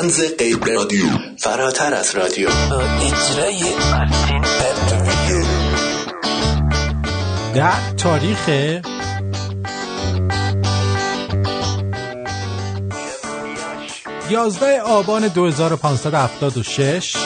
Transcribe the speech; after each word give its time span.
تنز 0.00 0.20
غیر 0.38 0.58
رادیو. 0.66 1.06
فراتر 1.38 1.94
از 1.94 2.14
رادیو. 2.16 2.48
اجرای 2.48 3.62
در 7.54 7.92
تاریخ. 7.96 8.48
یازده 14.30 14.80
آبان 14.80 15.28
2576 15.28 17.16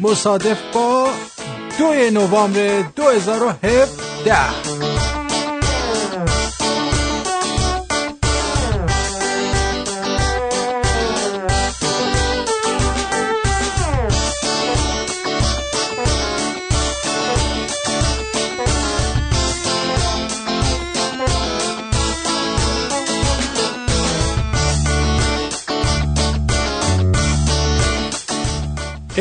مصادف 0.00 0.58
با 0.74 1.08
دو 1.78 1.92
نوامبر 2.10 2.82
2017 2.96 4.69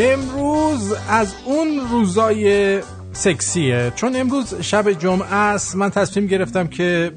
امروز 0.01 0.91
از 0.91 1.33
اون 1.45 1.79
روزای 1.89 2.81
سکسیه. 3.13 3.93
چون 3.95 4.15
امروز 4.15 4.55
شب 4.61 4.91
جمعه 4.91 5.33
است 5.33 5.75
من 5.75 5.89
تصمیم 5.89 6.27
گرفتم 6.27 6.67
که 6.67 7.11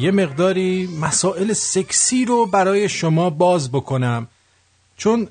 یه 0.00 0.10
مقداری 0.10 0.86
مسائل 1.00 1.52
سکسی 1.52 2.24
رو 2.24 2.46
برای 2.46 2.88
شما 2.88 3.30
باز 3.30 3.72
بکنم. 3.72 4.26
چون 4.96 5.28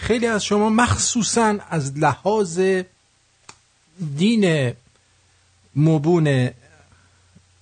خیلی 0.00 0.26
از 0.26 0.44
شما 0.44 0.68
مخصوصا 0.70 1.58
از 1.70 1.98
لحاظ 1.98 2.60
دین 4.16 4.72
مبون 5.76 6.50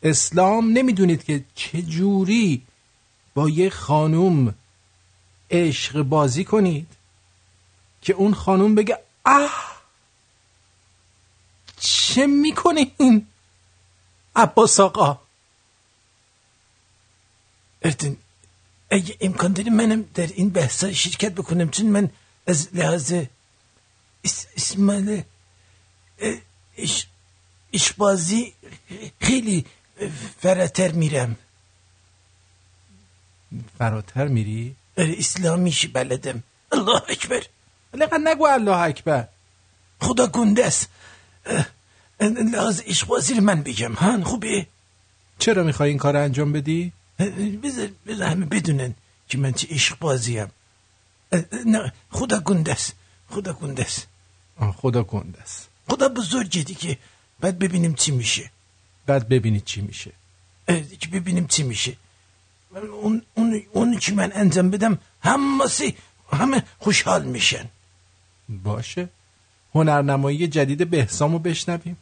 اسلام 0.03 0.72
نمی‌دونید 0.72 1.25
که 1.25 1.44
چجوری 1.55 2.62
با 3.34 3.48
یه 3.48 3.70
خانوم 3.70 4.55
عشق 5.50 6.03
بازی 6.03 6.44
کنید. 6.44 6.87
که 8.03 8.12
اون 8.12 8.34
خانوم 8.34 8.75
بگه 8.75 8.98
اه 9.27 9.83
چه 11.81 12.27
می‌کنین؟ 12.27 13.27
عباس 14.37 14.81
آقا. 14.81 15.19
اردن 17.83 18.17
اگه 18.91 19.17
امکان 19.21 19.53
داری 19.53 19.71
منم 19.71 20.03
در 20.15 20.27
این 20.27 20.51
بحثا 20.51 20.93
شرکت 20.93 21.33
بکنم؟ 21.33 21.71
چون 21.71 21.87
من 21.87 22.11
از 22.47 22.69
لحاظ 22.73 23.15
اسمال 24.56 25.23
اش 26.78 27.06
اشبازی 27.73 28.55
خیلی 29.21 29.65
فراتر 30.41 30.93
میرم. 30.93 31.37
فراتر 33.78 34.28
میری؟ 34.28 34.77
اسلامیش 34.97 35.87
بلدم. 35.87 36.43
الله 36.73 37.03
اکبر! 37.09 37.47
لقد 37.94 38.20
نگو 38.24 38.44
الله 38.44 38.77
اکبر. 38.77 39.28
خدا 40.00 40.27
گنده 40.27 40.66
است 40.66 40.88
لحاظ 42.52 42.82
اشبازی 42.86 43.41
من 43.41 43.62
بگم 43.62 43.92
هان 43.92 44.24
خوبه 44.24 44.66
چرا 45.38 45.62
می‌خوای 45.62 45.88
این 45.88 45.98
کار 45.98 46.16
انجام 46.16 46.52
بدی؟ 46.52 46.92
بذار 47.62 47.88
بذار 48.06 48.28
همه 48.28 48.47
بدونن 48.47 48.94
که 49.28 49.38
من 49.38 49.52
چه 49.52 49.69
عشق 49.70 49.98
بازیم. 49.98 50.50
نه 51.66 51.92
خدا 52.10 52.41
گنده 52.41 52.72
است 52.72 52.92
خدا 53.30 53.52
گنده 53.52 53.82
است 53.82 54.06
خدا 54.77 55.02
گنده 55.02 55.41
است 55.42 55.69
خدا 55.88 56.08
بزرگه 56.08 56.62
دیگه 56.62 56.98
بعد 57.41 57.59
ببینیم 57.59 57.94
چی 57.94 58.10
میشه. 58.12 58.50
بعد 59.06 59.28
ببینید 59.28 59.65
چی 59.65 59.81
میشه. 59.81 60.12
که 61.00 61.09
ببینیم 61.12 61.47
چی 61.47 61.62
میشه. 61.62 61.97
اون 63.03 63.22
اون 63.34 63.62
اون 63.72 63.98
که 63.98 64.12
من 64.12 64.32
انجام 64.34 64.70
بدم 64.70 64.98
همه 65.22 65.65
همه 66.32 66.62
خوشحال 66.78 67.25
میشن. 67.25 67.69
باشه. 68.65 69.09
هنرنمایی 69.75 70.49
جدید 70.49 70.91
بهسامو 70.91 71.38
بشنویم. 71.38 71.97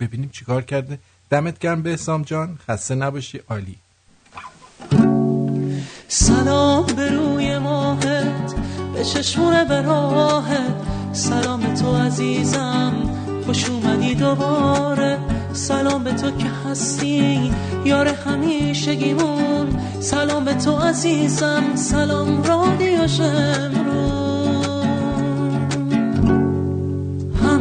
ببینیم 0.00 0.30
چیکار 0.32 0.62
کرده. 0.62 0.98
دمت 1.30 1.58
گرم 1.58 1.82
بهسام 1.82 2.22
جان. 2.22 2.58
خسته 2.68 2.94
نباشی 2.94 3.40
عالی. 3.50 3.76
سلام 6.08 6.86
به 6.86 7.10
روی 7.10 7.58
ماهت 7.58 8.54
به 8.94 9.04
چشمون 9.04 9.64
براهت 9.64 10.74
سلام 11.12 11.74
تو 11.74 11.96
عزیزم 11.96 12.92
خوش 13.46 13.70
اومدی 13.70 14.14
دوباره. 14.14 15.18
سلام 15.52 16.04
به 16.04 16.12
تو 16.12 16.30
که 16.30 16.48
هستی 16.48 17.52
یار 17.84 18.08
همیشگیمون. 18.08 19.80
سلام 20.00 20.44
به 20.44 20.54
تو 20.54 20.76
عزیزم 20.76 21.76
سلام 21.76 22.42
رادیو 22.42 23.08
شمرون. 23.08 24.33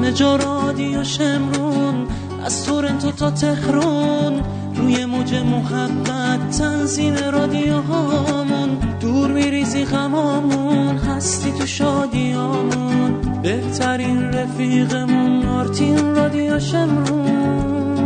همه 0.03 0.13
جا 0.13 0.35
رادیو 0.35 1.03
شمرون 1.03 2.07
از 2.45 2.65
تورنتو 2.65 3.11
تا 3.11 3.31
تهرون 3.31 4.41
روی 4.75 5.05
موج 5.05 5.33
محبت 5.35 6.57
تنظیم 6.57 7.15
رادیو 7.33 7.81
هامون 7.81 8.69
دور 8.99 9.31
میریزی 9.31 9.85
غمامون 9.85 10.97
هستی 10.97 11.51
تو 11.51 11.65
شادیامون. 11.65 13.21
بهترین 13.43 14.23
رفیقمون 14.23 15.45
آرتین 15.45 16.15
رادیو 16.15 16.59
شمرون. 16.59 18.03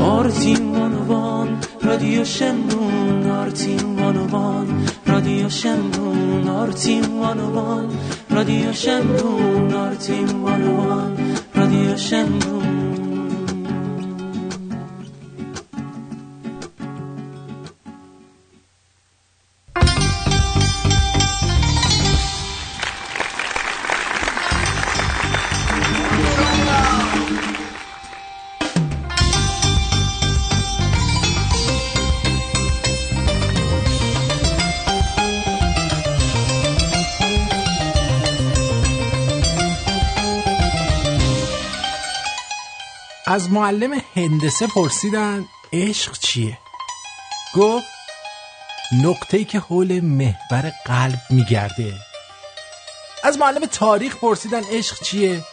آرتین 0.00 0.70
وانوان 0.70 1.58
رادیو 1.82 2.24
شمرون. 2.24 3.10
آرتین 5.10 5.44
وانوان 5.44 5.48
رادیو 5.48 5.48
شمرون 5.48 6.48
آرتین 6.48 7.04
وانوان 7.04 7.88
رادیو 8.30 8.72
شمرون 8.72 9.74
آرتین 9.74 10.28
وانوان 10.30 11.16
رادیو 11.54 11.96
شمرون 11.96 12.79
از 43.30 43.50
معلم 43.50 44.02
هندسه 44.16 44.66
پرسیدن 44.66 45.48
عشق 45.72 46.18
چیه؟ 46.18 46.58
گفت 47.54 47.86
نقطه‌ای 49.02 49.44
که 49.44 49.58
حول 49.58 50.00
محور 50.00 50.72
قلب 50.84 51.20
میگرده. 51.30 51.94
از 53.24 53.38
معلم 53.38 53.66
تاریخ 53.66 54.16
پرسیدن 54.16 54.64
عشق 54.64 55.02
چیه؟ 55.02 55.44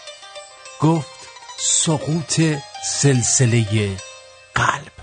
گفت 0.81 1.27
سقوط 1.59 2.41
سلسله 2.83 3.97
قلب. 4.55 4.96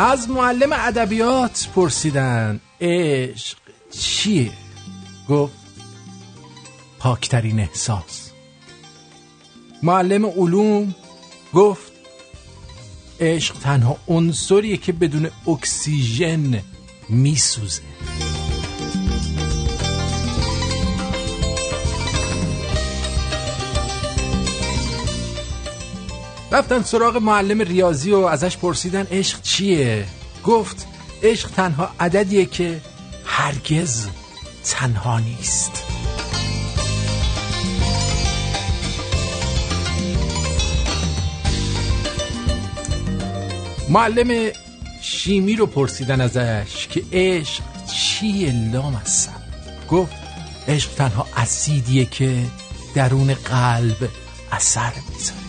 از 0.00 0.30
معلم 0.30 0.72
ادبیات 0.72 1.68
پرسیدن 1.74 2.60
عشق 2.80 3.58
چیه؟ 3.90 4.52
گفت 5.28 5.54
پاکترین 6.98 7.60
احساس. 7.60 8.30
معلم 9.82 10.26
علوم 10.26 10.94
گفت 11.54 11.92
عشق 13.20 13.54
تنها 13.54 13.96
عنصریه 14.08 14.76
که 14.76 14.92
بدون 14.92 15.30
اکسیژن 15.48 16.62
میسوزه. 17.08 17.82
رفتن 26.52 26.82
سراغ 26.82 27.16
معلم 27.16 27.62
ریاضی 27.62 28.12
و 28.12 28.18
ازش 28.18 28.56
پرسیدن 28.56 29.06
عشق 29.10 29.42
چیه؟ 29.42 30.06
گفت 30.44 30.86
عشق 31.22 31.50
تنها 31.50 31.90
عددیه 32.00 32.46
که 32.46 32.80
هرگز 33.24 34.06
تنها 34.64 35.20
نیست. 35.20 35.84
معلم 43.88 44.50
شیمی 45.02 45.56
رو 45.56 45.66
پرسیدن 45.66 46.20
ازش 46.20 46.86
که 46.90 47.02
عشق 47.12 47.62
چیه 47.86 48.52
لام 48.72 48.94
هستم 48.94 49.42
گفت 49.90 50.12
عشق 50.68 50.90
تنها 50.90 51.26
اسیدیه 51.36 52.04
که 52.04 52.42
درون 52.94 53.34
قلب 53.34 54.08
اثر 54.52 54.92
می‌ذاره. 55.14 55.47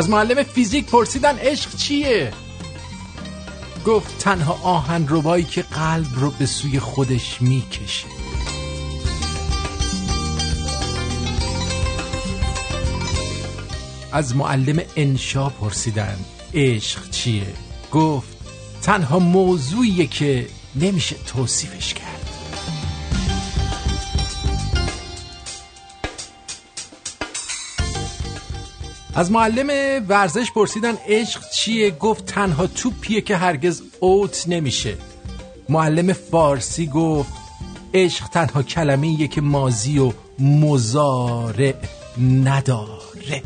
از 0.00 0.10
معلم 0.10 0.42
فیزیک 0.42 0.86
پرسیدن 0.86 1.38
عشق 1.38 1.76
چیه؟ 1.76 2.32
گفت 3.86 4.18
تنها 4.18 4.58
آهن 4.62 5.06
ربایی 5.08 5.44
که 5.44 5.62
قلب 5.62 6.06
رو 6.14 6.30
به 6.30 6.46
سوی 6.46 6.78
خودش 6.78 7.42
می‌کشه. 7.42 8.06
از 14.12 14.36
معلم 14.36 14.82
انشا 14.96 15.48
پرسیدن 15.48 16.18
عشق 16.54 17.10
چیه؟ 17.10 17.46
گفت 17.92 18.36
تنها 18.82 19.18
موضوعیه 19.18 20.06
که 20.06 20.48
نمیشه 20.74 21.16
توصیفش 21.26 21.94
کرد. 21.94 22.19
از 29.14 29.32
معلم 29.32 29.70
ورزش 30.08 30.52
پرسیدن 30.52 30.94
عشق 31.08 31.50
چیه؟ 31.50 31.90
گفت 31.90 32.26
تنها 32.26 32.66
توپیه 32.66 33.20
که 33.20 33.36
هرگز 33.36 33.82
اوت 34.00 34.44
نمیشه. 34.48 34.96
معلم 35.68 36.12
فارسی 36.12 36.86
گفت 36.86 37.32
عشق 37.94 38.28
تنها 38.28 38.62
کلمه 38.62 39.28
که 39.28 39.40
مازی 39.40 39.98
و 39.98 40.12
مزارع 40.38 41.74
نداره. 42.44 43.42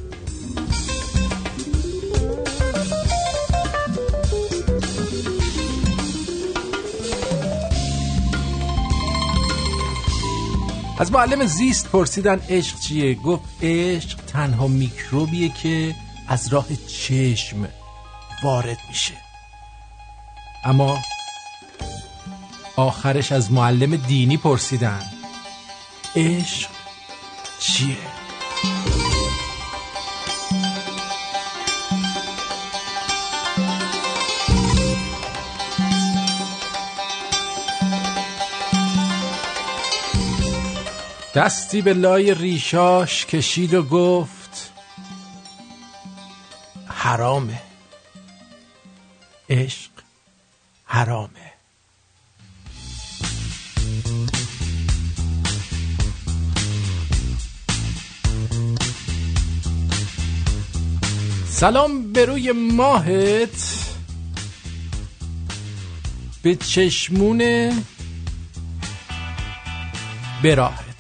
از 10.99 11.13
معلم 11.13 11.47
زیست 11.47 11.89
پرسیدن 11.89 12.41
عشق 12.49 12.81
چیه؟ 12.81 13.15
گفت 13.15 13.43
عشق 13.63 14.24
تنها 14.35 14.67
میکروبیه 14.67 15.49
که 15.49 15.95
از 16.29 16.53
راه 16.53 16.67
چشم 16.89 17.69
وارد 18.43 18.79
میشه. 18.89 19.15
اما 20.65 20.99
آخرش 22.77 23.33
از 23.33 23.53
معلم 23.53 23.97
دینی 23.97 24.37
پرسیدن. 24.37 25.03
عشق 26.17 26.71
چیه؟ 27.61 27.97
دستی 41.35 41.83
به 41.83 41.95
لای 41.95 42.35
ریشاش 42.35 43.27
کشید 43.27 43.75
و 43.75 43.83
گفت 43.83 44.73
حرامه. 46.87 47.61
عشق 49.51 49.91
حرامه. 50.85 51.53
سلام 61.49 62.13
به 62.13 62.25
روی 62.25 62.53
ماهت. 62.53 63.85
به 66.43 66.57
چشمون 66.57 67.43
براهت 70.43 70.94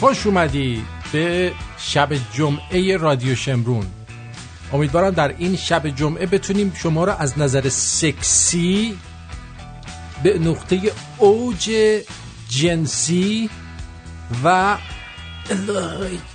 خوش 0.00 0.26
اومدی 0.26 0.84
به 1.12 1.52
شب 1.78 2.08
جمعه 2.32 2.96
رادیو 2.96 3.34
شمرون. 3.34 3.86
امیدوارم 4.72 5.10
در 5.10 5.34
این 5.38 5.56
شب 5.56 5.88
جمعه 5.88 6.26
بتونیم 6.26 6.72
شما 6.74 7.04
را 7.04 7.14
از 7.14 7.38
نظر 7.38 7.68
سکسی 7.68 8.98
به 10.22 10.38
نقطه 10.38 10.80
اوج 11.18 11.70
جنسی 12.48 13.50
و 14.44 14.76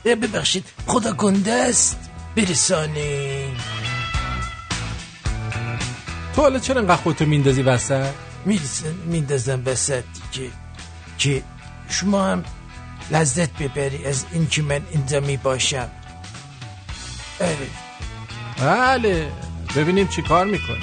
ببخشید 0.05 0.65
خدا 0.87 1.13
گنده 1.13 1.51
است 1.51 2.09
برسانین 2.35 3.55
تو 6.35 6.41
حالا 6.41 6.59
چرا 6.59 6.81
انقدر 6.81 6.95
خودتو 6.95 7.25
میندازی 7.25 7.61
وسط؟ 7.61 8.09
میندازم 9.05 9.61
وسط 9.65 10.03
که 10.31 10.51
که 11.17 11.43
شما 11.89 12.25
هم 12.25 12.43
لذت 13.11 13.51
ببری 13.57 14.05
از 14.05 14.25
این 14.31 14.47
که 14.47 14.61
من 14.61 14.81
اینجا 14.91 15.19
می 15.19 15.37
باشم. 15.37 15.89
آره 17.39 17.69
بله. 18.57 19.31
ببینیم 19.75 20.07
چی 20.07 20.21
کار 20.21 20.45
می‌کنی 20.45 20.79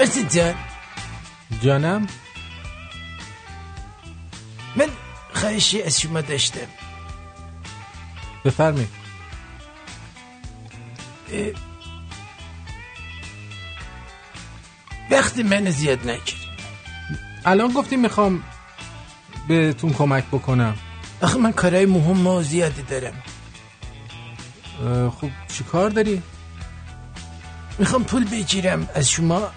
عزیز 0.00 0.36
جان. 0.36 0.54
جانم؟ 1.62 2.06
من 4.76 4.88
خواهشی 5.34 5.82
از 5.82 6.00
شما 6.00 6.20
داشتم. 6.20 6.66
بفرمی 8.44 8.88
وقتی 15.10 15.42
من 15.42 15.70
زیاد 15.70 16.10
نکرد 16.10 16.39
الان 17.44 17.72
گفتی 17.72 17.96
می‌خوام 17.96 18.42
بهتون 19.48 19.92
کمک 19.92 20.24
بکنم. 20.26 20.74
آخه 21.22 21.38
من 21.38 21.52
کارهای 21.52 21.86
مهم 21.86 22.26
و 22.26 22.42
زیادی 22.42 22.82
دارم. 22.82 23.22
خب 25.10 25.30
چی 25.48 25.64
کار 25.64 25.90
داری؟ 25.90 26.22
می‌خوام 27.78 28.04
پول 28.04 28.24
بگیرم 28.24 28.88
از 28.94 29.10
شما 29.10 29.48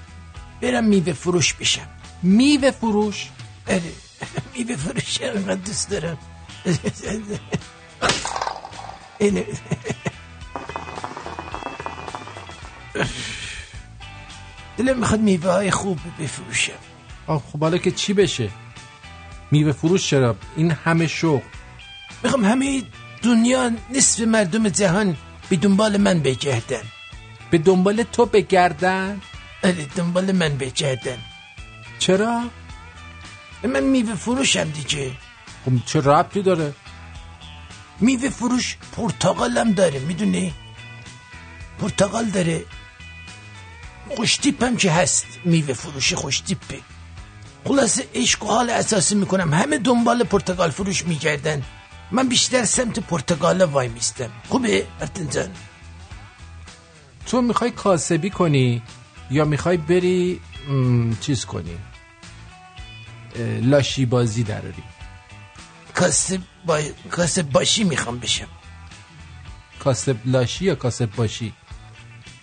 برم 0.62 0.84
میوه 0.84 1.14
فروش 1.14 1.54
بشم. 1.54 1.88
میوه 2.24 2.72
فروش؟ 2.72 3.30
آره 3.68 3.82
میوه 4.56 4.76
فروش 4.76 5.20
انقدر 5.22 5.56
دوست 5.56 5.90
دارم. 5.90 6.18
اینه. 9.20 9.46
دلم 14.78 15.00
می‌خواد 15.00 15.20
میوه 15.20 15.52
های 15.52 15.72
خوب 15.72 16.00
بفروشم. 16.20 16.93
آه، 17.28 17.44
خب 17.52 17.60
حالا 17.60 17.78
که 17.78 17.92
چی 17.92 18.14
بشه؟ 18.14 18.50
میوه 19.52 19.72
فروش 19.72 20.10
چرا؟ 20.10 20.36
این 20.56 20.72
همه 20.72 21.08
شغل 21.08 21.42
می‌خوام 22.24 22.46
همه 22.46 22.84
دنیا 23.22 23.72
نصف 23.94 24.20
مردم 24.20 24.70
جهان 24.70 25.18
به 25.50 25.56
دنبال 25.56 25.98
من 25.98 26.20
بگردن. 26.20 26.82
به 27.52 27.58
دنبال 27.58 28.04
تو 28.04 28.26
بگردن؟ 28.26 29.22
آره 29.64 29.86
دنبال 29.96 30.32
من 30.32 30.58
بگردن. 30.58 31.18
چرا؟ 32.00 32.44
من 33.64 33.84
میوه 33.84 34.16
فروشم 34.16 34.64
دیگه. 34.64 35.12
خب 35.66 35.72
چه 35.86 36.00
ربطی 36.00 36.42
داره؟ 36.42 36.74
میوه 38.00 38.30
فروش 38.30 38.78
پرتقالم 38.98 39.72
داره 39.72 40.00
می‌دونی؟ 40.00 40.54
پرتقال 41.80 42.26
داره. 42.26 42.66
خوشتیپ 44.10 44.64
هم 44.64 44.78
که 44.78 44.92
هست 44.92 45.26
میوه 45.46 45.74
فروشی 45.74 46.16
خوشتیپه. 46.16 46.80
خلاصه 47.66 48.08
عشق 48.14 48.44
و 48.44 48.48
حال 48.48 48.70
اساسی 48.70 49.16
می‌کنم. 49.16 49.54
همه 49.54 49.78
دنبال 49.78 50.24
پرتقال 50.24 50.70
فروش 50.70 51.06
میگردن 51.06 51.64
من 52.12 52.30
بیشتر 52.30 52.66
سمت 52.66 53.00
پرتقال 53.00 53.62
وای 53.62 53.88
میستم. 53.88 54.30
خوبه؟ 54.50 54.88
ارتن 55.02 55.30
جان. 55.30 55.52
تو 57.26 57.42
می‌خوای 57.42 57.72
کاسبی 57.72 58.30
کنی 58.30 58.82
یا 59.32 59.46
می‌خوای 59.46 59.78
بری 59.78 60.42
م، 60.70 61.14
چیز 61.22 61.46
کنی؟ 61.46 61.78
لاشی 63.62 64.06
بازی 64.06 64.44
دراری. 64.44 64.84
کاسب, 65.96 66.42
با... 66.66 66.82
کاسب 67.12 67.42
باشی 67.42 67.84
می‌خوام 67.84 68.20
بشم. 68.20 68.48
کاسب 69.80 70.18
لاشی 70.26 70.66
یا 70.66 70.76
کاسب 70.76 71.16
باشی؟ 71.16 71.54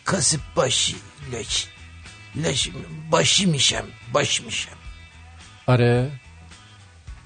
کاسب 0.04 0.40
باشی 0.54 0.96
لاشی. 1.32 1.66
لاشی 2.34 2.72
باشی 3.10 3.46
میشم. 3.46 3.84
باش 4.12 4.40
میشم. 4.40 4.79
آره. 5.70 6.10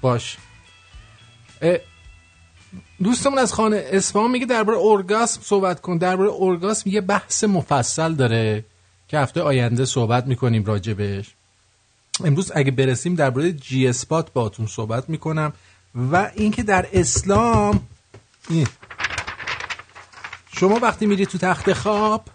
باش. 0.01 0.37
دوستمون 3.03 3.37
از 3.37 3.53
خانه 3.53 3.85
اصفهان 3.91 4.31
میگه 4.31 4.45
درباره 4.45 4.77
اورگاسم 4.77 5.41
صحبت 5.41 5.81
کن. 5.81 5.97
درباره 5.97 6.29
اورگاسم 6.29 6.89
یه 6.89 7.01
بحث 7.01 7.43
مفصل 7.43 8.13
داره 8.13 8.65
که 9.07 9.19
هفته 9.19 9.41
آینده 9.41 9.85
صحبت 9.85 10.27
می‌کنیم 10.27 10.65
راجبش. 10.65 11.33
امروز 12.23 12.51
اگه 12.55 12.71
برسیم 12.71 13.15
درباره 13.15 13.51
جی 13.51 13.87
اسپات 13.87 14.33
باتون 14.33 14.67
صحبت 14.67 15.09
می‌کنم 15.09 15.53
و 15.95 16.31
اینکه 16.35 16.63
در 16.63 16.87
اسلام. 16.93 17.87
شما 20.57 20.79
وقتی 20.81 21.05
میری 21.05 21.25
تو 21.25 21.37
تخت 21.37 21.73
خواب 21.73 22.25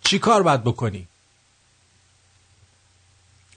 چی 0.00 0.18
کار 0.18 0.42
باید 0.42 0.64
بکنی؟ 0.64 1.08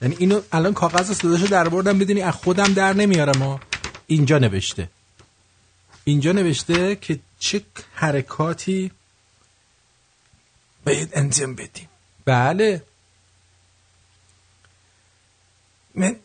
یعنی 0.02 0.16
اینو 0.18 0.40
الان 0.52 0.74
کاغذ 0.74 1.12
صداشو 1.12 1.46
در 1.46 1.68
بردم 1.68 1.98
بدونی 1.98 2.22
از 2.22 2.34
خودم 2.34 2.72
در 2.72 2.92
نمیارم 2.92 3.60
اینجا 4.06 4.38
نوشته. 4.38 4.88
اینجا 6.04 6.32
نوشته 6.32 6.96
که 6.96 7.20
چه 7.38 7.62
حرکاتی 7.94 8.90
باید 10.84 11.10
انجام 11.12 11.54
بدیم. 11.54 11.88
بله. 12.24 12.82
من 15.94 16.16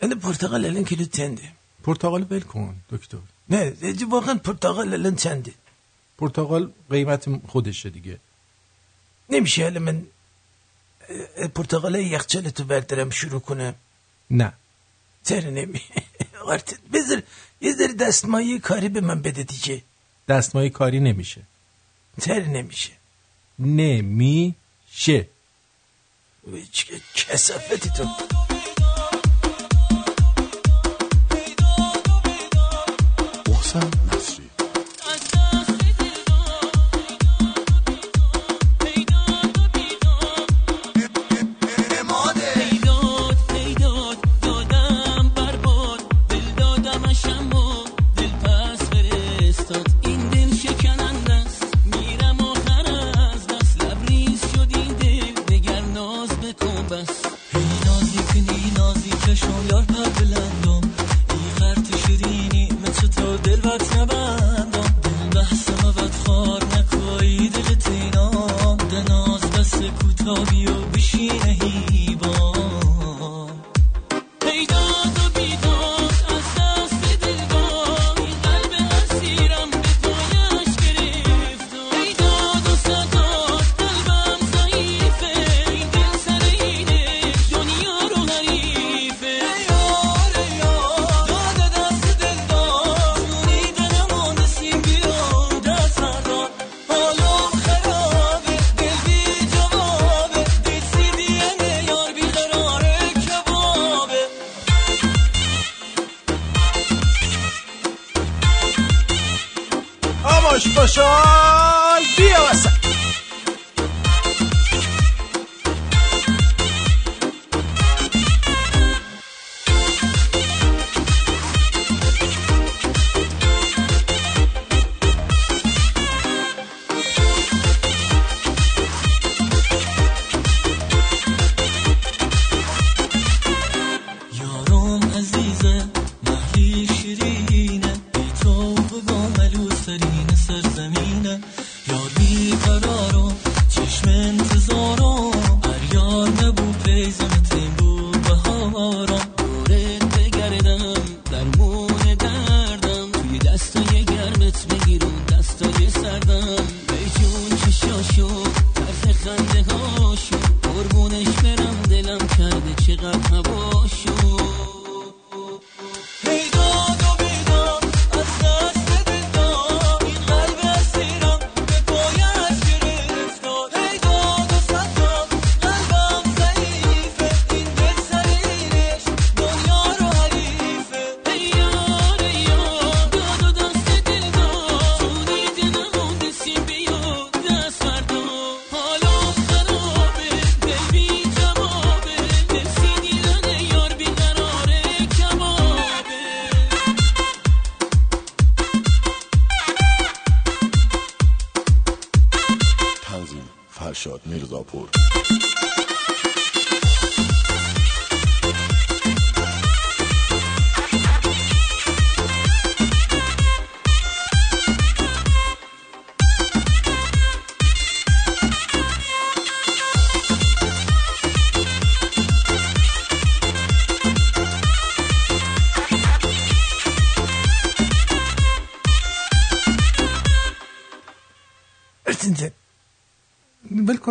انا 0.00 0.14
پرتقال 0.14 0.64
الان 0.64 0.84
کیلو 0.84 1.04
چنده؟ 1.04 1.52
پرتقال 1.82 2.26
ول 2.30 2.40
کن 2.40 2.76
دکتر. 2.90 3.18
نه 3.48 3.74
واقعا 4.08 4.34
پرتقال 4.34 4.92
الان 4.92 5.16
چنده؟ 5.16 5.52
پرتقال 6.18 6.72
قیمت 6.90 7.46
خودشه 7.46 7.90
دیگه. 7.90 8.18
نمیشه 9.30 9.64
الان 9.64 9.82
من 9.82 10.06
اه، 11.10 11.48
پرتقال 11.48 11.94
یخچال 11.94 12.50
تو 12.50 12.64
بردارم 12.64 13.10
شروع 13.10 13.40
کنم 13.40 13.74
نه 14.30 14.52
چرا 15.24 15.50
نمی 15.50 15.80
آرت 16.44 16.78
بذار 16.92 17.22
یه 17.60 17.72
ذره 17.72 17.92
دستمایه 17.92 18.58
کاری 18.58 18.88
به 18.88 19.00
من 19.00 19.22
بده 19.22 19.42
دیگه 19.42 19.82
دستمایه 20.28 20.70
کاری 20.70 21.00
نمیشه 21.00 21.42
چرا 22.20 22.46
نمیشه 22.46 22.92
نمیشه 23.58 25.28
وای، 26.46 26.66
چه 26.72 27.00
کسافتی 27.14 27.90
تو 27.96 28.04
محسن 33.48 34.09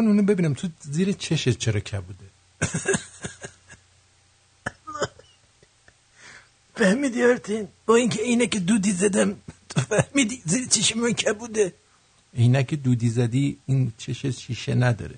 اونو 0.10 0.24
ببینم 0.24 0.54
تو 0.54 0.70
زیر 0.82 1.12
چشت 1.12 1.58
چرا 1.58 1.80
کبوده 1.80 2.26
فهمیدی 6.76 7.22
ارتین؟ 7.24 7.68
با 7.86 7.96
اینکه 7.96 8.22
اینه 8.22 8.48
که 8.48 8.60
دودی 8.60 8.92
زدم 8.92 9.36
تو 9.70 9.82
فهمیدی 9.82 10.42
زیر 10.46 10.68
چشم 10.68 11.00
من 11.00 11.14
کبوده؟ 11.14 11.74
عینک 12.38 12.74
دودی 12.74 13.10
زدی 13.10 13.58
این 13.66 13.94
چشت 13.98 14.32
شیشه 14.32 14.76
نداره. 14.76 15.16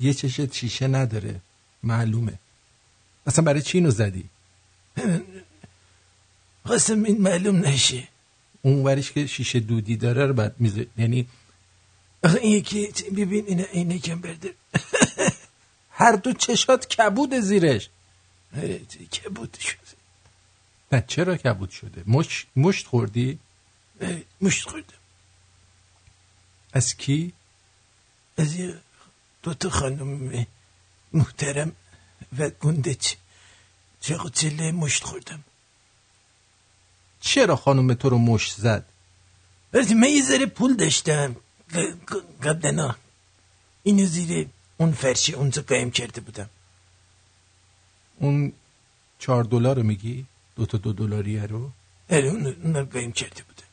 یه 0.00 0.14
چشت 0.14 0.52
شیشه 0.52 0.86
نداره. 0.86 1.40
معلومه. 1.82 2.38
اصلا 3.26 3.44
برای 3.44 3.62
چی 3.62 3.78
اینو 3.78 3.90
زدی؟ 3.90 4.24
خواستم 6.66 7.04
این 7.04 7.20
معلوم 7.20 7.56
نشه. 7.56 8.08
اون 8.62 8.84
ورش 8.84 9.12
که 9.12 9.26
شیشه 9.26 9.60
دودی 9.60 9.96
داره 9.96 10.26
رو 10.26 10.34
بعد 10.34 10.54
میزه 10.58 10.86
یعنی 10.98 11.26
آخه 12.24 12.38
این 12.38 12.52
یکی 12.52 12.86
ببین 13.16 13.44
این 13.46 13.60
عینکم 13.60 14.20
برده 14.20 14.54
هر 16.00 16.12
دو 16.12 16.32
چشات 16.32 16.86
کبود 16.88 17.34
زیرش. 17.34 17.88
کبود 19.12 19.58
شد 19.60 19.86
نه 20.92 21.04
چرا 21.06 21.36
کبود 21.36 21.70
شده؟ 21.70 22.02
مش... 22.06 22.46
مشت 22.56 22.86
خوردی؟ 22.86 23.38
مشت 24.40 24.68
خوردم. 24.68 24.94
از 26.72 26.96
کی؟ 26.96 27.32
از 28.38 28.54
یه 28.54 28.78
دو 29.42 29.54
تا 29.54 29.70
خانم 29.70 30.46
محترم 31.12 31.72
و 32.38 32.50
گنده 32.50 32.94
چ- 32.94 33.16
چاق 34.00 34.26
و 34.26 34.28
چله 34.28 34.72
مشت 34.72 35.04
خوردم. 35.04 35.44
چرا 37.20 37.56
خانم 37.56 37.94
تو 37.94 38.08
رو 38.08 38.18
مشت 38.18 38.54
زد؟ 38.60 38.84
وقتی 39.72 39.94
من 39.94 40.08
یه 40.08 40.22
ذره 40.22 40.46
پول 40.46 40.76
داشتم. 40.76 41.36
قبلنا 42.42 42.96
اینو 43.82 44.06
زیر 44.06 44.48
اون 44.76 44.92
فرشی 44.92 45.32
اونجا 45.32 45.62
قایم 45.62 45.90
کرده 45.90 46.20
بودم 46.20 46.50
اون 48.16 48.52
چهار 49.18 49.44
دلار 49.44 49.76
رو 49.76 49.82
میگی 49.82 50.26
دو 50.56 50.66
تا 50.66 50.78
دو 50.78 50.92
دلاریه 50.92 51.46
رو 51.46 51.70
آره 52.10 52.28
اونو 52.28 52.52
اونو 52.62 52.84
قایم 52.84 53.12
کرده 53.12 53.42
بودم 53.42 53.68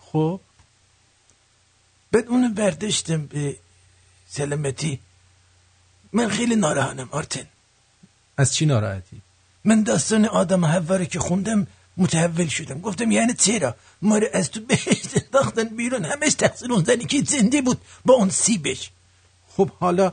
خب 0.00 0.40
بعد 2.12 2.28
اونو 2.28 2.48
برداشتم 2.48 3.26
به 3.26 3.56
سلامتی 4.28 5.00
من 6.12 6.28
خیلی 6.28 6.56
ناراحتم 6.56 7.08
آرتن 7.10 7.46
از 8.36 8.54
چی 8.54 8.66
ناراحتی 8.66 9.20
من 9.64 9.82
داستان 9.82 10.24
آدم 10.24 10.64
رو 10.64 11.04
که 11.04 11.18
خوندم 11.18 11.66
متحول 11.96 12.46
شدم. 12.46 12.80
گفتم 12.80 13.10
یعنی 13.10 13.34
چرا؟ 13.34 13.76
ما 14.02 14.18
رو 14.18 14.26
از 14.32 14.50
تو 14.50 14.60
بهشت 14.60 15.22
انداختن 15.24 15.64
بیرون. 15.64 16.04
همش 16.04 16.34
تقصیر 16.34 16.72
اون 16.72 16.84
زنی 16.84 17.04
که 17.04 17.22
زنده 17.24 17.62
بود. 17.62 17.80
با 18.04 18.14
اون 18.14 18.30
سیبش. 18.30 18.90
خب 19.56 19.70
حالا 19.70 20.12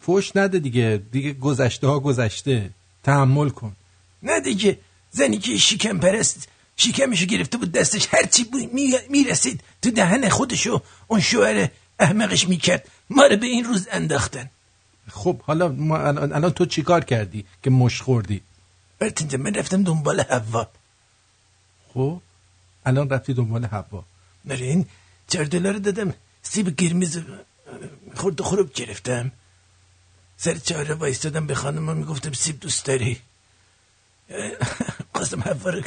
فوش 0.00 0.36
نده 0.36 0.58
دیگه. 0.58 1.02
دیگه 1.12 1.32
گذشته 1.32 1.86
ها 1.86 2.00
گذشته. 2.00 2.70
تحمل 3.04 3.48
کن. 3.48 3.76
نه 4.22 4.40
دیگه. 4.40 4.78
زنی 5.10 5.38
که 5.38 5.56
شکم 5.58 5.98
پرست 5.98 6.48
شکمشو 6.76 7.26
گرفته 7.26 7.58
بود 7.58 7.72
دستش. 7.72 8.08
هرچی 8.10 8.44
بود 8.44 8.72
می- 8.72 8.98
می‌رسید 9.10 9.60
تو 9.82 9.90
دهن 9.90 10.28
خودشو. 10.28 10.82
اون 11.06 11.20
شوهر 11.20 11.68
احمقش 11.98 12.48
می‌کرد. 12.48 12.88
ما 13.10 13.26
رو 13.26 13.36
به 13.36 13.46
این 13.46 13.64
روز 13.64 13.88
انداختن. 13.90 14.50
خب 15.10 15.40
حالا 15.40 15.68
ما 15.68 15.98
الان, 15.98 16.32
الان 16.32 16.50
تو 16.50 16.66
چیکار 16.66 17.04
کردی 17.04 17.44
که 17.62 17.70
مش 17.70 18.00
خوردی؟ 18.00 18.40
برتنجا 18.98 19.38
من 19.38 19.54
رفتم 19.54 19.82
دنبال 19.82 20.20
حوا. 20.20 20.68
خب 21.94 22.20
الان 22.86 23.08
رفتی 23.10 23.34
دنبال 23.34 23.64
حوا. 23.64 24.04
نره 24.44 24.66
این 24.66 24.86
چهار 25.28 25.44
دلار 25.44 25.78
دادم. 25.78 26.14
سیب 26.42 26.76
قرمز 26.76 27.18
خورد 28.14 28.42
خروب 28.42 28.72
گرفتم. 28.72 29.32
سر 30.36 30.54
چهاره 30.54 30.94
وایستادم 30.94 31.46
به 31.46 31.54
خانم 31.54 31.96
می‌گفتم 31.96 32.32
سیب 32.32 32.60
دوست 32.60 32.84
داری. 32.84 33.20
خواستم 35.14 35.40
حوا 35.40 35.70
رو 35.70 35.82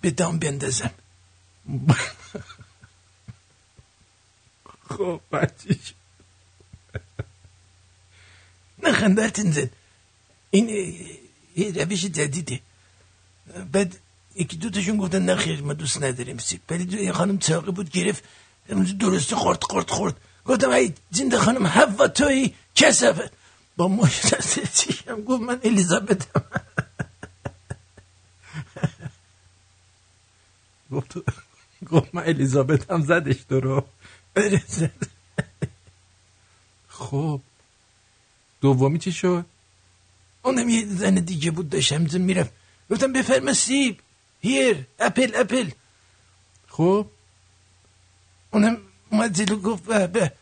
به 0.00 0.10
دام 0.10 0.38
بندازم 0.38 0.90
خب 4.88 5.20
نه 8.82 8.92
خندرتن 8.92 9.50
زن. 9.50 9.70
این 10.50 10.68
یه 11.56 11.84
روش 11.84 12.04
جدیده. 12.06 12.60
بعد 13.72 13.96
یکی 14.36 14.56
دو 14.56 14.70
تاشون 14.70 14.96
گفتن 14.96 15.22
نه 15.22 15.36
خیر 15.36 15.62
ما 15.62 15.72
دوست 15.72 16.02
نداریم 16.02 16.38
سیب. 16.38 16.60
ولی 16.70 16.84
دو- 16.84 17.12
خانم 17.12 17.38
چاقی 17.38 17.70
بود 17.72 17.90
گرفت 17.90 18.24
درست 18.98 19.34
خورد 19.34 19.62
خورد 19.64 19.90
خورد. 19.90 20.16
گفتم 20.44 20.70
ای 20.70 20.92
زنده 21.10 21.38
خانم 21.38 21.66
حوا 21.66 22.08
توی 22.08 22.54
کسافت 22.74 23.30
با 23.76 23.88
مشت 23.88 24.74
چیشم 24.74 25.20
گفت 25.22 25.42
من 25.42 25.60
الیزابتم 25.64 26.44
گفت 30.92 31.12
گفت 31.90 32.14
من 32.14 32.22
الیزابت 32.22 32.90
هم 32.90 33.02
زدش 33.02 33.36
تو 33.48 33.60
رو. 33.60 33.84
آره، 34.36 34.62
زد. 34.68 34.90
خب. 36.88 37.40
دومی 38.60 38.98
چی 38.98 39.12
شد؟ 39.12 39.44
اونم 40.44 40.68
یه 40.68 40.86
زن 40.86 41.14
دیگه 41.14 41.50
بود 41.50 41.68
داشتم 41.70 42.06
زن 42.06 42.20
می‌رفت. 42.20 42.52
گفتم 42.90 43.12
بفرما 43.12 43.52
سیب. 43.52 43.96
هیر 44.40 44.86
اپل 44.98 45.30
اپل. 45.34 45.70
خب؟ 46.68 47.06
اونم 48.52 48.76
اومد 49.10 49.32
جلو 49.38 49.56
گفت 49.56 49.84
به 49.84 50.06
به. 50.06 50.32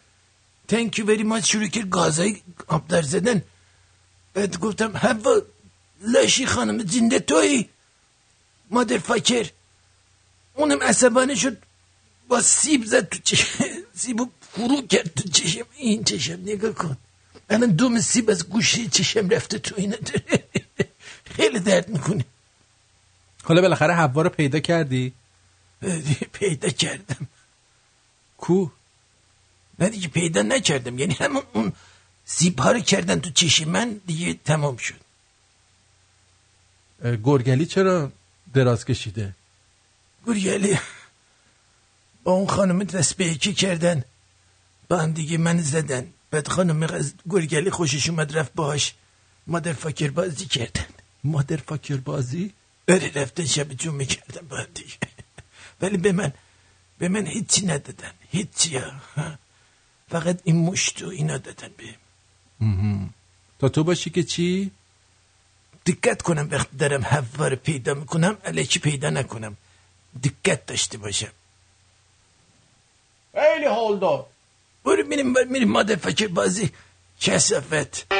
You 0.72 1.04
very 1.10 1.24
much 1.32 1.44
شروع 1.52 1.66
کرد 1.66 1.88
گازای 1.90 2.42
آب 2.66 2.88
در 2.88 3.02
زدن. 3.02 3.42
بعد 4.34 4.58
گفتم 4.58 4.96
هوا 4.96 5.34
لاشی 6.00 6.46
خانم 6.46 6.78
زنده 6.86 7.18
توی 7.18 7.68
مادر 8.70 8.98
فاکر. 8.98 9.50
اونم 10.54 10.82
عصبانی 10.82 11.36
شد 11.36 11.56
با 12.28 12.40
سیب 12.40 12.84
زد 12.84 13.08
تو 13.08 13.18
چشم 13.24 13.64
سیبو 14.00 14.28
فرو 14.40 14.82
کرد 14.86 15.14
تو 15.14 15.28
چشم. 15.28 15.66
این 15.76 16.04
چشم 16.04 16.40
نگاه 16.42 16.72
کن. 16.72 16.96
الان 17.52 17.70
دوم 17.70 18.00
سیب 18.00 18.30
از 18.30 18.48
گوشه 18.48 18.88
چشم 18.88 19.28
رفته 19.28 19.58
تو 19.58 19.74
اینه. 19.78 19.98
خیلی 21.24 21.60
درد 21.60 21.88
می‌کنه. 21.88 22.24
حالا 23.44 23.60
بالاخره 23.60 23.94
حوا 23.94 24.22
رو 24.22 24.30
پیدا 24.30 24.58
کردی؟ 24.58 25.12
پیدا 26.32 26.68
کردم. 26.68 27.28
کو؟ 28.38 28.66
نه 29.78 29.88
دیگه 29.88 30.08
پیدا 30.08 30.42
نکردم. 30.42 30.98
یعنی 30.98 31.14
همون 31.14 31.42
اون 31.52 31.72
سیب 32.24 32.60
ها 32.60 32.72
رو 32.72 32.80
کردن 32.80 33.20
تو 33.20 33.30
چشم 33.30 33.68
من 33.68 34.00
دیگه 34.06 34.34
تمام 34.44 34.76
شد. 34.76 35.00
گرگلی 37.24 37.66
چرا 37.66 38.12
دراز 38.54 38.84
کشیده؟ 38.84 39.34
گوریالی 40.24 40.78
با 42.24 42.32
اون 42.32 42.46
خانم 42.46 42.84
دست 42.84 43.16
به 43.16 43.26
یکی 43.26 43.52
کردن. 43.54 44.04
با 44.88 44.98
هم 44.98 45.12
دیگه 45.12 45.38
من 45.38 45.60
زدن. 45.60 46.12
بعد 46.32 46.48
خانم 46.48 46.82
از 46.82 47.14
گرگلی 47.30 47.70
خوشش 47.70 48.08
اومد 48.08 48.38
رفت 48.38 48.54
باش 48.54 48.94
مادر 49.46 49.72
فاکر 49.72 50.10
بازی 50.10 50.46
کردن 50.46 50.86
مادر 51.24 51.56
فاکر 51.56 51.96
بازی 51.96 52.52
بره 52.86 53.12
رفتن 53.14 53.44
شب 53.44 53.72
جون 53.72 53.94
می‌کردن 53.94 54.48
با 54.48 54.64
دیگه. 54.74 54.96
ولی 55.80 55.96
به 55.96 56.12
من 56.12 56.32
به 56.98 57.08
من 57.08 57.26
هیچی 57.26 57.66
ندادن. 57.66 58.12
هیچی 58.30 58.76
ها. 58.76 58.92
فقط 60.08 60.40
این 60.44 60.56
مشت 60.56 61.02
و 61.02 61.08
اینا 61.08 61.38
دادن 61.38 61.70
به 61.76 61.84
تا 63.58 63.68
تو 63.68 63.84
باشی 63.84 64.10
که 64.10 64.22
چی؟ 64.22 64.70
دقت 65.86 66.22
کنم 66.22 66.48
وقتی 66.50 66.76
دارم 66.76 67.04
رو 67.38 67.56
پیدا 67.56 67.94
می‌کنم 67.94 68.38
علیکی 68.44 68.78
پیدا 68.78 69.10
نکنم. 69.10 69.56
دقت 70.24 70.66
داشته 70.66 70.98
باشم. 70.98 71.32
خیلی 73.34 73.66
حال 73.66 73.98
دار 73.98 74.31
برو 74.84 75.06
میریم 75.08 75.34
میریم 75.50 75.68
مادر 75.68 75.96
فکر 75.96 76.28
بازی 76.28 76.70
کسافت 77.20 78.12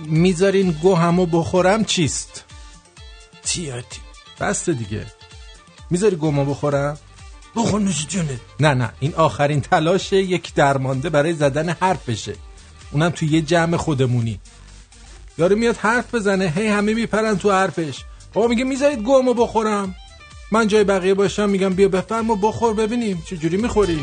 می‌ذارین 0.00 0.70
گوهمو 0.70 1.26
بخورم 1.26 1.84
چیست؟ 1.84 2.44
تیاتی. 3.44 4.00
بسته 4.40 4.72
دیگه. 4.72 5.06
می‌ذاری 5.90 6.16
گوهمو 6.16 6.44
بخورم؟ 6.44 6.98
بخور 7.56 7.80
نوش 7.80 8.06
جونت. 8.06 8.40
نه 8.60 8.74
نه 8.74 8.92
این 9.00 9.14
آخرین 9.14 9.60
تلاش 9.60 10.12
یک 10.12 10.54
درمانده 10.54 11.10
برای 11.10 11.32
زدن 11.32 11.68
حرفشه. 11.68 12.34
اونم 12.92 13.10
تو 13.10 13.24
یه 13.24 13.40
جمع 13.40 13.76
خودمونی. 13.76 14.40
یارو 15.38 15.56
میاد 15.56 15.76
حرف 15.76 16.14
بزنه 16.14 16.52
هی 16.56 16.66
همه 16.66 16.94
میپرن 16.94 17.38
تو 17.38 17.52
حرفش. 17.52 18.04
بابا 18.32 18.46
میگه 18.48 18.64
می‌ذارید 18.64 19.02
گوهمو 19.02 19.34
بخورم؟ 19.34 19.94
من 20.52 20.68
جای 20.68 20.84
بقیه 20.84 21.14
باشم 21.14 21.50
میگم 21.50 21.74
بیا 21.74 21.88
بفرما 21.88 22.34
بخور 22.34 22.74
ببینیم 22.74 23.22
چجوری 23.26 23.56
می‌خوری. 23.56 24.00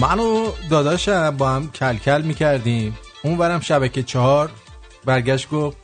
من 0.00 0.18
و 0.18 0.52
داداشم 0.70 1.36
با 1.36 1.50
هم 1.50 1.70
کلکل 1.70 2.22
می‌کردیم. 2.22 2.98
اون 3.22 3.36
برم 3.36 3.60
شبکه 3.60 4.02
چهار 4.02 4.50
برگشت 5.04 5.50
گفت 5.50 5.76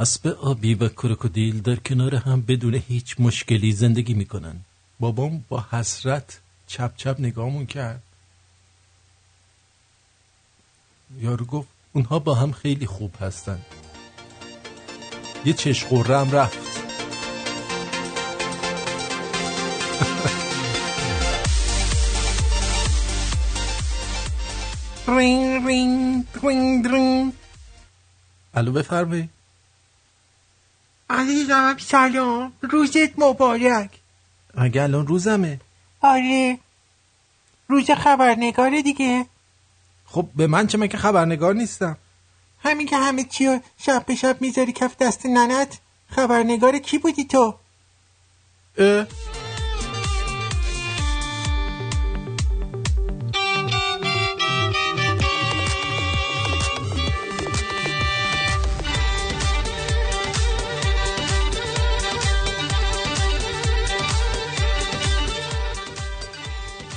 اسب 0.00 0.26
آبی 0.26 0.74
و 0.74 0.88
کروکودیل 0.88 1.62
در 1.62 1.76
کنار 1.76 2.14
هم 2.14 2.42
بدون 2.42 2.74
هیچ 2.74 3.16
مشکلی 3.18 3.72
زندگی 3.72 4.14
می‌کنن. 4.14 4.56
بابام 5.00 5.44
با 5.48 5.64
حسرت 5.70 6.38
چپ 6.66 6.96
چپ 6.96 7.16
نگاهمون 7.18 7.66
کرد. 7.66 8.02
یارو 11.20 11.44
گفت 11.44 11.68
اونها 11.92 12.18
با 12.18 12.34
هم 12.34 12.52
خیلی 12.52 12.86
خوب 12.86 13.14
هستن. 13.20 13.60
یه 15.44 15.52
چش 15.52 15.84
قره 15.84 16.18
هم 16.18 16.30
رفت. 16.30 16.58
رینگ 25.18 25.66
رینگ 25.66 26.24
رینگ 26.42 26.86
رینگ 26.86 27.32
الو 28.54 28.72
بفرمایید 28.72 29.30
عزیزم 31.10 31.76
سلام. 31.78 32.52
روزت 32.60 33.18
مبارک. 33.18 33.90
مگه 34.54 34.82
الان 34.82 35.06
روزمه؟ 35.06 35.60
آره. 36.00 36.58
روز 37.68 37.90
خبرنگاره 37.90 38.82
دیگه. 38.82 39.26
خب 40.06 40.28
به 40.36 40.46
من 40.46 40.66
چه؟ 40.66 40.78
مگه 40.78 40.98
خبرنگار 40.98 41.54
نیستم. 41.54 41.96
همین 42.64 42.86
که 42.86 42.96
همه 42.96 43.24
چی 43.24 43.46
رو 43.46 43.60
شب 43.78 44.06
به 44.06 44.14
شب 44.14 44.36
می‌ذاری 44.40 44.72
کف 44.72 44.96
دست 44.96 45.26
ننت 45.26 45.78
خبرنگار 46.08 46.78
کی 46.78 46.98
بودی 46.98 47.24
تو؟ 47.24 47.54
اه. 48.78 49.06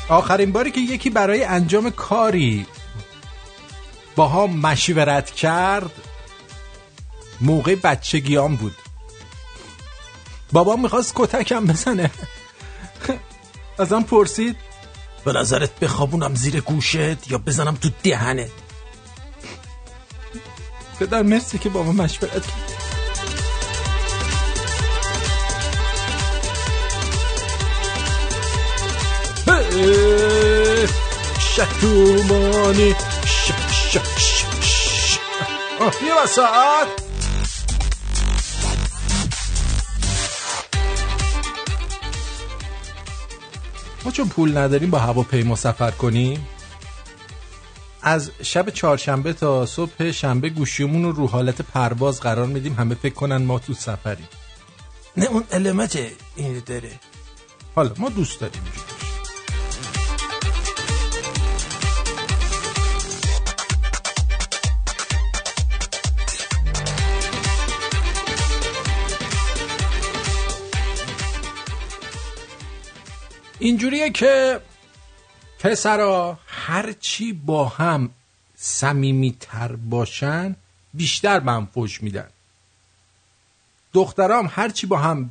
آخرین 0.10 0.52
باری 0.52 0.72
که 0.72 0.80
یکی 0.80 1.10
برای 1.10 1.44
انجام 1.44 1.90
کاری 1.90 2.66
با 4.16 4.28
هم 4.28 4.50
مشورت 4.50 5.32
کرد 5.32 5.92
موقع 7.42 7.76
بچگیام 7.76 8.56
بود. 8.56 8.76
بابام 10.52 10.82
می‌خواست 10.82 11.14
کتکم 11.16 11.66
بزنه. 11.66 12.12
ازم 13.80 14.04
پرسید 14.04 14.56
به 15.26 15.34
نظرت 15.34 15.80
بخوابونم 15.80 16.36
زیر 16.36 16.62
گوشت 16.62 17.32
یا 17.32 17.38
بزنم 17.38 17.76
تو 17.76 17.90
دهنت؟ 18.04 18.52
پدر 21.00 21.22
مرسی 21.22 21.58
که 21.58 21.70
با 21.70 21.84
ما 21.84 21.92
مشورت 21.92 22.32
کرد. 22.32 22.85
شتومانی. 31.40 32.96
ش 33.26 33.52
ش 33.72 33.98
ش 34.18 34.46
ش 34.62 35.20
یه 35.80 36.24
وساعت 36.24 36.88
ما 44.06 44.12
چون 44.12 44.30
پول 44.30 44.58
نداریم 44.58 44.90
با 44.90 45.00
هواپیما 45.00 45.56
سفر 45.56 45.92
کنیم؟ 45.92 46.48
از 48.02 48.32
شب 48.44 48.70
چهارشنبه 48.70 49.34
تا 49.34 49.66
صبح 49.66 50.12
شنبه 50.12 50.50
گوشیمون 50.50 51.04
رو 51.04 51.12
رو 51.12 51.28
حالت 51.28 51.62
پرواز 51.62 52.20
قرار 52.20 52.46
میدیم. 52.46 52.74
همه 52.74 52.96
فکر 52.96 53.14
کنن 53.14 53.38
ما 53.38 53.60
تو 53.60 53.74
سفریم. 53.74 54.28
نه 55.18 55.26
اون 55.26 55.44
علمت 55.52 56.00
این 56.36 56.64
داره؟ 56.66 56.92
حالا 57.76 57.92
ما 57.98 58.10
دوست 58.10 58.40
داریم. 58.40 58.62
اینجوریه 73.60 74.10
که 74.10 74.62
پسرا 75.60 76.40
هرچی 76.48 77.34
با 77.34 77.68
هم 77.68 78.10
صمیمیتر 78.56 79.76
باشن 79.76 80.56
بیشتر 80.94 81.40
به 81.40 81.52
هم 81.52 81.66
فوش 81.74 82.04
میدن. 82.04 82.30
دخترام 83.94 84.50
هرچی 84.52 84.88
با 84.88 84.98
هم 84.98 85.30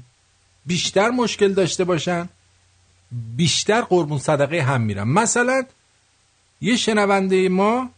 بیشتر 0.66 1.10
مشکل 1.10 1.52
داشته 1.52 1.84
باشن 1.84 2.28
بیشتر 3.36 3.80
قربون 3.80 4.18
صدقه 4.18 4.62
هم 4.62 4.80
میرن. 4.80 5.08
مثلا 5.08 5.64
یه 6.60 6.76
شنونده 6.76 7.48
ما 7.48 7.90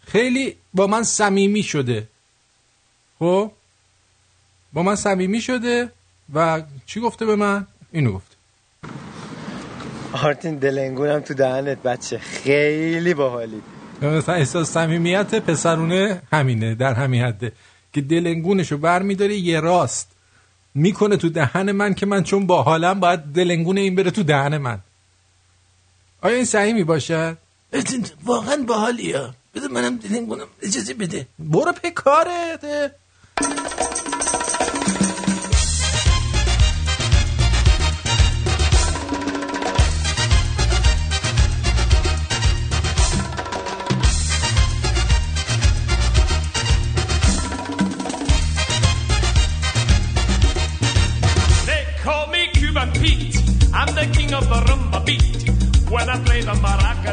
خیلی 0.00 0.56
با 0.74 0.86
من 0.86 1.02
صمیمی 1.02 1.62
شده. 1.62 2.08
خب؟ 3.18 3.52
با 4.72 4.82
من 4.82 4.96
صمیمی 4.96 5.40
شده 5.40 5.92
و 6.34 6.62
چی 6.86 7.00
گفته 7.00 7.26
به 7.26 7.36
من؟ 7.36 7.66
اینو 7.92 8.12
گفته. 8.12 8.33
آرتین 10.22 10.58
دلنگونم 10.58 11.20
تو 11.20 11.34
دهنت 11.34 11.82
بچه 11.82 12.18
خیلی 12.18 13.14
باحالی. 13.14 13.62
مثلا 14.02 14.34
احساس 14.34 14.70
صمیمیت 14.70 15.34
پسرونه 15.34 16.22
همینه 16.32 16.74
در 16.74 16.94
همین 16.94 17.22
حده. 17.22 17.52
که 17.92 18.00
دلنگونشو 18.00 18.76
بر 18.78 19.02
میداره 19.02 19.34
یه 19.34 19.60
راست 19.60 20.08
می‌کنه 20.74 21.16
تو 21.16 21.28
دهن 21.28 21.72
من 21.72 21.94
که 21.94 22.06
من 22.06 22.22
چون 22.22 22.46
باحالم 22.46 23.00
باید 23.00 23.20
دلنگون 23.20 23.78
این 23.78 23.94
بره 23.94 24.10
تو 24.10 24.22
دهن 24.22 24.58
من. 24.58 24.78
آیا 26.22 26.36
این 26.36 26.44
صحیح 26.44 26.84
باشد؟ 26.84 27.38
واقعا 28.24 28.56
باحالیه. 28.68 29.20
بده 29.54 29.68
منم 29.68 29.96
دلنگونم 29.96 30.46
اجازه 30.62 30.94
بده. 30.94 31.26
برو 31.38 31.72
پی 31.72 31.90
کارت 31.90 32.92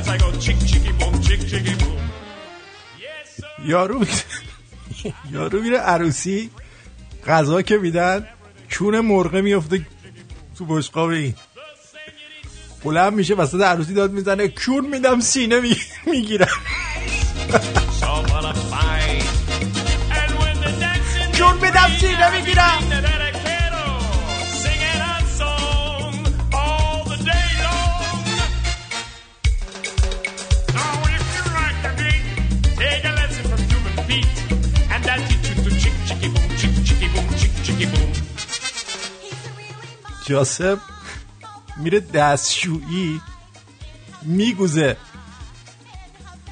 the 0.04 0.10
maracas, 0.10 0.10
I 0.10 0.18
go 0.18 0.32
chick 0.40 0.58
chicky 0.66 0.92
boom, 1.00 1.22
chick 1.22 1.40
chicky 1.48 1.76
boom. 1.76 2.00
Yes, 3.00 3.38
sir. 3.38 3.66
یارو 3.66 4.06
یارو 5.32 5.62
میره 5.62 5.78
عروسی 5.78 6.50
غذا 7.28 7.62
که 7.62 7.78
میدن 7.78 8.28
کون 8.78 9.00
مرغه 9.00 9.42
میفته 9.42 9.86
تو 10.58 10.66
بشقاب 10.66 11.10
این 11.10 11.34
بلند 12.84 13.14
میشه 13.14 13.34
وسط 13.34 13.62
عروسی 13.62 13.94
داد 13.94 14.12
می‌زنه 14.12 14.48
کون 14.48 14.86
میدم 14.86 15.20
سینه 15.20 15.60
می... 15.60 15.76
می‌گیرم 16.06 16.48
So 18.00 18.12
wanna 18.32 18.54
fight. 18.72 19.26
And 22.52 23.11
جاسم 40.26 40.82
میره 41.78 42.00
دستشویی 42.00 43.22
میگوزه. 44.22 44.98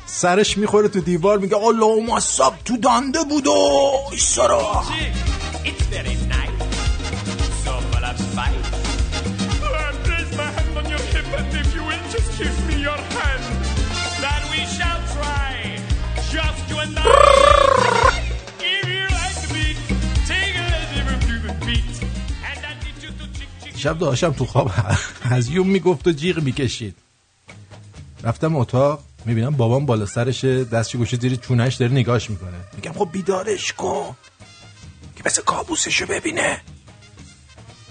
سرش 0.06 0.58
می‌خوره 0.58 0.88
تو 0.88 1.00
دیوار 1.00 1.38
میگه 1.38 1.58
الله 1.58 2.14
مصاب 2.14 2.56
تو 2.66 2.78
دنده 2.78 3.24
بود 3.24 3.48
و 3.48 3.52
ایسارا 4.12 4.84
شب 23.80 24.00
داشتم 24.00 24.32
تو 24.32 24.46
خواب 24.46 24.72
هزیوم 25.24 25.68
می‌گفت 25.70 26.08
و 26.08 26.12
جیغ 26.12 26.40
می‌کشید. 26.40 26.96
رفتم 28.24 28.56
اتاق 28.56 29.04
می‌بینم 29.26 29.50
بابام 29.50 29.86
بالا 29.86 30.06
سرشه 30.06 30.64
دستش 30.64 30.96
گوشه 30.96 31.18
زیر 31.18 31.36
چونش 31.36 31.76
داره 31.76 31.92
نگاش 31.92 32.30
می‌کنه. 32.30 32.58
میگم 32.76 32.94
خب 32.94 33.10
بیدارش 33.12 33.74
کن 33.74 34.16
که 35.16 35.24
مثل 35.26 35.42
کابوسشو 35.42 36.06
ببینه. 36.06 36.62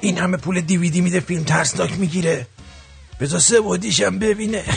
این 0.01 0.19
همه 0.19 0.37
پول 0.37 0.61
دیویدی 0.61 1.01
میده 1.01 1.21
فیلم 1.21 1.45
ترسناک 1.45 1.99
می‌گیره. 1.99 2.47
بذار 3.21 3.41
سه 3.41 3.61
بودیشم 3.61 4.19
ببینه. 4.19 4.65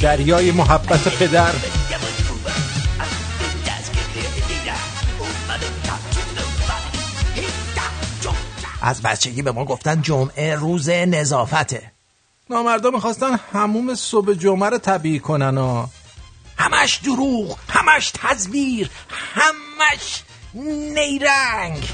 دریای 0.00 0.50
محبت 0.50 1.08
پدر. 1.08 1.52
از 8.82 9.02
بچگی 9.02 9.42
به 9.42 9.52
ما 9.52 9.64
گفتن 9.64 10.02
جمعه 10.02 10.54
روز 10.54 10.88
نظافته 10.88 11.92
نامردا 12.50 12.90
می‌خواستن 12.90 13.40
هموم 13.52 13.94
صبح 13.94 14.34
جمعه 14.34 14.70
رو 14.70 14.78
طبیعی 14.78 15.18
کنن 15.18 15.58
ها 15.58 15.90
همش 16.56 17.00
دروغ 17.04 17.58
همش 17.68 18.12
تزویر 18.14 18.90
همش 19.08 20.22
نیرنگ 20.54 21.88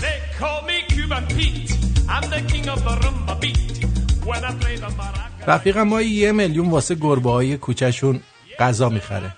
They 0.00 0.18
call 0.38 0.62
me 0.62 0.76
Cuban 0.88 1.26
Pete. 1.26 1.72
I'm 2.08 2.30
the 2.30 2.40
king 2.50 2.68
of 2.68 2.82
the 2.86 2.94
rumba 3.02 3.34
beat. 3.40 3.84
When 4.24 4.44
I 4.44 4.52
play 4.60 4.76
the 4.76 4.90
maraca. 4.98 5.19
رفیقم 5.46 5.82
ما 5.82 6.02
یه 6.02 6.32
میلیون 6.32 6.70
واسه 6.70 6.94
گربه 6.94 7.30
های 7.30 7.56
کوچهشون 7.56 8.20
غذا 8.58 8.88
می‌خره. 8.88 9.36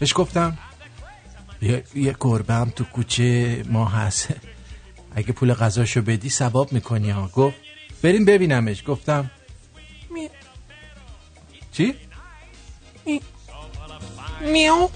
بهش 0.00 0.12
گفتم 0.16 0.58
یه, 1.62 1.84
یه 1.94 2.16
گربه 2.20 2.54
هم 2.54 2.70
تو 2.70 2.84
کوچه 2.84 3.62
ما 3.68 3.84
هست. 3.84 4.28
اگه 5.14 5.32
پول 5.32 5.54
غذاشو 5.54 6.02
بدی 6.02 6.30
ثواب 6.30 6.72
می‌کنی 6.72 7.10
ها. 7.10 7.30
گفت 7.34 7.56
بریم 8.02 8.24
ببینمش. 8.24 8.82
گفتم 8.86 9.30
می... 10.10 10.28
چی؟ 11.72 11.94
می... 13.06 13.20
میو. 14.40 14.88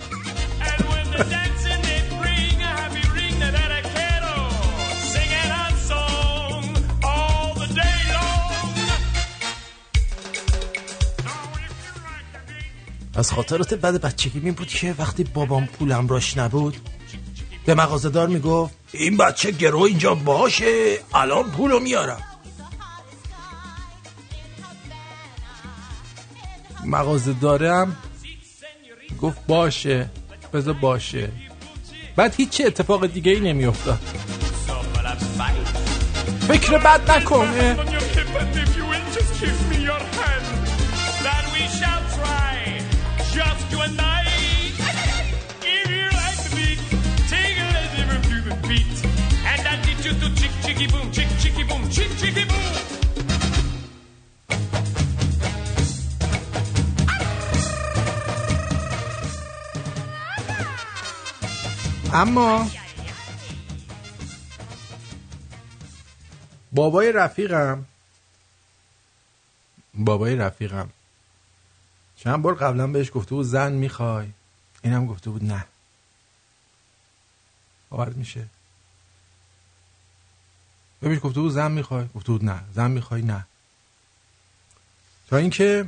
از 13.14 13.32
خاطرات 13.32 13.74
بد 13.74 14.00
بچگی 14.00 14.40
می 14.40 14.50
بود 14.50 14.68
که 14.68 14.94
وقتی 14.98 15.24
بابام 15.24 15.66
پولم 15.66 16.08
راش 16.08 16.36
نبود 16.36 16.76
به 17.66 17.74
مغازه‌دار 17.74 18.28
می‌گفت 18.28 18.74
این 18.92 19.16
بچه 19.16 19.50
گرو 19.50 19.80
اینجا 19.80 20.14
باشه 20.14 20.98
الان 21.14 21.50
پولو 21.50 21.80
میارم. 21.80 22.22
مغازه 26.84 27.32
دارم 27.32 27.96
گفت 29.20 29.46
باشه 29.46 30.10
بذار 30.52 30.74
باشه. 30.74 31.32
بعد 32.16 32.34
هیچ 32.34 32.62
اتفاق 32.66 33.06
دیگه 33.06 33.32
ای 33.32 33.72
of 33.72 33.74
spite. 33.74 34.12
فکر 36.48 36.78
بد 36.78 37.10
نکنه. 37.10 37.76
You 50.12 50.20
to 50.20 50.28
chick, 50.38 50.52
chicky 50.64 50.86
boom, 50.92 51.06
chick, 51.16 51.28
chicky 51.40 51.64
boom, 51.68 51.82
chick, 51.94 52.10
chicky. 52.20 52.44
اما 62.14 62.70
بابای 66.72 67.12
رفیقم 67.12 67.84
بابای 69.94 70.36
رفیقم. 70.36 70.88
چند 72.16 72.42
بار 72.42 72.54
قبلا 72.54 72.86
بهش 72.86 73.10
گفته 73.14 73.34
بود 73.34 73.46
زن 73.46 73.72
می‌خوای 73.72 74.28
اینم 74.82 75.06
گفته 75.06 75.30
بود 75.30 75.44
نه. 75.44 75.64
باور 77.90 78.08
میشه. 78.08 78.46
بهش 81.08 81.18
گفته 81.22 81.40
بود 81.40 81.52
زن 81.52 81.72
می‌خوای؟ 81.72 82.04
گفته 82.14 82.32
بود 82.32 82.44
نه. 82.44 82.60
زن 82.74 82.90
می‌خوای؟ 82.90 83.22
نه. 83.22 83.46
تا 85.28 85.36
اینکه 85.36 85.86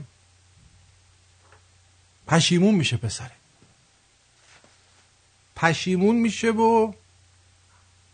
پشیمون 2.27 2.75
میشه 2.75 2.97
پسره. 2.97 3.31
پشیمون 5.57 6.17
میشه 6.17 6.51
و 6.51 6.93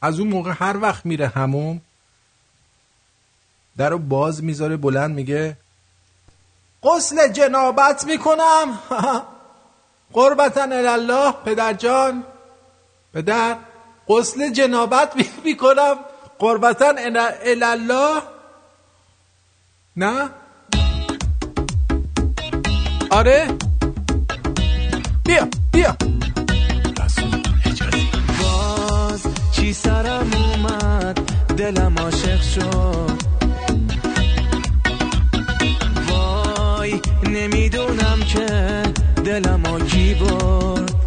از 0.03 0.21
اون 0.21 0.29
موقع 0.29 0.55
هر 0.59 0.77
وقت 0.77 1.07
میره 1.07 1.29
هموم 1.29 1.81
در 3.77 3.91
رو 3.91 3.99
باز 3.99 4.45
می‌ذاره 4.45 4.77
بلند 4.77 5.15
میگه 5.15 5.57
غسل 6.83 7.33
جنابت 7.33 8.05
می‌کنم. 8.05 8.79
قربتن 10.13 10.73
الله 10.73 11.33
پدر 11.33 11.73
جان. 11.73 12.25
پدر 13.15 13.57
غسل 14.09 14.53
جنابت 14.53 15.17
می- 15.17 15.31
می‌کنم. 15.45 15.97
قربتن 16.41 16.99
الله 17.63 18.23
نه؟ 19.97 20.31
آره. 23.11 23.49
بیا 25.25 25.49
بیا. 25.73 25.97
باز 28.41 29.27
چی 29.53 29.73
سرم 29.73 30.31
اومد؟ 30.35 31.21
دلم 31.57 31.99
عاشق 31.99 32.43
شد. 32.43 33.21
وای 36.09 37.01
نمی‌دونم 37.23 38.19
که 38.33 38.47
دلم 39.25 39.87
کی 39.87 40.15
برد. 40.15 41.00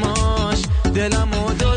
چشماش 0.00 0.62
دلم 0.94 1.30
دزدید 1.30 1.69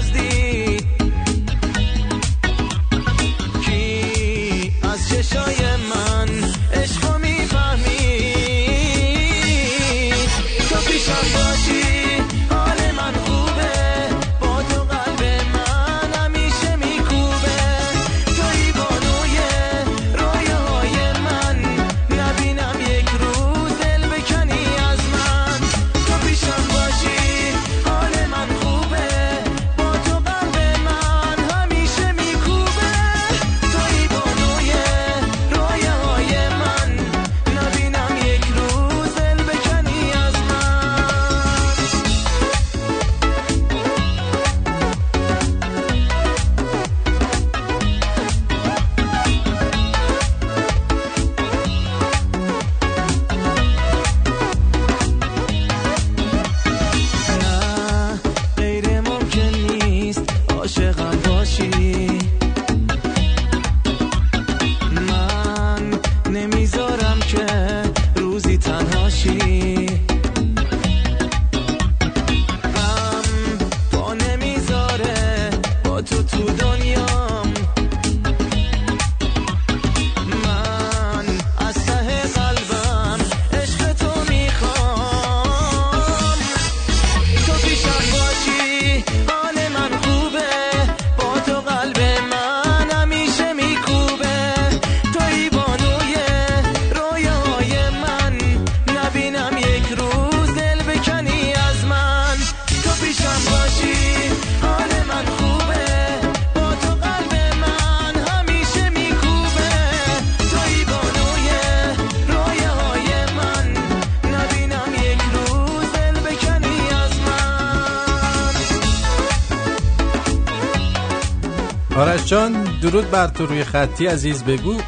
بر 123.13 123.27
تو 123.27 123.45
روی 123.45 123.63
خطی 123.63 124.07
عزیز 124.07 124.45
بگو. 124.45 124.81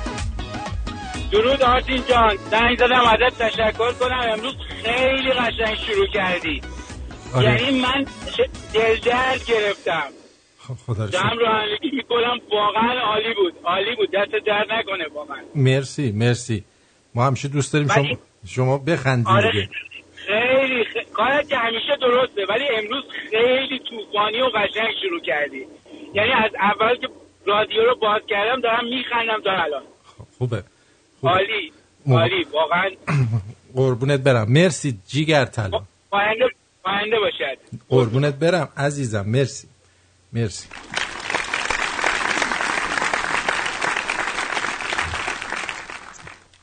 درود 1.31 1.61
آرتین 1.61 2.03
جان. 2.09 2.35
زنگ 2.51 2.77
زدم 2.77 3.01
ازت. 3.01 3.41
تشکر 3.41 3.91
کنم. 3.91 4.19
امروز 4.33 4.55
خیلی 4.83 5.31
قشنگ 5.31 5.75
شروع 5.87 6.07
کردی. 6.07 6.61
آره. 7.35 7.45
یعنی 7.63 7.81
من 7.81 8.05
دلدرد 8.73 9.45
گرفتم. 9.47 10.03
خب، 10.59 10.73
خدا 10.85 11.05
رو 11.05 11.11
شکر. 11.11 11.19
جمع 11.19 11.33
رانندگی 11.41 11.91
می‌کنم. 11.93 12.39
واقعا 12.51 12.99
عالی 12.99 13.33
بود. 13.33 13.53
عالی 13.63 13.95
بود. 13.95 14.09
دست 14.11 14.45
درد 14.45 14.71
نکنه 14.71 15.05
واقعا 15.15 15.37
مرسی 15.55 16.11
مرسی. 16.11 16.63
ما 17.15 17.25
همیشه 17.27 17.47
دوست 17.47 17.73
داریم 17.73 17.87
شما 17.87 18.03
ولی- 18.03 18.17
شما 18.47 18.77
بخندید 18.77 19.27
آره. 19.27 19.69
خیلی 20.15 20.83
خ- 20.83 21.11
کارت 21.13 21.49
که 21.49 21.57
همیشه 21.57 21.95
درسته. 22.01 22.45
ولی 22.49 22.63
امروز 22.77 23.03
خیلی 23.31 23.79
طوفانی 23.79 24.41
و 24.41 24.45
قشنگ 24.45 24.87
شروع 25.01 25.21
کردی. 25.21 25.65
یعنی 26.13 26.31
از 26.31 26.51
اول 26.59 26.95
که 26.95 27.07
رادیو 27.47 27.81
رو 27.81 27.95
باز 27.95 28.21
کردم 28.27 28.61
دارم 28.61 28.85
میخندم 28.85 29.41
تا 29.43 29.51
الان. 29.63 29.83
خوبه. 30.37 30.63
خوبه. 31.21 31.33
عالی 31.33 31.71
عالی 32.07 32.43
واقعا. 32.43 32.89
قربونت 33.75 34.19
برم. 34.19 34.51
مرسی 34.51 34.99
جیگر 35.07 35.45
طلا 35.45 35.81
پاینده 36.83 37.19
باشد. 37.19 37.57
قربونت 37.89 38.35
برم 38.35 38.69
عزیزم. 38.77 39.25
مرسی. 39.29 39.67
مرسی. 40.33 40.67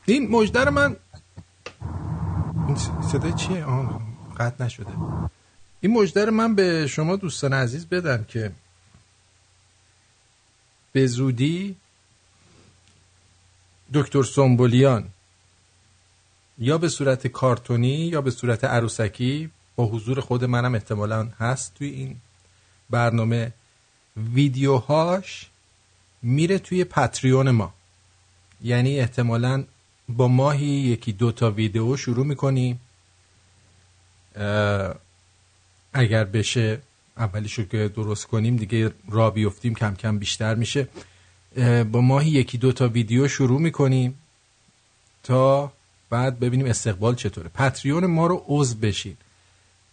این 0.07 0.31
مجده 0.31 0.65
رو 0.65 0.71
من 0.71 0.97
صدای 3.13 3.33
چیه؟ 3.33 3.65
آه 3.65 4.01
قطع 4.39 4.65
نشده. 4.65 4.87
این 5.81 5.93
مجده 5.93 6.25
رو 6.25 6.33
من 6.33 6.55
به 6.55 6.87
شما 6.87 7.17
دوستان 7.17 7.53
عزیز 7.53 7.89
بدم 7.89 8.25
که 8.29 8.53
به 10.93 11.07
زودی 11.07 11.77
دکتر 13.95 14.23
سنبولیان 14.23 15.09
یا 16.59 16.79
به 16.79 16.89
صورت 16.89 17.27
کارتونی 17.27 17.89
یا 17.89 18.21
به 18.21 18.31
صورت 18.31 18.65
عروسکی 18.65 19.51
با 19.77 19.87
حضور 19.87 20.21
خود 20.21 20.45
منم 20.45 20.75
احتمالا 20.75 21.29
هست 21.39 21.75
توی 21.75 21.89
این 21.89 22.17
برنامه 22.91 23.53
ویدیوهاش 24.17 25.51
میره 26.23 26.59
توی 26.59 26.85
پتریون 26.85 27.51
ما. 27.51 27.75
یعنی 28.63 29.01
احتمالا 29.01 29.65
با 30.09 30.29
ماهی 30.29 30.67
یکی 30.67 31.13
دو 31.13 31.33
تا 31.33 31.51
ویدیو 31.51 31.97
شروع 31.97 32.27
می‌کنیم. 32.27 32.81
اگر 35.93 36.25
بشه 36.25 36.81
اولیشو 37.17 37.65
که 37.65 37.89
درست 37.89 38.27
کنیم 38.27 38.57
دیگه 38.57 38.93
را 39.09 39.31
بیفتیم 39.31 39.75
کم 39.75 39.95
کم 39.95 40.19
بیشتر 40.19 40.55
میشه. 40.55 40.89
با 41.93 42.01
ماهی 42.01 42.31
یکی 42.31 42.59
دو 42.59 42.73
تا 42.73 42.89
ویدیو 42.89 43.29
شروع 43.29 43.61
می‌کنیم 43.61 44.19
تا 45.23 45.73
بعد 46.11 46.41
ببینیم 46.41 46.67
استقبال 46.67 47.15
چطوره. 47.15 47.49
پتریون 47.49 48.07
ما 48.07 48.27
رو 48.27 48.45
عضو 48.49 48.77
بشین. 48.79 49.17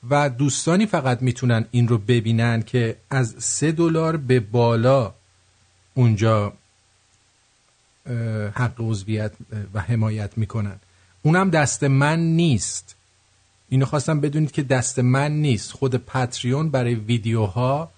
و 0.10 0.30
دوستانی 0.30 0.86
فقط 0.86 1.22
می‌تونن 1.22 1.66
این 1.72 1.88
رو 1.88 1.98
ببینن 1.98 2.62
که 2.62 2.98
از 3.10 3.36
سه 3.38 3.72
دلار 3.72 4.18
به 4.18 4.40
بالا 4.40 5.14
اونجا 5.94 6.54
حق 8.54 8.74
عضویت 8.80 9.32
و 9.74 9.82
حمایت 9.82 10.38
می‌کنن. 10.38 10.80
اونم 11.22 11.50
دست 11.50 11.84
من 11.84 12.20
نیست. 12.20 12.96
اینو 13.70 13.86
خواستم 13.86 14.20
بدونید 14.20 14.52
که 14.52 14.64
دست 14.64 15.00
من 15.00 15.32
نیست. 15.32 15.72
خود 15.72 15.96
پتریون 15.96 16.70
برای 16.70 16.96
ویدیوها 16.96 17.92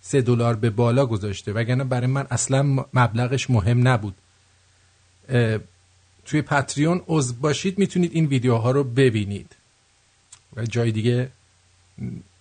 سه 0.00 0.20
دلار 0.20 0.54
به 0.54 0.70
بالا 0.70 1.06
گذاشته. 1.06 1.52
وگرنه 1.52 1.84
برای 1.84 2.06
من 2.06 2.26
اصلا 2.30 2.62
مبلغش 2.94 3.50
مهم 3.50 3.88
نبود. 3.88 4.14
توی 6.24 6.42
پتریون 6.42 7.02
عضو 7.06 7.34
باشید 7.34 7.78
می‌تونید 7.78 8.10
این 8.14 8.26
ویدیوها 8.26 8.70
رو 8.70 8.84
ببینید. 8.84 9.56
و 10.56 10.64
جای 10.64 10.92
دیگه 10.92 11.30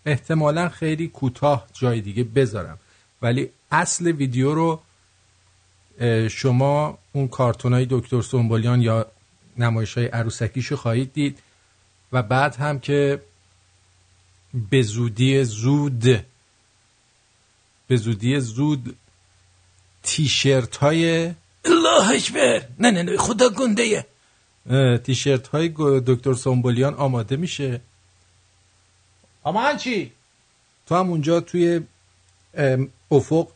احتمالا 0.06 0.69
خیلی 0.69 1.08
کوتاه 1.08 1.67
جای 1.73 2.02
دیگه 2.02 2.23
بذارم. 2.23 2.78
ولی 3.21 3.50
اصل 3.71 4.12
ویدیو 4.12 4.54
رو 4.54 4.82
شما 6.30 6.97
اون 7.13 7.28
کارتون 7.28 7.73
های 7.73 7.88
دکتر 7.89 8.21
سنبولیان 8.21 8.82
یا 8.82 9.06
نمایش 9.58 9.97
های 9.97 10.08
عروسکیشو 10.08 10.76
خواهید 10.76 11.13
دید. 11.13 11.39
و 12.12 12.24
بعد 12.24 12.56
هم 12.56 12.80
که 12.80 13.22
به 14.70 14.82
زودی 14.82 15.43
زود 15.43 16.26
به 17.88 17.98
زودی 17.98 18.39
زود 18.39 18.96
تیشرت 20.04 20.78
های 20.78 21.34
الله 21.65 22.10
اکبر! 22.12 22.62
نه 22.80 22.91
نه 22.91 23.04
نه 23.04 23.17
خدا 23.17 23.50
گنده 23.50 24.06
تیشرت 25.04 25.48
های 25.48 25.74
دکتر 26.08 26.34
سنبولیان 26.34 26.93
آماده 26.93 27.36
میشه. 27.36 27.82
اما 29.46 29.74
چی؟ 29.74 30.12
تو 30.86 30.96
هم 30.96 31.10
اونجا 31.10 31.39
توی 31.39 31.82
افق 33.12 33.48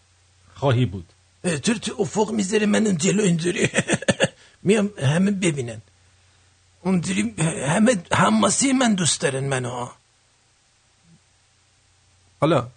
خواهی 0.54 0.86
بود. 0.86 1.06
تو 1.44 1.74
تو 1.74 1.96
افق 2.00 2.32
می‌ذاره 2.32 2.66
من 2.66 2.88
اون 2.88 2.98
جلو 2.98 3.24
اینجوری. 3.24 3.70
میام 4.64 4.90
همه 4.98 5.32
ببینن. 5.32 5.82
اونجوری 6.82 7.34
همه 7.68 7.98
حماسی 8.12 8.74
من 8.74 8.94
دوست 8.94 9.22
دارن 9.22 9.44
منو. 9.44 9.90
حالا 12.40 12.68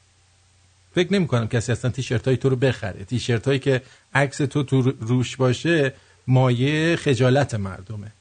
فکر 0.95 1.13
نمی 1.13 1.27
کنم 1.27 1.49
کسی 1.49 1.73
اصلا 1.73 1.91
تیشرت 1.91 2.29
های 2.29 2.37
تو 2.37 2.49
رو 2.49 2.57
بخره. 2.57 3.05
تیشرت 3.05 3.47
هایی 3.47 3.59
که 3.59 3.83
عکس 4.15 4.37
تو 4.37 4.63
تو 4.63 4.83
روش 4.83 5.37
باشه 5.37 5.95
مایه 6.27 6.97
خجالت 6.97 7.55
مردمه. 7.55 8.13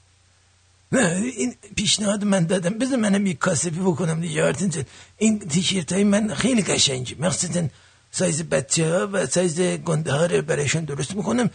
نه 0.92 1.22
این 1.38 1.56
پیشنهاد 1.76 2.24
من 2.24 2.46
دادم. 2.46 2.70
بذار 2.70 3.00
منم 3.00 3.26
یک 3.26 3.38
کاسبی 3.38 3.80
بکنم 3.80 4.22
دیگه 4.22 4.44
آرتین 4.44 4.86
این 5.18 5.40
تیشیرت 5.40 5.94
های 5.94 6.04
من 6.04 6.34
خیلی 6.34 6.62
قشنگه 6.62 7.16
مخصوصا 7.20 7.68
سایز 8.12 8.44
بچه 8.44 8.90
ها 8.90 9.10
و 9.12 9.26
سایز 9.26 9.62
گنده 9.62 10.14
ها 10.14 10.26
رو 10.26 10.42
برایشون 10.42 10.84
درست 10.84 11.16
می‌کنم. 11.16 11.50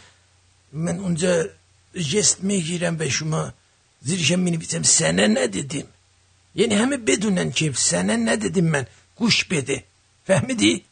من 0.72 0.98
اونجا 0.98 1.44
جست 1.94 2.44
می‌گیرم 2.44 2.96
به 2.96 3.08
شما 3.08 3.52
زیرشم 4.00 4.38
می 4.38 4.50
نویسم 4.50 4.82
سنه 4.82 5.28
ندیدیم 5.28 5.84
یعنی 6.54 6.74
همه 6.74 6.96
بدونن 6.96 7.50
که 7.50 7.72
سنه 7.72 8.16
ندیدیم 8.16 8.64
من 8.64 8.86
گوش 9.16 9.44
بده 9.44 9.84
فهمیدی؟ 10.26 10.82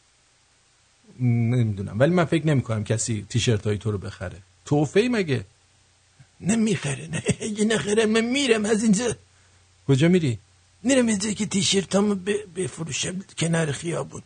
نمی‌دونم 1.19 1.99
ولی 1.99 2.11
من 2.11 2.25
فکر 2.25 2.47
نمی 2.47 2.61
کنم 2.61 2.83
کسی 2.83 3.25
تیشرت 3.29 3.67
های 3.67 3.77
تو 3.77 3.91
رو 3.91 3.97
بخره 3.97 4.37
توفه 4.65 5.09
مگه 5.11 5.45
نمی‌خره 6.41 7.07
نه 7.07 7.23
اگه 7.41 7.65
نخره 7.65 8.05
من 8.05 8.21
میرم 8.21 8.65
از 8.65 8.83
اینجا 8.83 9.15
کجا 9.87 10.07
میری 10.07 10.39
میرم 10.83 11.07
اینجا 11.07 11.31
که 11.31 11.45
تیشیرت 11.45 11.95
همو 11.95 12.15
بفروشم 12.55 13.19
کنار 13.37 13.71
خیابون 13.71 14.21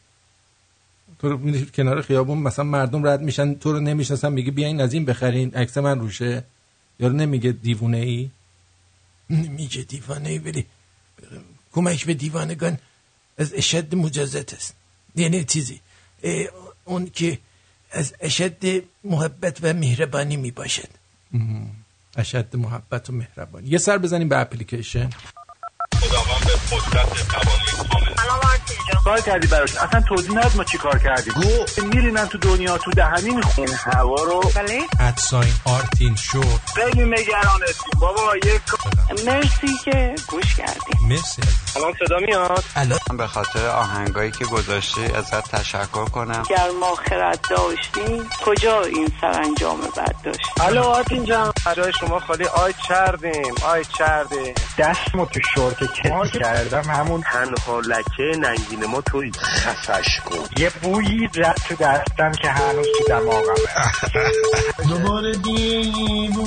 تو 1.20 1.30
رو 1.30 1.66
کنار 1.66 2.02
خیابون 2.02 2.38
مثلا 2.38 2.66
مردم 2.66 3.08
رد 3.08 3.22
میشن 3.22 3.54
تو 3.54 3.72
رو 3.72 3.80
نمی‌شناسن 3.80 4.34
میگه 4.34 4.52
بیاین 4.52 4.82
از 4.82 4.94
این 4.94 5.06
بخرین 5.06 5.54
عکس 5.56 5.78
من 5.78 6.00
روشه 6.00 6.44
یارو 7.00 7.16
نمیگه 7.16 7.52
دیوونه 7.52 7.98
ای 7.98 8.30
نمیگه 9.32 9.82
دیوانه 9.82 10.30
ای 10.30 10.38
ولی 10.38 10.66
کمک 11.72 12.06
به 12.06 12.14
دیوانگان 12.14 12.78
از 13.38 13.54
اشد 13.54 13.96
مجازات 13.96 14.54
است. 14.54 14.76
یعنی 15.16 15.44
چیزی؟ 15.44 15.82
اون 16.86 17.10
که 17.10 17.40
از 17.92 18.14
اشد 18.20 18.84
محبت 19.04 19.58
و 19.62 19.74
مهربانی 19.74 20.38
می 20.38 20.52
باشد. 20.52 20.90
اشد 22.16 22.56
محبت 22.56 23.10
و 23.10 23.14
مهربانی. 23.14 23.70
یه 23.70 23.78
سر 23.78 23.98
بزنیم 23.98 24.30
به 24.30 24.38
اپلیکیشن. 24.40 25.10
کار 29.04 29.22
کردی 29.22 29.48
براش؟ 29.48 29.76
اصلا 29.76 30.02
توضیح 30.02 30.32
نداد 30.32 30.56
ما 30.56 30.64
چی 30.64 30.78
کار 30.78 31.00
کردیم 31.00 31.34
میرینن 31.94 32.28
تو 32.28 32.38
دنیا 32.38 32.78
تو 32.78 32.92
دهنی 32.92 33.30
میخون. 33.30 33.68
هوا 33.94 34.24
رو 34.24 34.52
ادساین 35.00 35.54
آرتین 35.66 36.16
شو 36.16 36.42
خیلی 36.76 37.06
نگرانتیم. 37.06 38.00
بابا 38.00 38.36
یک 38.36 38.62
مرسی 39.26 39.78
که 39.86 40.16
گوش 40.28 40.56
کردیم 40.56 41.01
مرسی. 41.10 41.42
الان 41.76 41.94
صدا 42.00 42.18
میاد؟ 42.26 42.64
من 43.10 43.18
به 43.18 43.28
خاطر 43.28 43.68
آهنگایی 43.68 44.32
که 44.32 44.46
گذاشتی 44.46 45.06
ازت 45.06 45.52
تشکر 45.56 46.06
کنم. 46.06 46.44
گر 46.50 46.70
ما 46.80 46.96
خرد 46.96 47.48
داشتیم 47.50 48.30
کجا 48.46 48.82
این 48.84 49.12
سرانجام 49.22 49.82
بد 49.82 50.16
داشت 50.24 50.40
الو 50.62 50.84
آتین 50.84 51.26
جان. 51.26 51.54
جای 51.76 51.94
شما 52.00 52.20
خالی. 52.20 52.46
آی 52.46 52.74
چردیم 52.88 53.56
آی 53.66 53.86
چرده 53.98 54.54
دستمو 54.78 55.26
تو 55.26 55.40
شورت 55.56 55.78
کسی 55.84 56.40
کردم 56.40 56.84
همون 56.84 57.22
تنها 57.22 57.80
لکه 57.80 58.40
ننگین 58.40 58.86
ما 58.86 59.02
توی 59.02 59.32
خفش 59.32 60.20
کن. 60.26 60.38
یه 60.58 60.70
بویی 60.70 61.30
رد 61.36 61.62
تو 61.68 61.76
دستم 61.76 62.32
که 62.42 62.50
هنوز 62.50 62.88
تو 62.98 63.04
دماغمه. 63.10 63.56
دوباره 64.90 65.32
دیوونه 65.36 66.46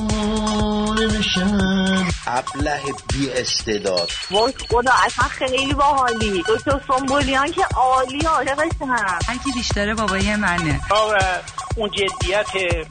بشم. 1.07 2.07
ابله 2.27 2.81
بی 3.13 3.31
استعداد. 3.31 4.11
وای 4.31 4.53
خدا 4.71 4.93
اصلا 5.07 5.29
خیلی 5.29 5.75
باحالی. 5.75 6.45
دکتر 6.49 6.81
سنبولیان 6.89 7.53
که 7.53 7.65
عالی 7.65 8.19
عاشقشم 8.27 8.91
هر 9.29 9.39
کی 9.45 9.53
بیشتره 9.55 9.95
بابای 9.95 10.37
منه. 10.37 10.81
آقا 10.91 11.15
اون 11.77 11.91
جدیت 11.91 12.47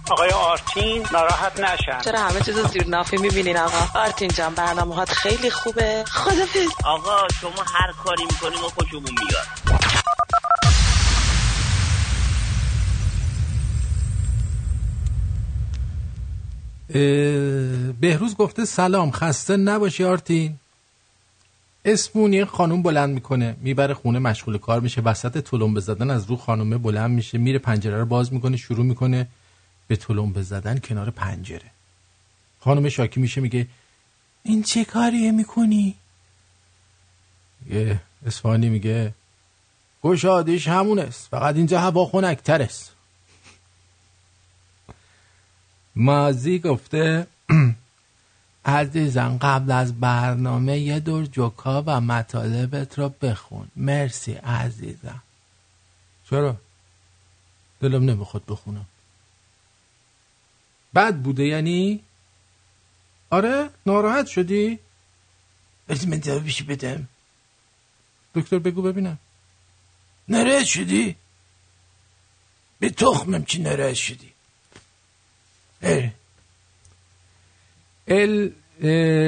آقای 0.10 0.30
آرتین 0.30 1.06
ناراحت 1.12 1.60
نشن. 1.60 2.02
چرا 2.04 2.20
همه 2.20 2.42
چیز 2.42 2.60
زیر 2.60 2.88
نافی 2.88 3.18
می‌بینین 3.18 3.58
آقا؟ 3.58 4.00
آرتین 4.00 4.30
جان 4.30 4.54
برنامه 4.54 4.96
هات 4.96 5.12
خیلی 5.12 5.50
خوبه. 5.50 6.04
خدافظ. 6.08 6.70
آقا 6.84 7.28
شما 7.42 7.64
هر 7.74 7.92
کاری 8.04 8.24
می‌کنیم 8.24 8.66
و 8.66 8.70
خوشمون 8.70 9.04
میاد. 9.04 9.48
بهروز 18.00 18.36
گفته 18.36 18.66
سلام. 18.66 19.12
خسته 19.12 19.58
نباشی 19.58 20.04
آرتین. 20.04 20.60
اسمون 21.86 22.34
یه 22.34 22.46
خانوم 22.46 22.82
بلند 22.82 23.14
می‌کنه. 23.14 23.56
می‌بره 23.62 23.94
خونه 23.94 24.20
مشغول 24.20 24.58
کار 24.58 24.80
میشه. 24.80 25.02
وسط 25.02 25.38
تلمبه 25.38 25.80
زدن 25.80 26.12
از 26.12 26.26
رو 26.26 26.36
خانومه 26.36 26.78
بلند 26.78 27.12
میشه. 27.12 27.38
میره 27.38 27.60
پنجره 27.60 27.98
رو 27.98 28.06
باز 28.06 28.34
می‌کنه 28.34 28.58
شروع 28.58 28.86
می‌کنه 28.86 29.28
به 29.88 29.96
تلمبه 29.96 30.42
زدن 30.42 30.80
کنار 30.80 31.10
پنجره. 31.10 31.72
خانم 32.60 32.90
شاکی 32.90 33.20
میشه 33.20 33.42
میگه 33.42 33.68
این 34.44 34.64
چه 34.64 34.86
کاریه 34.86 35.32
می‌کنی؟ 35.32 35.96
یه 37.70 38.02
اسفانی 38.26 38.70
میگه 38.70 39.14
گشادیش 40.04 40.68
همون 40.68 41.00
است 41.00 41.28
فقط 41.32 41.56
اینجا 41.56 41.80
هوا 41.80 42.06
خنکتر 42.06 42.62
است 42.62 42.92
مازی 45.96 46.60
گفته 46.60 47.28
عزیزم 48.66 49.38
قبل 49.42 49.72
از 49.72 50.00
برنامه 50.00 50.80
یه 50.80 51.00
دور 51.00 51.26
جوکا 51.26 51.84
و 51.86 52.02
مطالبت 52.02 53.00
رو 53.00 53.10
بخون 53.10 53.68
مرسی 53.76 54.34
عزیزم 54.34 55.22
چرا؟ 56.30 56.58
دلم 57.82 58.10
نمی‌خواد 58.10 58.44
بخونم 58.48 58.86
بد 60.96 61.16
بوده 61.16 61.46
یعنی؟ 61.46 62.04
آره 63.30 63.70
ناراحت 63.86 64.28
شدی؟ 64.28 64.80
بس 65.90 66.08
من 66.08 66.20
جوابش 66.20 66.64
بدم 66.64 67.08
دکتر 68.36 68.60
بگو 68.60 68.82
ببینم 68.82 69.20
ناراحت 70.28 70.66
شدی 70.66 71.16
به 72.80 72.90
تخمم 72.90 73.46
چی 73.46 73.62
ناراحت 73.62 73.94
شدی 73.94 74.34
اه. 75.82 76.10
ال 78.08 78.50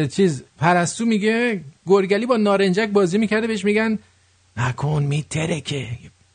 چیز 0.08 0.44
پرستو 0.58 1.06
میگه 1.06 1.62
گرگلی 1.88 2.26
با 2.26 2.38
نارنجک 2.38 2.90
بازی 2.90 3.18
می‌کرده 3.18 3.48
بهش 3.48 3.66
میگن 3.66 4.00
نکن 4.58 5.04
میترکه. 5.04 5.88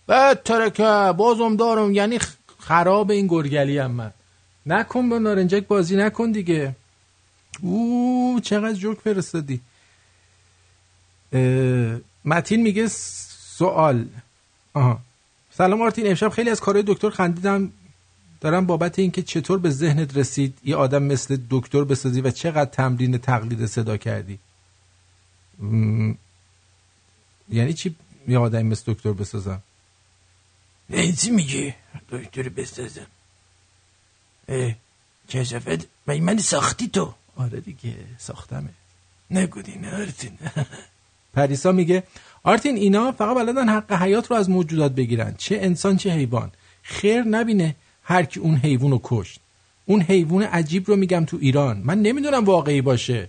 بد 0.09 0.43
ترکه 0.43 1.13
بازم 1.17 1.57
دارم 1.57 1.95
یعنی 1.95 2.19
خراب 2.59 3.11
این 3.11 3.27
گرگلی 3.27 3.79
هم 3.79 3.91
من. 3.91 4.11
نکن 4.67 5.09
با 5.09 5.19
نارنجک 5.19 5.67
بازی 5.67 5.97
نکن 5.97 6.31
دیگه. 6.33 6.77
او 7.63 8.41
چقدر 8.43 8.73
جوک 8.73 8.99
فرستادی. 8.99 9.61
متین 12.25 12.63
میگه 12.63 12.89
سوال. 12.89 14.05
آها. 14.75 14.99
سلام 15.51 15.83
آرتین 15.83 16.07
امشب 16.07 16.29
خیلی 16.29 16.51
از 16.51 16.61
کارهای 16.61 16.85
دکتر 16.87 17.11
خندیدم. 17.11 17.73
دارم 18.41 18.67
بابت 18.67 18.99
اینکه 18.99 19.23
چطور 19.23 19.59
به 19.59 19.71
ذهنت 19.71 20.17
رسید 20.17 20.59
یه 20.65 20.77
آدم 20.77 21.03
مثل 21.03 21.39
دکتر 21.51 21.85
بسازی 21.85 22.21
و 22.21 22.31
چقدر 22.31 22.71
تمرین 22.71 23.19
تقلید 23.19 23.67
صدا 23.67 23.97
کردی؟ 23.97 24.39
م، 25.63 26.13
یعنی 27.49 27.73
چی 27.73 27.95
یه 28.29 28.39
آدم 28.39 28.63
مثل 28.67 28.93
دکتر 28.93 29.13
بسازم؟ 29.13 29.63
اه، 30.91 31.13
چی 31.13 31.31
میگی؟ 31.31 31.75
دکتر 32.11 32.49
بسازم. 32.49 33.07
اه 34.49 34.75
کشفت؟ 35.29 35.89
من 36.07 36.19
من 36.21 36.39
ساختی 36.39 36.89
تو؟ 36.89 37.15
آره 37.37 37.61
دیگه 37.61 37.95
ساختمه. 38.19 38.69
نگودی 39.31 39.79
نه 39.79 39.95
آرتین. 39.97 40.39
پریسا 41.35 41.73
میگه 41.73 42.03
آرتین 42.43 42.77
اینا 42.77 43.13
فقط 43.13 43.37
بلدن 43.37 43.69
حق 43.69 43.93
حیات 43.93 44.31
رو 44.31 44.37
از 44.37 44.51
موجودات 44.51 44.93
بگیرن. 44.93 45.35
چه 45.39 45.59
انسان 45.61 45.97
چه 45.97 46.11
حیوان. 46.11 46.51
خیر 46.83 47.23
نبینه. 47.23 47.77
هر 48.03 48.23
کی 48.23 48.41
اون 48.41 48.57
حیوان 48.57 48.91
رو 48.91 49.01
کشت. 49.03 49.41
اون 49.87 50.03
حیوان 50.03 50.43
عجیب 50.43 50.89
رو 50.89 50.97
میگم 50.97 51.25
تو 51.25 51.39
ایران. 51.41 51.83
من 51.85 52.03
نمی‌دونم 52.03 52.45
واقعی 52.45 52.81
باشه. 52.81 53.29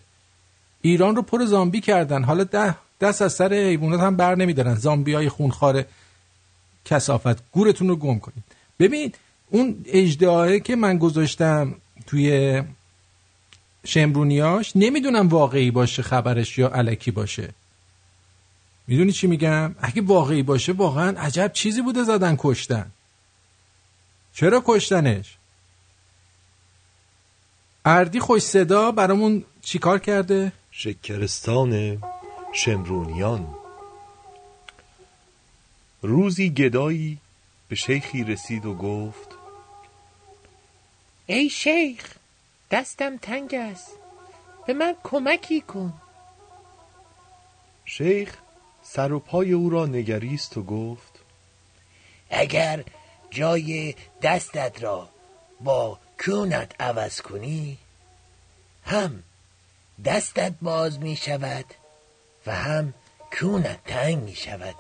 ایران 0.82 1.15
رو 1.15 1.22
پر 1.22 1.45
زامبی 1.45 1.82
کردن. 1.82 2.24
حالا 2.24 2.43
ده 2.43 2.76
دست 3.01 3.22
از 3.22 3.34
سر 3.34 3.53
حیوانات 3.53 3.99
هم 3.99 4.15
بر 4.15 4.36
نمیدارن. 4.36 4.76
زامبی 4.76 5.13
های 5.13 5.30
خونخوار 5.30 5.86
کسافت 6.86 7.51
گورتون 7.51 7.88
رو 7.88 7.95
گم 7.95 8.19
کنید. 8.19 8.43
ببین 8.80 9.13
اون 9.49 9.86
اجدعاه 9.86 10.59
که 10.59 10.76
من 10.76 10.97
گذاشتم 10.97 11.76
توی 12.07 12.61
شمرونیاش 13.86 14.72
نمی‌دونم 14.76 15.28
واقعی 15.28 15.72
باشه 15.72 16.01
خبرش 16.01 16.57
یا 16.57 16.67
علکی 16.67 17.11
باشه. 17.11 17.49
می‌دونی 18.88 19.11
چی 19.11 19.28
میگم؟ 19.28 19.76
اگه 19.82 20.01
واقعی 20.01 20.43
باشه 20.43 20.72
واقعا 20.72 21.19
عجب 21.19 21.51
چیزی 21.53 21.82
بوده 21.82 22.03
زدن 22.03 22.36
کشتن. 22.39 22.91
چرا 24.34 24.64
کشتنش؟ 24.66 25.38
اردی 27.86 28.20
خوش 28.20 28.42
صدا 28.42 28.92
برامون 28.92 29.46
چیکار 29.62 30.00
کرده؟ 30.00 30.52
شکرستان 30.72 32.04
شمرونیان. 32.54 33.56
روزی 36.02 36.50
گدایی 36.50 37.18
به 37.70 37.76
شیخی 37.76 38.24
رسید 38.24 38.66
و 38.66 38.74
گفت 38.74 39.30
ای 41.26 41.50
شیخ 41.50 42.16
دستم 42.72 43.18
تنگ 43.18 43.56
است. 43.56 43.92
به 44.68 44.74
من 44.74 44.96
کمکی 45.04 45.62
کن. 45.62 45.94
شیخ 47.86 48.38
سر 48.84 49.14
و 49.14 49.20
پای 49.20 49.52
او 49.52 49.70
را 49.70 49.86
نگریست 49.86 50.58
و 50.58 50.64
گفت 50.64 51.20
اگر 52.30 52.84
جای 53.32 53.96
دستت 54.22 54.84
را 54.84 55.10
با 55.62 56.00
کونت 56.26 56.82
عوض 56.82 57.22
کنی 57.22 57.78
هم 58.86 59.24
دستت 60.06 60.54
باز 60.62 61.00
می 61.00 61.16
شود 61.16 61.66
و 62.46 62.56
هم 62.56 62.94
کونت 63.40 63.80
تنگ 63.86 64.18
می 64.18 64.36
شود 64.36 64.76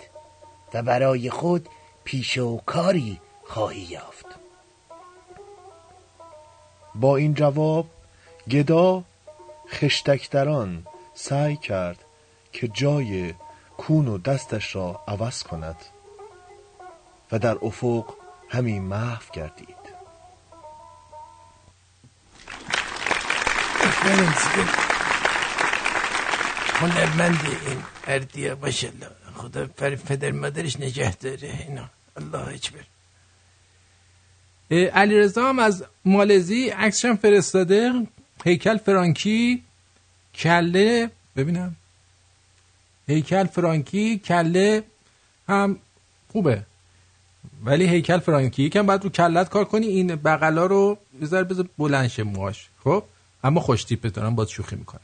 و 0.73 0.81
برای 0.83 1.29
خود 1.29 1.69
پیش 2.03 2.37
و 2.37 2.57
کاری 2.57 3.19
خواهی 3.43 3.79
یافت. 3.81 4.25
با 6.95 7.15
این 7.15 7.33
جواب 7.33 7.85
گدا 8.49 9.03
خشتکتران 9.69 10.85
سعی 11.13 11.57
کرد 11.57 12.03
که 12.53 12.67
جای 12.67 13.33
کون 13.77 14.07
و 14.07 14.17
دستش 14.17 14.75
را 14.75 15.01
عوض 15.07 15.43
کند 15.43 15.75
و 17.31 17.39
در 17.39 17.57
افق 17.61 18.20
همین 18.51 18.81
محو 18.81 19.23
گردید. 19.33 19.81
هنرمند 26.73 27.39
این 27.67 27.83
اردیه 28.07 28.53
ماشالله 28.53 29.07
خدا 29.35 29.65
پر 29.65 29.95
پدر 29.95 30.31
مادرش 30.31 30.79
نگه 30.79 31.15
داره. 31.15 31.65
اینا. 31.67 31.89
الله 32.17 32.47
اکبر. 32.47 32.85
علی 34.93 35.19
رضا 35.19 35.49
هم 35.49 35.59
از 35.59 35.85
مالزی 36.05 36.69
عکسشم 36.69 37.15
فرستاده. 37.15 38.07
هیکل 38.45 38.77
فرانکی 38.77 39.63
کله. 40.35 41.11
ببینم. 41.35 41.75
هیکل 43.07 43.47
فرانکی 43.47 44.19
کله 44.19 44.83
هم 45.47 45.79
خوبه. 46.31 46.70
ولی 47.65 47.87
هیکل 47.87 48.19
فرانکی 48.19 48.63
یکم 48.63 48.85
باید 48.85 49.03
رو 49.03 49.09
کلت 49.09 49.49
کار 49.49 49.65
کنی 49.65 49.87
این 49.87 50.15
بغلا 50.15 50.65
رو 50.65 50.97
بذار 51.21 51.43
بذار 51.43 51.69
بلند 51.77 52.07
شه 52.07 52.23
موهاش 52.23 52.69
خب؟ 52.83 53.03
اما 53.43 53.59
خوش 53.61 53.83
تیپه 53.83 54.09
دارم 54.09 54.35
باید 54.35 54.49
شوخی 54.49 54.75
می‌کنم. 54.75 55.01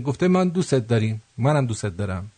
گفته 0.00 0.28
من 0.28 0.48
دوستت 0.48 0.86
داریم. 0.86 1.22
منم 1.38 1.66
دوستت 1.66 1.96
دارم. 1.96 2.30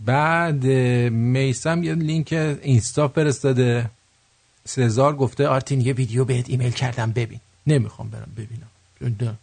بعد 0.00 0.66
میسم 1.10 1.82
یه 1.82 1.94
لینک 1.94 2.32
اینستا 2.62 3.08
فرستاده. 3.08 3.90
سزار 4.64 5.16
گفته 5.16 5.48
آرتین 5.48 5.80
یه 5.80 5.92
ویدیو 5.92 6.24
بهت 6.24 6.50
ایمیل 6.50 6.70
کردم 6.70 7.12
ببین. 7.12 7.40
نمی‌خوام 7.66 8.08
برم 8.08 8.32
ببینم. 8.36 9.38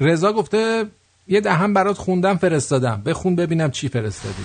رضا 0.00 0.32
گفته 0.32 0.86
یه 1.28 1.40
دهم 1.40 1.74
برات 1.74 1.98
خوندم 1.98 2.36
فرستادم. 2.36 3.02
بخون 3.02 3.36
ببینم 3.36 3.70
چی 3.70 3.88
فرستادی. 3.88 4.44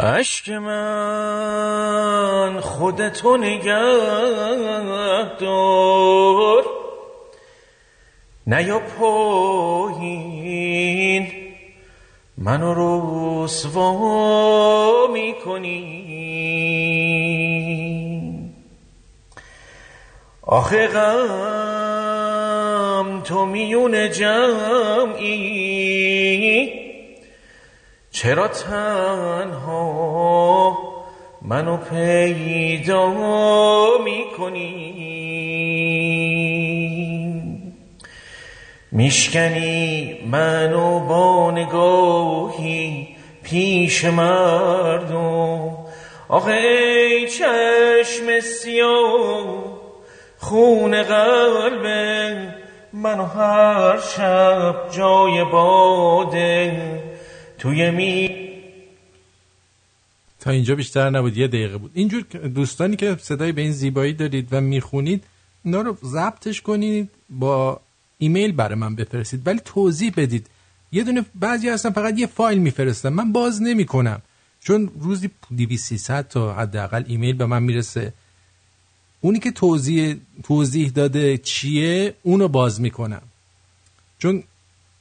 عشق 0.00 0.50
من 0.50 2.60
خودتو 2.60 3.36
نگه 3.36 3.94
دار. 5.40 6.64
نیا 8.46 8.78
پایین 8.78 10.48
منو 12.38 13.44
رسوا 13.44 15.06
می‌کنی 15.12 16.08
آخه 20.42 20.86
غم 20.86 21.10
تو 23.24 23.46
میون 23.46 24.10
جمعی. 24.10 25.58
چرا 28.22 28.48
تنها 28.48 29.98
منو 31.42 31.76
پیدا 31.76 33.12
می‌کنی؟ 34.04 34.94
میشکنی 38.92 40.16
منو 40.26 41.00
با 41.00 41.50
نگاهی 41.50 43.08
پیش 43.42 44.04
مردم. 44.04 45.76
آخه 46.28 47.26
چشم 47.26 48.40
سیاه 48.40 49.64
خون 50.38 51.02
قلب 51.02 51.86
منو 52.92 53.24
هر 53.24 53.98
شب 53.98 54.74
جای 54.90 55.44
باده. 55.44 57.07
توی 57.58 57.90
می 57.90 58.48
تا 60.40 60.50
اینجا 60.50 60.74
بیشتر 60.74 61.10
نبود 61.10 61.36
یه 61.36 61.48
دقیقه 61.48 61.78
بود. 61.78 61.90
اینجور 61.94 62.22
دوستانی 62.54 62.96
که 62.96 63.16
صدای 63.20 63.52
به 63.52 63.62
این 63.62 63.72
زیبایی 63.72 64.12
دارید 64.12 64.48
و 64.50 64.60
می‌خونید 64.60 65.24
اینا 65.64 65.80
رو 65.80 65.96
ضبطش 66.04 66.60
کنید 66.60 67.10
با 67.30 67.80
ایمیل 68.18 68.52
برای 68.52 68.74
من 68.74 68.94
بفرستید. 68.94 69.46
ولی 69.46 69.60
توضیح 69.64 70.12
بدید. 70.16 70.46
یه 70.92 71.04
دونه 71.04 71.24
بعضی 71.34 71.68
هستن 71.68 71.90
فقط 71.90 72.18
یه 72.18 72.26
فایل 72.26 72.58
میفرستن. 72.58 73.08
من 73.08 73.32
باز 73.32 73.62
نمی‌کنم. 73.62 74.22
چون 74.60 74.90
روزی 75.00 75.30
200 75.56 75.86
300 75.86 76.28
تا 76.28 76.54
حداقل 76.54 77.04
ایمیل 77.06 77.36
به 77.36 77.46
من 77.46 77.62
می‌رسه. 77.62 78.12
اونی 79.20 79.38
که 79.38 79.50
توضیح 79.50 80.16
توضیح 80.42 80.90
داده 80.90 81.38
چیه 81.38 82.14
اونو 82.22 82.48
باز 82.48 82.80
می‌کنم. 82.80 83.22
چون 84.18 84.42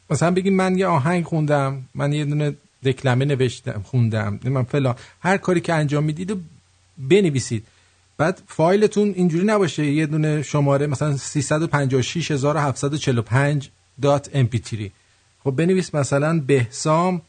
مثلا 0.10 0.32
بگیم 0.32 0.54
من 0.54 0.78
یه 0.78 0.88
آهنگ 0.88 1.26
خوندم 1.26 1.84
من 1.96 2.14
یه 2.14 2.26
دونه 2.26 2.56
دکلمه 2.84 3.26
نوشتم 3.26 3.82
خوندم 3.86 4.40
من 4.44 4.64
فلان. 4.64 4.96
هر 5.22 5.38
کاری 5.38 5.62
که 5.62 5.74
انجام 5.74 6.04
می‌دید 6.04 6.38
بنویسید. 6.98 7.66
بعد 8.18 8.42
فایلتون 8.48 9.14
اینجوری 9.16 9.46
نباشه. 9.46 9.86
یه 9.86 10.06
دونه 10.06 10.42
شماره 10.42 10.88
مثلا 10.88 11.18
356745 11.18 13.70
دات 14.02 14.44
mp3 14.44 14.76
خب 15.44 15.52
بنویس 15.52 15.96
مثلا 15.96 16.40
بهسام 16.40 17.22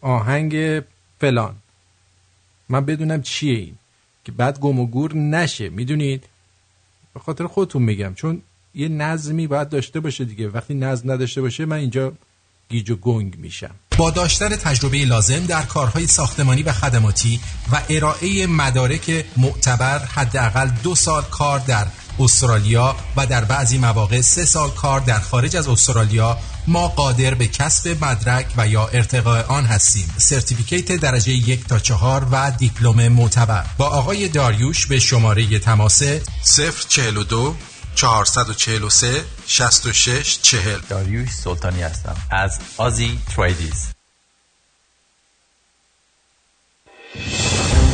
آهنگ 0.00 0.82
فلان. 1.20 1.54
من 2.68 2.84
بدونم 2.84 3.22
چیه 3.22 3.58
این. 3.58 3.74
که 4.24 4.32
بعد 4.32 4.60
گم 4.60 4.80
و 4.80 4.86
گور 4.86 5.16
نشه. 5.16 5.68
می‌دونید؟ 5.68 6.24
به 7.14 7.20
خاطر 7.20 7.46
خودتون 7.46 7.82
میگم. 7.82 8.14
چون 8.14 8.42
یه 8.74 8.88
نظمی 8.88 9.46
باید 9.46 9.68
داشته 9.68 10.00
باشه 10.00 10.24
دیگه. 10.24 10.48
وقتی 10.48 10.74
نظم 10.74 11.12
نداشته 11.12 11.40
باشه 11.40 11.66
من 11.66 11.76
اینجا 11.76 12.12
گیج 12.68 12.90
و 12.90 12.96
گنگ 12.96 13.38
میشم. 13.38 13.74
با 13.96 14.10
داشتن 14.10 14.48
تجربه 14.48 15.04
لازم 15.04 15.46
در 15.46 15.62
کارهای 15.62 16.06
ساختمانی 16.06 16.62
و 16.62 16.72
خدماتی 16.72 17.40
و 17.72 17.82
ارائه 17.88 18.46
مدارک 18.46 19.24
معتبر 19.36 19.98
حداقل 19.98 20.68
دو 20.82 20.94
سال 20.94 21.22
کار 21.22 21.58
در 21.58 21.86
استرالیا 22.20 22.96
و 23.16 23.26
در 23.26 23.44
بعضی 23.44 23.78
مواقع 23.78 24.20
سه 24.20 24.44
سال 24.44 24.70
کار 24.70 25.00
در 25.00 25.20
خارج 25.20 25.56
از 25.56 25.68
استرالیا 25.68 26.38
ما 26.66 26.88
قادر 26.88 27.34
به 27.34 27.46
کسب 27.46 28.04
مدرک 28.04 28.46
و 28.56 28.68
یا 28.68 28.86
ارتقاء 28.86 29.42
آن 29.42 29.64
هستیم. 29.64 30.14
certificate 30.16 30.92
درجه 30.92 31.32
یک 31.32 31.66
تا 31.66 31.78
چهار 31.78 32.26
و 32.30 32.50
دیپلم 32.58 33.08
معتبر. 33.08 33.64
با 33.78 33.86
آقای 33.86 34.28
داریوش 34.28 34.86
به 34.86 34.98
شماره 34.98 35.58
تماس 35.58 36.02
042 36.88 37.54
443 37.98 39.24
66 39.46 40.38
40 40.42 40.80
داریوش 40.88 41.30
سلطانی 41.30 41.82
هستم. 41.82 42.16
از 42.30 42.58
آزی 42.76 43.18
تریدیز. 43.36 43.86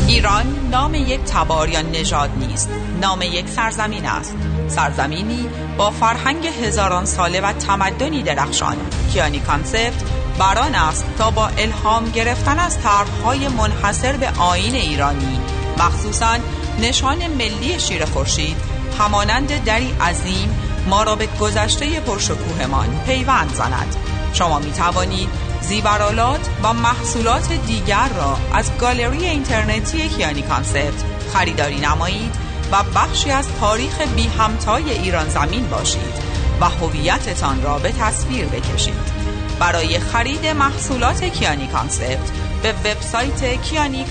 ایران 0.08 0.68
نام 0.70 0.94
یک 0.94 1.20
تبار 1.20 1.68
یا 1.68 1.82
نژاد 1.82 2.30
نیست. 2.36 2.70
نام 3.00 3.22
یک 3.22 3.48
سرزمین 3.48 4.06
است. 4.06 4.34
سرزمینی 4.68 5.48
با 5.76 5.90
فرهنگ 5.90 6.46
هزاران 6.46 7.04
ساله 7.04 7.40
و 7.40 7.52
تمدنی 7.52 8.22
درخشان. 8.22 8.76
کیانی 9.12 9.40
کانسپت 9.40 10.04
بران 10.38 10.74
است 10.74 11.04
تا 11.18 11.30
با 11.30 11.46
الهام 11.48 12.10
گرفتن 12.10 12.58
از 12.58 12.78
طرحهای 12.78 13.48
منحصر 13.48 14.16
به 14.16 14.30
آین 14.30 14.74
ایرانی. 14.74 15.40
مخصوصا 15.78 16.38
نشان 16.80 17.26
ملی 17.26 17.80
شیر 17.80 18.04
خورشید 18.04 18.73
همانند 18.98 19.64
دری 19.64 19.94
عظیم 20.00 20.60
ما 20.86 21.02
را 21.02 21.16
به 21.16 21.28
گذشته 21.40 22.00
پرشکوهمان 22.00 23.00
پیوند 23.06 23.54
زند. 23.54 23.96
شما 24.32 24.58
می 24.58 24.72
توانید 24.72 25.28
زیورالات 25.60 26.48
و 26.62 26.72
محصولات 26.72 27.52
دیگر 27.52 28.08
را 28.16 28.38
از 28.52 28.78
گالری 28.78 29.24
اینترنتی 29.24 30.08
کیانی 30.08 30.42
کانسپت 30.42 31.04
خریداری 31.32 31.80
نمایید 31.80 32.34
و 32.72 32.82
بخشی 32.82 33.30
از 33.30 33.48
تاریخ 33.60 34.00
بی 34.00 34.26
همتای 34.26 34.90
ایران 34.90 35.28
زمین 35.28 35.66
باشید 35.66 36.14
و 36.60 36.64
هویتتان 36.64 37.62
را 37.62 37.78
به 37.78 37.92
تصویر 37.92 38.46
بکشید. 38.46 39.14
برای 39.60 39.98
خرید 39.98 40.46
محصولات 40.46 41.24
کیانی 41.24 41.66
کانسپت 41.66 42.30
به 42.62 42.72
وبسایت 42.72 43.62
کیانی 43.62 44.06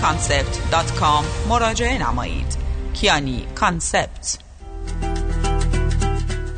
مراجعه 1.50 1.98
نمایید. 1.98 2.58
کیانی 2.94 3.46
کانسپت. 3.56 4.43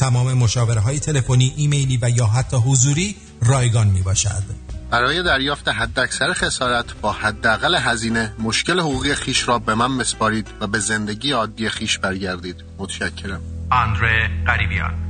تمام 0.00 0.34
مشاوره 0.34 0.80
های 0.80 0.98
تلفنی، 0.98 1.52
ایمیلی 1.56 1.98
و 2.02 2.10
یا 2.10 2.26
حتی 2.26 2.56
حضوری 2.56 3.16
رایگان 3.42 3.86
می 3.86 4.02
باشد. 4.02 4.42
برای 4.90 5.22
دریافت 5.22 5.68
حداکثر 5.68 6.32
خسارت 6.32 6.94
با 7.00 7.12
حداقل 7.12 7.74
هزینه 7.74 8.32
مشکل 8.38 8.80
حقوقی 8.80 9.14
خیش 9.14 9.48
را 9.48 9.58
به 9.58 9.74
من 9.74 9.98
بسپارید 9.98 10.46
و 10.60 10.66
به 10.66 10.78
زندگی 10.78 11.32
عادی 11.32 11.68
خیش 11.68 11.98
برگردید. 11.98 12.56
متشکرم. 12.78 13.40
آندره 13.70 14.30
قریبیان. 14.46 15.09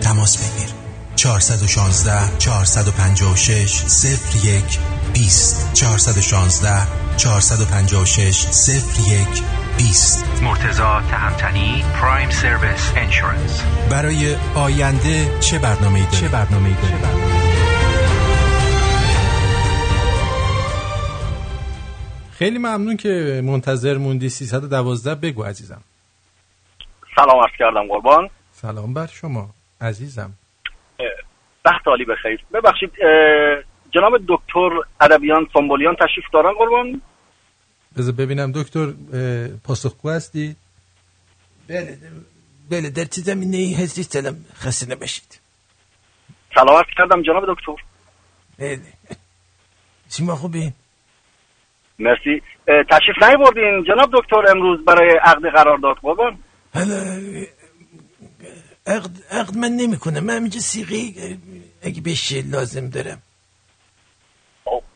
تماس 0.00 0.36
بگیر. 0.36 0.68
416 1.16 2.38
456 2.38 3.82
01 4.44 4.78
20 5.12 5.74
416 5.74 6.86
456 7.16 8.46
01 9.08 9.42
20 9.78 10.24
مرتزا 10.42 11.00
تهمتنی 11.10 11.84
پرایم 12.00 12.30
سرویس 12.30 12.92
انشورنس 12.96 13.62
برای 13.90 14.36
آینده 14.54 15.40
چه 15.40 15.58
برنامه 15.58 16.04
داری؟ 16.04 16.16
چه 16.16 16.28
برنامه 16.28 16.68
داری؟ 16.68 16.94
خیلی 22.32 22.58
ممنون 22.58 22.96
که 22.96 23.42
منتظر 23.44 23.96
موندی. 23.96 24.28
312 24.28 25.14
بگو 25.14 25.42
عزیزم. 25.42 25.80
سلام 27.16 27.40
عرض 27.42 27.52
کردم 27.58 27.88
قربان. 27.88 28.30
سلام 28.52 28.94
بر 28.94 29.06
شما. 29.06 29.50
عزیزم. 29.80 30.32
ده 31.64 31.70
تالی 31.84 32.04
بخیر. 32.04 32.44
ببخشید 32.54 32.92
جناب 33.90 34.12
دکتر 34.28 34.70
ادبیان 35.00 35.48
سنبولیان 35.54 35.94
تشریف 35.94 36.24
دارن؟ 36.32 36.52
قربان. 36.58 37.02
بذار 37.98 38.14
ببینم 38.14 38.52
دکتر 38.52 38.92
پاسخگو 39.64 40.10
هستی؟ 40.10 40.56
بله 41.68 41.98
بله 42.70 42.90
در 42.90 43.04
چه 43.04 43.20
زمینه 43.20 43.56
ای 43.56 43.74
هستی؟ 43.74 44.02
سلام 44.02 44.44
خسته 44.54 44.94
نباشید. 44.94 45.40
سلامت 46.54 46.86
کردم 46.96 47.22
جناب 47.22 47.44
دکتر. 47.48 47.82
بله. 48.58 48.80
شما 50.10 50.36
خوبین 50.36 50.72
مرسی. 51.98 52.42
تشریف 52.66 53.22
نیاوردین 53.22 53.84
جناب 53.88 54.10
دکتر 54.12 54.50
امروز 54.50 54.84
برای 54.84 55.10
عقد 55.24 55.42
قرارداد؟ 55.54 55.96
قربان. 56.02 56.38
حالا 56.74 57.20
عقد, 58.88 59.10
عقد 59.30 59.56
من 59.56 59.68
نمی 59.68 59.96
کنم 59.96 60.24
من 60.24 60.36
همینجا 60.36 60.60
سیغی 60.60 61.14
اگه 61.82 62.00
بشه 62.00 62.42
لازم 62.42 62.88
دارم. 62.88 63.22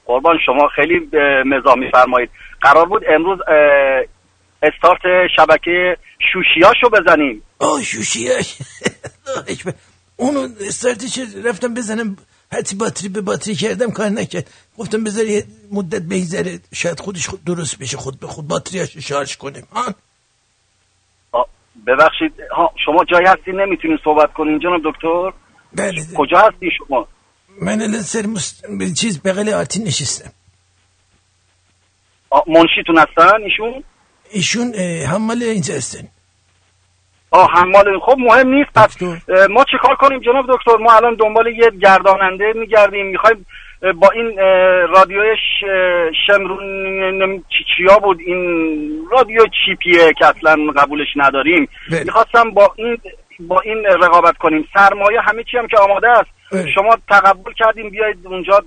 قربان 0.07 0.39
شما. 0.47 0.69
خیلی 0.69 0.95
اه، 1.13 1.43
مزاح 1.43 1.75
میفرمایید. 1.79 2.31
قرار 2.61 2.87
بود 2.87 3.03
امروز 3.09 3.39
استارت 4.63 5.01
شبکه 5.37 5.97
شوشیاشو 6.33 6.89
بزنیم. 6.89 7.43
آه 7.59 7.83
شوشیاش. 7.83 8.57
اونو 10.17 10.49
استارتش 10.61 11.19
رفتم 11.45 11.75
بزنم. 11.75 12.17
حتی 12.53 12.77
باتری 12.77 13.09
به 13.09 13.21
باتری 13.21 13.55
کردم 13.55 13.91
کار 13.91 14.09
نکرد. 14.09 14.51
گفتم 14.79 15.05
بذار 15.05 15.25
یه 15.25 15.45
مدت 15.73 16.03
بگذره. 16.03 16.61
شاید 16.75 17.01
خودش 17.01 17.29
خود 17.29 17.45
درست 17.45 17.79
بشه. 17.79 17.97
خود 17.97 18.21
به 18.21 18.27
خود 18.27 18.49
باتریاش 18.49 18.99
شارژ 18.99 19.37
کنیم. 19.37 19.67
ببخشید. 21.87 22.33
ها 22.57 22.73
شما 22.85 23.05
جایی 23.05 23.27
هستی؟ 23.27 23.53
نمی‌تونین 23.53 23.99
صحبت 24.05 24.33
کنین 24.33 24.59
جناب 24.59 24.81
دکتر؟ 24.85 25.33
بله 25.73 26.03
کجا 26.17 26.39
هستی 26.39 26.71
شما؟ 26.79 27.09
من 27.63 27.83
الان 27.83 28.01
سر 28.01 28.27
مست... 28.27 28.65
چیز 29.01 29.23
بغل 29.23 29.49
آرتین 29.49 29.87
نشستم. 29.87 30.31
منشیتون 32.47 32.99
هستن 32.99 33.43
ایشون؟ 33.45 33.85
ایشون 34.31 34.75
حمال 35.13 35.43
اینجا 35.43 35.75
هستن. 35.75 36.09
آه 37.31 37.49
حمال 37.55 37.85
خب 38.07 38.17
مهم 38.19 38.49
نیست. 38.49 38.73
پس 38.75 39.03
ما 39.51 39.65
چه 39.65 39.79
کار 39.83 39.97
کنیم؟ 39.97 40.21
جناب 40.21 40.45
دکتر 40.49 40.77
ما 40.77 40.93
الان 40.93 41.15
دنبال 41.15 41.47
یه 41.47 41.71
گرداننده 41.83 42.53
میگردیم. 42.55 43.07
می‌خوایم 43.07 43.47
با 44.01 44.11
این 44.11 44.39
رادیوی 44.89 45.37
شمرون 46.27 47.45
چیا 47.77 47.99
بود. 47.99 48.19
این 48.27 49.09
رادیو 49.13 49.41
چیپیه 49.65 50.13
که 50.19 50.27
اصلا 50.27 50.57
قبولش 50.77 51.09
نداریم. 51.17 51.69
بله. 51.91 52.05
می‌خواستم 52.05 52.51
با 52.51 52.75
این 52.77 52.99
با 53.41 53.61
این 53.61 53.85
رقابت 53.85 54.37
کنیم. 54.37 54.69
سرمایه 54.75 55.21
همه 55.21 55.45
چی 55.51 55.57
هم 55.57 55.67
که 55.67 55.77
آماده 55.79 56.09
است. 56.09 56.31
بله. 56.53 56.71
شما 56.75 56.97
تقبل 57.09 57.53
کردیم 57.59 57.91
بیاید 57.91 58.17
اونجا 58.25 58.65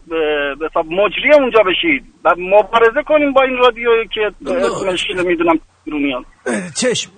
حساب 0.70 0.86
مجری 0.86 1.34
اونجا 1.34 1.60
بشید. 1.60 2.04
و 2.24 2.36
مبارزه 2.38 3.04
کنیم 3.08 3.34
با 3.34 3.42
این 3.42 3.58
رادیویی 3.58 4.08
که 4.14 4.32
اسمش 4.52 5.12
نمی‌دونم 5.16 5.60
بیرون 5.86 6.02
میاد. 6.04 6.26
اه، 6.46 6.74
چشم. 6.76 7.12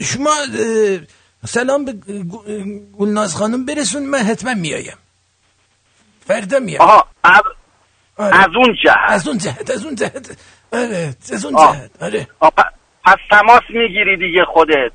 شما 0.00 0.30
سلام 1.44 1.84
به 1.84 1.92
گلناز 2.98 3.36
خانم 3.36 3.66
برسون 3.66 4.02
من 4.02 4.18
حتما 4.18 4.54
میایم 4.54 4.96
فردا 6.26 6.58
میام 6.58 6.80
آها 6.80 7.06
از, 7.24 7.42
آره. 8.16 8.36
از 8.36 8.48
اون 8.56 8.76
جهت. 8.84 8.96
از 9.10 9.28
اون 9.28 9.38
جهت 9.38 9.70
از 9.70 9.84
اون 9.84 9.94
جهت. 9.94 10.38
آره 10.72 11.14
از 11.32 11.44
اون. 11.44 11.56
جهت. 11.56 12.02
آره. 12.02 12.28
پس 13.04 13.16
تماس 13.30 13.62
می‌گیری 13.68 14.16
دیگه 14.16 14.44
خودت. 14.44 14.92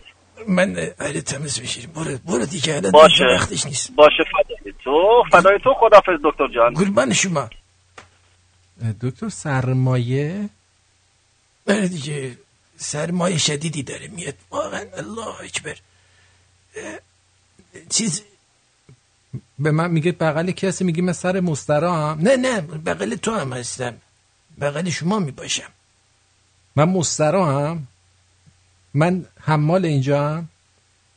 من 0.48 0.78
آره 1.00 1.22
تماس 1.22 1.62
میشیریم 1.62 1.92
برو 1.96 2.18
برو 2.26 2.46
دیگه 2.46 2.76
الان 2.76 2.92
باشه. 2.92 3.24
وقتش 3.26 3.66
نیست. 3.66 3.92
باشه 3.96 4.24
فدای 4.24 4.74
تو. 4.84 5.24
فدای 5.32 5.60
تو 5.64 5.74
خدافظ 5.74 6.20
دکتر 6.24 6.48
جان. 6.56 6.74
قربان 6.74 7.14
شما. 7.14 7.50
دکتر 9.02 9.30
سرمایه؟ 9.30 10.50
آره 11.68 11.88
دیگه 11.88 12.38
سرمایه 12.78 13.38
شدیدی 13.38 13.84
داره. 13.84 14.08
میاد. 14.08 14.34
واقعا 14.52 14.86
الله 14.98 15.42
اکبر. 15.44 15.76
چیز 17.90 18.24
به 19.60 19.72
من 19.72 19.91
میگه 19.91 20.12
بغل 20.12 20.51
کسی 20.51 20.84
میگه 20.84 21.01
من 21.01 21.14
سر 21.14 21.39
مسترا 21.39 21.95
هم 21.95 22.20
نه 22.22 22.36
نه 22.36 22.62
بغل 22.62 23.16
تو 23.16 23.32
هم 23.32 23.53
هستم. 23.53 23.93
بغل 24.62 24.89
شما 24.89 25.20
می 25.20 25.32
باشم 25.32 25.70
من 26.76 26.89
مسترا 26.89 27.45
هم 27.45 27.88
من 28.93 29.26
حمال 29.41 29.86
اینجا 29.86 30.30
هم. 30.30 30.49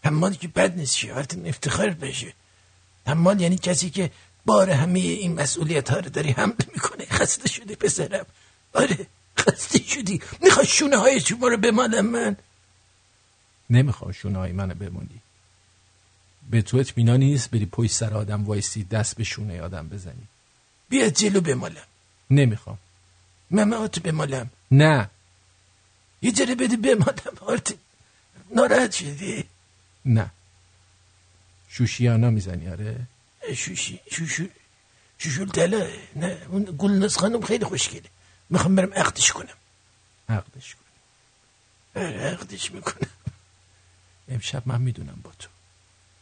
حمال 0.05 0.34
که 0.34 0.49
بد 0.49 0.76
نیست 0.76 0.97
شیارتون 0.97 1.47
افتخار 1.47 1.91
بشه. 1.91 2.32
حمال 3.07 3.41
یعنی 3.41 3.59
کسی 3.59 3.91
که 3.91 4.11
بار 4.47 4.70
همه 4.70 4.99
این 4.99 5.34
مسئولیت 5.34 5.91
ها 5.91 5.97
رو 5.97 6.11
داری 6.11 6.30
حمل 6.30 6.53
می‌کنه. 6.74 7.05
خسته 7.05 7.49
شدی 7.49 7.76
پسرم. 7.76 8.26
آره 8.74 9.07
خسته 9.38 9.78
شدی. 9.82 10.20
می‌خوای 10.43 10.66
شونه 10.66 10.97
های 10.97 11.20
شما 11.20 11.49
رو 11.49 11.57
بمالم 11.57 12.07
من؟ 12.07 12.36
نمی‌خوام 13.70 14.12
شونه 14.12 14.38
های 14.38 14.53
منو 14.53 14.74
بمونی 14.74 15.20
به 16.51 16.62
تو 16.62 16.76
اطمینان 16.76 17.20
نیست 17.20 17.51
بری 17.51 17.66
پشت 17.66 17.92
سر 17.92 18.14
آدم 18.14 18.44
وایسی 18.44 18.84
دست 18.84 19.16
به 19.16 19.24
شونه 19.24 19.62
آدم 19.62 19.88
بزنی؟ 19.88 20.26
بیا 20.88 21.09
جلو 21.11 21.40
بمالم. 21.40 21.86
نمی‌خوام. 22.30 22.78
ممهاتو 23.51 24.01
بمالم. 24.01 24.51
نه. 24.70 25.11
یه 26.22 26.32
جره 26.32 26.55
بده 26.55 26.76
بمالم 26.76 27.36
آرت 27.40 27.74
ناراحت 28.55 28.92
شدی؟ 28.92 29.44
نه. 30.05 30.30
شوشیانا 31.68 32.30
می‌زنی 32.30 32.68
آره؟ 32.68 33.01
شوشی 33.55 34.01
شوشو 34.11 34.44
شوشول 35.18 35.48
تلا 35.48 35.86
نه 36.16 36.38
اون 36.48 36.74
گلناز 36.78 37.16
خانم 37.16 37.40
خیلی 37.40 37.64
خوشگله. 37.64 38.09
می‌خوام 38.51 38.74
برم 38.74 38.92
عقدش 38.94 39.32
کنم. 39.32 39.59
عقدش 40.28 40.74
کن 40.74 40.80
آره 42.01 42.20
عقدش 42.20 42.70
می‌کنم. 42.72 43.11
امشب 44.28 44.62
من 44.66 44.82
می‌دونم 44.82 45.20
با 45.24 45.30
تو. 45.38 45.48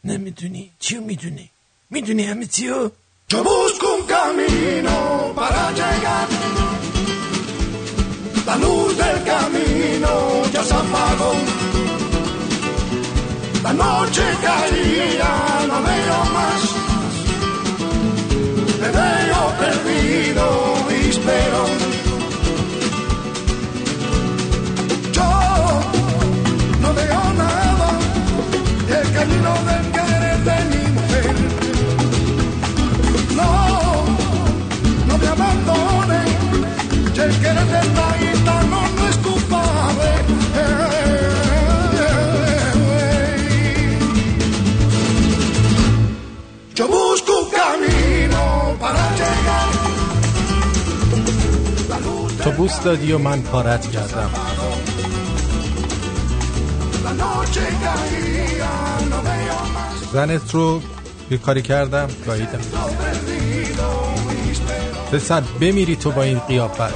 نمیدونی 0.04 0.70
چیو 0.78 1.00
میدونی 1.00 1.50
میدونی 1.90 2.22
همه 2.24 2.46
چیو 2.46 2.90
Yo 3.30 3.42
busco 3.42 3.86
un 3.94 4.02
camino 4.06 5.32
para 5.34 5.62
llegar. 5.72 6.28
La 8.46 8.56
luz 8.56 8.96
del 8.96 9.18
camino 9.24 10.12
ya 10.52 10.62
se 10.62 10.74
apagó. 10.74 11.32
La 13.62 13.72
noche 13.72 14.22
caía, 14.42 15.32
no 15.68 15.76
veo 15.88 16.18
más. 16.36 16.60
Me 18.80 18.88
veo 18.98 19.40
perdido 19.62 20.44
y 20.90 21.08
espero. 21.08 21.60
Yo 25.16 25.30
no 26.82 26.94
veo 26.94 27.22
nada. 27.42 27.88
y 28.88 28.92
El 28.92 29.12
camino 29.12 29.52
del 29.70 29.87
el 37.25 37.31
querer 37.41 37.67
del 37.75 37.89
gitano 38.21 38.79
no 38.95 39.07
es 39.09 39.17
culpable. 39.17 40.09
Yo 46.75 46.87
busco 46.87 47.31
un 47.43 47.47
camino 47.59 48.41
para 48.83 49.03
llegar. 49.19 49.69
تو 52.43 52.51
بوست 52.51 52.83
دادی 52.83 53.11
و 53.11 53.17
من 53.17 53.41
پارت 53.41 53.91
کردم 53.91 54.29
La. 57.03 57.25
زنت 60.13 60.53
رو 60.53 60.81
یه 61.31 61.37
کاری 61.37 61.61
کردم 61.61 62.07
گاییدم. 62.25 62.59
پسر 65.11 65.41
بمیری 65.61 65.95
تو 65.95 66.11
با 66.11 66.23
این 66.23 66.39
قیافت. 66.39 66.93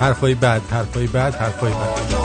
حرفای 0.00 0.34
بد 0.34 0.62
حرفای 0.70 1.06
بد 1.06 1.34
حرفای 1.34 1.70
بد. 1.70 2.23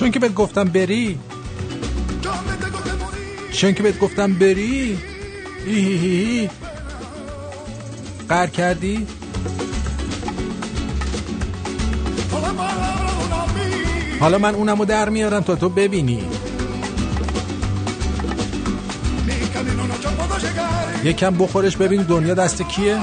چون 0.00 0.10
که 0.10 0.18
بهت 0.18 0.34
گفتم 0.34 0.64
بری. 0.64 1.18
چون 3.52 3.74
که 3.74 3.82
بهت 3.82 3.98
گفتم 3.98 4.32
بری 4.32 4.98
ای 5.66 5.74
هی 5.74 5.96
هی 5.96 6.38
هی. 6.40 6.50
قهر 8.28 8.46
کردی. 8.46 9.06
حالا 14.20 14.38
من 14.38 14.54
اونمو 14.54 14.84
در 14.84 15.08
میارم 15.08 15.40
تا 15.40 15.56
تو 15.56 15.68
ببینی 15.68 16.24
یکم 21.04 21.34
بخورش 21.34 21.76
ببین 21.76 22.02
دنیا 22.02 22.34
دست 22.34 22.62
کیه 22.62 22.98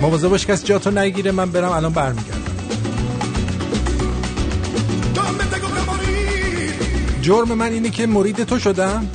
مواظب 0.00 0.28
باش 0.28 0.46
کسی 0.46 0.66
جاتو 0.66 0.90
نگیره 0.90 1.32
من 1.32 1.50
برم 1.50 1.72
الان 1.72 1.92
برمیگردم. 1.92 2.40
جرم 7.22 7.52
من 7.52 7.72
اینه 7.72 7.90
که 7.90 8.06
مرید 8.06 8.44
تو 8.44 8.58
شدم؟ 8.58 9.06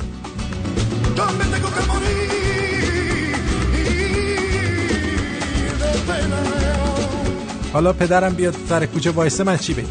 حالا 7.72 7.92
پدرم 7.92 8.34
بیاد 8.34 8.54
سر 8.68 8.86
کوچه 8.86 9.10
وایسه 9.10 9.44
من 9.44 9.56
چی 9.56 9.74
بگم؟ 9.74 9.86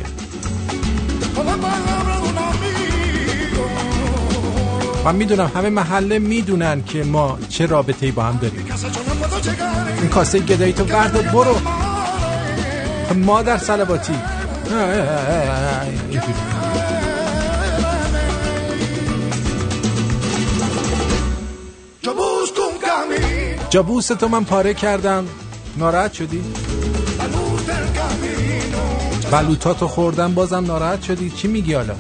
من 5.05 5.15
می‌دونم 5.15 5.51
همه 5.55 5.69
محله 5.69 6.19
می‌دونن 6.19 6.83
که 6.83 7.03
ما 7.03 7.37
چه 7.49 7.65
رابطه 7.65 8.05
ای 8.05 8.11
با 8.11 8.23
هم 8.23 8.37
داریم. 8.37 8.65
این 10.10 10.16
کاسه 10.16 10.39
گدایی 10.39 10.74
تو 10.74 10.86
بردار 10.86 11.24
برو. 11.24 11.55
مادر 13.16 13.57
سلواتی. 13.57 14.14
اینجوری. 16.10 16.34
جابوس 23.70 24.07
تو 24.07 24.28
من 24.28 24.43
پاره 24.43 24.74
کردم. 24.74 25.26
ناراحت 25.78 26.14
شدی؟ 26.14 26.43
بلوتاتو 29.32 29.88
خوردم 29.88 30.34
بازم 30.34 30.66
ناراحت 30.66 31.01
شدی. 31.01 31.30
چی 31.30 31.47
میگی 31.47 31.74
حالا؟ 31.74 31.93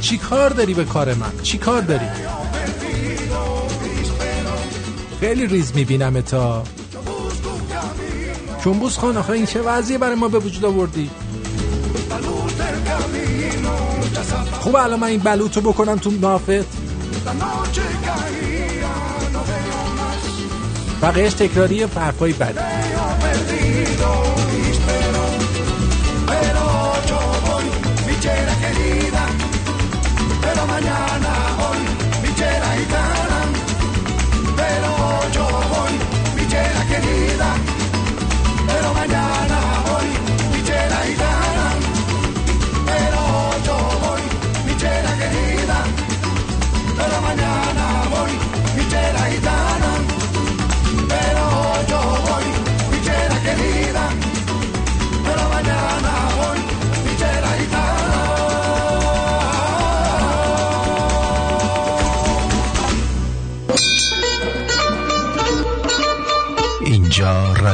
چی 0.00 0.18
کار 0.18 0.50
داری 0.50 0.74
به 0.74 0.84
کار 0.84 1.14
من؟ 1.14 1.32
چی 1.42 1.58
کار 1.58 1.80
داری؟ 1.80 2.06
خیلی 5.24 5.46
ریز 5.46 5.72
می‌بینم 5.74 6.20
تا. 6.20 6.62
کمبوز 8.64 8.98
خان 8.98 9.16
آخه 9.16 9.30
این 9.30 9.46
چه 9.46 9.62
وضعیه 9.62 9.98
برای 9.98 10.14
ما 10.14 10.28
به 10.28 10.38
وجود 10.38 10.64
آوردی؟ 10.64 11.10
خوب 14.60 14.76
الان 14.76 15.00
من 15.00 15.06
این 15.06 15.20
بلوتو 15.20 15.60
بکنم 15.60 15.96
تو 15.96 16.10
نافت 16.10 16.66
بقیهش 21.02 21.32
تکراری 21.32 21.82
حرفای 21.82 22.32
بده 22.32 22.60
Pero 38.66 38.94
mañana 38.94 39.58
voy, 39.86 40.06
mi 40.52 40.62
chera 40.64 40.98
gitana. 41.06 41.66
Pero 42.86 43.20
yo 43.66 43.76
voy, 44.02 44.22
mi 44.66 44.76
chera 44.76 45.12
querida. 45.18 45.84
Pero 46.96 47.20
mañana 47.20 48.04
voy, 48.10 48.30
mi 48.76 48.88
chera 48.88 49.22
gitana. 49.30 49.93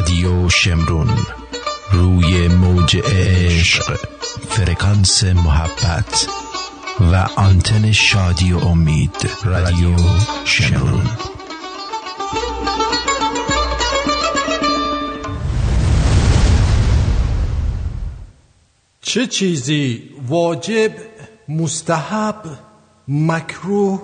رادیو 0.00 0.48
شمرون 0.48 1.08
روی 1.92 2.48
موج 2.48 2.96
عشق 2.96 3.96
فرکانس 4.48 5.24
محبت 5.24 6.28
و 7.00 7.14
آنتن 7.36 7.92
شادی 7.92 8.52
و 8.52 8.58
امید 8.58 9.30
رادیو 9.44 9.96
شمرون. 10.44 11.04
چه 19.00 19.26
چیزی 19.26 20.10
واجب 20.28 20.92
مستحب 21.48 22.42
مکروه 23.08 24.02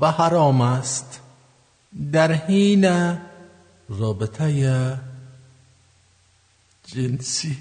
و 0.00 0.10
حرام 0.10 0.60
است؟ 0.60 1.20
در 2.12 2.32
حین 2.32 2.84
رابطه 3.88 5.00
جنسی. 6.84 7.56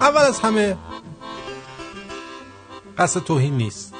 اول 0.00 0.20
از 0.20 0.40
همه 0.40 0.76
قصد 2.98 3.20
توهین 3.20 3.56
نیست. 3.56 3.94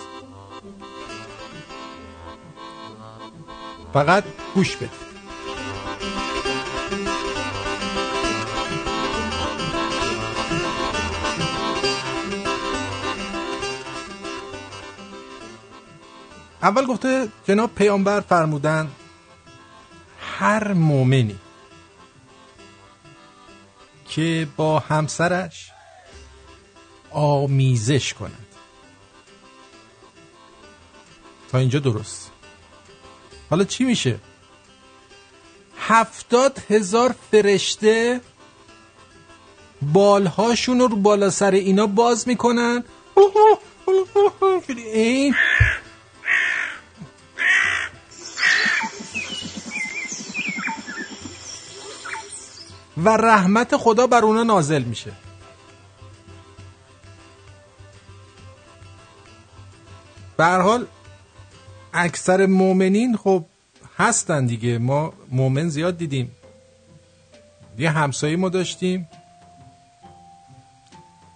فقط 3.92 4.24
گوش 4.54 4.76
بده 4.76 5.01
اول 16.62 16.86
گفته 16.86 17.28
جناب 17.44 17.74
پیامبر 17.74 18.20
فرمودن 18.20 18.90
هر 20.38 20.72
مؤمنی 20.72 21.38
که 24.08 24.48
با 24.56 24.78
همسرش 24.78 25.70
آمیزش 27.10 28.14
کند 28.14 28.46
تا 31.50 31.58
اینجا 31.58 31.78
درست 31.78 32.30
حالا 33.50 33.64
چی 33.64 33.84
میشه 33.84 34.18
هفتاد 35.78 36.58
هزار 36.70 37.14
فرشته 37.30 38.20
بالهاشون 39.82 40.80
رو 40.80 40.88
بالا 40.88 41.30
سر 41.30 41.50
اینا 41.50 41.86
باز 41.86 42.28
می‌کنن 42.28 42.84
این 44.76 45.34
و 53.04 53.08
رحمت 53.08 53.76
خدا 53.76 54.06
بر 54.06 54.22
اونا 54.22 54.42
نازل 54.42 54.82
میشه. 54.82 55.12
به 60.36 60.44
حال 60.44 60.86
اکثر 61.92 62.46
مؤمنین 62.46 63.16
خب 63.16 63.46
هستن 63.98 64.46
دیگه. 64.46 64.78
ما 64.78 65.12
مؤمن 65.30 65.68
زیاد 65.68 65.96
دیدیم. 65.96 66.36
یه 67.78 67.90
همسایه 67.90 68.36
ما 68.36 68.48
داشتیم. 68.48 69.08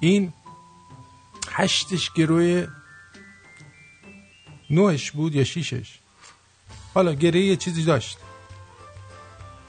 این 0.00 0.32
هشتش 1.50 2.12
گروه 2.12 2.66
نوش 4.70 5.12
بود 5.12 5.34
یا 5.34 5.44
شیشش. 5.44 5.98
حالا 6.94 7.14
گره 7.14 7.40
یه 7.40 7.56
چیزی 7.56 7.84
داشت. 7.84 8.18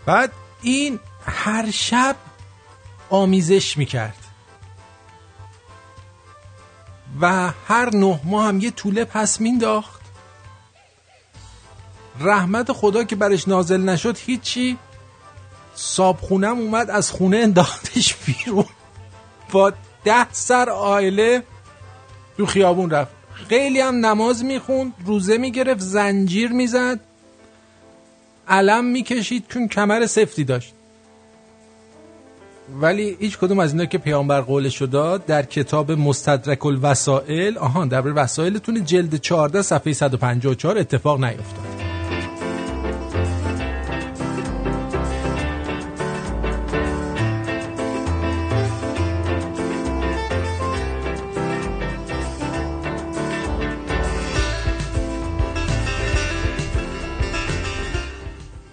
بعد 0.06 0.32
این 0.62 1.00
هر 1.28 1.72
شب 1.72 2.16
آمیزش 3.10 3.78
می‌کرد. 3.78 4.18
و 7.22 7.52
هر 7.68 7.96
نه 7.96 8.20
ماه 8.24 8.48
هم 8.48 8.60
یه 8.60 8.72
طوله 8.72 9.06
پس 9.06 9.42
مینداخت. 9.42 10.02
رحمت 12.20 12.72
خدا 12.72 13.04
که 13.04 13.16
برش 13.16 13.48
نازل 13.48 13.82
نشد 13.82 14.18
هیچی. 14.18 14.78
صابخونم 15.76 16.58
اومد 16.58 16.90
از 16.90 17.12
خونه 17.12 17.38
انداختش 17.38 18.16
بیرون. 18.16 18.66
با 19.52 19.74
ده 20.04 20.32
سر 20.32 20.70
آیله 20.70 21.44
تو 22.38 22.46
خیابون 22.46 22.90
رفت. 22.90 23.12
خیلی 23.50 23.80
هم 23.80 24.06
نماز 24.06 24.44
می‌خوند 24.44 24.94
روزه 25.06 25.38
می‌گرفت 25.38 25.80
زنجیر 25.80 26.52
می‌زد. 26.52 27.00
علم 28.48 28.86
می‌کشید 28.86 29.46
چون 29.50 29.68
کمر 29.68 30.06
سفتی 30.06 30.44
داشت. 30.44 30.74
ولی 32.74 33.18
هیچ 33.20 33.38
کدوم 33.38 33.60
از 33.60 33.72
اینا 33.72 33.86
که 33.86 33.98
پیامبر 33.98 34.42
قولش 34.42 34.82
داد 34.82 35.26
در 35.26 35.44
کتاب 35.44 35.92
مستدرک 35.92 36.66
الوسائل 36.66 37.58
آهان 37.58 37.88
در 37.88 38.04
وسائلتون 38.16 38.86
جلد 38.86 39.16
14 39.16 39.62
صفحه 39.62 39.94
154 39.94 40.78
اتفاق 40.78 41.24
نیفتاد. 41.24 41.78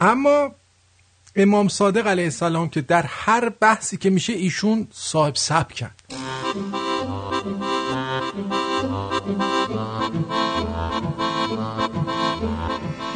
اما 0.00 0.54
امام 1.36 1.68
صادق 1.68 2.06
علیه 2.06 2.24
السلام 2.24 2.68
که 2.68 2.80
در 2.80 3.02
هر 3.08 3.48
بحثی 3.48 3.96
که 3.96 4.10
میشه 4.10 4.32
ایشون 4.32 4.88
صاحب 4.92 5.34
سبکن 5.34 5.90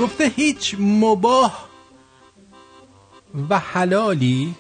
گفته 0.01 0.25
هیچ 0.25 0.77
مباه 0.79 1.69
و 3.51 3.59
حلالی 3.59 4.55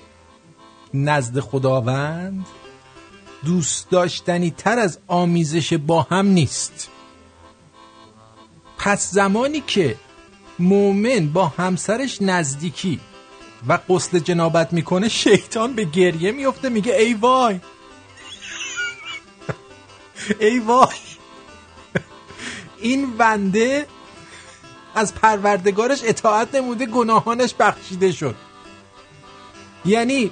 نزد 0.94 1.40
خداوند 1.40 2.46
دوست 3.44 3.90
داشتنی 3.90 4.50
تر 4.50 4.78
از 4.78 4.98
آمیزش 5.06 5.72
با 5.74 6.02
هم 6.02 6.26
نیست. 6.26 6.88
پس 8.78 9.10
زمانی 9.10 9.60
که 9.60 9.96
مؤمن 10.58 11.28
با 11.28 11.46
همسرش 11.46 12.22
نزدیکی 12.22 13.00
و 13.66 13.78
قسل 13.88 14.18
جنابت 14.18 14.72
می‌کنه 14.72 15.08
شیطان 15.08 15.72
به 15.72 15.84
گریه 15.84 16.32
میفته 16.32 16.68
میگه 16.68 16.94
ای 16.94 17.14
وای. 17.14 17.60
ای 20.40 20.58
وای. 20.58 20.88
این 22.78 23.16
بنده 23.16 23.86
از 24.94 25.14
پروردگارش 25.14 26.00
اطاعت 26.04 26.54
نموده 26.54 26.86
گناهانش 26.86 27.54
بخشیده 27.54 28.12
شد. 28.12 28.34
یعنی 29.84 30.30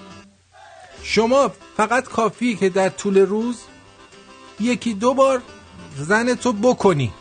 شما 1.03 1.53
فقط 1.77 2.05
کافی 2.05 2.57
که 2.57 2.68
در 2.68 2.89
طول 2.89 3.18
روز 3.18 3.57
یکی 4.61 4.95
دو 4.95 5.14
بار 5.14 5.43
زن 5.97 6.35
تو 6.35 6.53
بکنی. 6.53 7.12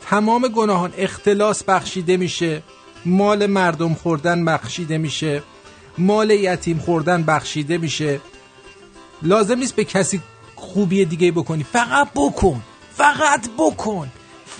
تمام 0.00 0.48
گناهان 0.48 0.94
اختلاس 0.96 1.62
بخشیده 1.62 2.16
میشه. 2.16 2.62
مال 3.06 3.46
مردم 3.46 3.94
خوردن 3.94 4.44
بخشیده 4.44 4.98
میشه 4.98 5.42
مال 5.98 6.30
یتیم 6.30 6.78
خوردن 6.78 7.22
بخشیده 7.22 7.78
میشه. 7.78 8.20
لازم 9.22 9.58
نیست 9.58 9.76
به 9.76 9.84
کسی 9.84 10.20
خوبی 10.54 11.04
دیگه 11.04 11.32
بکنی. 11.32 11.64
فقط 11.72 12.08
بکن 12.16 12.62
فقط 12.96 13.48
بکن 13.58 14.08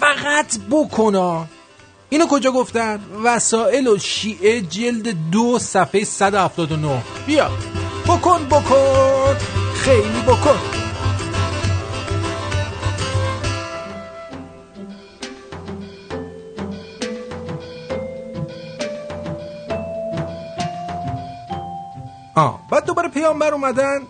فقط 0.01 0.59
بکن 0.70 1.14
ها. 1.14 1.47
اینو 2.09 2.26
کجا 2.26 2.51
گفتن؟ 2.53 3.01
وسائل 3.24 3.86
و 3.86 3.99
شیعه 3.99 4.61
جلد 4.61 5.30
دو 5.30 5.59
صفحه 5.59 6.05
179 6.05 7.03
بیا. 7.26 7.51
بکن 8.07 8.45
بکن. 8.45 9.36
خیلی 9.74 10.22
بکن. 10.26 10.88
آه. 22.39 22.61
بعد 22.70 22.84
دوباره 22.84 23.09
پیامبر 23.09 23.55
اومدن. 23.55 24.01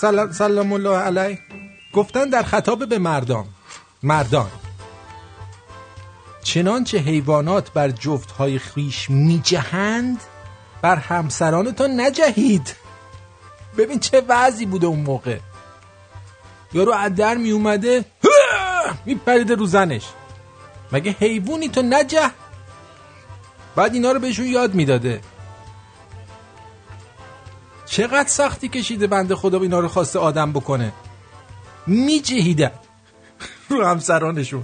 سلام, 0.00 0.32
سلام 0.32 0.72
الله 0.72 0.96
علیه. 0.96 1.38
گفتن 1.92 2.28
در 2.28 2.42
خطاب 2.42 2.88
به 2.88 2.98
مردان. 2.98 3.46
مردان. 4.02 4.50
چنانچه 6.42 6.98
حیوانات 6.98 7.72
بر 7.72 7.90
جفتهای 7.90 8.58
خیش 8.58 9.10
میجهند 9.10 10.20
بر 10.82 10.96
همسرانتان 10.96 12.00
نجهید. 12.00 12.76
ببین 13.78 13.98
چه 13.98 14.22
وضعی 14.28 14.66
بوده 14.66 14.86
اون 14.86 15.00
موقع. 15.00 15.38
یارو 16.72 16.92
از 16.92 17.14
در 17.14 17.36
می 17.36 17.50
اومده 17.50 18.04
میپریده 19.06 19.54
رو 19.54 19.66
زنش. 19.66 20.04
مگه 20.92 21.16
حیوانی 21.20 21.68
تو 21.68 21.82
نجه؟ 21.82 22.30
بعد 23.76 23.94
اینا 23.94 24.12
رو 24.12 24.20
بهشون 24.20 24.46
یاد 24.46 24.74
می‌داده. 24.74 25.20
چقدر 27.92 28.28
سختی 28.28 28.68
کشیده 28.68 29.06
بنده 29.06 29.34
خدا 29.36 29.60
اینا 29.60 29.80
رو 29.80 29.88
خواسته 29.88 30.18
آدم 30.18 30.52
بکنه؟ 30.52 30.92
میجهیدن 31.86 32.70
رو 33.68 33.84
همسرانشون. 33.84 34.62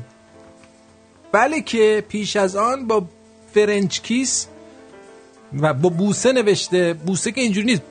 بله 1.33 1.61
که 1.61 2.05
پیش 2.09 2.37
از 2.37 2.57
آن 2.57 2.87
با 2.87 3.09
French 3.55 4.01
kiss 4.01 4.47
و 5.61 5.75
با 5.75 5.89
بوسه 5.89 6.33
نوشته 6.33 6.95
بوسه 6.95 7.33
که 7.33 7.41
اینجوری 7.41 7.67
نیست. 7.67 7.83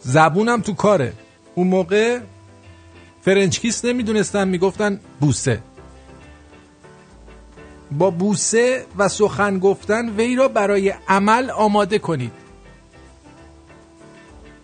زبونم 0.00 0.60
تو 0.60 0.74
کاره. 0.74 1.12
اون 1.54 1.66
موقع 1.66 2.20
French 3.22 3.60
kiss 3.60 3.84
نمی‌دونستن 3.84 4.48
می‌گفتن 4.48 5.00
بوسه. 5.20 5.62
با 7.92 8.10
بوسه 8.10 8.86
و 8.98 9.08
سخن 9.08 9.58
گفتن 9.58 10.08
وی 10.08 10.36
را 10.36 10.48
برای 10.48 10.94
عمل 11.08 11.50
آماده 11.50 11.98
کنید. 11.98 12.32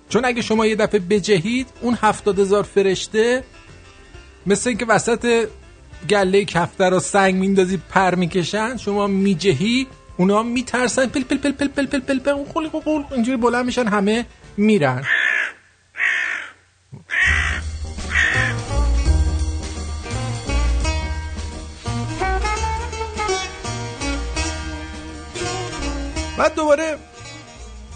چون 0.09 0.25
اگه 0.25 0.43
شما 0.43 0.67
یه 0.67 0.77
دفعه 0.77 1.01
بجهید 1.01 1.67
اون 1.81 1.99
هفتاد 2.03 2.39
هزار 2.39 2.63
فرشته 2.63 3.45
مثل 4.47 4.69
اینکه 4.69 4.87
وسط 4.87 5.49
گله 6.11 6.45
کفتر 6.45 6.91
رو 6.91 7.01
سنگ 7.01 7.35
میندازی 7.35 7.77
پر 7.91 8.15
می‌کشن 8.15 8.77
شما 8.77 9.07
میجهی 9.07 9.87
اونا 10.17 10.43
میترسن. 10.43 11.07
پل 11.07 11.23
پل 11.23 11.37
پل 11.37 11.53
پل 11.53 11.69
پل 11.69 11.87
پل 11.87 12.01
پل 12.01 12.19
پل 12.19 12.45
خولی 12.45 12.69
خولی 12.69 13.05
اینجوری 13.13 13.37
بلند 13.37 13.67
میشن 13.67 13.87
همه 13.87 14.27
میرن. 14.57 15.05
بعد 26.37 26.55
دوباره 26.55 26.99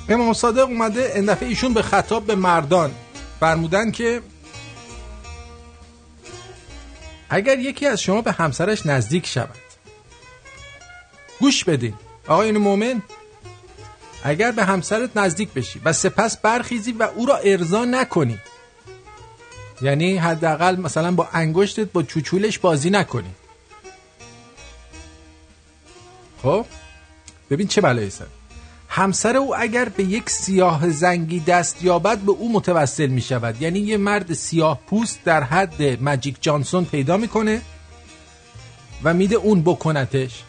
امام 0.08 0.32
صادق 0.32 0.68
اومده 0.68 1.12
این 1.14 1.26
دفعه 1.26 1.48
ایشون 1.48 1.74
به 1.74 1.82
خطاب 1.82 2.26
به 2.26 2.34
مردان 2.34 2.94
فرمودن 3.40 3.90
که 3.90 4.22
اگر 7.30 7.58
یکی 7.58 7.86
از 7.86 8.02
شما 8.02 8.22
به 8.22 8.32
همسرش 8.32 8.86
نزدیک 8.86 9.26
شود 9.26 9.56
گوش 11.40 11.64
بدین. 11.64 11.94
آقایون 12.28 12.56
مومن 12.56 13.02
اگر 14.24 14.50
به 14.50 14.64
همسرت 14.64 15.16
نزدیک 15.16 15.48
بشی 15.52 15.80
و 15.84 15.92
سپس 15.92 16.36
برخیزی 16.36 16.92
و 16.92 17.02
او 17.02 17.26
را 17.26 17.36
ارضا 17.36 17.84
نکنی 17.84 18.38
یعنی 19.82 20.16
حداقل 20.16 20.76
مثلا 20.76 21.12
با 21.12 21.28
انگشتت 21.32 21.92
با 21.92 22.02
چوچولش 22.02 22.58
بازی 22.58 22.90
نکنی. 22.90 23.30
خب؟ 26.42 26.66
ببین 27.50 27.66
چه 27.66 27.80
بلایی 27.80 28.10
سر. 28.10 28.26
همسر 28.88 29.36
او 29.36 29.56
اگر 29.56 29.88
به 29.88 30.04
یک 30.04 30.30
سیاه 30.30 30.90
زنگی 30.90 31.40
دست 31.40 31.82
یابد 31.82 32.18
به 32.18 32.32
او 32.32 32.52
متوسل 32.52 33.06
می 33.06 33.20
شود 33.20 33.62
یعنی 33.62 33.78
یه 33.78 33.96
مرد 33.96 34.32
سیاه 34.32 34.80
پوست 34.86 35.24
در 35.24 35.42
حد 35.42 36.02
مجیک 36.02 36.36
جانسون 36.40 36.84
پیدا 36.84 37.16
می‌کنه 37.16 37.62
و 39.04 39.14
میده 39.14 39.36
اون 39.36 39.62
بکنتش. 39.62 40.42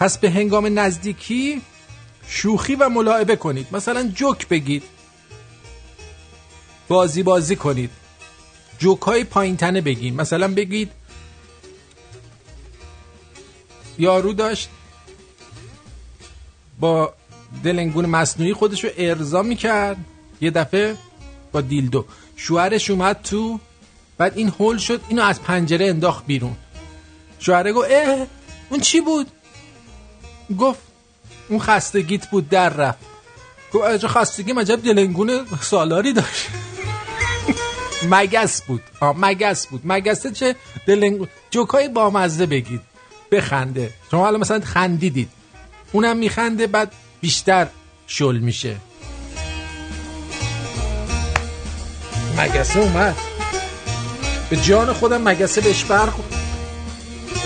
پس 0.00 0.18
به 0.18 0.30
هنگام 0.30 0.78
نزدیکی 0.78 1.62
شوخی 2.26 2.74
و 2.74 2.88
ملاعبه 2.88 3.36
کنید. 3.36 3.66
مثلا 3.72 4.08
جوک 4.08 4.48
بگید. 4.48 4.82
بازی 6.88 7.22
بازی 7.22 7.56
کنید. 7.56 7.90
جوک 8.78 9.00
های 9.00 9.24
پایین 9.24 9.56
تنه 9.56 9.80
بگید 9.80 10.14
مثلا 10.14 10.48
بگید 10.54 10.90
یارو 13.98 14.32
داشت 14.32 14.68
با 16.82 17.12
دلنگون 17.64 18.06
مصنوعی 18.06 18.54
خودشو 18.54 18.88
ارضا 18.98 19.42
می‌کرد. 19.42 19.96
یه 20.40 20.50
دفعه 20.50 20.96
با 21.52 21.60
دیلدو. 21.60 22.04
شوهرش 22.36 22.90
اومد 22.90 23.20
تو 23.22 23.60
بعد 24.18 24.32
این 24.38 24.48
هول 24.48 24.78
شد 24.78 25.00
اینو 25.08 25.22
از 25.22 25.42
پنجره 25.42 25.86
انداخت 25.86 26.26
بیرون. 26.26 26.56
شوهره 27.38 27.72
گفت 27.72 27.88
اه 27.90 28.26
اون 28.70 28.80
چی 28.80 29.00
بود؟ 29.00 29.26
گفت 30.58 30.80
اون 31.48 31.58
خستگیت 31.58 32.26
بود 32.30 32.48
در 32.48 32.68
رفت. 32.68 32.98
گفت 33.72 33.84
اجا 33.84 34.08
خستگی 34.08 34.52
مجب 34.52 34.82
دلنگون 34.82 35.46
سالاری 35.60 36.12
داشت. 36.12 36.46
مگس 38.12 38.62
بود. 38.62 38.82
آه 39.00 39.14
مگس 39.18 39.66
بود. 39.66 39.80
مگسه 39.84 40.30
چه؟ 40.30 40.56
دلنگ 40.86 41.28
جوکای 41.50 41.88
بامزه 41.88 42.46
بگید. 42.46 42.80
بخنده. 43.32 43.90
شما 44.10 44.20
حالا 44.20 44.38
مثلا 44.38 44.60
خندیدید. 44.60 45.28
اونم 45.92 46.16
میخنده 46.16 46.66
بعد 46.66 46.92
بیشتر 47.20 47.68
شل 48.06 48.38
میشه. 48.38 48.76
مگسه 52.38 52.78
اومد. 52.78 53.16
به 54.50 54.56
جان 54.56 54.92
خودم 54.92 55.22
مگسه 55.22 55.60
بهش 55.60 55.84
برخورد 55.84 56.34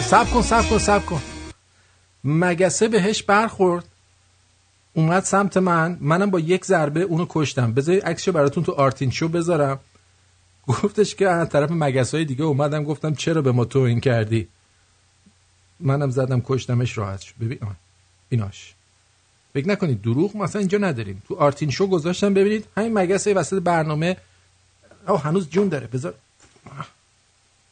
سب 0.01 0.30
کن 0.30 0.42
سب 0.42 0.68
کن 0.68 0.78
سب 0.78 1.07
کن. 1.07 1.22
مگسه 2.24 2.88
بهش 2.88 3.22
برخورد. 3.22 3.84
اومد 4.92 5.24
سمت 5.24 5.57
من. 5.57 5.99
منم 6.01 6.30
با 6.30 6.40
یک 6.40 6.64
ضربه 6.64 7.01
اونو 7.01 7.26
کشتم. 7.28 7.72
بذاری 7.72 7.99
عکسشو 7.99 8.32
براتون 8.32 8.64
تو 8.64 8.72
آرتین 8.72 9.11
شو 9.11 9.28
بذارم. 9.28 9.80
گفتش 10.66 11.14
که 11.14 11.28
از 11.28 11.49
طرف 11.49 11.70
مگس 11.70 12.14
های 12.14 12.24
دیگه 12.24 12.44
اومدم 12.44 12.84
گفتم 12.84 13.14
چرا 13.14 13.42
به 13.42 13.53
ما 13.53 13.64
تو 13.64 13.78
این 13.78 14.01
کردی؟ 14.01 14.49
منم 15.80 16.11
زدم 16.11 16.40
کشتمش 16.40 16.99
راحت 16.99 17.20
شد. 17.20 17.34
ببین. 17.40 17.59
ایناش. 18.29 18.74
فکر 19.53 19.68
نکنید 19.68 20.03
دروغ 20.03 20.37
مثلا 20.37 20.59
اینجا 20.59 20.79
نداریم. 20.79 21.22
تو 21.29 21.37
آرتین 21.37 21.70
شو 21.70 21.87
گذاشتم 21.87 22.35
ببینید 22.35 22.68
همین 22.77 22.93
مگس 22.99 23.27
وسط 23.27 23.62
برنامه. 23.62 24.16
او 25.09 25.16
هنوز 25.16 25.51
جون 25.51 25.68
داره. 25.68 25.87
بذار. 25.87 26.14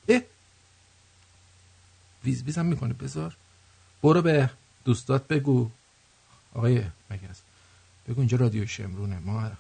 اه. 0.09 0.21
ویز 2.25 2.43
ویزم 2.43 2.67
می‌کنه. 2.67 2.95
بذار. 2.95 3.37
برو 4.03 4.23
به 4.23 4.51
دوستات 4.85 5.29
بگو. 5.29 5.71
آقای 6.55 6.85
مگس 7.11 7.41
بگو 8.09 8.21
اینجا 8.21 8.37
رادیو 8.37 8.67
شمرونه. 8.67 9.19
ما 9.19 9.51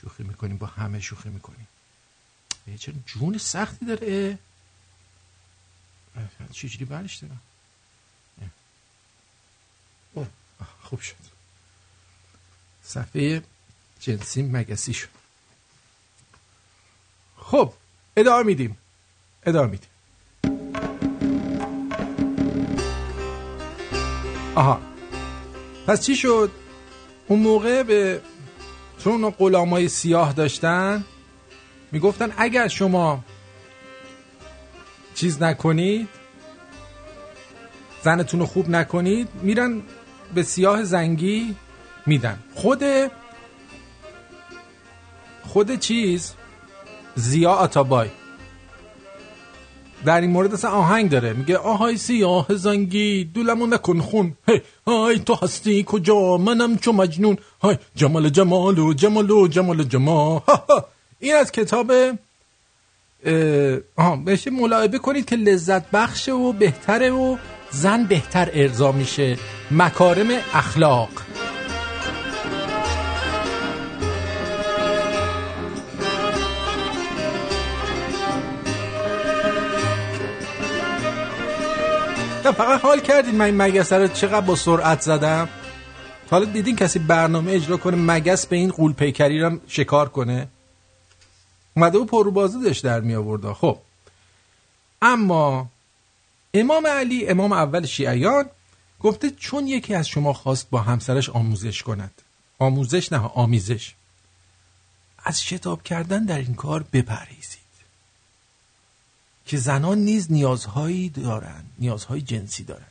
شوخی 0.00 0.22
می‌کنیم 0.22 0.56
با 0.56 0.66
همه 0.66 1.00
شوخی 1.00 1.28
می‌کنیم. 1.28 1.68
چرا 2.78 2.94
جون 3.06 3.38
سختی 3.38 3.86
داره؟ 3.86 4.38
چجوری 6.52 6.84
برش 6.84 7.16
دارم 7.16 7.40
اه. 8.42 8.48
اوه، 10.14 10.26
آه، 10.60 10.73
خوب 10.84 11.00
شد. 11.00 11.14
صفحه 12.82 13.42
جنسی 14.00 14.42
مگسی 14.42 14.92
شد. 14.92 15.08
خب 17.36 17.72
ادامه 18.16 18.42
میدیم. 18.42 18.76
ادامه 19.46 19.70
میدیم. 19.70 19.88
آها. 24.54 24.80
پس 25.86 26.00
چی 26.00 26.16
شد؟ 26.16 26.50
اون 27.28 27.40
موقع 27.40 27.82
به 27.82 28.22
چون 28.98 29.30
غلامای 29.30 29.88
سیاه 29.88 30.32
داشتن 30.32 31.04
می‌گفتن 31.92 32.32
اگر 32.36 32.68
شما 32.68 33.24
چیز 35.14 35.42
نکنید 35.42 36.08
زنتون 38.02 38.40
رو 38.40 38.46
خوب 38.46 38.68
نکنید 38.68 39.28
میرن 39.34 39.82
به 40.34 40.42
سیاه 40.42 40.84
زنگی 40.84 41.54
میدن. 42.06 42.38
خود 42.54 42.84
خود 45.42 45.78
چیز؟ 45.78 46.32
زیا 47.14 47.50
آتابای. 47.50 48.08
در 50.04 50.20
این 50.20 50.30
مورد 50.30 50.54
اصلا 50.54 50.70
آهنگ 50.70 51.10
داره. 51.10 51.32
میگه 51.32 51.58
آهای 51.58 51.96
سیاه 51.96 52.46
زنگی 52.50 53.24
دولمون 53.24 53.74
نکن 53.74 54.00
خون. 54.00 54.32
هی 54.48 54.62
های 54.86 55.18
تو 55.18 55.34
هستی؟ 55.42 55.84
کجا؟ 55.86 56.36
منم 56.36 56.78
چو 56.78 56.92
مجنون. 56.92 57.38
های 57.62 57.76
جمال 57.96 58.28
جمال 58.28 58.78
و 58.78 58.94
جمال 58.94 59.30
و 59.30 59.48
جمال 59.48 59.84
جمال 59.84 60.40
ها 60.48 60.62
ها. 60.68 60.86
این 61.20 61.34
از 61.34 61.52
کتاب 61.52 61.92
آها 63.96 64.16
بهش 64.16 64.48
ملاحظه 64.48 64.98
کنید 64.98 65.24
که 65.24 65.36
لذت 65.36 65.90
بخشه 65.90 66.32
و 66.32 66.52
بهتره 66.52 67.10
و 67.10 67.36
زن 67.70 68.04
بهتر 68.04 68.50
ارضا 68.54 68.92
میشه. 68.92 69.38
مکارم 69.70 70.28
اخلاق. 70.54 71.10
فقط 82.52 82.80
حال 82.80 83.00
کردین 83.00 83.34
من 83.34 83.44
این 83.44 83.62
مگس 83.62 83.92
رو 83.92 84.08
چقدر 84.08 84.40
با 84.40 84.56
سرعت 84.56 85.00
زدم؟ 85.00 85.48
حالا 86.30 86.44
دیدین 86.44 86.76
کسی 86.76 86.98
برنامه 86.98 87.52
اجرا 87.52 87.76
کنه 87.76 87.96
مگس 87.96 88.46
به 88.46 88.56
این 88.56 88.70
قول 88.70 88.92
پیکری 88.92 89.40
رو 89.40 89.58
شکار 89.68 90.08
کنه؟ 90.08 90.48
اومده 91.76 91.98
و 91.98 92.04
پروبازی 92.04 92.62
داشت 92.62 92.84
در 92.84 93.00
می 93.00 93.14
آورده 93.14 93.52
خب. 93.52 93.78
اما 95.02 95.66
امام 96.54 96.86
علی 96.86 97.28
امام 97.28 97.52
اول 97.52 97.86
شیعیان 97.86 98.44
گفته 99.00 99.30
چون 99.30 99.68
یکی 99.68 99.94
از 99.94 100.08
شما 100.08 100.32
خواست 100.32 100.70
با 100.70 100.80
همسرش 100.80 101.30
آموزش 101.30 101.82
کند. 101.82 102.22
آموزش 102.58 103.12
نه 103.12 103.18
آمیزش. 103.18 103.94
از 105.24 105.42
شتاب 105.42 105.82
کردن 105.82 106.24
در 106.24 106.38
این 106.38 106.54
کار 106.54 106.82
بپرهیزید. 106.92 107.58
که 109.46 109.56
زنان 109.56 109.98
نیز 109.98 110.32
نیازهایی 110.32 111.08
دارند 111.08 111.70
نیازهای 111.78 112.20
جنسی 112.20 112.64
دارند. 112.64 112.90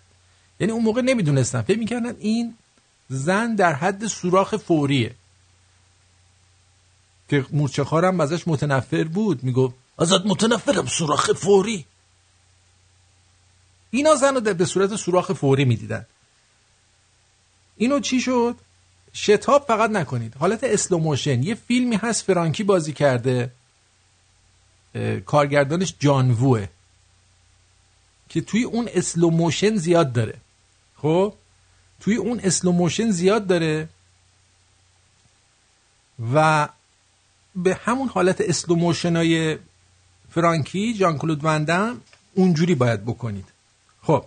یعنی 0.60 0.74
اون 0.74 0.84
موقع 0.84 1.02
نمی‌دونستن 1.02 1.62
فکر 1.62 1.80
می‌کردن 1.80 2.16
این 2.20 2.56
زن 3.10 3.56
در 3.56 3.74
حد 3.74 4.08
سوراخ 4.08 4.56
فوریه. 4.58 5.16
که 7.30 7.46
مورچه 7.52 7.84
خارم 7.84 8.20
ازش 8.20 8.48
متنفر 8.48 9.04
بود 9.04 9.44
می‌گفت 9.44 9.76
ازت 10.00 10.26
متنفرم 10.26 10.86
سوراخ 10.86 11.32
فوری. 11.32 11.86
اینا 13.94 14.16
زن 14.16 14.36
رو 14.36 14.42
به 14.42 14.66
صورت 14.66 14.96
سوراخ 14.96 15.32
فوری 15.32 15.66
می‌دیدن. 15.66 16.06
اینو 17.78 18.00
چی 18.00 18.22
شد؟ 18.22 18.56
شتاب 19.14 19.66
فقط 19.68 19.90
نکنید. 19.90 20.36
حالت 20.40 20.64
slow 20.64 20.96
motion 20.96 21.44
یه 21.44 21.56
فیلمی 21.56 21.96
هست 21.96 22.26
فرانکی 22.26 22.64
بازی 22.64 22.94
کرده. 22.94 23.52
کارگردانش 25.26 25.94
جان 26.00 26.32
ووه. 26.32 26.68
که 28.30 28.42
توی 28.42 28.64
اون 28.64 28.90
slow 28.94 29.27
motion 29.27 29.76
زیاد 29.76 30.14
داره. 30.14 30.38
خب؟ 30.98 31.34
توی 32.00 32.16
اون 32.16 32.40
slow 32.40 32.69
motion 32.69 33.12
زیاد 33.12 33.48
داره. 33.48 33.90
و 36.34 36.70
به 37.56 37.76
همون 37.76 38.08
حالت 38.08 38.42
slow 38.42 38.72
motion 38.72 39.16
های 39.16 39.58
فرانکی 40.30 40.94
ژان 40.94 41.18
کلود 41.18 41.46
ون 41.46 41.74
دام 41.74 42.02
اونجوری 42.34 42.76
باید 42.76 43.06
بکنید. 43.06 43.53
خب. 44.04 44.26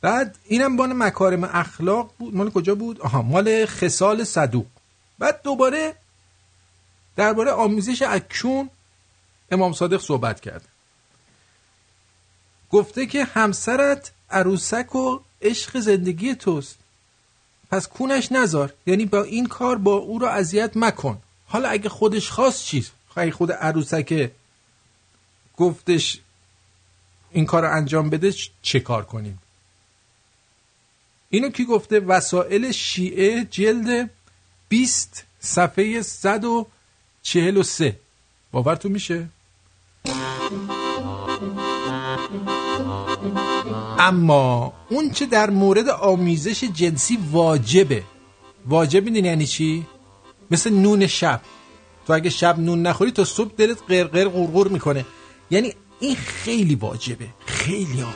بعد 0.00 0.38
اینم 0.44 0.76
باب 0.76 0.92
مکارم 0.92 1.44
اخلاق 1.44 2.10
بود. 2.18 2.34
مال 2.34 2.50
کجا 2.50 2.74
بود؟ 2.74 3.00
آها 3.00 3.22
مال 3.22 3.66
خصال 3.66 4.24
صدوق. 4.24 4.66
بعد 5.18 5.42
دوباره 5.42 5.94
درباره 7.16 7.50
آموزش 7.50 8.02
اکشون 8.02 8.70
امام 9.50 9.72
صادق 9.72 10.00
صحبت 10.00 10.40
کرد. 10.40 10.68
گفته 12.70 13.06
که 13.06 13.24
همسرت 13.24 14.12
عروسک 14.30 14.94
و 14.94 15.20
عشق 15.42 15.78
زندگی 15.78 16.34
توست. 16.34 16.76
پس 17.70 17.88
کونش 17.88 18.32
نزار 18.32 18.72
یعنی 18.86 19.06
با 19.06 19.22
این 19.22 19.46
کار 19.46 19.76
با 19.78 19.92
او 19.92 20.18
را 20.18 20.30
اذیت 20.30 20.76
مکن. 20.76 21.22
حالا 21.46 21.68
اگه 21.68 21.88
خودش 21.88 22.30
خواست 22.30 22.64
چیز؟ 22.64 22.90
اگه 23.16 23.30
خود 23.30 23.52
عروسک 23.52 24.30
گفتش 25.56 26.20
این 27.36 27.46
کار 27.46 27.62
رو 27.62 27.76
انجام 27.76 28.10
بده 28.10 28.34
چه 28.62 28.80
کار 28.80 29.04
کنیم؟ 29.04 29.38
اینو 31.30 31.48
کی 31.48 31.64
گفته؟ 31.64 32.00
وسائل 32.00 32.72
شیعه 32.72 33.44
جلد 33.50 34.10
20 34.68 35.24
صفحه 35.40 36.02
143 36.02 37.96
باورتون 38.52 38.92
میشه؟ 38.92 39.28
اما 43.98 44.72
اون 44.88 45.10
چه 45.10 45.26
در 45.26 45.50
مورد 45.50 45.88
آمیزش 45.88 46.64
جنسی 46.64 47.18
واجبه. 47.30 48.02
واجب 48.66 49.04
می‌دونی 49.04 49.28
یعنی 49.28 49.46
چی؟ 49.46 49.86
مثل 50.50 50.72
نون 50.72 51.06
شب. 51.06 51.40
تو 52.06 52.12
اگه 52.12 52.30
شب 52.30 52.58
نون 52.58 52.82
نخوری 52.82 53.10
تا 53.10 53.24
صبح 53.24 53.52
دلت 53.56 53.78
قرقر 53.88 54.28
قرقر 54.28 54.68
می‌کنه. 54.68 55.06
یعنی 55.50 55.74
این 56.00 56.16
خیلی 56.16 56.74
واجبه. 56.74 57.28
خیلی 57.46 58.00
ها. 58.00 58.12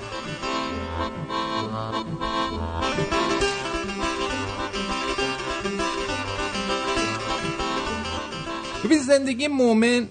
ببین 8.84 8.98
زندگی 8.98 9.48
مؤمن 9.48 10.08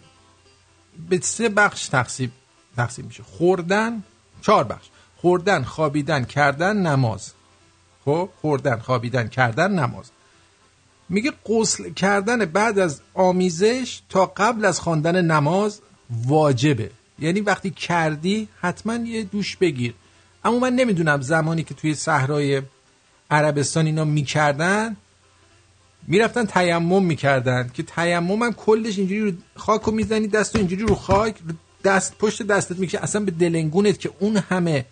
به 1.09 1.19
سه 1.19 1.49
بخش 1.49 1.87
تقسیم 1.87 2.31
تقسیم 2.75 3.05
میشه. 3.05 3.23
خوردن 3.23 4.03
چهار 4.41 4.63
بخش. 4.63 4.87
خوردن 5.17 5.63
خوابیدن 5.63 6.25
کردن 6.25 6.77
نماز. 6.77 7.33
خب؟ 8.05 8.29
خوردن 8.41 8.79
خوابیدن 8.79 9.27
کردن 9.27 9.71
نماز. 9.79 10.11
میگه 11.09 11.33
غسل 11.45 11.89
کردن 11.89 12.45
بعد 12.45 12.79
از 12.79 13.01
آمیزش 13.13 14.01
تا 14.09 14.25
قبل 14.25 14.65
از 14.65 14.79
خواندن 14.79 15.25
نماز 15.25 15.81
واجبه. 16.27 16.91
یعنی 17.21 17.41
وقتی 17.41 17.69
کردی 17.71 18.47
حتما 18.61 18.95
یه 18.95 19.23
دوش 19.23 19.55
بگیر. 19.55 19.93
اما 20.43 20.59
من 20.59 20.73
نمی‌دونم 20.73 21.21
زمانی 21.21 21.63
که 21.63 21.73
توی 21.73 21.95
صحرای 21.95 22.61
عربستان 23.31 23.85
اینا 23.85 24.05
می‌کردن 24.05 24.97
می‌رفتن 26.07 26.45
تیمم 26.45 27.03
می‌کردن 27.05 27.71
که 27.73 27.83
تیمم 27.83 28.43
هم 28.43 28.53
کلش 28.53 28.97
اینجوری 28.97 29.21
رو 29.21 29.37
خاک 29.55 29.81
رو 29.81 29.91
می‌زنی 29.91 30.27
دست 30.27 30.55
اینجوری 30.55 30.83
رو 30.83 30.95
خاک 30.95 31.35
دست 31.83 32.17
پشت 32.17 32.43
دستت 32.43 32.79
می‌کشه 32.79 32.99
اصلا 32.99 33.25
به 33.25 33.31
دلنگونت 33.31 33.99
که 33.99 34.11
اون 34.19 34.37
همه 34.37 34.85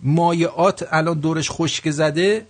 مایعات 0.00 0.88
الان 0.90 1.18
دورش 1.18 1.50
خشک 1.50 1.90
زده 1.90 2.46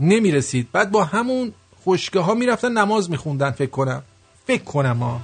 نمی‌رسید. 0.00 0.68
بعد 0.72 0.90
با 0.90 1.04
همون 1.04 1.52
خشکه 1.84 2.20
ها 2.20 2.34
می‌رفتن 2.34 2.72
نماز 2.72 3.10
میخوندن 3.10 3.50
فکر 3.50 3.70
کنم. 3.70 4.02
فکر 4.46 4.64
کنم 4.64 4.96
ها 4.96 5.20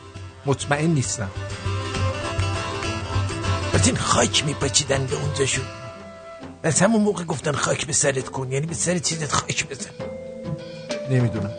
مطمئن 0.47 0.91
نیستم. 0.91 1.31
این 3.87 3.97
خاک 3.97 4.45
میپاچیدن 4.45 5.07
به 5.07 5.17
اونجاشون. 5.17 5.65
از 6.63 6.81
همون 6.81 7.03
موقع 7.03 7.25
گفتن 7.25 7.53
خاک 7.53 7.87
به 7.87 7.93
سرت 7.93 8.29
کن 8.29 8.53
یعنی 8.53 8.67
به 8.67 8.75
سر 8.75 8.99
چیزت 8.99 9.33
خاک 9.33 9.69
بزن. 9.69 9.91
نمی‌دونم. 11.11 11.51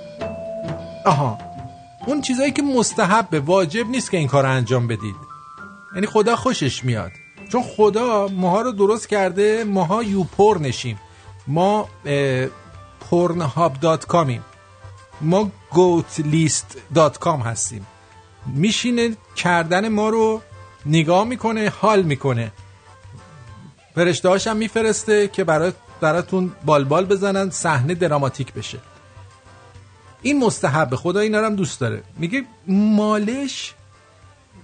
آها. 1.05 1.37
اون 2.07 2.21
چیزایی 2.21 2.51
که 2.51 2.61
مستحبه 2.61 3.39
واجب 3.39 3.87
نیست 3.89 4.11
که 4.11 4.17
این 4.17 4.27
کار 4.27 4.45
انجام 4.45 4.87
بدید. 4.87 5.15
یعنی 5.95 6.07
خدا 6.07 6.35
خوشش 6.35 6.83
میاد. 6.83 7.11
چون 7.51 7.63
خدا 7.63 8.27
ماها 8.27 8.61
رو 8.61 8.71
درست 8.71 9.09
کرده 9.09 9.63
ماها 9.63 10.03
یوپور 10.03 10.59
نشیم. 10.59 10.99
ما 11.47 11.89
پورنهاب 12.99 13.79
دات 13.79 14.05
کامیم 14.05 14.43
ما 15.21 15.51
گوت 15.71 16.19
لیست 16.19 16.77
دات 16.95 17.17
کام 17.19 17.41
هستیم. 17.41 17.87
میشینه 18.45 19.17
کردن 19.35 19.87
ما 19.87 20.09
رو 20.09 20.41
نگاه 20.85 21.23
می‌کنه 21.23 21.69
حال 21.69 22.01
می‌کنه. 22.01 22.51
فرشته 23.95 24.49
هم 24.49 24.57
میفرسته 24.57 25.27
که 25.27 25.43
برای 25.43 25.71
براتون 26.01 26.51
بالبال 26.65 27.05
بزنن 27.05 27.49
صحنه 27.49 27.95
دراماتیک 27.95 28.53
بشه. 28.53 28.77
این 30.21 30.39
مستحب 30.39 30.95
خدا 30.95 31.19
اینا 31.19 31.45
هم 31.45 31.55
دوست 31.55 31.79
داره. 31.79 32.03
میگه 32.17 32.45
مالش 32.67 33.73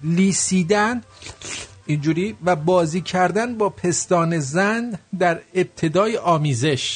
لیسیدن 0.04 1.02
اینجوری 1.86 2.36
و 2.46 2.56
بازی 2.56 3.02
کردن 3.02 3.58
با 3.58 3.70
پستان 3.70 4.40
زن 4.40 5.00
در 5.20 5.42
ابتدای 5.54 6.18
آمیزش. 6.18 6.88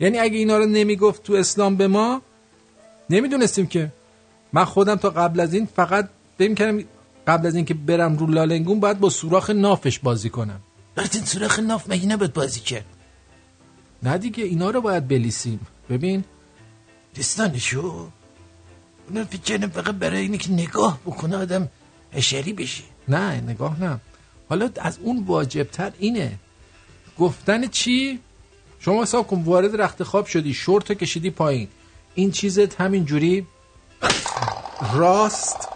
یعنی 0.00 0.18
اگه 0.18 0.38
اینا 0.38 0.58
رو 0.58 0.66
نمی‌گفت 0.66 1.22
تو 1.22 1.32
اسلام 1.34 1.76
به 1.76 1.88
ما 1.88 2.22
نمی‌دونستیم 3.10 3.66
که. 3.66 3.92
من 4.52 4.64
خودم 4.64 4.94
تا 4.94 5.10
قبل 5.10 5.40
از 5.40 5.54
این 5.54 5.68
فقط 5.76 6.08
فکر 6.38 6.54
کردم 6.54 6.84
قبل 7.26 7.46
از 7.46 7.54
اینکه 7.54 7.74
برم 7.74 8.16
رو 8.16 8.26
لالنگون 8.26 8.80
باید 8.80 8.98
با 8.98 9.10
سوراخ 9.10 9.50
نافش 9.50 9.98
بازی 9.98 10.30
کنم. 10.30 10.60
این 10.96 11.24
سوراخ 11.24 11.58
ناف 11.58 11.90
مگه 11.90 12.06
نباید 12.06 12.32
بازی 12.32 12.60
کرد؟ 12.60 12.84
نه 14.02 14.18
دیگه 14.18 14.44
اینا 14.44 14.70
رو 14.70 14.80
باید 14.80 15.08
بلیسیم. 15.08 15.60
ببین. 15.90 16.24
دستانشو 17.18 18.08
اونو 19.08 19.24
فکر 19.24 19.40
کردم 19.40 19.68
فقط 19.68 19.94
برای 19.94 20.20
اینه 20.20 20.38
که 20.38 20.52
نگاه 20.52 20.98
بکنه 21.06 21.36
آدم 21.36 21.68
حشری 22.12 22.52
بشه. 22.52 22.82
نه 23.08 23.40
نگاه 23.40 23.80
نه. 23.80 24.00
حالا 24.48 24.70
از 24.80 24.98
اون 24.98 25.24
واجبتر 25.24 25.92
اینه. 25.98 26.38
گفتن 27.18 27.66
چی؟ 27.66 28.20
شما 28.78 29.02
حساب 29.02 29.26
کن 29.26 29.42
وارد 29.42 29.80
رخت 29.80 30.02
خواب 30.02 30.26
شدی 30.26 30.54
شورت 30.54 30.92
کشیدی 30.92 31.30
پایین. 31.30 31.68
این 32.14 32.30
چیزت 32.30 32.80
همین 32.80 33.04
جوری 33.04 33.46
راست. 34.94 35.71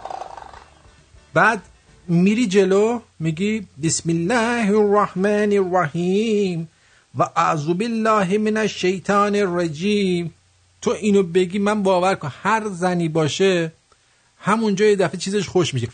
بعد 1.37 1.61
میری 2.07 2.47
جلو 2.47 3.01
میگی 3.19 3.67
بسم 3.83 4.09
الله 4.09 4.69
الرحمن 4.83 5.51
الرحیم 5.53 6.69
و 7.17 7.23
اعوذ 7.35 7.65
بالله 7.65 8.37
من 8.37 8.57
الشیطان 8.57 9.35
الرجیم 9.35 10.33
تو 10.81 10.91
اینو 10.91 11.23
بگی 11.23 11.59
من 11.59 11.83
باور 11.83 12.15
کن 12.15 12.31
هر 12.43 12.69
زنی 12.69 13.09
باشه 13.09 13.71
همونجا 14.39 14.85
یه 14.85 14.95
دفعه 14.95 15.17
چیزش 15.17 15.47
خوش 15.47 15.73
میشه. 15.73 15.87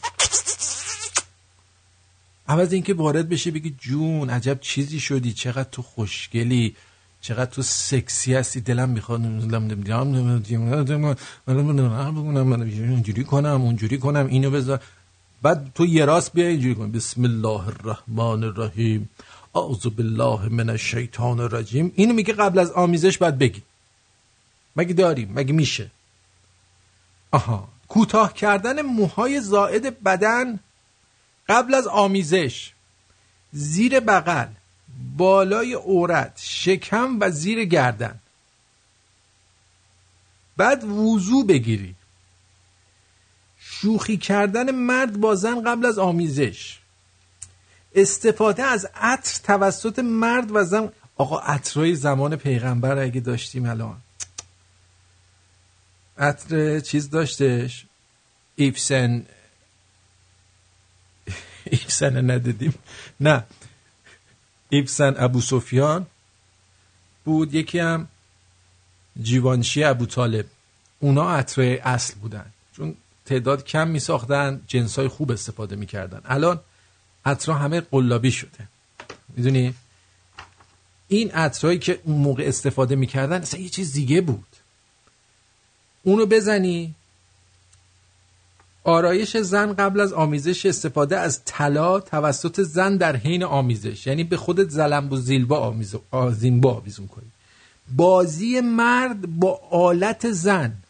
عوض 2.48 2.74
اینکه 2.74 2.94
وارد 2.94 3.30
بشه 3.30 3.52
بگی 3.52 3.76
جون 3.80 4.30
عجب 4.30 4.60
چیزی 4.62 5.00
شدی 5.00 5.34
چقدر 5.34 5.70
تو 5.72 5.82
خوشگلی 5.82 6.76
چقدر 7.22 7.52
تو 7.52 7.62
سکسی 7.62 8.34
هستی 8.34 8.62
دلم 8.62 8.89
می‌خواد 8.89 9.22
اینجوری 12.91 13.24
کنم 13.24 13.62
اونجوری 13.62 13.98
کنم 13.98 14.28
اینو 14.28 14.52
بذار. 14.52 14.80
بعد 15.44 15.72
تو 15.76 15.86
یه 15.86 16.06
راست 16.06 16.34
بیا 16.34 16.48
اینجوری 16.48 16.76
کن. 16.76 16.91
بسم 16.91 17.24
الله 17.24 17.68
الرحمن 17.68 18.44
الرحیم. 18.44 19.10
اعوذ 19.56 19.88
بالله 19.88 20.50
من 20.50 20.70
الشیطان 20.70 21.39
الرجیم. 21.39 21.91
اینو 21.96 22.14
میگه 22.14 22.34
قبل 22.34 22.60
از 22.60 22.72
آمیزش 22.72 23.18
باید 23.18 23.38
بگی. 23.38 23.62
مگه 24.76 24.94
داریم؟ 24.94 25.32
مگه 25.34 25.54
میشه؟ 25.54 25.91
آها. 27.32 27.68
کوتاه 27.88 28.34
کردن 28.34 28.82
موهای 28.82 29.41
زائد 29.41 30.04
بدن 30.04 30.59
قبل 31.50 31.74
از 31.74 31.88
آمیزش. 31.88 32.72
زیر 33.51 34.00
بغل 34.00 34.47
بالای 35.17 35.74
عورت 35.74 36.39
شکم 36.43 37.17
و 37.20 37.32
زیر 37.32 37.66
گردن. 37.66 38.20
بعد 40.58 40.84
وضو 40.84 41.43
بگیری. 41.43 41.96
شوخی 43.84 44.18
کردن 44.18 44.72
مرد 44.72 45.20
با 45.20 45.36
زن 45.36 45.64
قبل 45.64 45.86
از 45.86 46.00
آمیزش. 46.00 46.80
استفاده 47.96 48.64
از 48.64 48.88
عطر 48.96 49.39
توسط 49.43 50.00
مرد 50.00 50.51
و 50.51 50.64
زن. 50.64 50.89
آقا 51.16 51.39
عطرهای 51.39 51.96
زمان 51.96 52.36
پیغمبر 52.36 52.97
اگه 52.97 53.20
داشتیم 53.20 53.66
الان. 53.66 53.97
عطر 56.18 56.80
چیز 56.80 57.10
داشتش؟ 57.10 57.86
ایپسن. 58.55 59.26
ایپسن 61.66 62.32
ندیدیم. 62.32 62.74
نه. 63.20 63.43
ایپسن 64.70 65.16
ابو 65.18 65.42
سفیان 65.42 66.05
بود. 67.26 67.54
یکی 67.54 67.80
هم 67.80 68.08
جیوانشی 69.22 69.84
ابو 69.84 70.05
طالب. 70.05 70.46
اونا 71.00 71.30
عطر 71.30 71.62
اصل 71.84 72.16
بودن. 72.16 72.46
چون 72.76 72.96
تعداد 73.25 73.66
کم 73.66 73.87
می 73.87 74.00
ساختن 74.00 74.62
جنس 74.67 75.00
های 75.00 75.08
خوب 75.08 75.32
استفاده 75.32 75.75
می 75.75 75.86
کردن 75.86 76.21
الان 76.25 76.59
عطرها 77.25 77.58
همه 77.58 77.82
قلابی 77.82 78.32
شده. 78.32 78.67
می‌دونی؟ 79.37 79.74
این 81.08 81.32
عطرهایی 81.32 81.79
که 81.79 82.00
اون 82.04 82.17
موقع 82.17 82.43
استفاده 82.43 82.95
می‌کردن 82.95 83.41
اصلا 83.41 83.59
یه 83.59 83.70
چیز 83.70 83.93
دیگه 83.93 84.21
بود. 84.21 84.45
اونو 86.04 86.25
بزنی. 86.25 86.95
آرایش 88.83 89.37
زن 89.37 89.74
قبل 89.74 90.00
از 90.00 90.13
آمیزش 90.13 90.66
استفاده 90.66 91.20
از 91.20 91.41
طلا 91.45 92.00
توسط 92.00 92.62
زن 92.62 92.97
در 92.97 93.16
حین 93.16 93.43
آمیزش. 93.43 94.08
یعنی 94.08 94.24
به 94.24 94.37
خودت 94.37 94.70
زلمب 94.70 95.13
و 95.13 95.17
زیلبا 95.17 95.59
آمیز 95.59 95.95
آزینبا 96.12 96.74
آویزون 96.74 97.08
کنی. 97.08 97.32
بازی 97.95 98.62
مرد 98.62 99.39
با 99.39 99.62
آلت 99.71 100.32
زن. 100.32 100.83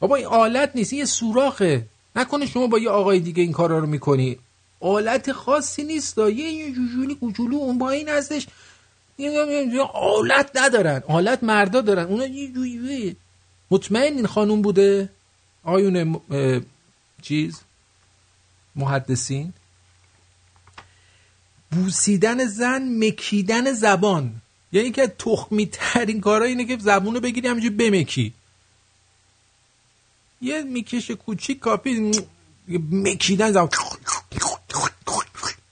بابا 0.00 0.16
این 0.16 0.26
آلت 0.26 0.70
نیست 0.74 0.92
یه 0.92 1.04
سوراخه. 1.04 1.86
نکنه 2.16 2.46
شما 2.46 2.66
با 2.66 2.78
یه 2.78 2.90
آقای 2.90 3.20
دیگه 3.20 3.42
این 3.42 3.52
کارا 3.52 3.78
رو 3.78 3.86
می‌کنی. 3.86 4.38
آلت 4.80 5.32
خاصی 5.32 5.84
نیست 5.84 6.18
یه 6.18 6.72
جوجونی 6.72 7.14
کوچولو 7.14 7.56
اون 7.56 7.78
با 7.78 7.90
این 7.90 8.08
هستش. 8.08 8.46
آلت 9.92 10.50
ندارن. 10.54 11.02
آلت 11.08 11.44
مردا 11.44 11.80
دارن. 11.80 12.04
اونا 12.04 12.26
یه 12.26 12.48
جوجوی 12.52 13.16
مطمئن 13.70 14.16
این 14.16 14.26
خانوم 14.26 14.62
بوده؟ 14.62 15.08
آیون 15.64 16.20
چیز؟ 17.22 17.60
محدثین؟ 18.76 19.52
بوسیدن 21.70 22.46
زن 22.46 22.82
مکیدن 23.04 23.72
زبان. 23.72 24.34
یعنی 24.72 24.90
که 24.90 25.06
تخمی 25.06 25.66
ترین 25.72 26.20
کارا 26.20 26.44
اینه 26.44 26.64
که 26.64 26.78
زبون 26.80 27.14
رو 27.14 27.20
بگیری 27.20 27.48
همینجور 27.48 27.72
بمکی. 27.72 28.32
یه 30.40 30.62
میکش 30.62 31.10
کوچیک 31.10 31.58
کافی 31.58 32.12
مکیدن 32.90 33.52
زبان. 33.52 33.68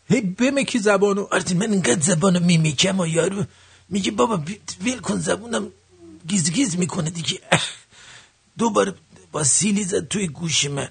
هی 0.08 0.20
بمکی 0.20 0.78
زبانو 0.78 1.22
آرتی 1.30 1.54
من 1.54 1.70
اینقدر 1.72 2.00
زبانو 2.00 2.40
میمیکم 2.40 3.00
و 3.00 3.06
یارو 3.06 3.44
میگه 3.88 4.10
بابا 4.10 4.44
ویل 4.80 4.98
کن 4.98 5.18
زبونم 5.18 5.70
گیز 6.28 6.76
می‌کنه 6.76 7.10
دیگه. 7.10 7.40
دوباره 8.58 8.94
با 9.32 9.44
سیلی 9.44 9.84
زد 9.84 10.08
توی 10.08 10.28
گوش 10.28 10.64
من. 10.64 10.88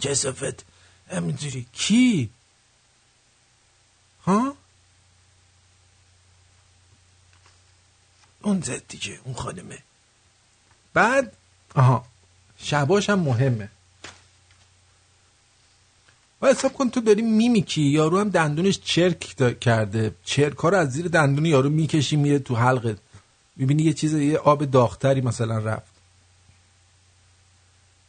کسافت 0.00 0.64
همینجوری. 1.10 1.66
کی؟ 1.72 2.30
ها؟ 4.24 4.56
اون 8.42 8.60
زد 8.60 8.82
دیگه 8.88 9.20
اون 9.24 9.34
خانمه. 9.34 9.78
بعد؟ 10.94 11.36
آها. 11.74 12.06
شباش 12.58 13.10
هم 13.10 13.18
مهمه. 13.18 13.68
و 16.42 16.46
حساب 16.46 16.72
کن 16.72 16.90
تو 16.90 17.00
داری 17.00 17.22
میمیکی 17.22 17.82
یارو 17.82 18.20
هم 18.20 18.28
دندونش 18.28 18.80
چرک 18.84 19.18
کرده. 19.60 20.14
چرک 20.24 20.56
ها 20.56 20.68
رو 20.68 20.76
از 20.76 20.90
زیر 20.90 21.08
دندون 21.08 21.46
یارو 21.46 21.70
می‌کشی 21.70 22.16
میره 22.16 22.38
تو 22.38 22.56
حلقت 22.56 22.98
می‌بینی 23.56 23.82
یه 23.82 23.92
چیز 23.92 24.14
یه 24.14 24.38
آب 24.38 24.64
داغتری 24.64 25.20
مثلا 25.20 25.58
رفت. 25.58 25.92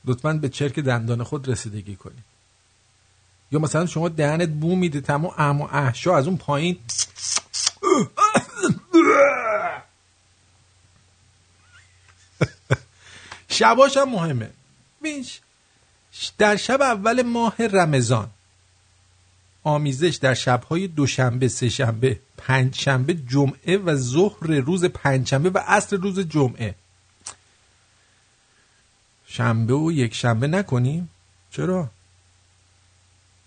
لطفا 0.05 0.33
به 0.33 0.49
چرک 0.49 0.79
دندان 0.79 1.23
خود 1.23 1.49
رسیدگی 1.49 1.95
کنی. 1.95 2.23
یا 3.51 3.59
مثلا 3.59 3.85
شما 3.85 4.09
دهنت 4.09 4.49
بو 4.49 4.75
میده 4.75 5.01
تمام 5.01 5.33
اما 5.37 5.67
احشا 5.69 6.17
از 6.17 6.27
اون 6.27 6.37
پایین. 6.37 6.79
شباش 13.59 13.97
هم 13.97 14.09
مهمه. 14.09 14.49
بینش 15.01 15.39
در 16.37 16.55
شب 16.55 16.81
اول 16.81 17.21
ماه 17.21 17.55
رمضان. 17.59 18.29
آمیزش 19.63 20.15
در 20.21 20.33
شبهای 20.33 20.87
دوشنبه 20.87 21.47
سهشنبه 21.47 22.19
پنجشنبه 22.37 23.13
جمعه 23.13 23.77
و 23.77 23.95
ظهر 23.95 24.47
روز 24.47 24.85
پنجشنبه 24.85 25.49
و 25.49 25.57
عصر 25.57 25.95
روز 25.95 26.19
جمعه. 26.19 26.75
شنبه 29.27 29.73
و 29.73 29.91
یک 29.91 30.15
شنبه 30.15 30.47
نکنیم؟ 30.47 31.09
چرا؟ 31.51 31.89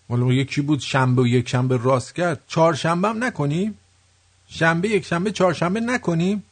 حالا 0.08 0.32
یکی 0.32 0.60
بود 0.60 0.80
شنبه 0.80 1.22
و 1.22 1.26
یک 1.26 1.48
شنبه 1.48 1.76
راست 1.76 2.14
کرد 2.14 2.40
چهارشنبه 2.48 3.08
هم 3.08 3.24
نکنیم؟ 3.24 3.78
شنبه 4.48 4.88
یک 4.88 5.04
شنبه 5.04 5.32
چهارشنبه 5.32 5.80
نکنیم؟ 5.80 6.44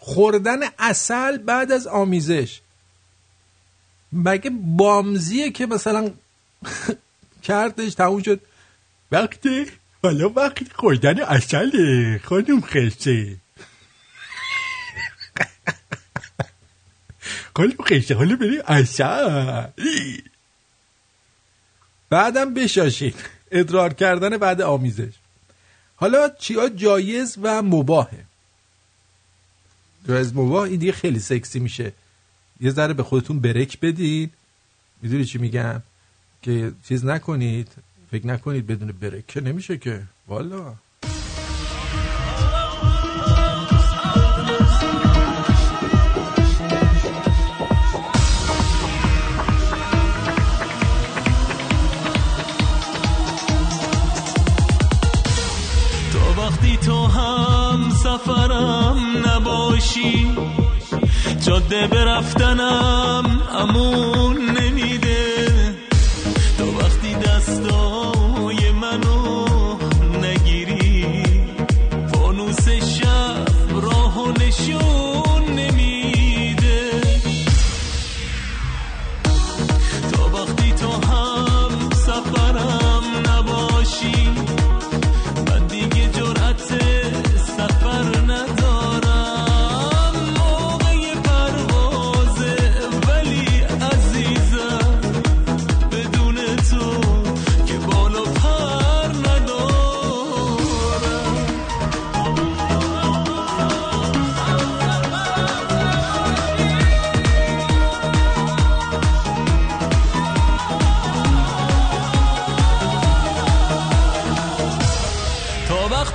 خوردن 0.00 0.58
اصل 0.78 1.36
بعد 1.36 1.72
از 1.72 1.86
آمیزش. 1.86 2.60
مگه 4.12 4.50
بامزیه 4.50 5.50
که 5.50 5.66
مثلا 5.66 6.10
کردش 7.42 7.94
تموم 7.94 8.22
شد؟ 8.22 8.40
وقتی 9.12 9.66
حالا 10.02 10.28
وقتی 10.28 10.66
خوردن 10.74 11.22
اصله 11.22 12.20
خانم 12.24 12.60
خسته 12.60 13.36
خانم 17.56 17.76
خسته 17.84 18.14
حالا 18.14 18.36
بریم 18.36 18.60
اصل 18.66 19.66
بعدم 22.10 22.54
بشاشید 22.54 23.14
ادرار 23.50 23.94
کردن 23.94 24.36
بعد 24.36 24.62
آمیزش. 24.62 25.12
حالا 25.96 26.28
چیا 26.28 26.68
جایز 26.68 27.38
و 27.42 27.62
مباهه. 27.62 28.29
مباه 30.08 30.62
این 30.62 30.78
دیگه 30.78 30.92
خیلی 30.92 31.18
سکسی 31.18 31.60
میشه. 31.60 31.92
یه 32.60 32.70
ذره 32.70 32.94
به 32.94 33.02
خودتون 33.02 33.40
برک 33.40 33.80
بدین. 33.80 34.30
می‌دونی 35.02 35.24
چی 35.24 35.38
میگم؟ 35.38 35.82
که 36.42 36.72
چیز 36.88 37.04
نکنید 37.04 37.68
فکر 38.10 38.26
نکنید 38.26 38.66
بدون 38.66 38.92
برک 38.92 39.26
که 39.26 39.40
نمیشه 39.40 39.78
که. 39.78 40.02
والا. 40.28 40.74
جاده 61.50 61.86
برفتنم 61.86 63.40
امون. 63.52 64.49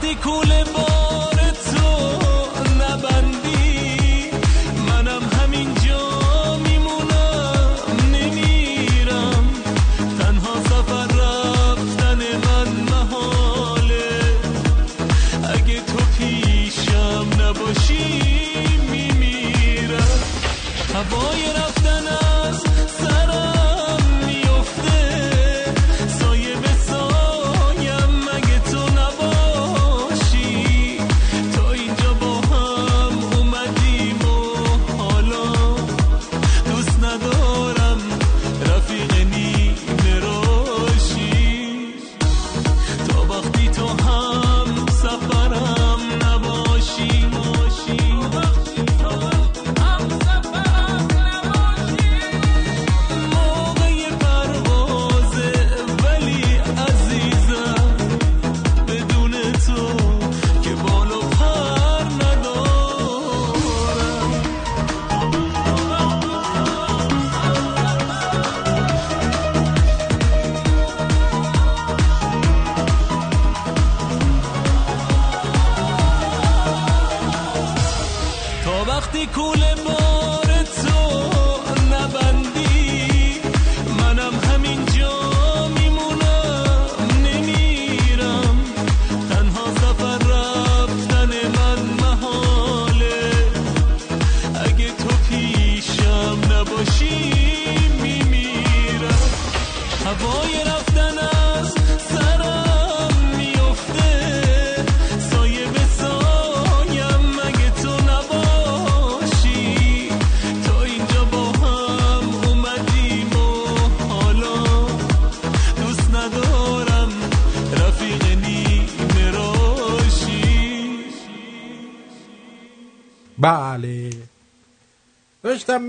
تا 0.05 0.11
وقتی 0.11 0.84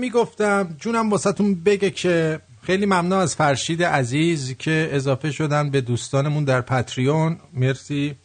می‌گفتم 0.07 0.75
جونم 0.79 1.09
واسهتون 1.09 1.55
بگه 1.55 1.89
که 1.89 2.39
خیلی 2.63 2.85
ممنون 2.85 3.19
از 3.19 3.35
فرشید 3.35 3.83
عزیز 3.83 4.55
که 4.59 4.89
اضافه 4.91 5.31
شدن 5.31 5.69
به 5.69 5.81
دوستانمون 5.81 6.43
در 6.43 6.61
پتریون 6.61 7.39
مرسی. 7.53 8.15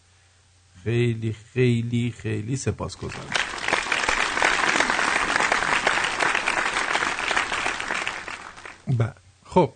خیلی 0.85 1.37
خیلی 1.53 2.15
خیلی 2.19 2.57
سپاس 2.57 2.97
گذارم 2.97 3.33
خب. 9.45 9.73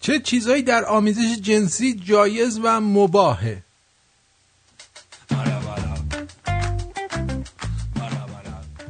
چه 0.00 0.18
چیزهایی 0.18 0.62
در 0.62 0.84
آمیزش 0.84 1.38
جنسی 1.42 1.94
جایز 1.94 2.60
و 2.62 2.80
مباهه؟ 2.80 3.62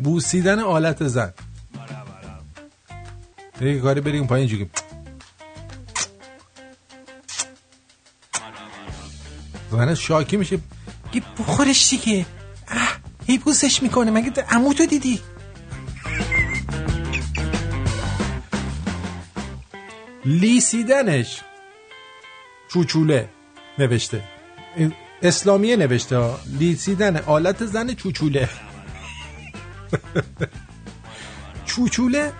بوسیدن 0.02 0.58
آلت 0.58 1.08
زن. 1.08 1.32
یه 3.60 3.80
کاری 3.80 4.00
بریم 4.00 4.26
پایین 4.26 4.48
اینجوری 4.48 4.70
زن 9.70 9.94
شاکی 9.94 10.36
میشه. 10.36 10.58
گی 11.12 11.20
بخورش 11.38 11.90
دیگه. 11.90 12.26
اه، 12.68 12.96
هی 13.26 13.38
بوسش 13.38 13.82
می‌کنه. 13.82 14.10
مگه 14.10 14.42
عمو 14.50 14.74
تو 14.74 14.86
دیدی؟ 14.86 15.20
لیسیدنش. 20.24 21.40
چوچوله 22.68 23.28
نوشته. 23.78 24.22
اسلامیه 25.22 25.76
نوشته. 25.76 26.30
لیسیدن 26.58 27.16
آلت 27.16 27.64
زن 27.64 27.94
چوچوله. 27.94 28.48
چوچوله؟ 31.66 32.32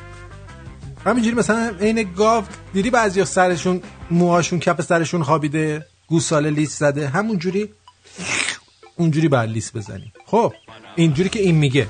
همینجوری 1.05 1.37
مثلا 1.37 1.74
عین 1.81 2.12
گاو 2.16 2.45
دیدی 2.73 2.91
بعضی 2.91 3.24
سرشون 3.24 3.83
موهاشون 4.11 4.59
کف 4.59 4.81
سرشون 4.81 5.23
خوابیده 5.23 5.87
گوساله 6.09 6.51
لیس 6.51 6.79
زده 6.79 7.09
همونجوری 7.09 7.69
اونجوری 8.97 9.29
بر 9.29 9.47
لیس 9.47 9.77
بزنی. 9.77 10.12
خب 10.27 10.53
اینجوری 10.97 11.29
که 11.29 11.41
این 11.41 11.55
میگه. 11.55 11.87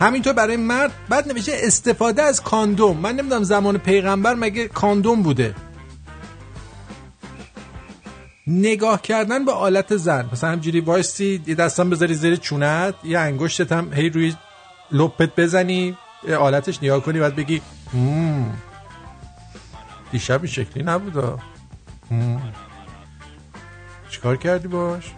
همینطور 0.00 0.32
برای 0.32 0.56
مرد 0.56 0.92
بعد 1.08 1.28
نوشته 1.28 1.52
استفاده 1.54 2.22
از 2.22 2.42
کاندوم. 2.42 2.96
من 2.96 3.16
نمی‌دونم 3.16 3.42
زمان 3.42 3.78
پیغمبر 3.78 4.34
مگه 4.34 4.68
کاندوم 4.68 5.22
بوده. 5.22 5.54
نگاه 8.46 9.02
کردن 9.02 9.44
به 9.44 9.52
آلت 9.52 9.96
زن. 9.96 10.28
مثلا 10.32 10.50
همجوری 10.50 10.80
وایسی 10.80 11.42
یه 11.46 11.54
دستم 11.54 11.90
بذاری 11.90 12.14
زیر 12.14 12.36
چونت 12.36 12.94
یه 13.04 13.18
انگشتت 13.18 13.72
هم 13.72 13.92
هی 13.92 14.08
روی 14.10 14.34
لپت 14.92 15.36
بزنی 15.36 15.96
آلتش 16.38 16.82
نگاه 16.82 17.00
کنی 17.02 17.20
بعد 17.20 17.36
بگی 17.36 17.62
مم. 17.94 18.52
دیشب 20.12 20.42
این 20.42 20.52
شکلی 20.52 20.82
نبودا 20.82 21.38
مم. 22.10 22.40
چیکار 24.10 24.36
کردی 24.36 24.68
باش؟ 24.68 25.12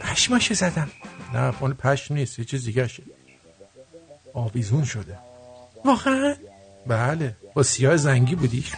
پشماشو 0.00 0.54
زدم. 0.54 0.90
نه 1.34 1.54
مال 1.60 1.72
پشم 1.72 2.14
نیست 2.14 2.38
یه 2.38 2.44
چیز 2.44 2.64
دیگه 2.64 2.88
شه 2.88 3.02
آویزون 4.34 4.84
شده. 4.84 5.18
واقعا؟ 5.84 6.34
بله 6.86 7.36
با 7.54 7.62
سیاه 7.62 7.96
زنگی 7.96 8.34
بودی. 8.34 8.64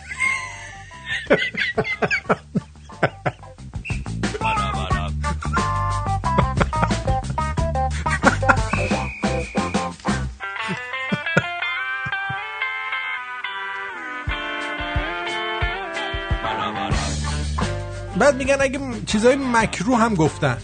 میگن 18.43 18.57
اگه 18.61 18.81
چیزای 19.07 19.37
مکرو 19.37 19.97
هم 19.97 20.15
گفتن. 20.15 20.57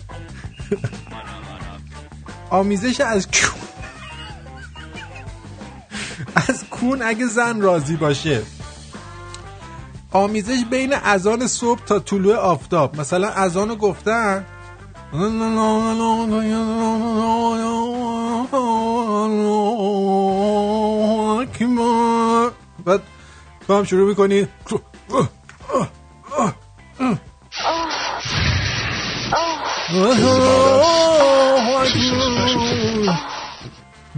آمیزش 2.50 3.00
از 3.00 3.26
کون. 3.26 3.60
از 6.48 6.64
کون 6.70 7.02
اگه 7.02 7.26
زن 7.26 7.60
راضی 7.60 7.96
باشه. 7.96 8.42
آمیزش 10.12 10.64
بین 10.70 10.94
اذان 10.94 11.46
صبح 11.46 11.84
تا 11.84 11.98
طلوع 11.98 12.36
آفتاب. 12.36 13.00
مثلا 13.00 13.28
اذانو 13.28 13.76
گفتن. 13.76 14.44
بعد 22.84 23.02
تو 23.66 23.76
هم 23.76 23.84
شروع 23.84 24.08
می‌کنی. 24.08 24.48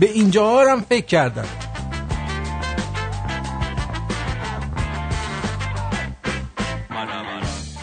به 0.01 0.11
اینجا 0.11 0.73
هم 0.73 0.81
فکر 0.81 1.07
کردم. 1.07 1.45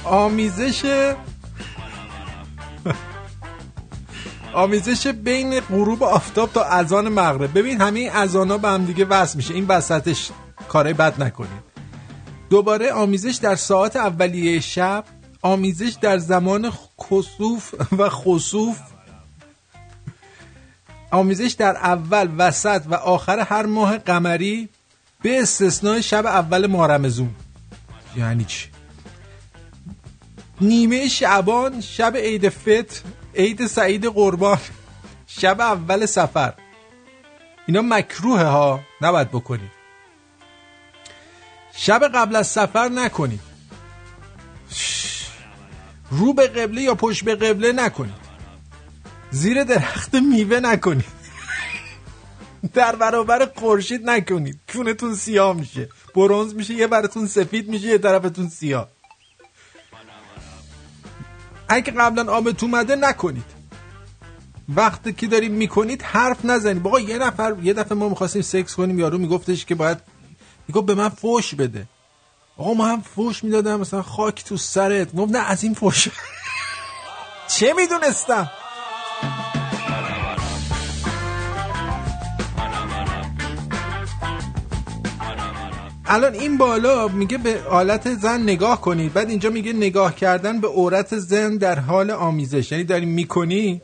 آمیزش 0.04 0.86
آمیزش 4.54 5.08
بین 5.08 5.60
غروب 5.60 6.04
آفتاب 6.04 6.54
تا 6.54 6.64
اذان 6.64 7.10
مغرب. 7.10 7.58
ببین 7.58 7.82
همه 7.82 8.00
این 8.00 8.12
اذانا 8.12 8.58
به 8.58 8.68
هم 8.68 8.86
دیگه 8.86 9.06
وصل 9.06 9.38
میشه. 9.38 9.54
این 9.54 9.66
وسطش 9.68 10.30
کارهای 10.68 10.94
بد 10.94 11.24
نکنید. 11.24 11.68
دوباره 12.50 12.94
آمیزش 12.94 13.36
در 13.36 13.56
ساعت 13.56 13.96
اولیه 13.96 14.60
شب 14.60 15.04
آمیزش 15.42 15.98
در 16.02 16.18
زمان 16.18 16.72
کسوف 17.10 17.74
و 17.98 18.10
خسوف 18.10 18.80
آمیزش 21.12 21.52
در 21.52 21.76
اول 21.76 22.30
وسط 22.38 22.82
و 22.90 22.96
آخر 22.96 23.40
هر 23.40 23.66
ماه 23.66 23.98
قمری 23.98 24.70
به 25.22 25.42
استثنای 25.42 26.04
شب 26.04 26.26
اول 26.26 26.68
ماه 26.68 26.88
رمزون 26.88 27.36
یعنی 28.18 28.44
چی؟ 28.46 28.68
نیمه 30.62 31.08
شعبان 31.08 31.82
شب 31.82 32.18
عید 32.18 32.50
فطر 32.50 33.02
عید 33.36 33.68
سعید 33.68 34.06
قربان 34.06 34.60
شب 35.28 35.62
اول 35.62 36.06
سفر. 36.06 36.54
اینا 37.68 37.82
مکروه 37.82 38.42
ها 38.42 38.80
نباید 39.02 39.32
بکنید. 39.32 39.72
شب 41.74 42.08
قبل 42.16 42.36
از 42.36 42.48
سفر 42.48 42.90
نکنید. 42.90 43.40
رو 46.10 46.34
به 46.34 46.48
قبله 46.48 46.82
یا 46.82 46.96
پشت 46.96 47.24
به 47.24 47.36
قبله 47.36 47.72
نکنید. 47.72 48.27
زیر 49.32 49.64
درخت 49.64 50.16
میوه 50.16 50.60
نکنید. 50.60 51.18
در 52.74 52.96
برابر 52.96 53.52
خورشید 53.56 54.10
نکنید. 54.10 54.60
کونتون 54.74 55.16
سیاه 55.16 55.56
میشه. 55.56 55.90
برونز 56.16 56.54
میشه 56.54 56.74
یه 56.74 56.88
براتون 56.88 57.28
سفید 57.28 57.70
میشه 57.70 57.88
یه 57.88 57.98
طرفتون 57.98 58.50
سیاه. 58.50 58.88
اگه 61.70 61.92
قبلا 61.92 62.34
آبت 62.34 62.64
اومده 62.64 62.96
نکنید. 62.96 63.58
وقتی 64.70 65.14
که 65.14 65.28
داریم 65.28 65.52
می‌کنید 65.52 66.02
حرف 66.02 66.46
نزنید. 66.46 66.84
بابا 66.84 67.00
یه 67.00 67.18
نفر 67.18 67.56
یه 67.64 67.74
دفعه 67.74 67.98
ما 67.98 68.10
می‌خواستیم 68.10 68.42
سکس 68.42 68.76
کنیم 68.76 69.00
یارو 69.00 69.18
میگفتش 69.18 69.66
که 69.66 69.76
باید 69.76 69.98
می‌گفت 70.68 70.86
به 70.86 70.96
من 70.96 71.10
فوش 71.10 71.56
بده. 71.56 71.88
آقا 72.58 72.74
ما 72.74 72.88
هم 72.88 73.02
فوش 73.02 73.44
می‌دادم 73.44 73.80
مثلا 73.80 74.02
خاک 74.02 74.44
تو 74.44 74.58
سرت. 74.58 75.16
گفت 75.16 75.32
نه 75.32 75.40
از 75.40 75.64
این 75.64 75.74
فوش. 75.74 76.08
چه 77.56 77.74
می‌دونستم؟ 77.74 78.52
الان 86.10 86.34
این 86.34 86.58
بالا 86.58 87.08
میگه 87.08 87.38
به 87.38 87.64
آلت 87.64 88.14
زن 88.14 88.42
نگاه 88.42 88.82
کنید. 88.82 89.14
بعد 89.14 89.30
اینجا 89.30 89.50
میگه 89.50 89.74
نگاه 89.74 90.16
کردن 90.16 90.62
به 90.62 90.68
عورت 90.68 91.18
زن 91.18 91.58
در 91.58 91.80
حال 91.80 92.12
آمیزش. 92.12 92.72
یعنی 92.72 92.84
داری 92.84 93.06
می‌کنی 93.06 93.82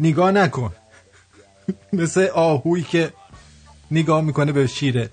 نگاه 0.00 0.30
نکن. 0.30 0.72
مثل 1.92 2.28
آهویی 2.34 2.82
که 2.82 3.12
نگاه 3.90 4.20
می‌کنه 4.20 4.52
به 4.52 4.66
شیره. 4.66 5.10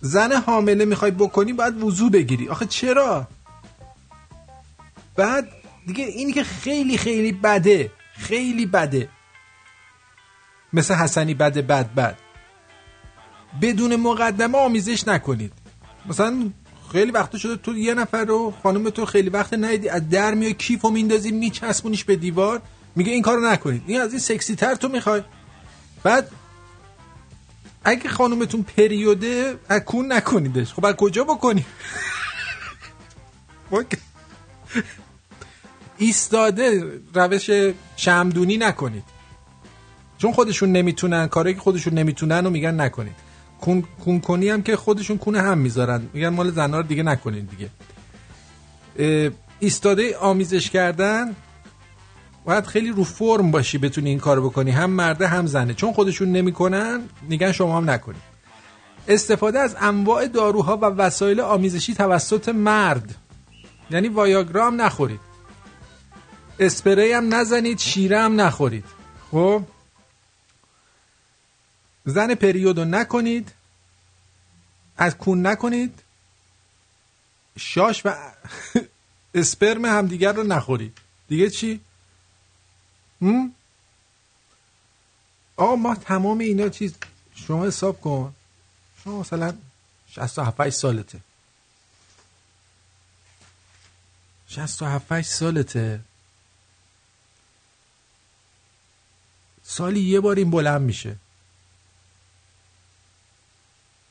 زن 0.00 0.32
حامله 0.32 0.84
می‌خوای 0.84 1.10
بکنی 1.10 1.52
باید 1.52 1.82
وضو 1.82 2.10
بگیری. 2.10 2.48
آخه 2.48 2.66
چرا؟ 2.66 3.28
بعد 5.16 5.48
دیگه 5.86 6.04
اینی 6.04 6.32
که 6.32 6.44
خیلی 6.44 6.98
خیلی 6.98 7.32
بده 7.32 7.92
خیلی 8.12 8.66
بده. 8.66 9.08
مثل 10.72 10.94
حسنی 10.94 11.34
بده 11.34 11.62
بد 11.62 11.94
بد. 11.94 12.18
بدون 13.62 13.96
مقدمه 13.96 14.58
آمیزش 14.58 15.08
نکنید. 15.08 15.52
مثلا 16.06 16.50
خیلی 16.92 17.10
وقت 17.10 17.36
شده 17.36 17.56
تو 17.56 17.78
یه 17.78 17.94
نفر 17.94 18.24
رو 18.24 18.54
خانم 18.62 18.90
تو 18.90 19.06
خیلی 19.06 19.30
وقت 19.30 19.54
ندیدی 19.54 19.88
از 19.88 20.08
در 20.08 20.34
میای 20.34 20.54
کیف 20.54 20.84
و 20.84 20.90
میندازی 20.90 21.30
میچسبونیش 21.30 22.04
به 22.04 22.16
دیوار 22.16 22.62
میگه 22.96 23.12
این 23.12 23.22
کارو 23.22 23.46
نکنید. 23.52 23.82
این 23.86 24.00
از 24.00 24.10
این 24.10 24.20
سکسی 24.20 24.54
تر 24.54 24.74
تو 24.74 24.88
می‌خوای. 24.88 25.22
بعد 26.02 26.30
اگه 27.84 28.08
خانومتون 28.08 28.62
پریوده 28.62 29.58
اکون 29.70 30.12
نکنیدش. 30.12 30.72
خب 30.72 30.84
از 30.84 30.94
کجا 30.94 31.24
بکنی؟ 31.24 31.66
ایستاده 35.98 36.84
روش 37.14 37.50
شمدونی 37.96 38.56
نکنید. 38.56 39.04
چون 40.18 40.32
خودشون 40.32 40.72
نمی‌تونن 40.72 41.26
کاری 41.26 41.54
که 41.54 41.60
خودشون 41.60 41.94
نمی‌تونن 41.94 42.46
و 42.46 42.50
میگن 42.50 42.80
نکنید. 42.80 43.16
کون, 43.60 43.84
کون 44.04 44.20
کنی 44.20 44.48
هم 44.48 44.62
که 44.62 44.76
خودشون 44.76 45.18
کونه 45.18 45.40
هم 45.40 45.58
می‌ذارن. 45.58 46.02
میگن 46.12 46.28
مال 46.28 46.50
زنها 46.50 46.80
رو 46.80 46.86
دیگه 46.86 47.02
نکنید 47.02 47.50
دیگه. 47.50 47.70
ایستاده 49.58 50.16
آمیزش 50.16 50.70
کردن 50.70 51.36
باید 52.44 52.66
خیلی 52.66 52.90
رو 52.90 53.04
فرم 53.04 53.50
باشی 53.50 53.78
بتونی 53.78 54.08
این 54.08 54.18
کار 54.18 54.40
بکنی. 54.40 54.70
هم 54.70 54.90
مرده 54.90 55.26
هم 55.26 55.46
زنه. 55.46 55.74
چون 55.74 55.92
خودشون 55.92 56.32
نمی‌کنن 56.32 57.00
میگن 57.28 57.52
شما 57.52 57.76
هم 57.76 57.90
نکنید. 57.90 58.22
استفاده 59.08 59.58
از 59.58 59.76
انواع 59.80 60.26
داروها 60.26 60.76
و 60.76 60.84
وسایل 60.84 61.40
آمیزشی 61.40 61.94
توسط 61.94 62.48
مرد. 62.48 63.14
یعنی 63.90 64.08
وایاگرا 64.08 64.66
هم 64.66 64.82
نخورید. 64.82 65.20
اسپری 66.58 67.12
هم 67.12 67.34
نزنید 67.34 67.78
شیره 67.78 68.20
هم 68.20 68.40
نخورید. 68.40 68.84
خب؟ 69.30 69.62
زن 72.04 72.34
پریودو 72.34 72.84
نکنید. 72.84 73.52
از 74.96 75.16
کون 75.16 75.46
نکنید. 75.46 76.02
شاش 77.58 78.02
و 78.06 78.14
اسپرم 79.34 79.84
همدیگر 79.84 80.32
رو 80.32 80.42
نخورید. 80.42 80.98
دیگه 81.28 81.50
چی؟ 81.50 81.80
هم؟ 83.22 83.52
آقا 85.56 85.76
ما 85.76 85.94
تمام 85.94 86.38
اینا 86.38 86.68
چیز 86.68 86.94
شما 87.34 87.66
حساب 87.66 88.00
کن. 88.00 88.34
شما 89.04 89.20
مثلا 89.20 89.54
67 90.08 90.70
سالته. 90.70 91.20
67 94.48 95.22
سالته. 95.22 96.00
سالی 99.68 100.00
یه 100.00 100.20
بار 100.20 100.36
این 100.36 100.50
بلند 100.50 100.80
میشه. 100.80 101.16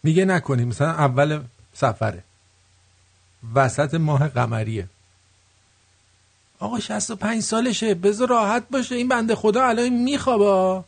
میگه 0.03 0.25
نکنیم 0.25 0.67
مثلا 0.67 0.91
اول 0.91 1.43
سفره. 1.73 2.23
وسط 3.55 3.93
ماه 3.93 4.27
قمریه. 4.27 4.89
آقا 6.59 6.79
65 6.79 7.43
سالشه 7.43 7.93
بذار 7.93 8.29
راحت 8.29 8.69
باشه 8.69 8.95
این 8.95 9.07
بنده 9.07 9.35
خدا 9.35 9.67
الان 9.67 9.89
میخوابه. 9.89 10.83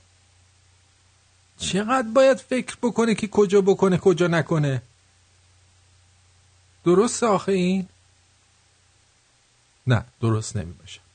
چقدر 1.58 2.08
باید 2.08 2.38
فکر 2.38 2.78
بکنه 2.82 3.16
که 3.16 3.28
کجا 3.28 3.62
بکنه 3.62 3.98
کجا 3.98 4.28
نکنه؟ 4.28 4.82
درست 6.86 7.24
آخه 7.24 7.52
این؟ 7.52 7.88
نه 9.88 10.06
درست 10.22 10.58
نمی 10.58 10.74
باشه 10.74 11.07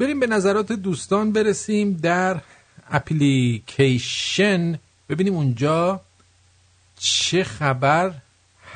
بریم 0.00 0.20
به 0.20 0.26
نظرات 0.26 0.72
دوستان 0.72 1.32
برسیم 1.32 1.92
در 1.92 2.40
اپلیکیشن. 2.90 4.78
ببینیم 5.08 5.34
اونجا 5.34 6.00
چه 6.98 7.44
خبر 7.44 8.14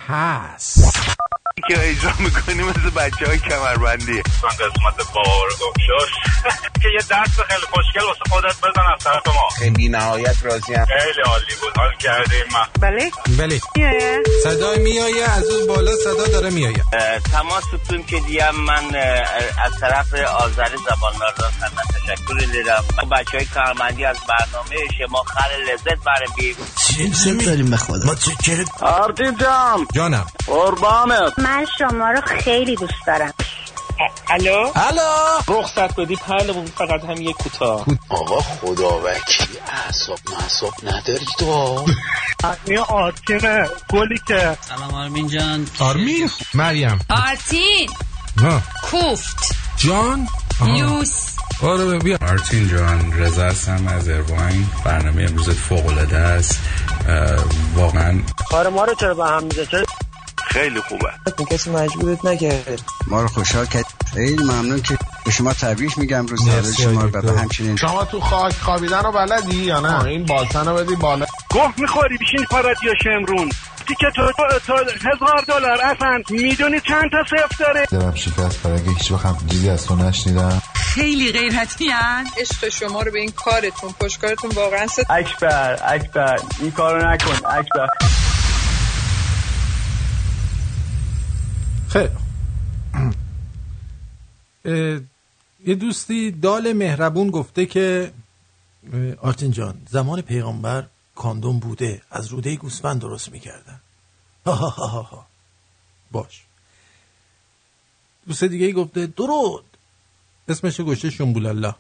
هست. 0.06 0.93
که 1.68 1.88
اجرا 1.90 2.12
می‌کنی 2.18 2.62
مثل 2.62 2.90
بچه 2.90 3.26
های 3.26 3.38
کمربندی. 3.38 4.22
من 4.42 4.48
قسمت 4.48 5.12
بار 5.14 5.48
گمشاش. 5.60 6.10
که 6.82 6.88
یه 6.88 6.98
دست 6.98 7.42
خیلی 7.42 7.66
خوشگل 7.72 8.06
واسه 8.06 8.20
خودت 8.30 8.56
بزن 8.58 8.82
از 8.94 9.04
طرف 9.04 9.26
ما. 9.26 9.48
خیلی 9.58 9.88
نهایت 9.88 10.36
راضی 10.42 10.74
هم 10.74 10.84
خیلی 10.84 11.20
عالی 11.26 11.54
بود. 11.60 11.78
حال 11.78 11.94
کردیم. 11.98 12.44
من. 12.52 12.66
بله؟ 12.80 13.10
بله. 13.38 13.60
صدای 14.44 14.78
میایه 14.78 15.30
از 15.30 15.44
اون 15.44 15.66
بالا 15.66 15.92
صدا 16.04 16.26
داره 16.26 16.50
میایه 16.50 16.84
تماستون 17.32 18.02
که 18.04 18.20
دیم 18.20 18.50
من 18.50 18.96
از 19.64 19.80
طرف 19.80 20.14
آذر 20.14 20.68
زباندار 20.68 21.32
خدمت 21.32 21.86
تشکر 22.06 22.62
دارم 22.64 22.84
بچه 23.12 23.36
های 23.38 23.46
کارمندی 23.46 24.04
از 24.04 24.16
برنامه 24.28 24.76
شما 24.98 25.22
خر 25.22 25.50
لذت 25.72 25.98
برمی 26.04 26.56
چه 27.24 27.44
داریم 27.46 27.70
به 27.70 27.76
خدا. 27.76 28.06
ما 28.06 28.14
چه 28.14 28.64
آرتین 28.80 29.36
جان. 29.36 29.86
جانم. 29.94 30.26
قربانت. 30.46 31.38
من 31.54 31.66
شما 31.78 32.10
رو 32.10 32.20
خیلی 32.20 32.76
دوست 32.76 33.06
دارم. 33.06 33.34
الو؟ 34.30 34.72
الو؟ 34.74 35.60
رخصت 35.60 36.00
بدی 36.00 36.16
پهلمون 36.16 36.66
فقط 36.66 37.04
هم 37.04 37.20
یک 37.22 37.36
کوتاه 37.36 37.86
آقا 38.08 38.40
خدا 38.40 38.98
وکیلی 39.04 39.58
اعصاب 39.86 40.18
معصاب 40.32 40.72
نداری 40.82 41.26
تو؟ 41.38 41.84
می 42.66 42.76
آرتینه 42.76 43.68
گلی 43.90 44.20
که. 44.28 44.58
سلام 44.60 44.94
آرمین 44.94 45.28
جان. 45.28 45.66
آرمین 45.78 46.30
مریم. 46.54 47.00
آرتین. 47.10 47.90
ها. 48.42 48.60
کوفت. 48.90 49.56
جان. 49.76 50.28
لوس 50.66 51.34
آره 51.62 51.98
بیا. 51.98 52.18
آرتین 52.22 52.68
جان 52.68 53.12
رضا 53.12 53.44
هستم 53.44 53.88
از 53.88 54.08
ارواین 54.08 54.66
برنامه 54.84 55.22
امروزت 55.22 55.52
فوق 55.52 55.86
العاده 55.86 56.16
است 56.16 56.58
واقعا 57.76 58.20
کار 58.50 58.68
ما 58.68 58.84
رو 58.84 58.94
چرا 58.94 59.14
به 59.14 59.24
هم 59.24 59.44
میزه 59.44 59.66
خیلی 60.54 60.80
خوبه. 60.80 61.10
کسی 61.50 61.70
مجبورت 61.70 62.24
نکرده. 62.24 62.76
ما 63.06 63.22
رو 63.22 63.28
خوشحال 63.28 63.66
کرد. 63.66 63.84
خیلی 64.14 64.44
ممنون 64.44 64.82
که 64.82 64.98
به 65.24 65.30
شما 65.30 65.52
تبریک 65.52 65.98
میگم 65.98 66.26
روز 66.26 66.44
تولد 66.44 66.72
شما 66.72 67.02
رو 67.02 67.08
به 67.08 67.32
همچنین. 67.32 67.76
شما 67.76 68.04
تو 68.04 68.20
خاک 68.20 68.52
خوابیدن 68.52 69.02
رو 69.02 69.12
بلدی 69.12 69.56
یا 69.56 69.80
نه؟ 69.80 70.04
این 70.04 70.26
باسن 70.26 70.68
رو 70.68 70.74
بدی 70.74 70.96
بالا. 70.96 71.26
گفت 71.50 71.78
می‌خوری 71.78 72.18
بشین 72.18 72.44
پارادیا 72.50 72.92
شمرون 73.04 73.50
تیکه 73.88 74.06
تو, 74.16 74.32
تو, 74.32 74.58
تو 74.66 74.72
هزار 74.74 75.44
دلار 75.48 75.80
اصلا 75.80 76.22
می‌دونی 76.30 76.80
چند 76.80 77.10
تا 77.10 77.24
صفر 77.30 77.64
داره؟ 77.64 77.86
دلم 77.86 78.14
شکست 78.14 78.62
برای 78.62 78.76
اینکه 78.76 78.90
هیچ 78.90 79.12
وقت 79.12 79.26
همچین 79.26 79.70
از 79.70 79.86
تو 79.86 79.96
نشنیدم. 79.96 80.62
خیلی 80.74 81.32
غیرتی 81.32 81.88
هن 81.88 82.24
عشق 82.40 82.68
شما 82.68 83.02
رو 83.02 83.12
به 83.12 83.18
این 83.18 83.30
کارتون 83.30 83.94
پشتکارتون 84.00 84.50
واقعا 84.50 84.86
ست 84.86 85.10
اکبر 85.10 85.78
اکبر 85.84 86.40
این 86.60 86.70
کارو 86.70 87.12
نکن 87.12 87.46
اکبر. 87.46 87.88
خیلی 91.94 92.08
یه 95.66 95.74
دوستی 95.74 96.30
دال 96.30 96.72
مهربون 96.72 97.30
گفته 97.30 97.66
که 97.66 98.12
آرتین 99.20 99.50
جان 99.50 99.82
زمان 99.90 100.20
پیغمبر 100.20 100.86
کاندوم 101.14 101.58
بوده 101.58 102.02
از 102.10 102.26
روده 102.26 102.56
گوسفند 102.56 103.00
درست 103.00 103.32
می‌کردن. 103.32 103.80
باش. 106.12 106.44
دوست 108.26 108.44
دیگه 108.44 108.72
گفته 108.72 109.06
درود. 109.06 109.64
اسمش 110.48 110.80
گوشه 110.80 111.10
شنبولالا 111.10 111.74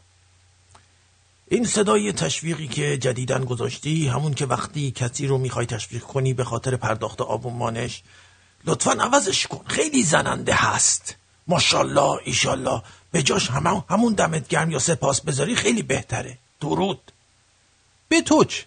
این 1.48 1.64
صدای 1.64 2.12
تشویقی 2.12 2.68
که 2.68 2.98
جدیدن 2.98 3.44
گذاشتی 3.44 4.08
همون 4.08 4.34
که 4.34 4.46
وقتی 4.46 4.90
کسی 4.90 5.26
رو 5.26 5.38
می‌خوای 5.38 5.66
تشویق 5.66 6.02
کنی 6.02 6.34
به 6.34 6.44
خاطر 6.44 6.76
پرداخت 6.76 7.20
آبونمانش 7.20 8.02
لطفا 8.66 8.92
عوضش 8.92 9.46
کن. 9.46 9.64
خیلی 9.66 10.02
زننده 10.02 10.54
هست. 10.54 11.16
ماشالله 11.46 12.18
ایشالله 12.24 12.82
به 13.12 13.22
جاش 13.22 13.50
همون 13.50 13.84
همون 13.90 14.12
دمت 14.12 14.48
گرم 14.48 14.70
یا 14.70 14.78
سپاس 14.78 15.20
بذاری 15.20 15.54
خیلی 15.54 15.82
بهتره. 15.82 16.38
درود. 16.60 17.12
به 18.08 18.20
توچ 18.20 18.62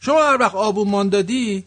شما 0.00 0.22
هر 0.22 0.36
وقت 0.40 0.54
آبونمان 0.54 1.08
دادی 1.08 1.64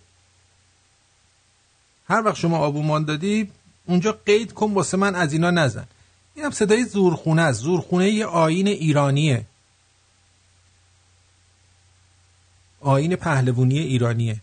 هر 2.10 2.22
وقت 2.26 2.36
شما 2.36 2.58
آبونمان 2.58 3.06
دادی 3.06 3.52
اونجا 3.86 4.12
قید 4.26 4.54
کن 4.54 4.74
واسه 4.74 4.98
من 4.98 5.16
از 5.16 5.34
اینا 5.34 5.52
نزن. 5.52 5.88
اینم 6.36 6.52
صدای 6.52 6.86
زورخونه 6.86 7.42
است. 7.42 7.62
زورخونه 7.62 8.10
یه 8.10 8.26
آین 8.26 8.68
ایرانیه. 8.68 9.46
آین 12.82 13.16
پهلوونی 13.16 13.80
ایرانیه. 13.80 14.42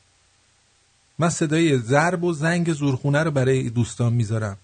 من 1.20 1.30
صدای 1.30 1.78
ضرب 1.78 2.24
و 2.24 2.32
زنگ 2.32 2.72
زورخونه 2.72 3.22
رو 3.22 3.30
برای 3.30 3.70
دوستان 3.70 4.12
می‌ذارم. 4.12 4.56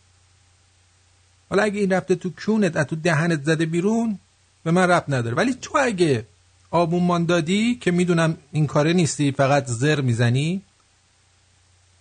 حالا 1.51 1.63
اگه 1.63 1.81
این 1.81 1.93
رفته 1.93 2.15
تو 2.15 2.31
کونت 2.31 2.77
از 2.77 2.87
تو 2.87 2.97
دهنت 2.97 3.45
زده 3.45 3.67
بیرون 3.67 4.19
به 4.65 4.71
من 4.71 4.91
رب 4.91 5.05
نداره. 5.09 5.37
ولی 5.37 5.55
تو 5.55 5.79
اگه 5.79 6.27
آبونمان 6.71 7.25
دادی 7.25 7.75
که 7.75 7.91
می‌دونم 7.91 8.37
این 8.53 8.67
کاره 8.67 8.93
نیستی 8.93 9.33
فقط 9.33 9.67
زر 9.67 10.01
می‌زنی 10.01 10.63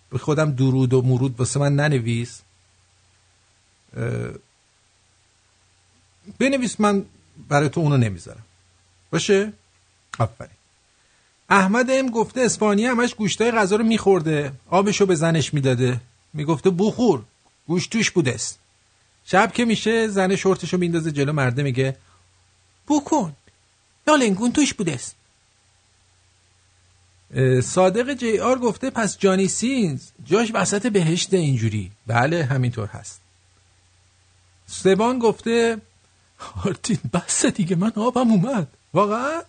به 0.09 0.17
خودم 0.17 0.51
درود 0.51 0.93
و 0.93 1.01
مرود 1.01 1.39
واسه 1.39 1.59
من 1.59 1.75
ننویس. 1.75 2.41
بنویس 6.39 6.79
من 6.79 7.05
برای 7.49 7.69
تو 7.69 7.81
اونو 7.81 7.97
نمی‌ذارم. 7.97 8.43
باشه؟ 9.11 9.53
آفرین. 10.19 10.57
احمد 11.49 11.85
ام 11.89 12.09
گفته 12.09 12.41
اسپانیا 12.41 12.91
همش 12.91 13.15
گوشتای 13.15 13.51
غذا 13.51 13.75
رو 13.75 13.83
میخورده. 13.83 14.51
آبشو 14.69 15.05
به 15.05 15.15
زنش 15.15 15.53
می‌داده. 15.53 16.01
می‌گفته 16.33 16.69
بخور. 16.69 17.23
گوش 17.67 17.87
توش 17.87 18.11
بوده 18.11 18.33
است. 18.33 18.59
شب 19.25 19.51
که 19.53 19.65
میشه 19.65 20.07
زن 20.07 20.35
شورتشو 20.35 20.77
میندازه 20.77 21.11
جلو. 21.11 21.33
مرده 21.33 21.63
میگه 21.63 21.95
بکن. 22.87 23.35
یا 24.07 24.15
لنگون 24.15 24.51
توش 24.51 24.73
بودست 24.73 25.15
صادق 27.63 28.13
جی 28.13 28.39
آر 28.39 28.59
گفته 28.59 28.89
پس 28.89 29.17
جانی 29.17 29.47
سینز 29.47 30.01
جاش 30.25 30.51
وسط 30.53 30.87
بهشت 30.87 31.33
اینجوری. 31.33 31.91
بله 32.07 32.45
همینطور 32.45 32.87
هست. 32.87 33.21
سبان 34.67 35.19
گفته 35.19 35.77
آرتین 36.65 36.99
بس 37.13 37.45
دیگه 37.45 37.75
من 37.75 37.91
آبم 37.95 38.31
اومد. 38.31 38.67
واقعا؟ 38.93 39.41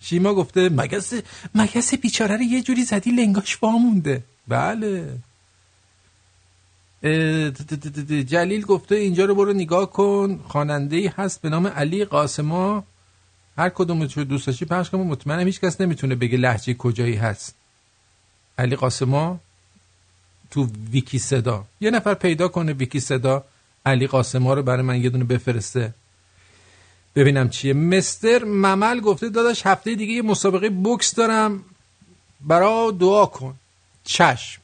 شیما 0.00 0.34
گفته 0.34 0.68
مگس 0.68 1.12
مگس 1.54 1.94
بیچاره 1.94 2.36
رو 2.36 2.42
یه 2.42 2.62
جوری 2.62 2.84
زدی 2.84 3.10
لنگاش 3.10 3.58
بله. 4.48 5.18
ت- 7.02 7.62
ت- 7.62 8.10
ت- 8.10 8.12
جلیل 8.12 8.62
گفته 8.62 8.94
اینجا 8.94 9.24
رو 9.24 9.34
برو 9.34 9.52
نگاه 9.52 9.90
کن. 9.92 10.40
خواننده 10.48 11.14
هست 11.16 11.42
به 11.42 11.48
نام 11.48 11.66
علی 11.66 12.04
قاسما. 12.04 12.84
هر 13.58 13.68
کدومش 13.68 14.16
رو 14.16 14.24
دوست 14.24 14.46
داشتی 14.46 14.64
پخش 14.64 14.90
کن. 14.90 14.98
مطمئنم 14.98 15.46
هیچ 15.46 15.60
کس 15.60 15.80
نمی‌تونه 15.80 16.14
بگه 16.14 16.38
لحجه 16.38 16.74
کجایی 16.74 17.14
هست. 17.14 17.54
علی 18.58 18.76
قاسما 18.76 19.40
تو 20.50 20.68
ویکی 20.90 21.18
صدا. 21.18 21.64
یه 21.80 21.90
نفر 21.90 22.14
پیدا 22.14 22.48
کنه 22.48 22.72
ویکی 22.72 23.00
صدا. 23.00 23.44
علی 23.86 24.06
قاسما 24.06 24.54
رو 24.54 24.62
برای 24.62 24.82
من 24.82 25.02
یه 25.02 25.10
دونه 25.10 25.24
بفرسته. 25.24 25.94
ببینم 27.16 27.48
چیه. 27.48 27.72
مستر 27.72 28.44
ممل 28.44 29.00
گفته 29.00 29.28
داداش 29.28 29.66
هفته 29.66 29.94
دیگه 29.94 30.12
یه 30.12 30.22
مسابقه 30.22 30.70
بوکس 30.70 31.14
دارم. 31.14 31.64
برا 32.40 32.90
دعا 33.00 33.26
کن. 33.26 33.54
چشم. 34.04 34.60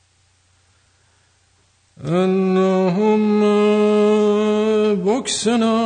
اللهم 2.04 3.40
بوکسنا 5.04 5.84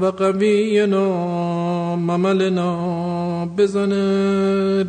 و 0.00 0.10
قوینا 0.10 1.06
مملنا 1.96 3.46
بزن 3.46 3.92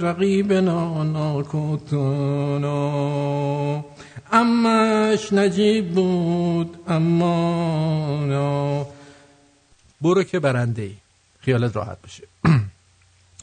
رقیبنا 0.01 1.03
ناکوتنا. 1.03 2.79
امش 4.31 5.33
نجیب 5.33 5.93
بود 5.93 6.77
اما. 6.87 8.85
برو 10.01 10.23
که 10.23 10.39
برنده 10.39 10.81
ای. 10.81 10.95
خیالت 11.39 11.75
راحت 11.75 12.01
باشه. 12.01 12.23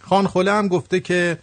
خان 0.09 0.27
خوله 0.27 0.53
هم 0.53 0.69
گفته 0.69 1.01
که 1.01 1.39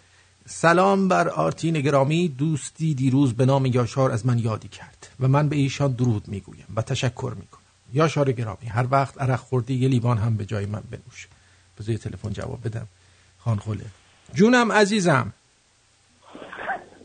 سلام 0.45 1.07
بر 1.07 1.29
آرتین 1.29 1.81
گرامی 1.81 2.27
دوستی 2.27 2.93
دیروز 2.93 3.33
به 3.33 3.45
نام 3.45 3.65
یاشار 3.65 4.11
از 4.11 4.25
من 4.25 4.39
یادی 4.39 4.67
کرد 4.67 5.07
و 5.19 5.27
من 5.27 5.49
به 5.49 5.55
ایشان 5.55 5.91
درود 5.91 6.27
می‌گویم 6.27 6.65
و 6.75 6.81
تشکر 6.81 7.33
می‌کنم. 7.35 7.61
یاشار 7.93 8.31
گرامی 8.31 8.67
هر 8.67 8.85
وقت 8.91 9.21
عرق 9.21 9.39
خوردی 9.39 9.73
یه 9.73 9.87
لیوان 9.87 10.17
هم 10.17 10.37
به 10.37 10.45
جای 10.45 10.65
من 10.65 10.83
بنوش. 10.91 11.27
بذار 11.79 11.95
تلفن 11.95 12.29
جواب 12.29 12.59
بدم. 12.65 12.87
خان 13.39 13.57
خوله. 13.57 13.85
جونم 14.33 14.71
عزیزم. 14.71 15.33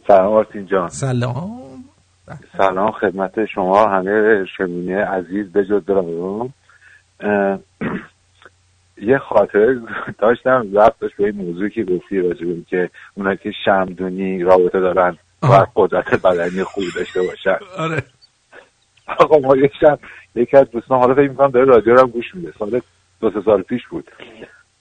سلام 0.08 0.32
آرتین 0.32 0.66
جان. 0.66 0.88
سلام. 0.88 1.84
سلام 2.58 2.92
خدمت 2.92 3.44
شما 3.54 3.86
همه 3.86 4.44
شمینی 4.56 4.92
عزیز 4.92 5.52
به 5.52 5.64
جز 5.64 5.84
دارم. 5.86 6.54
یه 9.02 9.18
خاطره 9.18 9.80
داشتم 10.18 10.66
رفت 10.74 11.00
داشت 11.00 11.16
به 11.16 11.24
این 11.24 11.36
موضوعی 11.36 11.70
که 11.70 11.84
گفتی 11.84 12.20
راجع 12.20 12.46
به 12.46 12.52
این 12.52 12.66
که 12.70 12.90
اونایی 13.14 13.36
که 13.36 13.52
شمدونی 13.64 14.42
رابطه 14.42 14.80
دارن 14.80 15.18
و 15.42 15.66
قدرت 15.76 16.22
بدنی 16.26 16.62
خوبی 16.62 16.90
داشته 16.96 17.22
باشن. 17.22 17.56
آره. 17.78 18.02
آقا 19.18 19.38
ما 19.38 19.56
یه 19.56 19.70
شب 19.80 19.98
یکی 20.34 20.56
از 20.56 20.70
دوستان 20.70 20.98
حالا 20.98 21.14
فکر 21.14 21.28
می‌کنم 21.28 21.50
داره 21.50 21.64
رادیو 21.64 21.94
رو 21.94 22.00
هم 22.00 22.06
گوش 22.06 22.34
میده 22.34 22.52
سال 22.58 22.80
دو 23.20 23.30
سه 23.30 23.42
سال 23.44 23.62
پیش 23.62 23.86
بود. 23.86 24.10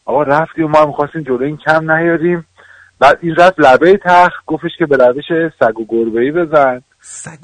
آقا 0.05 0.23
رفتیم 0.23 0.65
و 0.65 0.67
ما 0.67 0.79
هم 0.79 0.87
می‌خواستیم 0.87 1.21
جلو 1.21 1.43
این 1.43 1.57
کم 1.57 1.91
نیاریم. 1.91 2.45
بعد 2.99 3.19
این 3.21 3.35
رفت 3.35 3.59
لبه 3.59 3.97
تخت 3.97 4.45
گفتش 4.45 4.71
که 4.77 4.85
به 4.85 4.97
روش 4.97 5.25
سگ 5.59 5.79
و 5.79 5.85
گربه 5.89 6.21
ای 6.21 6.31
بزن 6.31 6.81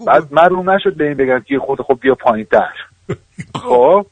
بعد 0.07 0.27
من 0.31 0.49
رو 0.49 0.63
نشد 0.63 0.93
به 0.93 1.07
این 1.07 1.17
بگم 1.17 1.39
که 1.39 1.59
خود 1.59 1.81
خب 1.81 1.97
بیا 2.01 2.15
پایین 2.15 2.45
تر. 2.45 2.73
خب. 3.63 4.05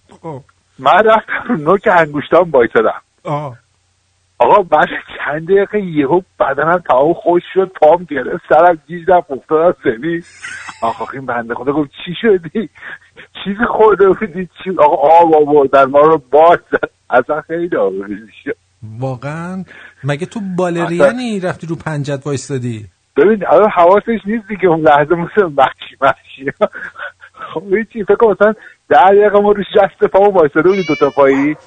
من 0.81 1.03
رفتم 1.05 1.43
رو 1.47 1.57
نوک 1.57 1.87
انگوشتام 1.91 2.51
بایستدم. 2.51 3.01
آه. 3.23 3.57
آقا 4.39 4.63
بعد 4.63 4.87
چند 5.17 5.45
دقیقه 5.45 5.79
یهو 5.79 6.21
بدنم 6.39 6.83
تمام 6.89 7.13
خوش 7.13 7.43
شد 7.53 7.71
پام 7.81 8.03
گرفت 8.09 8.43
سرم 8.49 8.79
گیج 8.87 9.09
رفت 9.11 9.31
افتادم 9.31 9.75
زمین 9.83 10.23
آقا 10.81 11.05
این 11.13 11.25
بنده 11.25 11.55
خدا 11.55 11.71
گفت 11.71 11.89
چی 12.05 12.15
شدی؟ 12.21 12.69
چیزی 13.43 13.65
خورده 13.69 14.09
بودی؟ 14.09 14.49
چی؟ 14.63 14.69
آقا 14.77 14.95
آب 14.95 15.35
آوردن 15.35 15.83
ما 15.83 16.01
رو 16.01 16.21
باز 16.31 16.59
زد. 16.71 16.89
اصلا 17.09 17.41
خیلی 17.41 17.75
آبروریزی 17.77 18.31
شد 18.43 18.55
واقعا؟ 18.99 19.63
مگه 20.03 20.25
تو 20.25 20.39
بالرینی 20.57 21.39
رفتی 21.39 21.67
رو 21.67 21.75
پنجت 21.75 22.21
وایستادی؟ 22.25 22.85
ببین 23.17 23.47
الان 23.47 23.69
حواسش 23.69 24.19
نیست 24.25 24.47
دیگه 24.47 24.67
اون 24.67 24.81
لحظه 24.81 25.15
مثل 25.15 25.45
مخشی 25.45 25.97
مخشی 26.01 26.45
خب 27.53 27.73
هیچی 27.73 28.03
فکر 28.03 28.15
کنم 28.15 28.31
مثلا 28.31 28.53
ده 28.89 29.09
دقیقه 29.09 29.39
ما 29.39 29.51
رو 29.51 29.63
شست 29.63 30.03
پامو 30.03 30.31
وایستاده 30.31 30.69
بودی 30.69 30.83
دوتا 30.83 31.09
پایی. 31.09 31.57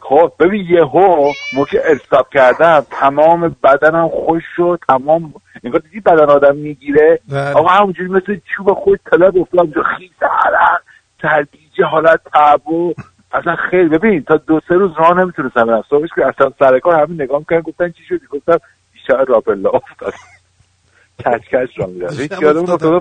خب 0.00 0.32
ببین 0.40 0.66
یهو 0.70 1.34
موقع 1.52 1.82
استاپ 1.84 2.28
کردم 2.28 2.86
تمام 2.90 3.56
بدنم 3.64 4.08
خوش 4.08 4.42
شد 4.56 4.78
تمام 4.88 5.34
انگار 5.64 5.80
دیدی 5.80 6.00
بدن 6.00 6.30
آدم 6.30 6.56
می‌گیره؟ 6.56 7.20
بله. 7.28 7.52
آقا 7.52 7.68
همونجوری 7.68 8.08
مثل 8.08 8.36
چوب 8.56 8.72
خود 8.72 9.00
طلب 9.10 9.38
افتادم 9.38 9.70
جو 9.70 9.82
خیز 9.82 10.10
عرق 10.22 10.80
سرگیجه 11.22 11.84
حالت 11.84 12.20
تعب 12.32 12.68
و 12.68 12.94
اصلا 13.32 13.56
خیلی 13.70 13.88
ببین 13.88 14.22
تا 14.22 14.36
دو 14.36 14.60
سه 14.68 14.74
روز 14.74 14.90
راه 14.98 15.14
نمی‌تونستم 15.18 15.64
برم 15.64 15.84
صبحش 15.90 16.08
که 16.14 16.26
اصلا 16.26 16.52
سر 16.58 16.78
کار 16.78 17.00
همین 17.02 17.22
نگاه 17.22 17.38
می‌کردن 17.38 17.60
گفتن 17.60 17.90
چی 17.90 18.04
شدی؟ 18.08 18.26
گفتم 18.30 18.58
بیشتر 18.92 19.24
راپلا 19.24 19.70
افتاد. 19.70 20.12
کچ 21.18 21.54
کچ 21.54 21.78
را 21.78 21.86
میرم 21.86 22.08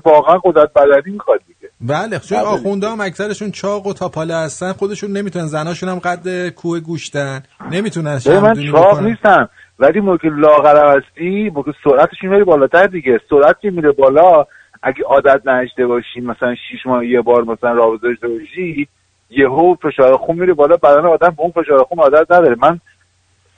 واقعا 0.06 0.38
قدرت 0.44 0.74
بدنی 0.74 1.14
می‌خواد 1.14 1.40
دیگه. 1.48 1.63
بله 1.90 2.20
چون 2.20 2.38
بله. 2.38 2.48
آخونده 2.48 2.90
هم 2.90 3.02
اکثرشون 3.02 3.52
چاق 3.52 3.88
و 3.88 3.94
تاپاله 3.94 4.36
هستن. 4.36 4.72
خودشون 4.72 5.12
نمی‌تونن 5.12 5.46
زناشون 5.46 5.90
هم 5.90 6.00
قد 6.00 6.50
کوه 6.50 6.80
گوشتن. 6.80 7.44
نمی‌تونن 7.72 8.20
من 8.28 8.72
چاق 8.72 9.00
نیستم 9.04 9.50
ولی 9.80 10.00
موقع 10.00 10.30
لاغرم 10.30 11.02
هستی 11.02 11.52
موقع 11.56 11.72
سرعتش 11.84 12.24
می‌بری 12.24 12.44
بالاتر 12.44 12.88
دیگه. 12.88 13.20
سرعت 13.30 13.60
که 13.62 13.72
میره 13.72 13.92
بالا 13.92 14.46
اگه 14.84 15.04
عادت 15.06 15.42
نداشته 15.46 15.88
باشی 15.88 16.22
مثلا 16.22 16.56
شیش 16.56 16.86
ماه 16.86 17.06
یه 17.06 17.22
بار 17.22 17.44
مثلا 17.44 17.72
رابطه 17.72 18.08
داشته 18.08 18.28
باشی 18.28 18.88
یهو 19.30 19.76
فشار 19.76 20.18
خون 20.18 20.40
میره 20.40 20.54
بالا. 20.54 20.78
بدن 20.78 21.06
آدم 21.06 21.30
به 21.30 21.42
اون 21.42 21.52
فشار 21.52 21.84
خون 21.84 22.00
عادت 22.00 22.32
نداره. 22.32 22.56
من 22.62 22.80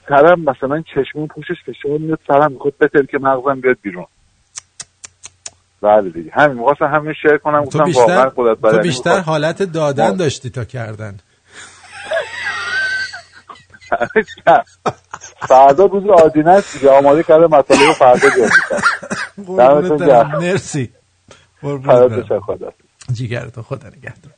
سرم 0.08 0.40
مثلا 0.40 0.82
چشمون 0.94 1.26
پوشش 1.26 1.56
فشار 1.66 1.98
میاد 1.98 2.18
سرم 2.28 2.52
می‌خواد 2.52 2.74
بتر 2.80 3.02
که 3.02 3.18
مغزم 3.18 3.60
بیاد 3.60 3.76
بیرون. 3.82 4.06
بله 5.82 6.10
دیگه. 6.10 6.30
همین 6.34 6.56
می‌خواستم 6.58 6.84
همین 6.84 7.14
شیر 7.22 7.36
کنم 7.36 7.60
تو 7.60 7.66
گفتم 7.66 7.84
بیشتر 7.84 8.00
واقعا 8.00 8.28
قدرت 8.36 8.60
تو 8.76 8.78
بیشتر 8.78 9.10
می‌خواد. 9.16 9.24
حالت 9.24 9.62
دادن 9.62 10.08
ما- 10.08 10.16
داشتی 10.16 10.50
تا 10.50 10.64
کردن. 10.64 11.16
فردا 15.48 15.84
روز 15.86 16.06
آدینه 16.24 16.50
است 16.50 16.72
دیگه. 16.78 16.90
آماده 16.90 17.22
کرده 17.22 17.46
رو 17.86 17.92
فردا 17.92 18.28
برم. 19.56 19.96
گرم. 19.96 20.38
مرسی. 20.38 20.90
قربونت 21.62 21.86
برم. 22.10 22.22
تشکر. 22.22 23.62
خدا 23.62 23.88
نگهدار. 23.88 24.32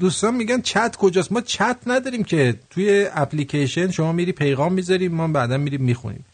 دوستان 0.00 0.34
میگن 0.34 0.60
چت 0.60 0.96
کجاست؟ 0.96 1.32
ما 1.32 1.40
چت 1.40 1.76
نداریم 1.86 2.24
که. 2.24 2.54
توی 2.70 3.08
اپلیکیشن 3.14 3.90
شما 3.90 4.12
میری 4.12 4.32
پیغام 4.32 4.72
می‌ذاریم 4.72 5.14
ما 5.14 5.28
بعدا 5.28 5.56
میریم 5.58 5.82
می‌خونیم. 5.82 6.24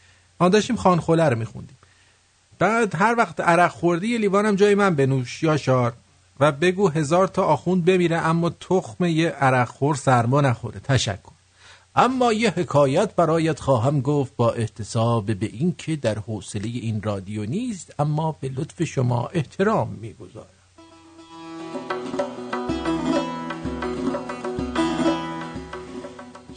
ما 0.40 0.48
داشتیم 0.48 0.76
خانخوله 0.76 1.24
رو 1.28 1.38
میخوندیم. 1.38 1.76
بعد 2.58 2.94
هر 2.94 3.14
وقت 3.18 3.40
عرق 3.40 3.70
خوردی 3.70 4.08
یه 4.08 4.18
لیوانم 4.18 4.56
جای 4.56 4.74
من 4.74 4.94
بنوش 4.94 5.42
یا 5.42 5.56
شار 5.56 5.92
و 6.40 6.52
بگو 6.52 6.88
هزار 6.88 7.26
تا 7.26 7.44
آخوند 7.44 7.84
بمیره 7.84 8.16
اما 8.16 8.50
تخم 8.50 9.04
یه 9.04 9.28
عرق 9.28 9.68
خور 9.68 9.94
سرما 9.94 10.40
نخوره. 10.40 10.80
تشکر. 10.80 11.38
اما 11.96 12.32
یه 12.32 12.50
حکایت 12.50 13.14
برایت 13.14 13.60
خواهم 13.60 14.00
گفت 14.00 14.36
با 14.36 14.52
احتساب 14.52 15.26
به 15.34 15.46
این 15.46 15.74
که 15.78 15.96
در 15.96 16.18
حوصله 16.18 16.68
این 16.68 17.02
رادیو 17.02 17.44
نیست 17.44 17.94
اما 17.98 18.36
به 18.40 18.48
لطف 18.48 18.84
شما 18.84 19.26
احترام 19.26 19.88
می‌گذارم. 20.00 20.46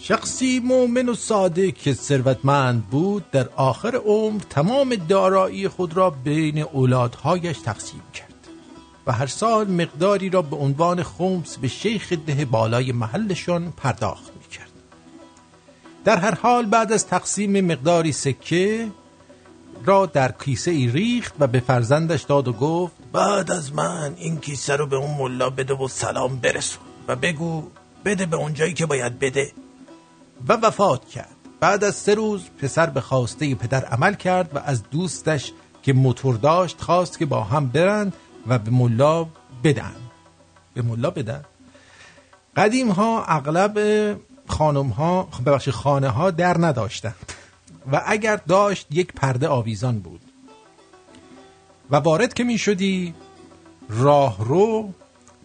شخصی 0.04 0.60
مؤمن 0.60 1.10
و 1.10 1.14
ساده 1.14 1.72
که 1.72 1.94
ثروتمند 1.94 2.86
بود 2.86 3.32
در 3.32 3.50
آخر 3.56 3.96
عمر 3.96 4.42
تمام 4.50 4.96
دارایی 4.96 5.68
خود 5.68 5.98
را 5.98 6.10
بین 6.10 6.62
اولادهایش 6.62 7.58
تقسیم 7.58 8.02
کرد 8.14 8.48
و 9.08 9.12
هر 9.12 9.26
سال 9.26 9.68
مقداری 9.68 10.30
را 10.30 10.42
به 10.42 10.56
عنوان 10.56 11.04
خمس 11.04 11.58
به 11.58 11.68
شیخ 11.68 12.14
ده 12.28 12.46
بالای 12.46 12.92
محلشان 12.92 13.74
پرداخت 13.78 14.32
می 14.42 14.50
کرد. 14.52 14.72
در 16.06 16.18
هر 16.18 16.36
حال 16.36 16.66
بعد 16.66 16.92
از 16.92 17.08
تقسیم 17.08 17.66
مقداری 17.66 18.12
سکه 18.12 18.88
را 19.86 20.06
در 20.06 20.32
کیسه 20.32 20.72
ای 20.72 20.88
ریخت 20.88 21.34
و 21.40 21.48
به 21.48 21.60
فرزندش 21.60 22.24
داد 22.24 22.48
و 22.48 22.54
گفت 22.54 22.94
بعد 23.14 23.52
از 23.52 23.74
من 23.74 24.14
این 24.18 24.40
کیسه 24.40 24.76
رو 24.76 24.88
به 24.88 24.96
اون 24.96 25.18
ملا 25.18 25.50
بده 25.50 25.74
و 25.74 25.88
سلام 25.88 26.36
برسون 26.36 26.84
و 27.08 27.16
بگو 27.16 27.64
بده 28.06 28.26
به 28.26 28.38
اونجایی 28.38 28.74
که 28.74 28.86
باید 28.86 29.20
بده 29.20 29.52
و 30.48 30.54
وفات 30.54 31.08
کرد. 31.10 31.36
بعد 31.60 31.84
از 31.84 31.96
سه 31.96 32.16
روز 32.16 32.50
پسر 32.62 32.90
به 32.90 33.02
خواسته 33.02 33.56
پدر 33.56 33.86
عمل 33.86 34.14
کرد 34.14 34.56
و 34.56 34.60
از 34.66 34.84
دوستش 34.84 35.52
که 35.84 35.94
موتور 35.94 36.36
داشت 36.36 36.82
خواست 36.82 37.20
که 37.20 37.26
با 37.26 37.44
هم 37.44 37.68
برند 37.68 38.14
و 38.48 38.60
به 38.60 38.72
ملا 38.72 39.28
بدن. 39.64 39.96
به 40.74 40.82
ملا 40.82 41.10
بدن؟ 41.10 41.46
قدیم 42.56 42.90
ها 42.90 43.26
اغلب 43.26 43.80
خانم 44.48 44.88
ها 44.88 45.28
ببخشید 45.46 45.74
خانه 45.74 46.10
ها 46.10 46.32
در 46.32 46.58
نداشتند. 46.58 47.34
و 47.92 48.02
اگر 48.06 48.36
داشت 48.36 48.88
یک 48.92 49.14
پرده 49.14 49.48
آویزان 49.48 50.00
بود. 50.00 50.22
و 51.92 51.96
وارد 51.96 52.34
که 52.34 52.44
می 52.44 52.58
شدی 52.58 53.14
راه 53.90 54.38
رو 54.40 54.94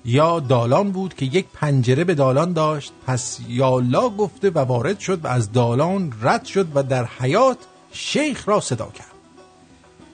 یا 0.06 0.40
دالان 0.40 0.90
بود 0.90 1.14
که 1.14 1.26
یک 1.26 1.46
پنجره 1.54 2.04
به 2.04 2.14
دالان 2.14 2.52
داشت 2.52 2.92
پس 3.06 3.38
یالا 3.48 4.08
گفته 4.08 4.50
و 4.50 4.58
وارد 4.58 4.98
شد 4.98 5.24
و 5.24 5.28
از 5.28 5.52
دالان 5.52 6.12
رد 6.22 6.44
شد 6.44 6.66
و 6.74 6.82
در 6.82 7.04
حیات 7.04 7.58
شیخ 7.92 8.48
را 8.48 8.60
صدا 8.60 8.86
کرد. 8.94 9.12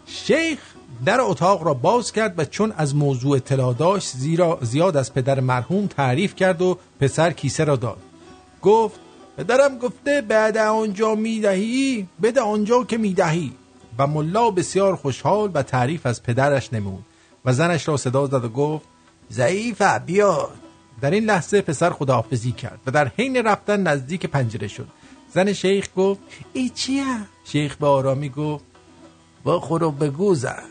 شیخ 0.06 0.58
در 1.04 1.20
اتاق 1.20 1.62
را 1.62 1.74
باز 1.74 2.12
کرد 2.12 2.38
و 2.38 2.44
چون 2.44 2.72
از 2.76 2.94
موضوع 2.96 3.36
اطلاع 3.36 3.74
داشت 3.74 4.16
زیرا 4.16 4.58
زیاد 4.62 4.96
از 4.96 5.14
پدر 5.14 5.40
مرحوم 5.40 5.86
تعریف 5.86 6.34
کرد 6.34 6.62
و 6.62 6.78
پسر 7.00 7.30
کیسه 7.30 7.64
را 7.64 7.76
داد. 7.76 7.98
گفت 8.62 9.00
پدرم 9.36 9.78
گفته 9.78 10.20
بعد 10.20 10.56
آنجا 10.56 11.14
می‌دهی 11.14 12.08
بده 12.22 12.40
آنجا 12.40 12.84
که 12.84 12.98
می‌دهی. 12.98 13.52
و 13.98 14.06
ملا 14.06 14.50
بسیار 14.50 14.96
خوشحال 14.96 15.50
و 15.54 15.62
تعریف 15.62 16.06
از 16.06 16.22
پدرش 16.22 16.72
نمود 16.72 17.04
و 17.44 17.52
زنش 17.52 17.88
را 17.88 17.96
صدا 17.96 18.26
زد 18.26 18.44
و 18.44 18.48
گفت 18.48 18.91
ضعیفه 19.32 19.98
بیا. 19.98 20.50
در 21.00 21.10
این 21.10 21.24
لحظه 21.24 21.60
پسر 21.60 21.90
خداحافظی 21.90 22.52
کرد 22.52 22.80
و 22.86 22.90
در 22.90 23.08
حین 23.08 23.36
رفتن 23.36 23.82
نزدیک 23.82 24.26
پنجره 24.26 24.68
شد. 24.68 24.88
زن 25.34 25.52
شیخ 25.52 25.88
گفت 25.96 26.20
ای 26.52 26.68
چیه؟ 26.68 27.16
شیخ 27.44 27.76
به 27.76 27.86
آرامی 27.86 28.28
گفت 28.28 28.64
با 29.44 29.60
خورو 29.60 29.90
بگو 29.90 30.34
زن 30.34 30.62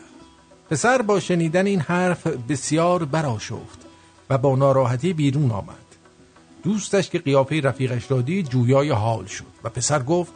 پسر 0.70 1.02
با 1.02 1.20
شنیدن 1.20 1.66
این 1.66 1.80
حرف 1.80 2.26
بسیار 2.26 3.04
براشفت 3.04 3.78
و 4.30 4.38
با 4.38 4.56
ناراحتی 4.56 5.12
بیرون 5.12 5.50
آمد. 5.50 5.76
دوستش 6.62 7.10
که 7.10 7.18
قیافه 7.18 7.60
رفیقش 7.60 8.10
را 8.10 8.20
دید 8.20 8.48
جویای 8.48 8.90
حال 8.90 9.26
شد 9.26 9.44
و 9.64 9.68
پسر 9.68 10.02
گفت 10.02 10.32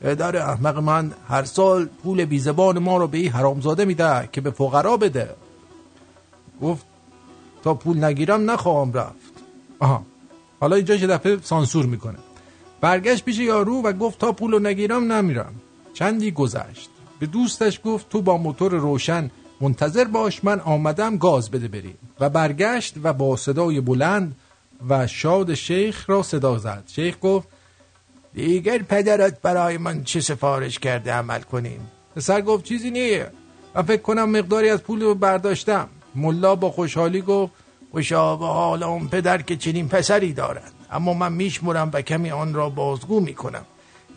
پدر 0.00 0.36
احمق 0.36 0.78
من 0.78 1.12
هر 1.28 1.44
سال 1.44 1.86
پول 2.02 2.24
بیزبان 2.24 2.78
ما 2.78 2.96
رو 2.96 3.06
به 3.06 3.18
این 3.18 3.32
حرامزاده 3.32 3.84
میده 3.84 4.28
که 4.32 4.40
به 4.40 4.50
فقرا 4.50 4.96
بده. 4.96 5.30
گفت 6.62 6.84
تا 7.62 7.74
پول 7.74 8.04
نگیرم 8.04 8.50
نخواهم 8.50 8.92
رفت. 8.92 9.32
آها. 9.78 10.06
حالا 10.60 10.76
اینجا 10.76 10.94
یه 10.94 11.06
دفعه 11.06 11.38
سانسور 11.42 11.86
می‌کنه. 11.86 12.18
برگشت 12.80 13.24
پیش 13.24 13.38
یارو 13.38 13.82
و 13.82 13.92
گفت 13.92 14.18
تا 14.18 14.32
پولو 14.32 14.58
نگیرم 14.58 15.12
نمیرم. 15.12 15.54
چندی 15.94 16.30
گذشت. 16.30 16.90
به 17.18 17.26
دوستش 17.26 17.80
گفت 17.84 18.08
تو 18.08 18.22
با 18.22 18.36
موتور 18.36 18.72
روشن 18.72 19.30
منتظر 19.60 20.04
باش 20.04 20.44
من 20.44 20.60
آمدم 20.60 21.16
گاز 21.16 21.50
بده 21.50 21.68
بریم. 21.68 21.98
و 22.20 22.30
برگشت 22.30 22.94
و 23.02 23.12
با 23.12 23.36
صدای 23.36 23.80
بلند 23.80 24.36
و 24.88 25.06
شاد 25.06 25.54
شیخ 25.54 26.10
را 26.10 26.22
صدا 26.22 26.58
زد. 26.58 26.84
شیخ 26.86 27.16
گفت 27.22 27.48
دیگر 28.34 28.78
پدرت 28.78 29.42
برای 29.42 29.78
من 29.78 30.04
چه 30.04 30.20
سفارش 30.20 30.78
کرده 30.78 31.12
عمل 31.12 31.40
کنیم؟ 31.40 31.90
پسر 32.16 32.40
گفت 32.40 32.64
چیزی 32.64 32.90
نیه 32.90 33.30
من 33.74 33.82
فکر 33.82 34.02
کنم 34.02 34.30
مقداری 34.30 34.70
از 34.70 34.82
پول 34.82 35.02
رو 35.02 35.14
برداشتم. 35.14 35.88
ملا 36.14 36.54
با 36.54 36.70
خوشحالی 36.70 37.22
گفت 37.22 37.52
خوشا 37.92 38.36
به 38.36 38.46
حال 38.46 38.82
اون 38.82 39.08
پدر 39.08 39.42
که 39.42 39.56
چنین 39.56 39.88
پسری 39.88 40.32
دارد. 40.32 40.72
اما 40.90 41.14
من 41.14 41.32
میشمرم 41.32 41.90
و 41.92 42.02
کمی 42.02 42.30
آن 42.30 42.54
را 42.54 42.70
بازگو 42.70 43.20
می‌کنم. 43.20 43.64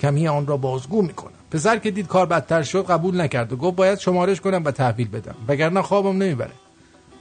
کمی 0.01 0.27
آن 0.27 0.47
را 0.47 0.57
بازگو 0.57 1.01
می‌کنم. 1.01 1.31
پسر 1.51 1.77
که 1.77 1.91
دید 1.91 2.07
کار 2.07 2.25
بدتر 2.25 2.63
شد 2.63 2.85
قبول 2.85 3.21
نکرد 3.21 3.53
و 3.53 3.55
گفت 3.55 3.75
باید 3.75 3.99
شمارش 3.99 4.41
کنم 4.41 4.61
و 4.65 4.71
تحویل 4.71 5.07
بدم. 5.07 5.35
وگرنه 5.47 5.81
خوابم 5.81 6.17
نمی‌بره. 6.17 6.51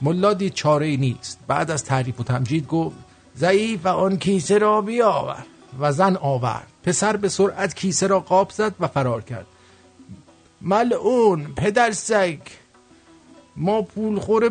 ملا 0.01 0.33
دید 0.33 0.53
چاره 0.53 0.85
ای 0.85 0.97
نیست. 0.97 1.39
بعد 1.47 1.71
از 1.71 1.83
تعریف 1.83 2.19
و 2.19 2.23
تمجید 2.23 2.67
گفت 2.67 2.95
ضعیف 3.37 3.85
و 3.85 3.87
آن 3.87 4.17
کیسه 4.17 4.57
را 4.57 4.81
بیاور. 4.81 5.45
و 5.79 5.91
زن 5.91 6.15
آورد. 6.15 6.67
پسر 6.83 7.15
به 7.15 7.29
سرعت 7.29 7.73
کیسه 7.73 8.07
را 8.07 8.19
قاب 8.19 8.49
زد 8.49 8.75
و 8.79 8.87
فرار 8.87 9.21
کرد. 9.21 9.45
ملعون 10.61 11.53
پدر 11.57 11.91
سگ. 11.91 12.39
ما 13.55 13.81
پول 13.81 14.19
خوره 14.19 14.49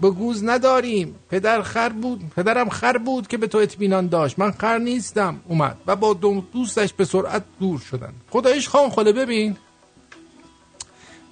به 0.00 0.10
گوز 0.10 0.44
نداریم. 0.44 1.14
پدر 1.30 1.62
خر 1.62 1.88
بود 1.88 2.30
پدرم 2.36 2.68
خر 2.68 2.98
بود 2.98 3.28
که 3.28 3.36
به 3.36 3.46
تو 3.46 3.58
اطمینان 3.58 4.06
داشت. 4.06 4.38
من 4.38 4.50
خر 4.50 4.78
نیستم 4.78 5.40
اومد. 5.48 5.76
و 5.86 5.96
با 5.96 6.14
دو 6.14 6.42
دوستش 6.52 6.92
به 6.92 7.04
سرعت 7.04 7.42
دور 7.60 7.78
شدن. 7.78 8.12
خدایش 8.30 8.68
خان 8.68 8.90
خاله 8.90 9.12
ببین. 9.12 9.56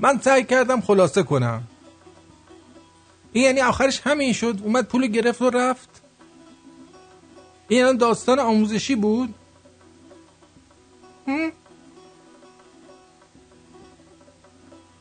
من 0.00 0.18
سعی 0.20 0.44
کردم 0.44 0.80
خلاصه 0.80 1.22
کنم. 1.22 1.62
این 3.32 3.44
یعنی 3.44 3.60
آخرش 3.60 4.00
همین 4.04 4.32
شد. 4.32 4.58
اومد 4.64 4.86
پول 4.86 5.06
گرفت 5.06 5.42
و 5.42 5.50
رفت. 5.50 6.02
این 7.68 7.82
الان 7.82 7.96
داستان 7.96 8.38
آموزشی 8.38 8.94
بود؟ 8.94 9.34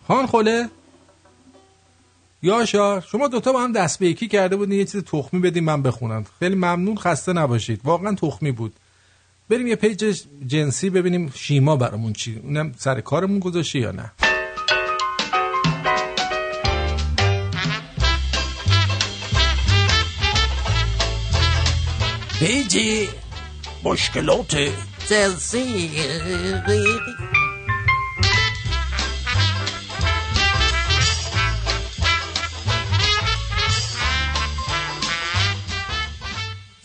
خان 0.08 0.28
خله 0.28 0.70
یاشار 2.42 3.02
شما 3.02 3.28
دوتا 3.28 3.54
با 3.54 3.64
هم 3.64 3.72
دست 3.72 4.00
به 4.00 4.08
یکی 4.08 4.28
کرده 4.28 4.56
بودین 4.56 4.80
یه 4.80 4.86
چیز 4.86 5.04
تخمی 5.04 5.40
بدین 5.40 5.64
من 5.64 5.82
بخونم. 5.82 6.26
خیلی 6.40 6.56
ممنون 6.56 6.98
خسته 6.98 7.34
نباشید. 7.34 7.82
واقعا 7.84 8.16
تخمی 8.16 8.52
بود. 8.52 8.74
بریم 9.50 9.68
یه 9.68 9.76
پیج 9.76 10.24
جنسی 10.48 10.90
ببینیم 10.90 11.34
شیما 11.36 11.76
برامون 11.76 12.14
چی 12.14 12.40
اونم 12.44 12.74
سر 12.78 13.02
کارمون 13.02 13.40
گذاشته 13.40 13.80
یا 13.80 13.92
نه. 13.92 14.12
پیجی 22.40 23.10
مشکلات 23.84 24.58
جنسی. 25.10 25.90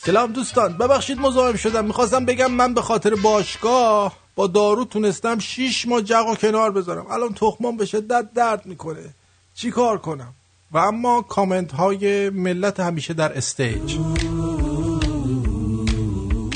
سلام 0.06 0.32
دوستان 0.32 0.72
ببخشید 0.72 1.18
مزاحم 1.18 1.56
شدم. 1.56 1.84
می‌خواستم 1.84 2.24
بگم 2.24 2.52
من 2.52 2.74
به 2.74 2.82
خاطر 2.82 3.14
باشگاه 3.14 4.16
با 4.36 4.46
دارو 4.46 4.84
تونستم 4.84 5.38
شیش 5.38 5.88
ماه 5.88 6.02
جقا 6.02 6.34
کنار 6.34 6.70
بذارم. 6.70 7.06
الان 7.10 7.34
تخمام 7.34 7.76
به 7.76 7.86
شدت 7.86 8.32
درد 8.34 8.66
می‌کنه. 8.66 9.14
چی 9.54 9.70
کار 9.70 9.98
کنم؟ 9.98 10.32
و 10.72 10.78
اما 10.78 11.22
کامنت 11.22 11.72
های 11.72 12.30
ملت 12.30 12.80
همیشه 12.80 13.14
در 13.14 13.36
استیج. 13.36 13.96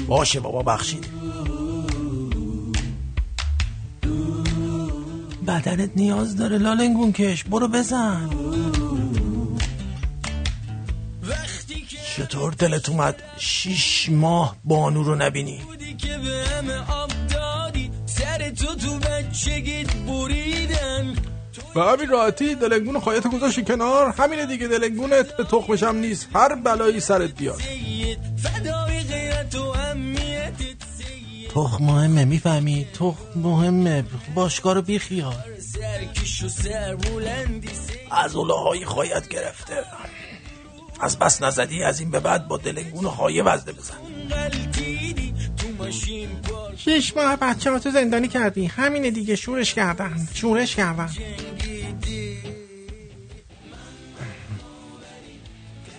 باشه 0.08 0.40
بابا 0.40 0.62
بخشید. 0.62 1.06
بدنت 5.46 5.90
نیاز 5.96 6.36
داره 6.36 6.58
لالنگون 6.58 7.12
کش 7.12 7.44
برو 7.44 7.68
بزن. 7.68 8.30
چطور 12.18 12.52
دلت 12.52 12.88
اومد 12.88 13.22
شیش 13.36 14.08
ماه 14.08 14.56
بانو 14.64 15.02
رو 15.02 15.14
نبینی؟ 15.14 15.62
که 15.98 16.18
دادی 17.30 17.90
سر 18.06 18.50
تو 18.50 18.74
تو 18.74 18.98
بچگیت 18.98 19.96
بریدن. 19.96 21.16
و 21.74 21.80
همین 21.80 22.08
راحتی 22.08 22.54
دلنگون 22.54 23.00
خواهیت 23.00 23.26
گذاشتی 23.26 23.64
کنار. 23.64 24.14
همینه 24.18 24.46
دیگه 24.46 24.68
دلنگونت 24.68 25.36
به 25.36 25.44
تخمشم 25.44 25.96
نیست. 25.96 26.28
هر 26.34 26.54
بلایی 26.54 27.00
سرت 27.00 27.34
بیاد. 27.38 27.60
و 31.54 31.64
تخم 31.66 31.84
مهمه 31.84 32.24
می‌فهمی؟ 32.24 32.86
تخم 32.94 33.16
مهمه 33.36 34.04
باشگاه 34.34 34.74
رو 34.74 34.82
بیخیال. 34.82 35.36
و 36.64 36.96
بلندی 36.96 37.68
از 38.10 38.34
های 38.34 38.84
خواهیت 38.84 39.28
گرفته. 39.28 39.84
از 41.00 41.18
بس 41.18 41.42
نزدی 41.42 41.82
از 41.82 42.00
این 42.00 42.10
به 42.10 42.20
بعد 42.20 42.48
با 42.48 42.56
دلنگون 42.56 43.04
و 43.04 43.08
خایه 43.08 43.42
وزده 43.42 43.72
بزن. 43.72 43.94
شش 46.76 47.16
ماه 47.16 47.36
بچه 47.36 47.70
ها 47.70 47.78
تو 47.78 47.90
زندانی 47.90 48.28
کردی؟ 48.28 48.66
همین 48.66 49.12
دیگه 49.12 49.36
شورش 49.36 49.74
کردن 49.74 50.28
شورش 50.34 50.76
کردن. 50.76 51.10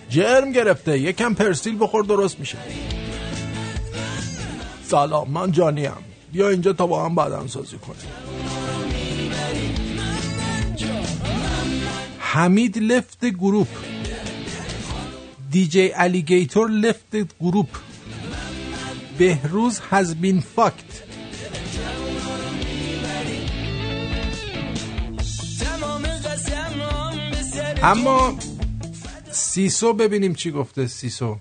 جرم 0.08 0.52
گرفته 0.52 0.98
یکم 0.98 1.34
پرسیل 1.34 1.76
بخور 1.80 2.04
درست 2.04 2.40
میشه. 2.40 2.58
سلام 4.84 5.30
من 5.30 5.52
جانیم 5.52 5.92
بیا 6.32 6.48
اینجا 6.48 6.72
تا 6.72 6.86
با 6.86 7.08
هم 7.08 7.46
سازی 7.46 7.76
کنیم. 7.78 8.12
حمید 12.18 12.78
لفت 12.78 13.24
گروپ. 13.24 13.68
دیجی 15.50 15.90
الیگیتور 15.94 16.70
لفت 16.70 17.16
گروپ 17.40 17.68
بهروز 19.18 19.80
has 19.90 20.14
بین 20.20 20.42
fucked. 20.56 21.10
اما 27.82 28.34
سیسو 29.30 29.92
ببینیم 29.92 30.34
چی 30.34 30.50
گفته 30.50 30.86
سیسو. 30.86 31.36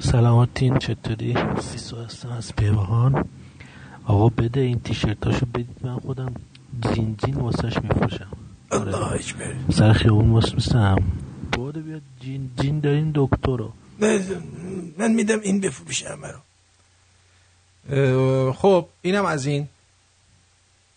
سلامتین 0.00 0.78
چطوری؟ 0.78 1.34
سیسو 1.60 1.96
هستم 1.96 2.28
از 2.28 2.56
پیوهان 2.56 3.24
آقا 4.04 4.28
بده 4.28 4.60
این 4.60 4.80
تیشرتاشو 4.80 5.46
بدید 5.46 5.76
من 5.82 5.98
خودم 5.98 6.34
زین 6.94 7.16
زین 7.24 7.34
واسهش 7.34 7.76
میفروشم. 7.82 8.28
آره. 8.70 9.20
سر 9.72 9.92
خیابون 9.92 10.30
واسه 10.30 10.60
برو 11.52 11.82
بیاد 11.82 12.02
جین 12.20 12.50
جین 12.60 12.80
دارین 12.80 13.12
دکتر 13.14 13.68
من 14.98 15.12
میدم 15.12 15.40
این 15.40 15.60
بفروشه 15.60 16.08
همه 16.08 16.28
رو. 16.28 16.40
خب 18.52 18.88
اینم 19.02 19.24
از 19.24 19.46
این. 19.46 19.68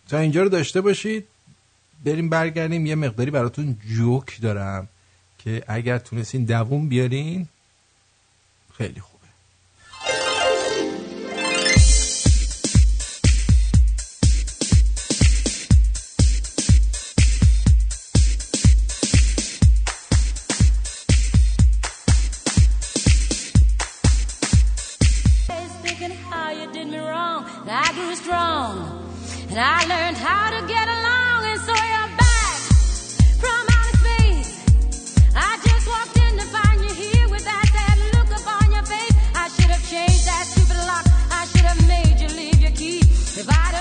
تا 0.08 0.18
اینجا 0.18 0.44
رو 0.44 0.50
داشته 0.50 0.82
باشید. 0.82 1.28
بریم 2.06 2.30
برگردیم. 2.30 2.86
یه 2.86 2.96
مقداری 2.96 3.32
براتون 3.32 3.78
جوک 3.88 4.42
دارم 4.42 4.88
که 5.38 5.64
اگر 5.68 5.98
تونستین 5.98 6.46
دووم 6.46 6.90
بیارین 6.90 7.48
خیلی 8.78 9.00
خوب. 9.00 9.13
me 26.94 27.00
wrong. 27.00 27.46
I 27.68 27.92
grew 27.94 28.16
strong. 28.16 28.74
And 29.50 29.60
I 29.60 29.80
learned 29.94 30.18
how 30.18 30.46
to 30.56 30.62
get 30.68 30.88
along. 30.98 31.40
And 31.52 31.60
so 31.68 31.74
you're 31.92 32.14
back 32.22 32.58
from 33.42 33.62
outer 33.78 33.98
space. 34.04 34.52
I 35.36 35.52
just 35.68 35.86
walked 35.94 36.18
in 36.26 36.34
to 36.42 36.46
find 36.56 36.78
you 36.86 36.94
here 36.94 37.28
with 37.30 37.44
that 37.46 37.66
sad 37.74 37.98
look 38.16 38.30
upon 38.40 38.72
your 38.72 38.86
face. 38.86 39.16
I 39.34 39.50
should 39.50 39.72
have 39.76 39.86
changed 39.90 40.26
that 40.28 40.46
stupid 40.46 40.78
lock. 40.92 41.06
I 41.32 41.46
should 41.52 41.68
have 41.72 41.82
made 41.88 42.18
you 42.22 42.30
leave 42.38 42.60
your 42.62 42.72
key. 42.72 43.02
If 43.42 43.50
I 43.50 43.73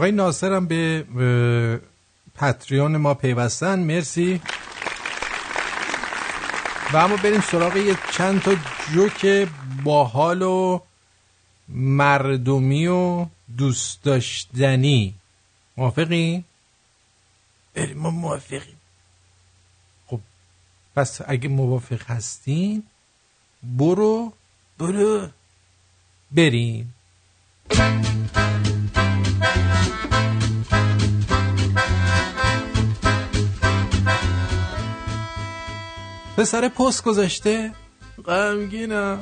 آقای 0.00 0.12
ناصرم 0.12 0.66
به 0.66 1.80
پتریون 2.34 2.96
ما 2.96 3.14
پیوستن. 3.14 3.78
مرسی. 3.78 4.40
و 6.92 6.96
اما 6.96 7.16
بریم 7.16 7.40
سراغ 7.40 7.76
یه 7.76 7.96
چند 8.12 8.42
تا 8.42 8.54
جوک 8.92 9.48
باحال 9.84 10.42
و 10.42 10.80
مردمی 11.68 12.86
و 12.86 13.26
دوست 13.58 14.02
داشتنی. 14.02 15.14
موافقی؟ 15.76 16.44
بریم 17.74 17.98
ما 17.98 18.10
موافقیم. 18.10 18.80
خب 20.06 20.20
پس 20.96 21.20
اگه 21.26 21.48
موافق 21.48 22.10
هستین 22.10 22.82
برو. 23.62 24.32
برو. 24.78 25.28
بریم. 26.32 26.94
پسر 36.40 36.68
پست 36.68 37.04
گذاشته؟ 37.04 37.72
غمگینم. 38.26 39.18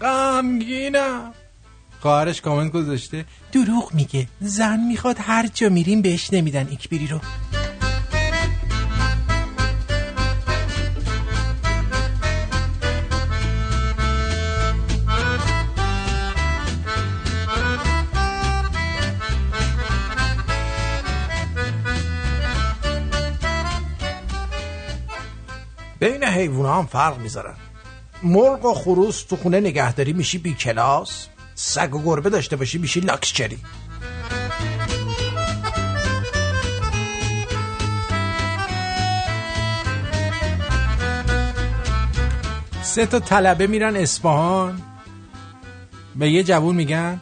غمگینم. 0.00 1.32
خواهرش 2.00 2.40
کامنت 2.40 2.72
گذاشته. 2.72 3.24
دروغ 3.52 3.94
میگه. 3.94 4.28
زن 4.40 4.80
می‌خواد 4.80 5.16
هر 5.20 5.46
جا 5.46 5.68
میریم 5.68 6.02
بهش 6.02 6.32
نمیدن. 6.32 6.66
ایکبری 6.68 7.06
رو. 7.06 7.20
حیوونا 26.30 26.78
هم 26.78 26.86
فرق 26.86 27.18
می‌ذارن. 27.18 27.54
مرغ 28.22 28.64
و 28.64 28.74
خروس 28.74 29.22
تو 29.22 29.36
خونه 29.36 29.60
نگهداری 29.60 30.12
میشی 30.12 30.38
بی 30.38 30.54
کلاس. 30.54 31.26
سگ 31.54 31.94
و 31.94 32.02
گربه 32.02 32.30
داشته 32.30 32.56
باشی 32.56 32.78
میشی 32.78 33.00
لاکسچری 33.00 33.58
سه 42.82 43.06
تا 43.06 43.20
طلبه 43.20 43.66
میرن 43.66 43.96
اصفهان. 43.96 44.82
به 46.16 46.30
یه 46.30 46.42
جوون 46.42 46.76
میگن 46.76 47.20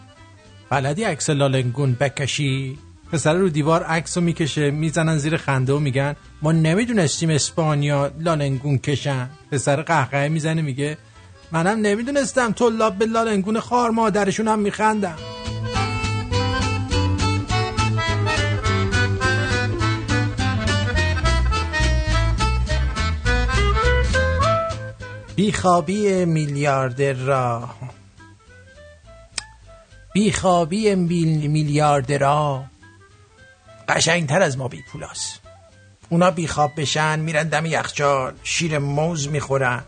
بلدی 0.71 1.05
عکس 1.05 1.31
لالنگون 1.31 1.95
بکشی؟ 1.95 2.79
پسر 3.13 3.35
رو 3.35 3.49
دیوار 3.49 3.83
عکس 3.83 4.17
رو 4.17 4.25
می‌کشه 4.25 4.71
می‌زنن 4.71 5.19
زیر 5.19 5.37
خنده 5.37 5.73
و 5.73 5.79
میگن 5.79 6.17
ما 6.43 6.53
نمی‌دونستیم 6.53 7.31
اسپانیا 7.31 8.11
لالنگون 8.19 8.79
کشن. 8.79 9.31
پسر 9.51 9.83
قهقه 9.83 10.29
می‌زنه 10.29 10.63
میگه 10.63 10.99
منم 11.53 11.79
نمی‌دونستم 11.81 12.53
طلاب 12.53 12.99
به 12.99 13.07
لالنگون 13.07 13.61
خار 13.61 13.91
مادرشون 13.91 14.49
هم 14.49 14.59
میخندم 14.59 15.17
بیخوابی 25.37 26.25
میلیاردر 26.25 27.13
را 27.13 27.69
بیخوابی 30.13 30.95
میل... 30.95 31.51
میلیاردرا 31.51 32.65
قشنگتر 33.89 34.43
از 34.43 34.59
ما 34.59 34.69
بی 34.69 34.83
پولاس 34.83 35.39
اونا 36.09 36.31
بیخواب 36.31 36.73
بشن 36.77 37.19
میرن 37.19 37.49
دم 37.49 37.67
یخچال 37.67 38.35
شیر 38.43 38.79
موز 38.79 39.29
می‌خورن. 39.29 39.83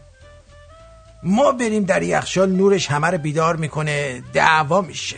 ما 1.23 1.53
بریم 1.53 1.85
در 1.85 2.03
یخچال 2.03 2.51
نورش 2.51 2.91
همه 2.91 3.07
رو 3.07 3.19
بیدار 3.19 3.57
می‌کنه 3.57 4.23
دعوا 4.33 4.81
میشه. 4.81 5.17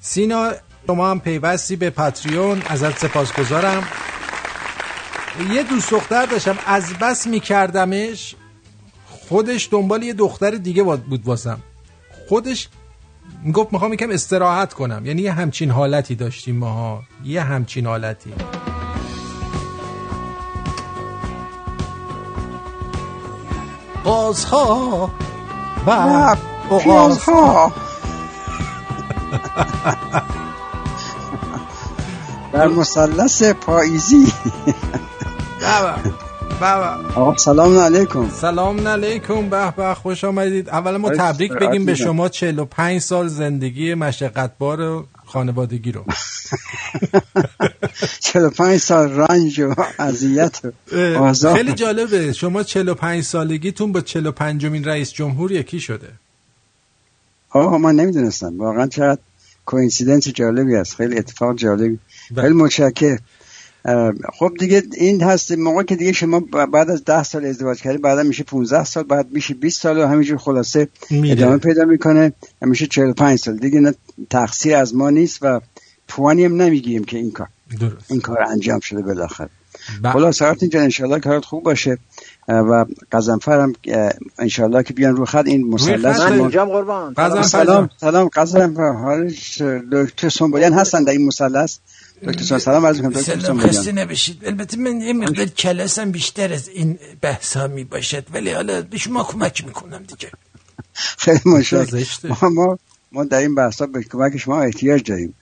سینا 0.00 0.52
شما 0.86 1.10
هم 1.10 1.20
پیوستی 1.20 1.76
به 1.76 1.90
پاتریون 1.90 2.62
ازت 2.66 2.98
سپاسگزارم. 2.98 3.88
یه 5.50 5.62
دوست 5.62 5.90
دختر 5.90 6.26
داشتم 6.26 6.58
از 6.66 6.92
بس 6.92 7.26
میکردمش 7.26 8.34
خودش 9.28 9.68
دنبال 9.72 10.02
یه 10.02 10.12
دختر 10.12 10.50
دیگه 10.50 10.82
بود 10.82 11.26
واسم. 11.26 11.60
خودش 12.28 12.68
گفت 13.54 13.72
می‌خوام 13.72 13.92
یکم 13.92 14.10
استراحت 14.10 14.72
کنم. 14.72 15.06
یعنی 15.06 15.22
یه 15.22 15.32
همچین 15.32 15.70
حالتی 15.70 16.14
داشتیم 16.14 16.56
ماها. 16.56 17.02
یه 17.24 17.42
همچین 17.42 17.86
حالتی. 17.86 18.32
قازها 24.04 25.10
و 25.86 26.36
پیازها 26.68 27.72
در 32.52 32.68
مثلث 32.68 33.42
پاییزی. 33.42 34.32
آقا 36.62 37.36
سلام 37.36 37.78
علیکم. 37.78 38.30
سلام 38.30 38.88
علیکم 38.88 39.48
به 39.48 39.70
به 39.76 39.94
خوش 39.94 40.24
آمدید. 40.24 40.68
اول 40.68 40.96
ما 40.96 41.10
تبریک 41.10 41.52
بگیم 41.52 41.84
به. 41.84 41.94
شما 41.94 42.28
45 42.28 43.00
سال 43.00 43.28
زندگی 43.28 43.94
مشقتبار 43.94 45.04
خانوادگی 45.26 45.92
رو. 45.92 46.04
45 48.20 48.80
سال 48.80 49.12
رنج 49.12 49.60
و 49.60 49.74
اذیت 49.98 50.60
خیلی 51.54 51.72
جالبه. 51.72 52.32
شما 52.32 52.62
45 52.62 53.24
سالگیتون 53.24 53.92
با 53.92 54.00
45 54.00 54.66
مین 54.66 54.84
رئیس 54.84 55.12
جمهور 55.12 55.52
یکی 55.52 55.80
شده. 55.80 56.08
آقا 57.50 57.78
من 57.78 57.94
نمی‌دونستم. 57.94 58.58
واقعا 58.58 58.86
چقدر 58.86 59.20
کوینسیدنس 59.66 60.28
جالبی 60.28 60.76
است. 60.76 60.94
خیلی 60.94 61.18
اتفاق 61.18 61.56
جالبی. 61.56 61.98
بله. 62.30 62.42
خیلی 62.42 62.54
متشکر 62.54 63.12
اه، 63.12 63.18
خب 64.38 64.52
دیگه 64.58 64.82
این 64.96 65.22
هست 65.22 65.52
موقع 65.52 65.82
که 65.82 65.96
دیگه 65.96 66.12
شما 66.12 66.40
بعد 66.72 66.90
از 66.90 67.04
ده 67.04 67.22
سال 67.22 67.44
ازدواج 67.44 67.82
کردی 67.82 67.98
بعدا 67.98 68.22
میشه 68.22 68.44
15 68.44 68.84
سال 68.84 69.02
بعد 69.02 69.26
میشه 69.32 69.54
20 69.54 69.80
سال 69.80 69.98
و 69.98 70.06
همینجور 70.06 70.38
خلاصه 70.38 70.88
میره. 71.10 71.32
ادامه 71.32 71.58
پیدا 71.58 71.84
می‌کنه 71.84 72.32
میشه 72.60 72.86
45 72.86 73.38
سال 73.38 73.56
دیگه 73.56 73.80
نه 73.80 73.94
تقصیر 74.30 74.76
از 74.76 74.94
ما 74.94 75.10
نیست 75.10 75.38
و 75.42 75.60
پوانی 76.08 76.44
هم 76.44 76.62
نمی‌گیریم 76.62 77.04
که 77.04 77.16
این 77.16 77.30
کار 77.30 77.48
درست 77.80 78.10
این 78.10 78.20
کار 78.20 78.42
انجام 78.42 78.80
شده 78.80 79.02
بالاخره 79.02 79.48
بله. 80.02 80.12
خلاص 80.12 80.42
آرتین 80.42 80.68
جان 80.68 80.82
انشالله 80.82 81.20
کارت 81.20 81.44
خوب 81.44 81.62
باشه 81.62 81.98
و 82.48 82.84
قزنفر 83.12 83.60
هم 83.60 83.72
انشالله 84.38 84.82
که 84.82 84.94
بیان 84.94 85.16
رو 85.16 85.24
خط 85.24 85.46
این 85.46 85.66
مثلث 85.66 86.16
خط. 86.16 86.30
من 86.30 86.40
اینجام 86.40 86.68
قربان 86.68 87.42
سلام. 87.42 87.90
سلام 88.00 88.28
قزنفر 88.28 88.92
حالش 88.92 89.62
دکتر 89.92 90.28
سنبولیان 90.28 90.72
هستن 90.72 91.04
در 91.04 91.12
این 91.12 91.26
مثلث 91.26 91.78
دکتر 92.22 92.44
سن 92.44 92.58
سلام 92.58 92.86
عرض 92.86 93.00
کنم 93.00 93.10
دکتر 93.10 93.40
سلام 93.40 93.60
خسته 93.60 93.92
نباشید 93.92 94.46
البته 94.46 94.76
من 94.76 95.00
یه 95.00 95.12
مقدار 95.12 95.46
کلاسم 95.46 96.10
بیشتر 96.10 96.52
از 96.52 96.68
این 96.68 96.98
بحث 97.20 97.56
ها 97.56 97.66
می 97.66 97.84
باشد 97.84 98.24
ولی 98.32 98.50
حالا 98.50 98.82
به 98.82 98.98
شما 98.98 99.24
کمک 99.24 99.64
می‌کنم 99.66 100.02
دیگه 100.02 100.30
خیلی 100.94 101.40
مشکل. 101.46 102.04
ما, 102.24 102.48
ما 102.48 102.78
ما 103.12 103.24
در 103.24 103.38
این 103.38 103.54
بحثا 103.54 103.86
به 103.86 104.02
کمک 104.02 104.36
شما 104.36 104.62
احتیاج 104.62 105.02
داریم 105.02 105.34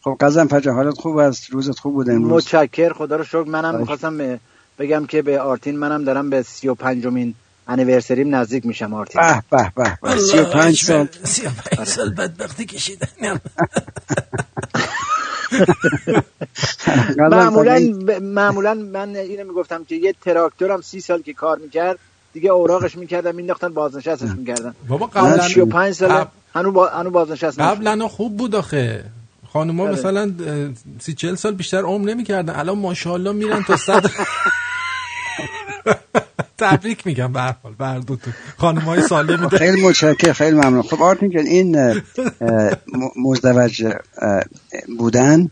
خب 0.00 0.16
قزنفر 0.20 0.60
جان 0.60 0.74
حالت 0.74 0.94
خوب 0.94 1.16
است 1.16 1.50
روزت 1.50 1.78
خوب 1.78 1.94
بود 1.94 2.10
امروز 2.10 2.44
متشکر 2.44 2.92
خدا 2.92 3.16
رو 3.16 3.24
شکر 3.24 3.44
منم. 3.44 3.78
می‌خواستم 3.78 4.38
بگم 4.78 5.06
که 5.06 5.22
به 5.22 5.40
آرتین 5.40 5.78
منم 5.78 6.04
دارم 6.04 6.30
به 6.30 6.42
سی 6.42 6.68
و 6.68 6.74
پنجمین 6.74 7.34
انیورسریم 7.68 8.34
نزدیک 8.34 8.66
میشم 8.66 8.94
آرتین 8.94 9.22
به 9.22 9.42
به 9.50 9.72
به 9.76 9.98
به 10.02 10.16
35 10.16 10.82
سال 10.82 11.08
سی 11.24 11.46
و 11.46 11.50
پنج 11.50 11.88
سال 11.88 12.14
بدبختی 12.14 12.64
کشیدن 12.64 13.08
معمولا 17.18 17.78
معمولا 18.22 18.74
من 18.74 19.16
اینو 19.16 19.44
می‌گفتم 19.48 19.84
که 19.84 19.94
یه 19.94 20.14
تراکتورم 20.24 20.80
سی 20.80 21.00
سال 21.00 21.22
که 21.22 21.32
کار 21.32 21.58
می‌کرد 21.58 21.98
دیگه 22.32 22.50
اوراقش 22.50 22.96
می‌کردن 22.96 23.34
مینداختن 23.34 23.68
بازنشستش 23.68 24.28
می‌کردن. 24.38 24.74
بابا 24.88 25.06
قبلا 25.06 25.48
35 25.48 25.94
سال 25.94 26.08
قبل- 26.08 26.26
هنو 26.54 26.72
با... 26.72 26.88
هنو 26.88 27.10
بازنشست. 27.10 27.60
قبلا 27.60 28.08
خوب 28.08 28.36
بود 28.36 28.54
آخه. 28.54 29.04
خانوما 29.52 29.84
بله. 29.84 29.92
مثلا 29.92 30.32
سی 31.00 31.14
چل 31.14 31.34
سال 31.34 31.54
بیشتر 31.54 31.82
عمر 31.82 32.10
نمی‌کردن. 32.10 32.54
الان 32.54 32.78
ماشاءالله 32.78 33.32
میرن 33.32 33.62
تا 33.62 33.76
صد 33.76 34.06
تبریک 36.58 37.06
میگم 37.06 37.32
به 37.32 37.40
هر 37.40 37.54
حال 37.62 37.74
به 37.78 37.86
هر 37.86 37.98
دوتون 37.98 38.32
خانمای 38.56 39.02
سالمی 39.02 39.36
دارن. 39.36 39.58
خیلی 39.58 39.82
متشکر 39.82 40.32
خیلی 40.32 40.56
ممنون. 40.56 40.82
خب 40.82 41.02
آرتین 41.02 41.30
جان 41.30 41.46
این 41.46 42.02
مزدوج 43.16 43.86
بودن 44.98 45.50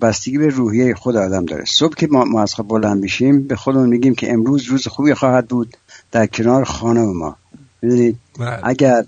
بستگی 0.00 0.38
به 0.38 0.48
روحیه 0.48 0.94
خود 0.94 1.16
آدم 1.16 1.44
داره. 1.44 1.64
صبح 1.64 1.94
که 1.94 2.08
ما, 2.10 2.24
ما 2.24 2.42
از 2.42 2.54
خواب 2.54 2.68
بلند 2.68 3.02
میشیم 3.02 3.42
به 3.42 3.56
خودمون 3.56 3.88
میگیم 3.88 4.14
که 4.14 4.32
امروز 4.32 4.64
روز 4.64 4.88
خوبی 4.88 5.14
خواهد 5.14 5.48
بود 5.48 5.76
در 6.12 6.26
کنار 6.26 6.64
خانم 6.64 7.16
ما. 7.16 7.36
می‌دونید 7.82 8.16
بله. 8.38 8.60
اگر 8.62 9.04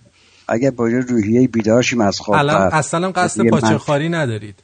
اگر 0.48 0.70
با 0.70 0.90
یه 0.90 0.98
روحیه 0.98 1.48
بیدار 1.48 1.82
شیم 1.82 2.00
از 2.00 2.20
خواب 2.20 2.38
الان 2.38 2.72
اصلا 2.72 3.10
قصد 3.10 3.48
پاچه 3.48 3.78
خاری 3.78 4.08
ندارید. 4.08 4.54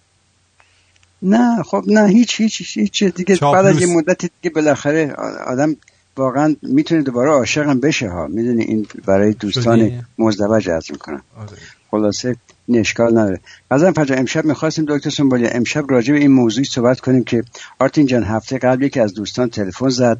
نه 1.22 1.62
خب 1.62 1.84
نه 1.86 2.08
هیچ 2.08 2.40
هیچ 2.40 2.60
هیچ, 2.60 2.78
هیچ 2.78 3.04
دیگه 3.04 3.36
چاپلوس. 3.36 3.64
بعد 3.64 3.76
از 3.76 3.82
یه 3.82 3.96
مدتی 3.96 4.30
دیگه 4.42 4.54
بالاخره 4.54 5.12
آدم 5.46 5.76
واقعا 6.16 6.56
می‌تونه 6.62 7.02
دوباره 7.02 7.30
عاشق 7.30 7.66
هم 7.66 7.80
بشه 7.80 8.08
ها 8.08 8.26
می‌دونی 8.26 8.62
این 8.62 8.86
برای 9.04 9.32
دوستان؟ 9.32 10.04
مزدوج 10.18 10.70
عرض 10.70 10.90
می‌کنم 10.90 11.22
آره. 11.36 11.48
خلاصه 11.90 12.36
این 12.66 12.80
اشکال 12.80 13.18
نداره 13.18 13.40
قزم 13.70 13.92
فجا 13.92 14.14
امشب 14.14 14.44
می‌خواستیم 14.44 14.84
دکتر 14.88 15.10
سنبالی 15.10 15.46
امشب 15.46 15.84
راجع 15.90 16.12
به 16.14 16.20
این 16.20 16.32
موضوع 16.32 16.64
صحبت 16.64 17.00
کنیم 17.00 17.24
که 17.24 17.44
آرتین 17.78 18.06
جان 18.06 18.22
هفته 18.22 18.58
قبل 18.58 18.82
یکی 18.82 19.00
از 19.00 19.14
دوستان 19.14 19.50
تلفن 19.50 19.88
زد 19.88 20.18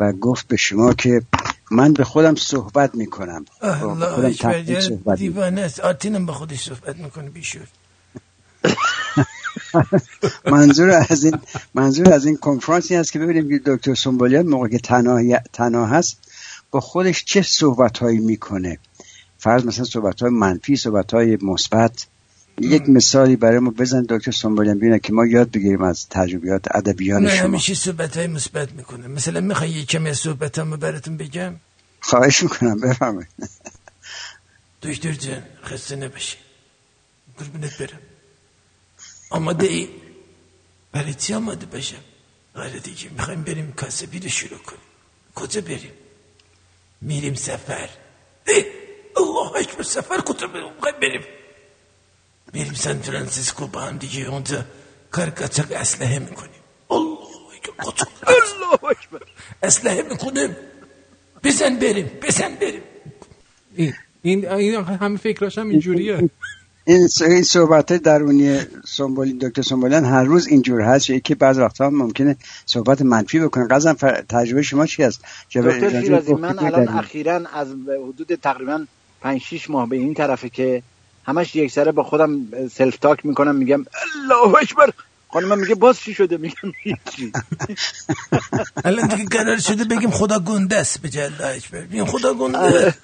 و 0.00 0.12
گفت 0.12 0.48
به 0.48 0.56
شما 0.56 0.94
که 0.94 1.22
من 1.70 1.92
به 1.92 2.04
خودم 2.04 2.34
صحبت 2.34 2.94
می‌کنم 2.94 3.44
الله 3.62 4.32
خودم. 4.32 5.14
دیوانه 5.14 5.60
است 5.60 5.80
آرتینم 5.80 6.26
با 6.26 6.32
خودش 6.32 6.64
صحبت 6.64 6.96
می‌کنه 6.96 7.30
بیشور 7.30 7.66
منظور 10.52 10.90
از 10.90 11.24
این 11.24 11.38
منظور 11.74 12.12
از 12.12 12.26
این 12.26 12.36
کنفرانسی 12.36 12.94
هست 12.94 13.12
که 13.12 13.18
ببینیم 13.18 13.48
که 13.48 13.60
دکتر 13.66 13.94
سنبولیان 13.94 14.46
موقع 14.46 14.68
که 14.68 14.78
تنها, 14.78 15.38
تنها 15.52 15.86
هست 15.86 16.18
با 16.70 16.80
خودش 16.80 17.24
چه 17.24 17.42
صحبت 17.42 17.98
هایی 17.98 18.18
می‌کنه. 18.18 18.78
فرض 19.38 19.64
مثلا 19.64 19.84
صحبت 19.84 20.22
های 20.22 20.30
منفی 20.30 20.76
صحبت 20.76 21.14
های 21.14 21.38
مثبت. 21.42 22.06
یک 22.60 22.88
مثالی 22.88 23.36
برای 23.36 23.58
ما 23.58 23.70
بزن 23.70 24.06
دکتر 24.08 24.30
سنبولیان 24.30 24.78
بینه 24.78 24.98
که 24.98 25.12
ما 25.12 25.26
یاد 25.26 25.50
بگیریم 25.50 25.82
از 25.82 26.06
تجربیات 26.10 26.76
ادبیان 26.76 27.28
شما. 27.28 27.48
همیشه 27.48 27.74
صحبت 27.74 28.16
های 28.16 28.26
مثبت 28.26 28.72
می‌کنه. 28.72 29.08
مثلا 29.08 29.40
می‌خوای 29.40 29.70
یه 29.70 29.84
کمی 29.84 30.10
از 30.10 30.18
صحبتامو 30.18 30.76
براتون 30.76 31.16
بگم؟ 31.16 31.54
خواهش 32.00 32.42
می‌کنم 32.42 32.80
بفرمایید. 32.80 33.28
دکتر 34.82 35.12
جان 35.12 35.42
خسته 35.64 35.96
نباشی. 35.96 36.36
قربونت 37.38 37.78
برم. 37.78 37.98
آماده 39.30 39.66
ای 39.66 39.88
برای 40.92 41.14
چی 41.14 41.34
آماده 41.34 41.66
باشم؟ 41.66 42.04
آره 42.54 42.78
دیگه 42.78 43.10
می‌خوایم 43.10 43.42
بریم 43.42 43.72
کاسبی 43.72 44.18
رو 44.18 44.28
شروع 44.28 44.58
کنیم. 44.58 44.80
کجا 45.34 45.60
بریم؟ 45.60 45.92
میریم 47.00 47.34
سفر. 47.34 47.88
الله 49.16 49.56
اکبر 49.56 49.82
سفر 49.82 50.20
کجا 50.20 50.46
بریم؟ 50.46 50.72
بریم. 51.02 51.22
میریم 52.52 52.74
سان 52.74 52.98
فرانسیسکو 52.98 53.66
با 53.66 53.80
هم 53.80 53.98
دیگه. 53.98 54.28
اونجا 54.28 54.64
کار 55.10 55.30
قاچاق 55.30 55.72
اسلحه 55.72 56.18
می‌کنیم. 56.18 56.60
الله 56.90 57.18
اکبر 57.56 58.04
الله 58.26 58.84
اکبر. 58.84 59.22
اسلحه 59.62 60.02
می‌کنیم 60.02 60.56
بزن 61.44 61.78
بریم 61.78 62.06
بزن 62.22 62.54
بریم. 62.54 62.82
این, 64.22 64.48
این 64.48 64.74
همه 64.74 65.16
فکراش 65.18 65.58
هم 65.58 65.68
اینجوریه. 65.70 66.30
این 66.88 67.08
این 67.20 67.42
صحبت 67.42 67.92
درونی 67.92 68.60
سنبولی 68.86 69.32
دکتر 69.32 69.62
سنبولیان 69.62 70.04
هر 70.04 70.24
روز 70.24 70.46
اینجور 70.46 70.80
هست. 70.80 71.06
که 71.24 71.34
بعض 71.34 71.58
وقتا 71.58 71.86
هم 71.86 71.94
ممکنه 71.94 72.36
صحبت 72.66 73.02
منفی 73.02 73.40
بکنه. 73.40 73.66
قضا 73.68 73.94
تجربه 74.28 74.62
شما 74.62 74.86
چی 74.86 75.02
هست 75.02 75.20
دکتر 75.54 76.00
شیرازی 76.00 76.34
من 76.34 76.58
الان. 76.58 76.88
اخیرا 76.88 77.42
از 77.54 77.68
حدود 78.08 78.34
تقریبا 78.34 78.84
5 79.20 79.40
6 79.40 79.70
ماه 79.70 79.88
به 79.88 79.96
این 79.96 80.14
طرفه 80.14 80.48
که 80.48 80.82
همش 81.24 81.56
یک 81.56 81.72
سره 81.72 81.92
با 81.92 82.02
خودم 82.02 82.40
self-talk 82.68 83.26
می‌کنم 83.26 83.54
میگم 83.56 83.84
الله 84.30 84.54
اکبر! 84.62 84.90
خانم 85.28 85.58
میگه 85.58 85.74
باز 85.74 86.00
چی 86.00 86.14
شده؟ 86.14 86.36
میگم 86.36 86.72
هیچی. 86.82 87.32
الان 88.84 89.08
دیگه 89.08 89.24
قرار 89.24 89.58
شده 89.58 89.84
بگیم 89.84 90.10
خدا 90.10 90.38
گنده 90.38 90.76
است 90.76 91.02
به 91.02 91.08
اکبر. 91.56 91.80
بگیم 91.80 92.04
خدا 92.04 92.34
گنده. 92.34 92.94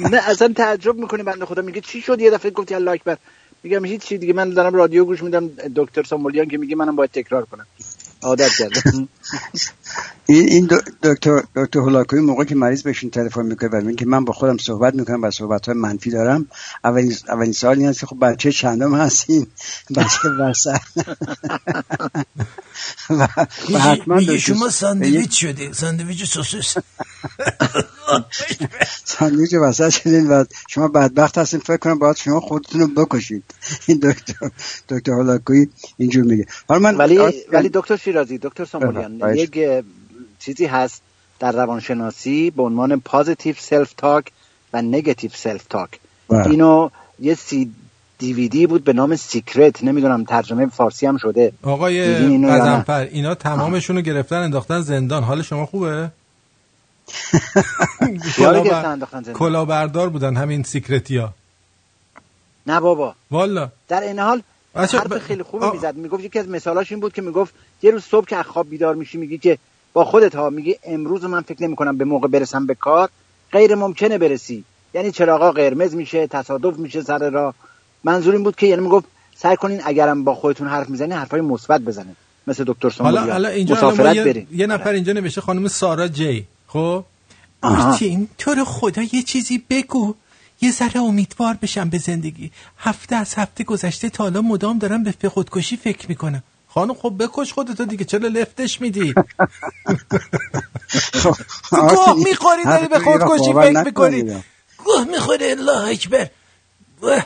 نه 0.00 0.16
اصلا 0.28 0.52
تعجب 0.52 0.96
می‌کنه 0.96 1.22
بنده 1.22 1.46
خدا. 1.46 1.62
میگه 1.62 1.80
چی 1.80 2.00
شد؟ 2.00 2.20
یه 2.20 2.30
دفعه 2.30 2.50
گفتی 2.50 2.74
الله 2.74 2.90
اکبر. 2.90 3.16
میگم 3.62 3.84
هیچی 3.84 4.18
دیگه. 4.18 4.32
من 4.32 4.50
دارم 4.50 4.74
رادیو 4.74 5.04
گوش 5.04 5.22
میدم. 5.22 5.48
دکتر 5.76 6.02
سامولیان 6.02 6.48
که 6.48 6.58
میگه 6.58 6.76
منم 6.76 6.96
باید 6.96 7.10
تکرار 7.10 7.44
کنم. 7.44 7.66
عادت 8.22 8.50
کردم. 8.58 9.08
این 10.30 10.48
این 10.48 10.70
دکتر 11.02 11.42
دکتر 11.54 11.78
هولاکویی 11.78 12.22
موقع 12.22 12.44
که 12.44 12.54
مریض 12.54 12.82
بهشون 12.82 13.10
تلفن 13.10 13.46
می‌کنه 13.46 13.70
و 13.70 13.80
میگه 13.80 14.06
من 14.06 14.24
با 14.24 14.32
خودم 14.32 14.56
صحبت 14.56 14.94
می‌کنم 14.94 15.22
و 15.22 15.30
صحبت 15.30 15.66
های 15.66 15.74
منفی 15.74 16.10
دارم 16.10 16.46
اولین 16.84 17.14
اولین 17.28 17.52
سوال 17.52 17.78
این 17.78 17.88
است 17.88 18.00
که 18.00 18.06
خب 18.06 18.16
بچه 18.20 18.52
چندم 18.52 18.94
هستین؟ 18.94 19.46
بچه 19.96 20.28
وسط. 20.28 20.80
و, 23.10 23.26
حتما 23.78 24.36
شما 24.36 24.68
ساندویچ 24.68 25.40
شده 25.40 25.72
ساندویچ 25.72 26.24
سوسیس 26.24 26.74
ساندویچ 29.04 29.54
وسط 29.54 29.88
شدین 29.88 30.28
و 30.28 30.44
شما 30.68 30.88
بدبخت 30.88 31.38
هستین. 31.38 31.60
فکر 31.60 31.76
کنم 31.76 31.98
باید 31.98 32.16
شما 32.16 32.40
خودتون 32.40 32.80
رو 32.80 32.86
بکشید. 32.86 33.44
این 33.86 33.98
دکتر 33.98 34.50
دکتر 34.88 35.12
هولاکویی 35.12 35.68
اینجور 35.96 36.24
میگه. 36.24 36.46
حالا 36.68 36.80
من 36.80 36.96
ولی 36.96 37.18
ولی 37.52 37.70
دکتر 37.74 37.96
شیرازی 37.96 38.38
دکتر 38.38 38.64
سنبولیان. 38.64 39.36
یک 39.36 39.58
چیزی 40.38 40.66
هست 40.66 41.02
در 41.38 41.52
روانشناسی 41.52 42.50
به 42.50 42.62
عنوان 42.62 43.00
positive 43.00 43.54
self-talk 43.58 44.32
و 44.72 44.82
negative 44.82 45.30
self-talk 45.34 45.90
بله. 46.28 46.50
اینو 46.50 46.90
یه 47.20 47.34
سی 47.34 47.72
دیویدی 48.18 48.66
بود 48.66 48.84
به 48.84 48.92
نام 48.92 49.16
Secret 49.16 49.84
نمی‌دونم 49.84 50.24
ترجمه 50.24 50.66
فارسی 50.66 51.06
هم 51.06 51.16
شده. 51.16 51.52
آقای 51.62 52.00
اینو؟ 52.00 52.48
غضنفر 52.48 53.00
اینا 53.00 53.34
تمامشون 53.34 53.96
رو 53.96 54.02
گرفتن 54.02 54.36
انداختن 54.36 54.80
زندان. 54.80 55.22
حال 55.22 55.42
شما 55.42 55.66
خوبه؟ 55.66 56.10
زندان؟ 58.38 59.22
کلاهبردار 59.34 60.08
بودن 60.08 60.36
همین 60.36 60.62
Secret 60.62 61.24
یا 61.24 61.34
نه 62.66 62.80
بابا. 62.80 63.14
والا. 63.30 63.70
در 63.88 64.00
این 64.00 64.18
حال 64.18 64.42
حرف 64.74 65.18
خیلی 65.18 65.42
خوبی 65.42 65.66
می‌زد. 65.72 65.96
می‌گفت 65.96 66.24
یکی 66.24 66.38
از 66.38 66.48
مثالاش 66.48 66.92
این 66.92 67.00
بود 67.00 67.12
که 67.12 67.22
می‌گفت 67.22 67.54
یه 67.82 67.90
روز 67.90 68.04
صبح 68.04 68.26
که 68.26 68.36
از 68.36 68.44
خواب 68.44 68.70
بیدار 68.70 68.94
میشی 68.94 69.18
میگی 69.18 69.38
که 69.38 69.58
با 69.92 70.04
خودت 70.04 70.34
ها 70.34 70.50
میگی 70.50 70.76
امروز 70.84 71.24
من 71.24 71.40
فکر 71.40 71.62
نمی 71.62 71.76
کنم 71.76 71.98
به 71.98 72.04
موقع 72.04 72.28
برسم 72.28 72.66
به 72.66 72.74
کار 72.74 73.08
غیر 73.52 73.74
ممکنه 73.74 74.18
برسی. 74.18 74.64
یعنی 74.94 75.12
چراغا 75.12 75.52
قرمز 75.52 75.94
میشه 75.94 76.26
تصادف 76.26 76.78
میشه 76.78 77.02
سر 77.02 77.30
راه. 77.30 77.54
منظور 78.04 78.34
این 78.34 78.44
بود 78.44 78.56
که 78.56 78.66
یعنی 78.66 78.82
می‌گفت 78.82 79.06
سعی 79.36 79.56
کنین 79.56 79.80
اگرم 79.84 80.24
با 80.24 80.34
خودتون 80.34 80.68
حرف 80.68 80.88
می‌زنی 80.90 81.12
حرفای 81.12 81.40
مثبت 81.40 81.80
بزنین. 81.80 82.16
مثل 82.46 82.64
دکتر 82.66 82.88
حالا 82.88 83.16
سامولیان 83.16 83.30
حالا 83.30 83.48
اینجا 83.48 83.74
مسافرت 83.74 84.16
یه, 84.16 84.24
برین. 84.24 84.46
یه 84.52 84.66
نفر 84.66 84.90
اینجا 84.90 85.12
نوشته 85.12 85.40
خانم 85.40 85.68
سارا 85.68 86.08
جی. 86.08 86.46
خب. 86.66 87.04
آرتین 87.62 88.28
تو 88.38 88.54
رو 88.54 88.64
خدا 88.64 89.02
یه 89.02 89.22
چیزی 89.22 89.62
بگو. 89.70 90.14
یه 90.60 90.72
ذره 90.72 91.00
امیدوار 91.00 91.58
بشم 91.62 91.88
به 91.88 91.98
زندگی. 91.98 92.50
هفته 92.78 93.16
از 93.16 93.34
هفته 93.34 93.64
گذشته 93.64 94.08
تا 94.08 94.24
حالا 94.24 94.42
مدام 94.42 94.78
دارم 94.78 95.04
به 95.04 95.28
خودکشی 95.28 95.76
فکر 95.76 96.08
می‌کنم. 96.08 96.42
خانم 96.78 96.94
خب 96.94 97.14
بکش 97.18 97.52
خودتو 97.52 97.84
دیگه 97.84 98.04
چرا 98.04 98.28
لفتش 98.28 98.80
میدی؟ 98.80 99.14
گاه 101.70 102.16
می‌خوری 102.28 102.64
داری 102.64 102.88
به 102.88 102.98
خودکشی 102.98 103.52
فکر 103.52 103.84
می‌کنی. 103.84 104.22
گوه 104.84 105.04
می‌خوره 105.10 105.46
الله 105.46 105.88
اکبر. 105.88 106.30
گوه. 107.00 107.22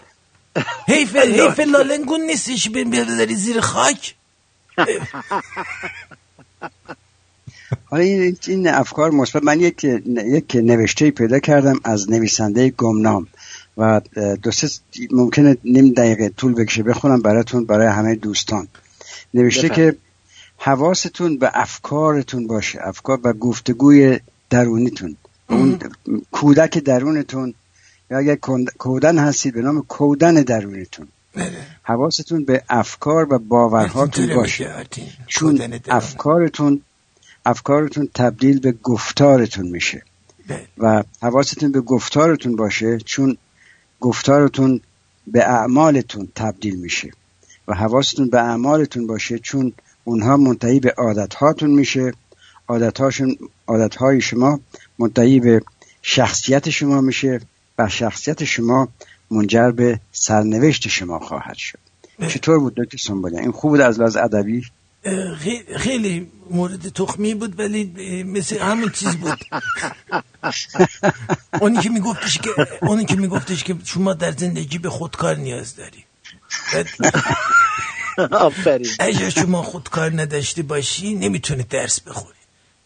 حیف 0.86 1.16
حیف 1.40 1.60
لالنگون 1.60 2.20
نیستش 2.20 2.70
بین 2.70 2.90
بیاری 2.90 3.34
زیر 3.34 3.60
خاک. 3.60 4.14
حالا 7.90 8.02
این, 8.02 8.36
این 8.46 8.68
افکار 8.68 9.10
مثبت. 9.10 9.42
من 9.42 9.60
یک 9.60 9.84
یک 10.06 10.54
نوشته 10.54 11.10
پیدا 11.10 11.38
کردم 11.38 11.80
از 11.84 12.10
نویسنده 12.10 12.70
گمنام. 12.70 13.26
و 13.76 14.00
دو 14.42 14.50
سه 14.50 14.68
ممکنه 15.10 15.56
نیم 15.64 15.92
دقیقه 15.92 16.28
طول 16.28 16.54
بکشه 16.54 16.82
بخونم 16.82 17.22
براتون 17.22 17.64
برای 17.64 17.86
همه 17.86 18.14
دوستان. 18.14 18.68
نوشته. 19.34 19.68
که 19.68 19.96
حواستون 20.58 21.38
به 21.38 21.50
افکارتون 21.54 22.46
باشه 22.46 22.78
افکار 22.82 23.20
و 23.24 23.32
گفتگوی 23.32 24.20
درونیتون 24.50 25.16
اون 25.48 25.78
کودک 26.30 26.78
درونتون 26.78 27.54
یا 28.10 28.18
اگر 28.18 28.36
کودن 28.78 29.18
هستید 29.18 29.54
به 29.54 29.62
نام 29.62 29.82
کودن 29.82 30.34
درونتون 30.34 31.08
حواستون 31.82 32.44
به 32.44 32.62
افکار 32.68 33.34
و 33.34 33.38
باورهاتون 33.38 34.34
باشه. 34.34 34.86
چون. 35.26 35.80
افکارتون 35.88 36.82
افکارتون 37.46 38.08
تبدیل 38.14 38.60
به 38.60 38.72
گفتارتون 38.72 39.68
میشه 39.68 40.02
بله. 40.48 40.66
و 40.78 41.02
حواستون 41.22 41.72
به 41.72 41.80
گفتارتون 41.80 42.56
باشه 42.56 42.98
چون 42.98 43.36
گفتارتون 44.00 44.80
به 45.26 45.48
اعمالتون 45.48 46.28
تبدیل 46.34 46.76
میشه 46.76 47.10
و 47.68 47.74
حواستون 47.74 48.30
به 48.30 48.40
اعمالتون 48.40 49.06
باشه 49.06 49.38
چون 49.38 49.72
اونها 50.04 50.36
منتهی 50.36 50.80
به 50.80 50.94
عادتهاتون 50.98 51.70
میشه. 51.70 52.12
عادتهاشون 52.68 53.36
عادتهای 53.66 54.20
شما 54.20 54.60
منتهی 54.98 55.40
به 55.40 55.62
شخصیت 56.02 56.70
شما 56.70 57.00
میشه 57.00 57.40
و 57.78 57.88
شخصیت 57.88 58.44
شما 58.44 58.88
منجر 59.30 59.70
به 59.70 60.00
سرنوشت 60.12 60.88
شما 60.88 61.18
خواهد 61.18 61.56
شد. 61.56 61.78
چطور 62.28 62.58
بود 62.58 62.74
دکتر 62.74 62.98
سنبالیان 62.98 63.42
این 63.42 63.52
خوب 63.52 63.70
بود 63.70 63.80
از 63.80 63.98
لحاظ 63.98 64.16
ادبی؟ 64.16 64.62
خیلی 65.76 66.30
مورد 66.50 66.88
تخمی 66.88 67.34
بود 67.34 67.58
ولی 67.58 67.84
مثل 68.24 68.58
همون 68.58 68.90
چیز 68.90 69.16
بود. 69.16 69.38
اونی 71.60 71.78
که 71.78 71.88
میگفتش 71.88 72.38
که 72.38 72.50
اونی 72.82 73.04
که 73.04 73.16
میگفتش 73.16 73.64
که 73.64 73.76
شما 73.84 74.14
در 74.14 74.32
زندگی 74.32 74.78
به 74.78 74.90
خودکار 74.90 75.36
نیاز 75.36 75.76
داری. 75.76 76.04
آفرین. 78.32 78.88
اگر 78.98 79.30
شما 79.30 79.62
خودکار 79.62 80.20
نداشته 80.20 80.62
باشی 80.62 81.14
نمی‌تونی 81.14 81.62
درس 81.62 82.00
بخونی. 82.00 82.34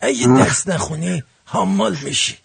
اگه. 0.00 0.26
درس 0.26 0.68
نخونی 0.68 1.22
حمال 1.44 1.96
میشی. 2.02 2.38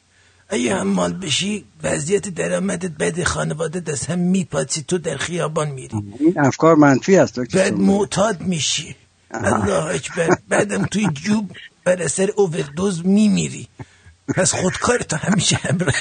اگه 0.50 0.76
حمال 0.76 1.14
بشی 1.14 1.66
وضعیت 1.84 2.30
درآمدت 2.30 2.92
بد 2.92 3.24
خانواده 3.24 3.92
از 3.92 4.06
هم 4.06 4.20
میپاسی 4.20 4.86
تو 4.88 4.98
در 4.98 5.18
خیابان 5.18 5.70
میری. 5.70 5.98
این 6.20 6.40
افکار 6.40 6.76
منفی 6.76 7.18
دکتر 7.18 7.58
بعد. 7.58 7.74
معتاد 7.74 8.42
میشی. 8.42 8.96
الله 9.32 9.96
اکبر. 9.96 10.38
بعدم 10.50 10.86
توی 10.86 11.08
جوب 11.14 11.52
بر 11.84 12.02
اثر 12.02 12.30
اووردوز 12.36 13.06
میمیری. 13.06 13.68
پس 14.36 14.54
خودکارتو 14.54 15.16
همیشه 15.16 15.56
همراه. 15.56 15.96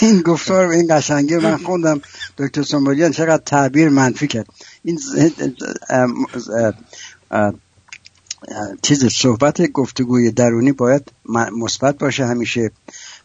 این 0.00 0.20
گفتار 0.20 0.66
و 0.66 0.70
این 0.70 0.86
قشنگی 0.90 1.36
من 1.36 1.56
خوندم 1.56 2.00
دکتر 2.38 2.62
سنبولیان 2.62 3.10
چقدر 3.10 3.42
تعبیر 3.46 3.88
منفی 3.88 4.26
کرد. 4.26 4.46
این 4.84 5.00
چیز 8.82 9.06
صحبت 9.06 9.62
گفتگوی 9.62 10.30
درونی 10.30 10.72
باید 10.72 11.12
مثبت 11.56 11.98
باشه 11.98 12.26
همیشه 12.26 12.70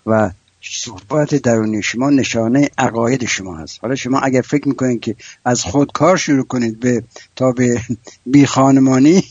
و 0.06 0.32
صحبت 0.62 1.36
درونی 1.36 1.84
شما 1.84 2.10
نشانه 2.10 2.70
عقاید 2.78 3.26
شما 3.26 3.58
هست. 3.58 3.80
حالا 3.82 3.96
شما 3.96 4.20
اگر 4.20 4.42
فکر 4.42 4.68
می‌کنید 4.68 5.00
که 5.00 5.16
از 5.46 5.64
خودکار 5.64 6.18
شروع 6.18 6.46
کنید 6.46 6.80
به 6.80 7.04
تا 7.36 7.52
به 7.52 7.82
بی 8.32 8.46
خانمانی 8.46 9.24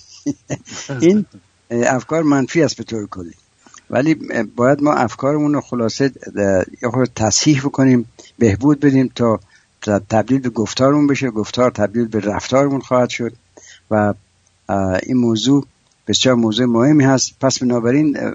این 1.01 1.27
افکار 1.70 2.23
منفی 2.23 2.62
است 2.62 2.77
به 2.77 2.85
طور 2.85 3.07
کلی. 3.07 3.35
ولی 3.90 4.15
باید 4.56 4.82
ما 4.82 4.93
افکارمون 4.93 5.55
رو 5.55 5.60
خلاصه 5.60 6.12
یه 6.82 6.89
خورده 6.90 7.12
تصحیح 7.15 7.60
بکنیم 7.60 8.09
بهبود 8.39 8.81
بدیم 8.81 9.12
تا 9.15 9.40
تبدیل 9.82 10.39
به 10.39 10.51
گفتارمون 10.51 11.06
بشه. 11.06 11.31
گفتار 11.31 11.70
تبدیل 11.70 12.09
به 12.09 12.20
رفتارمون 12.20 12.81
خواهد 12.81 13.09
شد 13.09 13.32
و 13.90 14.15
این 15.02 15.16
موضوع 15.16 15.66
بسیار 16.06 16.35
موضوع 16.35 16.66
مهمی 16.66 17.05
هست. 17.05 17.32
پس 17.40 17.59
بنابراین 17.59 18.35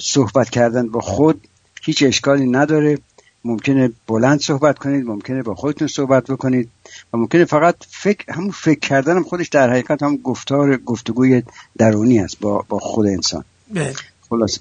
صحبت 0.00 0.50
کردن 0.50 0.88
با 0.88 1.00
خود 1.00 1.48
هیچ 1.82 2.02
اشکالی 2.02 2.46
نداره. 2.46 2.98
ممکنه 3.44 3.90
بلند 4.06 4.40
صحبت 4.40 4.78
کنید 4.78 5.06
ممکنه 5.06 5.42
با 5.42 5.54
خودتون 5.54 5.88
صحبت 5.88 6.24
بکنید 6.30 6.70
و 7.12 7.16
ممکنه 7.16 7.44
فقط 7.44 7.76
فکر 7.88 8.32
همون 8.32 8.50
فکر 8.50 8.78
کردن 8.78 9.22
خودش 9.22 9.48
در 9.48 9.70
حقیقت 9.70 10.02
هم 10.02 10.16
گفتار 10.16 10.76
گفتگوی 10.76 11.42
درونی 11.78 12.18
است 12.18 12.40
با, 12.40 12.64
با 12.68 12.78
خود 12.78 13.06
انسان. 13.06 13.44
بله. 13.70 13.94
خلاص 14.32 14.58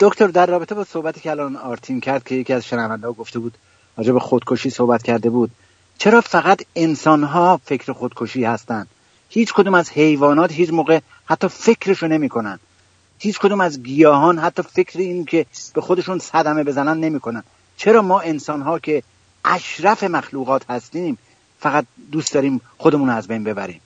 دکتر 0.00 0.26
در 0.26 0.46
رابطه 0.46 0.74
با 0.74 0.84
صحبتی 0.84 1.20
که 1.20 1.30
الان 1.30 1.56
آرتین 1.56 2.00
کرد 2.00 2.24
که 2.24 2.34
یکی 2.34 2.52
از 2.52 2.64
شنونده 2.66 3.06
ها 3.06 3.12
گفته 3.12 3.38
بود 3.38 3.54
راجع 3.96 4.12
به 4.12 4.20
خودکشی 4.20 4.70
صحبت 4.70 5.02
کرده 5.02 5.30
بود 5.30 5.50
چرا 5.98 6.20
فقط 6.20 6.62
انسان 6.76 7.22
ها 7.22 7.60
فکر 7.64 7.92
خودکشی 7.92 8.44
هستند 8.44 8.86
هیچ 9.28 9.52
کدوم 9.52 9.74
از 9.74 9.90
حیوانات 9.90 10.52
هیچ 10.52 10.70
موقع 10.70 11.00
حتی 11.26 11.48
فکرشو 11.48 12.06
نمی‌کنن. 12.06 12.58
هیچ 13.18 13.38
کدوم 13.38 13.60
از 13.60 13.82
گیاهان 13.82 14.38
حتی 14.38 14.62
فکر 14.62 14.98
این 14.98 15.24
که 15.24 15.46
به 15.74 15.80
خودشون 15.80 16.18
صدمه 16.18 16.64
بزنن 16.64 17.00
نمی‌کنن. 17.00 17.42
چرا 17.76 18.02
ما 18.02 18.20
انسان 18.20 18.62
ها 18.62 18.78
که 18.78 19.02
اشرف 19.44 20.04
مخلوقات 20.04 20.70
هستیم 20.70 21.18
فقط 21.60 21.84
دوست 22.12 22.34
داریم 22.34 22.60
خودمون 22.78 23.08
رو 23.08 23.16
از 23.16 23.28
بین 23.28 23.44
ببریم؟ 23.44 23.80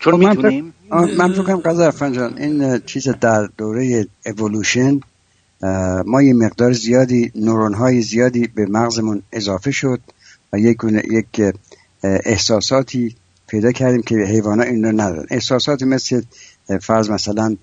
چون 0.00 0.12
خب 0.12 0.18
می‌تونیم 0.18 0.74
من 0.90 1.32
فکر 1.32 1.42
کنم 1.42 1.56
قضا 1.56 2.10
جان 2.10 2.38
این 2.38 2.78
چیز 2.78 3.08
در 3.08 3.48
دوره 3.56 4.06
اِوولوشن 4.26 5.00
ما 6.06 6.22
یه 6.22 6.34
مقدار 6.34 6.72
زیادی 6.72 7.32
نورون 7.34 7.74
های 7.74 8.00
زیادی 8.00 8.46
به 8.46 8.66
مغزمون 8.66 9.22
اضافه 9.32 9.70
شد 9.70 10.00
و 10.52 10.58
یک 10.58 10.78
یک 11.10 11.54
احساساتی 12.02 13.16
پیدا 13.46 13.72
کردیم 13.72 14.02
که 14.02 14.14
حیوانات 14.14 14.66
این 14.66 14.84
رو 14.84 14.92
ندارن. 14.92 15.26
احساساتی 15.30 15.84
مثل 15.84 16.22
فرض 16.80 17.10
مثلا 17.10 17.56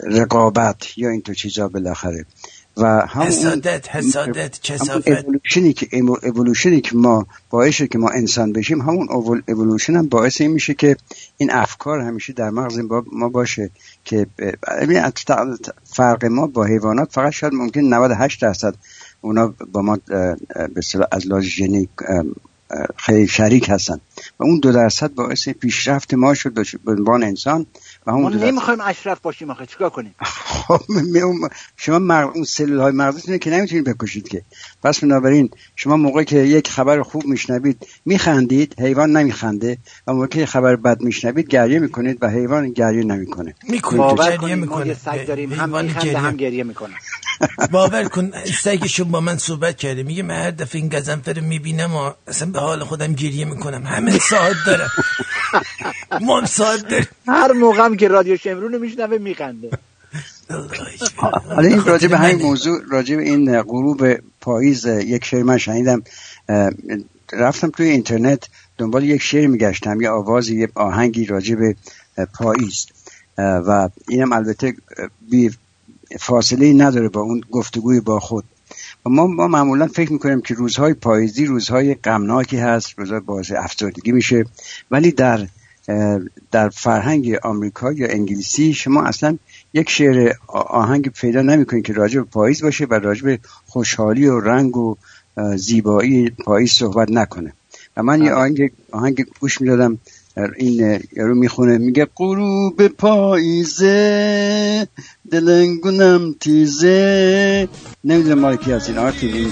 رقابت 0.00 0.98
یا 0.98 1.10
این 1.10 1.22
تو 1.22 1.34
چیزا 1.34 1.68
بالاخره. 1.68 2.26
و 2.76 3.06
همون 3.08 3.26
حسادت 3.26 3.96
حسادت 3.96 4.60
کثافت. 4.62 5.08
که 5.76 5.88
اِوولوشنی 6.22 6.80
که 6.80 6.96
ما 6.96 7.26
باعث 7.50 7.82
که 7.82 7.98
ما 7.98 8.08
انسان 8.08 8.52
بشیم 8.52 8.80
همون 8.80 9.08
اول- 9.10 9.42
اِوولوشن 9.48 9.96
هم 9.96 10.06
باعث 10.06 10.40
این 10.40 10.50
میشه 10.50 10.74
که 10.74 10.96
این 11.36 11.50
افکار 11.52 12.00
همیشه 12.00 12.32
در 12.32 12.50
مغز 12.50 12.80
ما 13.12 13.28
باشه 13.28 13.70
که 14.04 14.26
فرق 15.84 16.24
ما 16.24 16.46
با 16.46 16.64
حیوانات 16.64 17.12
فقط 17.12 17.32
شاید 17.32 17.52
ممکن 17.54 17.80
98 17.80 18.42
درصد 18.42 18.74
اونا 19.20 19.54
با 19.72 19.82
ما 19.82 19.98
به 20.74 20.82
از 21.12 21.26
لحاظ 21.26 21.44
اه، 22.70 22.86
خیلی 22.96 23.26
شریک 23.28 23.68
هستن. 23.68 24.00
و 24.40 24.44
اون 24.44 24.58
دو 24.58 24.72
درصد 24.72 25.14
باعث 25.14 25.48
پیشرفت 25.48 26.14
ما 26.14 26.34
شد 26.34 26.52
به 26.84 26.92
عنوان 26.92 27.24
انسان. 27.24 27.66
ما 28.06 28.28
نمی‌خوایم 28.28 28.80
اشرف 28.80 29.20
باشیم 29.20 29.50
آخه. 29.50 29.66
چیکار 29.66 29.90
کنیم؟ 29.90 30.14
خب 30.20 30.80
می- 30.88 31.20
اون- 31.20 31.48
شما 31.76 31.98
مغ... 31.98 32.30
اون 32.34 32.44
سلول 32.44 32.78
های 32.80 32.92
مغزتون 32.92 33.38
که 33.38 33.50
نمی‌تونید 33.50 33.84
بکشید 33.84 34.28
که. 34.28 34.42
پس 34.82 35.00
بنابراین 35.00 35.50
شما 35.76 35.96
موقعی 35.96 36.24
که 36.24 36.36
یک 36.38 36.70
خبر 36.70 37.02
خوب 37.02 37.24
میشنوید 37.24 37.86
میخندید 38.06 38.80
حیوان 38.80 39.16
نمیخنده 39.16 39.78
و 40.06 40.12
موقعی 40.12 40.28
که 40.28 40.46
خبر 40.46 40.76
بد 40.76 41.00
میشنوید 41.00 41.48
گریه 41.48 41.78
می‌کنید 41.78 42.18
و 42.20 42.30
حیوان 42.30 42.70
گریه 42.72 43.04
نمی‌کنه. 43.04 43.54
می‌کنه 43.68 43.98
باور 43.98 44.36
گریه 44.36 44.36
کنید 44.36 44.68
ما 44.68 44.84
یه 44.84 44.94
سگ 44.94 45.26
داریم. 45.26 45.52
هم 45.52 45.84
میخنده 45.84 46.04
گریه. 46.06 46.18
هم 46.18 46.36
گریه 46.36 46.64
می‌کنه. 46.64 46.94
باور 47.72 48.04
کن 48.04 48.30
سگشون 48.62 49.10
با 49.10 49.20
من 49.20 49.38
صحبت 49.38 49.76
کرده. 49.76 50.02
میگه 50.02 50.22
من 50.22 50.34
هر 50.34 50.50
دفعه 50.50 50.80
این 50.80 50.88
گزنفر 50.90 51.40
می‌بینم 51.40 51.94
و 51.96 52.10
اصلا 52.26 52.50
به 52.50 52.60
حال 52.60 52.84
خودم 52.84 53.12
گریه 53.12 53.44
می‌کنم. 53.44 53.82
همه 53.86 54.18
ساعت 54.18 54.56
دارم. 54.66 54.90
ما 56.26 56.40
هم 56.40 56.46
ساعت 56.46 56.88
داریم. 56.88 57.06
هر 57.28 57.52
موقع 57.52 57.93
که 57.96 58.08
رادیو 58.08 58.36
شمرون 58.36 58.72
رو 58.72 58.78
میشنوه 58.78 59.18
میخنده. 59.18 59.70
حالا 61.56 61.68
این 61.68 61.84
راجع 61.84 62.08
به 62.08 62.18
همین 62.18 62.42
موضوع 62.42 62.80
راجع 62.90 63.16
به 63.16 63.22
این 63.22 63.62
غروب 63.62 64.14
پاییز 64.40 64.86
یک 64.86 65.24
شعر 65.24 65.42
من 65.42 65.58
شنیدم 65.58 66.02
رفتم 67.32 67.70
توی 67.70 67.88
اینترنت 67.88 68.48
دنبال 68.78 69.04
یک 69.04 69.22
شعر 69.22 69.46
میگشتم 69.46 70.00
یه 70.00 70.10
آوازی 70.10 70.60
یه 70.60 70.68
آهنگی 70.74 71.24
راجع 71.24 71.54
به 71.54 71.76
پاییز. 72.34 72.86
و 73.38 73.88
اینم 74.08 74.32
البته 74.32 74.74
بی 75.30 75.50
فاصله 76.20 76.72
نداره 76.72 77.08
با 77.08 77.20
اون 77.20 77.40
گفتگوی 77.50 78.00
با 78.00 78.20
خود. 78.20 78.44
و 79.06 79.10
ما, 79.10 79.26
ما 79.26 79.48
معمولا 79.48 79.86
فکر 79.86 80.12
می‌کنیم 80.12 80.40
که 80.40 80.54
روزهای 80.54 80.94
پاییزی 80.94 81.46
روزهای 81.46 81.94
غمناکی 81.94 82.56
هست 82.56 82.98
روزهای 82.98 83.20
باعث 83.20 83.52
افسردگی 83.52 84.12
میشه. 84.12 84.44
ولی 84.90 85.12
در 85.12 85.46
در 86.50 86.68
فرهنگ 86.68 87.34
آمریکا 87.42 87.92
یا 87.92 88.08
انگلیسی 88.08 88.72
شما 88.72 89.02
اصلا 89.02 89.38
یک 89.74 89.90
شعر 89.90 90.32
آهنگ 90.48 91.08
پیدا 91.08 91.42
نمی‌کنید 91.42 91.84
که 91.84 91.92
راجع 91.92 92.20
به 92.20 92.26
پاییز 92.26 92.62
باشه 92.62 92.84
و 92.84 92.94
راجع 92.94 93.24
به 93.24 93.38
خوشحالی 93.66 94.26
و 94.26 94.40
رنگ 94.40 94.76
و 94.76 94.96
زیبایی 95.56 96.30
پاییز 96.30 96.72
صحبت 96.72 97.10
نکنه. 97.10 97.52
و 97.96 98.02
من 98.02 98.22
یه 98.22 98.32
آهنگ 98.32 98.70
آهنگ 98.92 99.26
گوش 99.40 99.60
می‌دادم 99.60 99.98
این 100.56 101.00
یارو 101.16 101.34
می‌خونه 101.34 101.78
میگه 101.78 102.06
غروب 102.16 102.88
پاییزه 102.88 103.98
دلنگونم 105.30 106.34
تیزه. 106.40 107.68
نمی‌دونم 108.04 108.38
مال 108.38 108.56
کی 108.56 108.72
هست 108.72 108.88
این 108.88 108.98
آرتین 108.98 109.46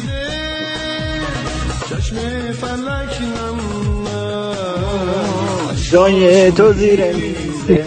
جای 5.93 6.53
تو 6.53 6.73
زیر 6.73 7.13
میزه. 7.13 7.87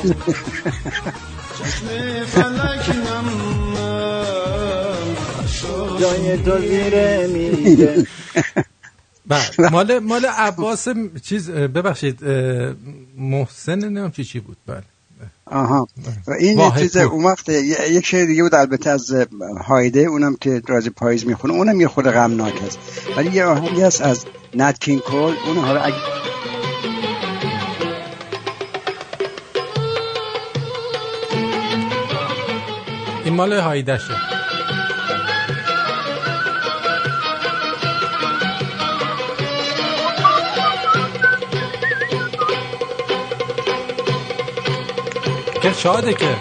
چشم 1.57 1.88
فلک 2.26 2.90
نم 2.90 3.26
جای 5.99 6.38
تو 6.38 6.60
زیر 6.60 7.27
میزه. 7.27 8.07
بله 9.27 9.69
مال 9.72 9.99
مال 9.99 10.26
عباس 10.26 10.88
چیز 11.23 11.49
ببخشید 11.49 12.23
محسن 13.18 13.80
نمی‌دونم 13.80 14.11
چی 14.11 14.23
چی 14.23 14.40
بود. 14.40 14.57
بله. 14.68 14.84
آها. 15.45 15.88
و 16.27 16.32
این 16.32 16.57
واحد 16.57 16.82
چیز. 16.82 16.98
اون 16.98 17.23
وقت 17.23 17.49
یک 17.49 18.06
شعر 18.06 18.26
دیگه 18.26 18.44
بود 18.44 18.56
البته 18.56 18.90
از 18.90 19.14
هایده 19.68 19.99
اونم 19.99 20.36
که 20.41 20.61
راز 20.68 20.88
پاییز 20.88 21.26
می‌خونه. 21.26 21.53
اونم 21.53 21.82
یه 21.82 21.88
خود 21.88 22.06
غمناک 22.06 22.53
هست 22.68 22.80
ولی 23.18 23.36
یه 23.36 23.45
آهنگی 23.45 23.82
هست 23.82 24.02
از 24.02 24.26
نت 24.53 24.80
کینگ 24.80 24.99
کول 24.99 25.34
اون 25.48 25.57
حالا 25.57 25.82
اگه 25.82 25.95
این 33.26 33.34
مال 33.34 33.53
هایدشه. 33.53 34.14
که 45.61 45.73
شاده 45.73 46.14
که 46.14 46.35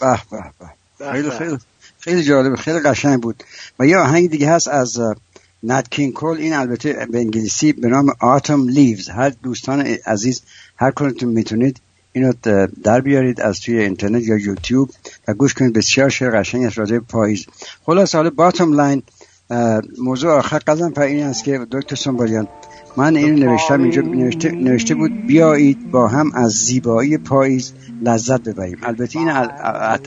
به 0.00 0.20
به 0.30 1.12
خیلی 1.12 1.30
خیلی 1.30 1.58
خیلی 1.98 2.22
جالب 2.22 2.56
خیلی 2.56 2.78
قشنگ 2.78 3.22
بود. 3.22 3.44
و 3.78 3.86
یه 3.86 3.98
آهنگ 3.98 4.30
دیگه 4.30 4.50
هست 4.50 4.68
از 4.68 5.00
نت 5.62 5.88
کینگ 5.88 6.12
کول 6.12 6.38
این 6.38 6.54
البته 6.54 7.06
به 7.12 7.18
انگلیسی 7.18 7.72
به 7.72 7.88
نام 7.88 8.06
Autumn 8.20 8.68
Leaves 8.68 9.08
هر 9.08 9.28
دوستان 9.42 9.80
عزیز 10.06 10.42
هر 10.76 10.90
کدومتون 10.90 11.28
می‌تونید 11.28 11.80
اینو 12.12 12.32
در 12.82 13.00
بیارید 13.00 13.40
از 13.40 13.60
توی 13.60 13.78
اینترنت 13.78 14.22
یا 14.22 14.36
یوتیوب 14.36 14.90
و 15.28 15.34
گوش 15.34 15.54
کنید. 15.54 15.72
بسیار 15.72 16.08
شعر 16.08 16.40
قشنگ 16.40 16.64
است 16.64 16.78
راجع 16.78 16.98
پاییز. 16.98 17.46
خلاص 17.82 18.14
حالا 18.14 18.30
bottom 18.30 18.72
line 18.72 19.02
موضوع 19.98 20.32
آخر. 20.32 20.58
پر 20.58 21.02
این 21.02 21.24
است 21.24 21.44
که 21.44 21.66
دکتر 21.70 21.96
سنبولیان 21.96 22.48
من 22.96 23.16
اینو 23.16 23.50
نوشتم 23.50 23.82
اینجا 23.82 24.02
نوشته, 24.02 24.52
نوشته 24.52 24.94
بود 24.94 25.26
بیایید 25.26 25.90
با 25.90 26.08
هم 26.08 26.30
از 26.34 26.52
زیبایی 26.52 27.18
پاییز 27.18 27.72
لذت 28.02 28.48
ببریم. 28.48 28.78
البته 28.82 29.18
این 29.18 29.28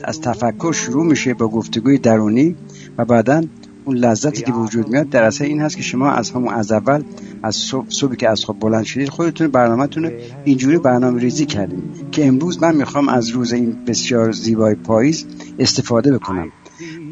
از 0.04 0.20
تفکر 0.20 0.72
شروع 0.72 1.06
میشه 1.06 1.34
با 1.34 1.48
گفتگوی 1.48 1.98
درونی 1.98 2.56
و 2.98 3.04
بعدا 3.04 3.42
اون 3.84 3.96
لذتی 3.96 4.42
که 4.42 4.52
وجود 4.52 4.88
میاد 4.88 5.08
در 5.08 5.22
اصل 5.22 5.44
این 5.44 5.60
هست 5.60 5.76
که 5.76 5.82
شما 5.82 6.10
از 6.10 6.30
همون 6.30 6.54
از 6.54 6.72
اول 6.72 7.02
از 7.42 7.56
صبح, 7.56 7.86
صبح 7.88 8.14
که 8.14 8.28
از 8.28 8.44
خواب 8.44 8.58
بلند 8.58 8.84
شدید 8.84 9.08
خودتون 9.08 9.48
برنامهتون 9.48 10.10
اینجوری 10.44 10.78
برنامه 10.78 11.20
ریزی 11.20 11.46
کردیم 11.46 11.82
که 12.10 12.26
امروز 12.26 12.62
من 12.62 12.76
می‌خوام 12.76 13.08
از 13.08 13.28
روز 13.28 13.52
این 13.52 13.76
بسیار 13.86 14.32
زیبای 14.32 14.74
پاییز 14.74 15.26
استفاده 15.58 16.12
بکنم. 16.12 16.52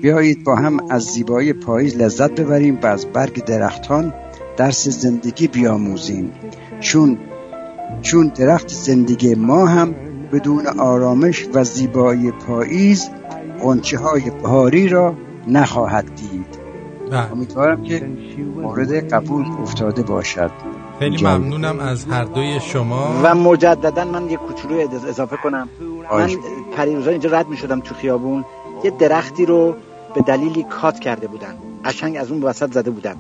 بیایید 0.03 0.45
با 0.45 0.57
هم 0.57 0.91
از 0.91 1.03
زیبایی 1.03 1.53
پاییز 1.53 1.97
لذت 1.97 2.41
ببریم 2.41 2.79
و 2.83 2.87
از 2.87 3.07
برگ 3.07 3.45
درختان 3.45 4.15
درس 4.61 4.89
زندگی 4.89 5.49
بیاموزیم. 5.49 6.33
چون 6.81 7.19
چون 8.03 8.33
درخت 8.35 8.69
زندگی 8.69 9.35
ما 9.35 9.67
هم 9.67 9.95
بدون 10.33 10.67
آرامش 10.67 11.47
و 11.55 11.65
زیبایی 11.65 12.31
پاییز 12.31 13.11
قنچه 13.63 13.99
های 13.99 14.31
بهاری 14.31 14.89
را 14.89 15.15
نخواهد 15.49 16.05
دید. 16.15 16.59
امیدوارم 17.33 17.83
که 17.83 18.11
مورد 18.57 19.15
قبول 19.15 19.47
افتاده 19.63 20.03
باشد. 20.03 20.51
خیلی 20.99 21.25
ممنونم 21.25 21.79
از 21.81 22.05
هر 22.05 22.25
دوی 22.25 22.61
شما. 22.61 23.21
و 23.23 23.35
مجددا 23.35 24.05
من 24.05 24.31
یه 24.31 24.37
کوچولو 24.37 24.89
اضافه 25.09 25.37
کنم. 25.37 25.69
من 26.13 26.31
پریروزا 26.77 27.11
اینجا 27.11 27.31
رد 27.31 27.49
می 27.49 27.57
شدم 27.57 27.81
تو 27.81 27.95
خیابون. 27.95 28.45
یه 28.85 28.91
درختی 28.91 29.47
رو 29.47 29.75
به 30.15 30.21
دلیلی 30.21 30.63
کات 30.63 30.99
کرده 31.01 31.27
بودن. 31.27 31.55
قشنگ 31.85 32.17
از 32.17 32.31
اون 32.31 32.43
وسط 32.43 32.73
زده 32.73 32.91
بودن. 32.91 33.17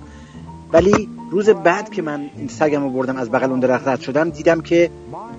ولی 0.72 1.08
روز 1.30 1.50
بعد 1.50 1.90
که 1.90 2.02
من 2.02 2.30
این 2.36 2.48
سگم 2.48 2.82
رو 2.82 2.90
بردم 2.90 3.16
از 3.16 3.30
بغل 3.30 3.50
اون 3.50 3.60
درخت 3.60 3.88
رد 3.88 4.00
شدم 4.00 4.30
دیدم 4.30 4.60
که 4.60 4.90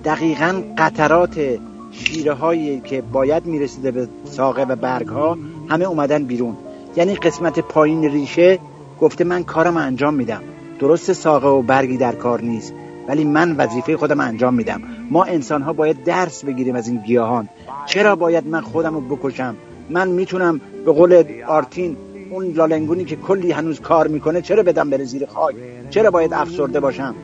دقیقا 0.04 0.62
قطرات 0.78 1.58
شیره 1.90 2.32
هایی 2.32 2.80
که 2.80 3.02
باید 3.02 3.46
می‌رسیده 3.46 3.90
به 3.90 4.08
ساقه 4.24 4.62
و 4.62 4.76
برگ 4.76 5.08
ها 5.08 5.38
همه 5.68 5.84
اومدن 5.84 6.24
بیرون. 6.24 6.56
یعنی 6.96 7.14
قسمت 7.14 7.58
پایین 7.60 8.04
ریشه 8.04 8.58
گفته 9.00 9.24
من 9.24 9.42
کارم 9.42 9.76
انجام 9.76 10.14
میدم. 10.14 10.42
درست 10.78 11.12
ساقه 11.12 11.48
و 11.48 11.62
برگی 11.62 11.96
در 11.96 12.12
کار 12.12 12.40
نیست 12.40 12.74
ولی 13.08 13.24
من 13.24 13.56
وظیفه 13.56 13.96
خودم 13.96 14.20
انجام 14.20 14.54
میدم. 14.54 14.82
ما 15.10 15.24
انسان 15.24 15.62
ها 15.62 15.72
باید 15.72 16.04
درس 16.04 16.44
بگیریم 16.44 16.74
از 16.74 16.88
این 16.88 16.96
گیاهان. 16.96 17.48
چرا 17.86 18.16
باید 18.16 18.46
من 18.46 18.60
خودم 18.60 18.94
رو 18.94 19.00
بکشم؟ 19.00 19.56
من 19.90 20.08
می‌تونم 20.08 20.60
به 20.84 20.92
قول 20.92 21.24
آرتین 21.46 21.96
اون 22.32 22.52
لالنگونی 22.52 23.04
که 23.04 23.16
کلی 23.16 23.52
هنوز 23.52 23.80
کار 23.80 24.08
می‌کنه 24.08 24.42
چرا 24.42 24.62
بدم 24.62 24.90
بره 24.90 25.04
زیر 25.04 25.26
خاک؟ 25.26 25.54
چرا 25.90 26.10
باید 26.10 26.32
افسرده 26.34 26.80
باشم؟ 26.80 27.14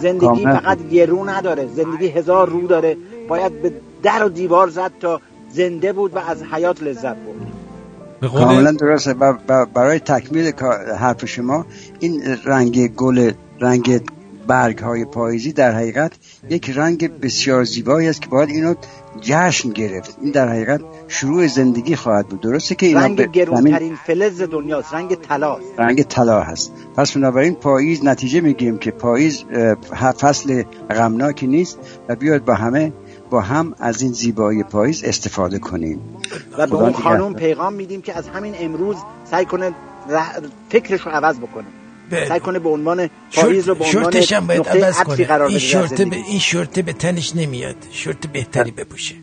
زندگی 0.00 0.44
فقط 0.44 0.78
یه 0.90 1.06
رو 1.06 1.28
نداره 1.28 1.66
زندگی 1.66 2.06
هزار 2.06 2.48
رو 2.48 2.66
داره. 2.66 2.96
باید 3.28 3.62
به 3.62 3.72
در 4.02 4.24
و 4.24 4.28
دیوار 4.28 4.68
زد 4.68 4.92
تا 5.00 5.20
زنده 5.50 5.92
بود 5.92 6.16
و 6.16 6.18
از 6.18 6.42
حیات 6.42 6.82
لذت 6.82 7.16
برد. 7.16 8.32
کاملا 8.32 8.72
درسته. 8.72 9.14
برای 9.74 9.98
تکمیل 9.98 10.52
حرف 10.98 11.24
شما 11.24 11.66
این 12.00 12.22
رنگ 12.44 12.94
گل 12.94 13.32
رنگ 13.60 14.00
برگ 14.46 14.78
های 14.78 15.04
پاییزی 15.04 15.52
در 15.52 15.72
حقیقت 15.72 16.12
یک 16.50 16.70
رنگ 16.70 17.20
بسیار 17.20 17.64
زیبایی 17.64 18.08
است 18.08 18.22
که 18.22 18.28
باید 18.28 18.48
اینو 18.48 18.74
جشن 19.20 19.70
گرفت. 19.70 20.16
این 20.22 20.32
در 20.32 20.48
حقیقت 20.48 20.80
شروع 21.10 21.46
زندگی 21.46 21.96
خواهد 21.96 22.28
بود. 22.28 22.40
درسته 22.40 22.74
که 22.74 22.86
اینا 22.86 23.00
رنگ 23.00 23.30
گرونترین 23.30 23.96
فلز 24.06 24.42
دنیاست 24.42 24.94
رنگ 24.94 25.14
طلاست. 25.14 25.66
رنگ 25.78 26.02
طلا 26.02 26.40
هست. 26.40 26.72
پس 26.96 27.12
بنابراین 27.12 27.54
پاییز 27.54 28.04
نتیجه 28.04 28.40
می‌گیریم 28.40 28.78
که 28.78 28.90
پاییز 28.90 29.44
فصل 30.20 30.62
غمناکی 30.90 31.46
نیست 31.46 31.78
و 32.08 32.16
بیاید 32.16 32.44
با 32.44 32.54
همه 32.54 32.92
با 33.30 33.40
هم 33.40 33.74
از 33.78 34.02
این 34.02 34.12
زیبایی 34.12 34.62
پاییز 34.62 35.04
استفاده 35.04 35.58
کنیم. 35.58 36.00
و 36.58 36.66
به 36.66 36.74
اون 36.74 36.92
خانم 36.92 37.34
پیغام 37.34 37.72
میدیم 37.72 38.02
که 38.02 38.18
از 38.18 38.28
همین 38.28 38.54
امروز 38.58 38.96
سعی 39.30 39.44
کنه 39.44 39.72
فکرش 40.68 41.00
رو 41.00 41.10
عوض 41.10 41.38
بکنه. 41.38 41.66
سعی 42.28 42.40
کنه 42.40 42.58
به 42.58 42.68
عنوان 42.68 43.10
پاییز 43.34 43.68
رو 43.68 43.74
به 43.74 43.84
عنوان 43.84 44.02
شورتش 44.02 44.32
هم 44.32 44.46
باید 44.46 44.68
عوض 44.68 45.02
کنه. 45.02 45.42
این 45.42 45.58
شورت 45.58 46.02
به. 46.02 46.16
این 46.16 46.38
شورت 46.38 46.78
به 46.78 46.92
تنش 46.92 47.36
نمیاد. 47.36 47.76
شورت 47.90 48.26
بهتری 48.26 48.70
بپوشه. 48.70 49.14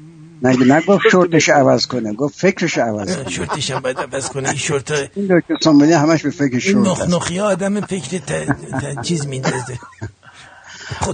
نگه 0.43 0.75
نگفت 0.75 1.07
شورتش 1.11 1.49
عوض 1.49 1.85
کنه 1.85 2.13
گفت 2.13 2.39
فکرش 2.39 2.77
عوض 2.77 3.15
کنه. 3.15 3.29
شورتش 3.29 3.71
هم 3.71 3.79
باید 3.79 3.99
عوض 3.99 4.29
کنه. 4.29 4.49
این 4.49 4.57
شورت 4.57 4.91
این 4.91 5.39
دکتر 5.39 5.55
سنبالی 5.63 5.93
همش 5.93 6.23
به 6.23 6.29
فکر 6.29 6.59
شورت 6.59 6.87
است. 6.87 7.01
نخنخی 7.01 7.39
آدم 7.39 7.81
فکر 7.81 8.17
ت... 8.17 8.31
ت... 8.31 9.01
چیز 9.01 9.27
میندازه. 9.27 9.79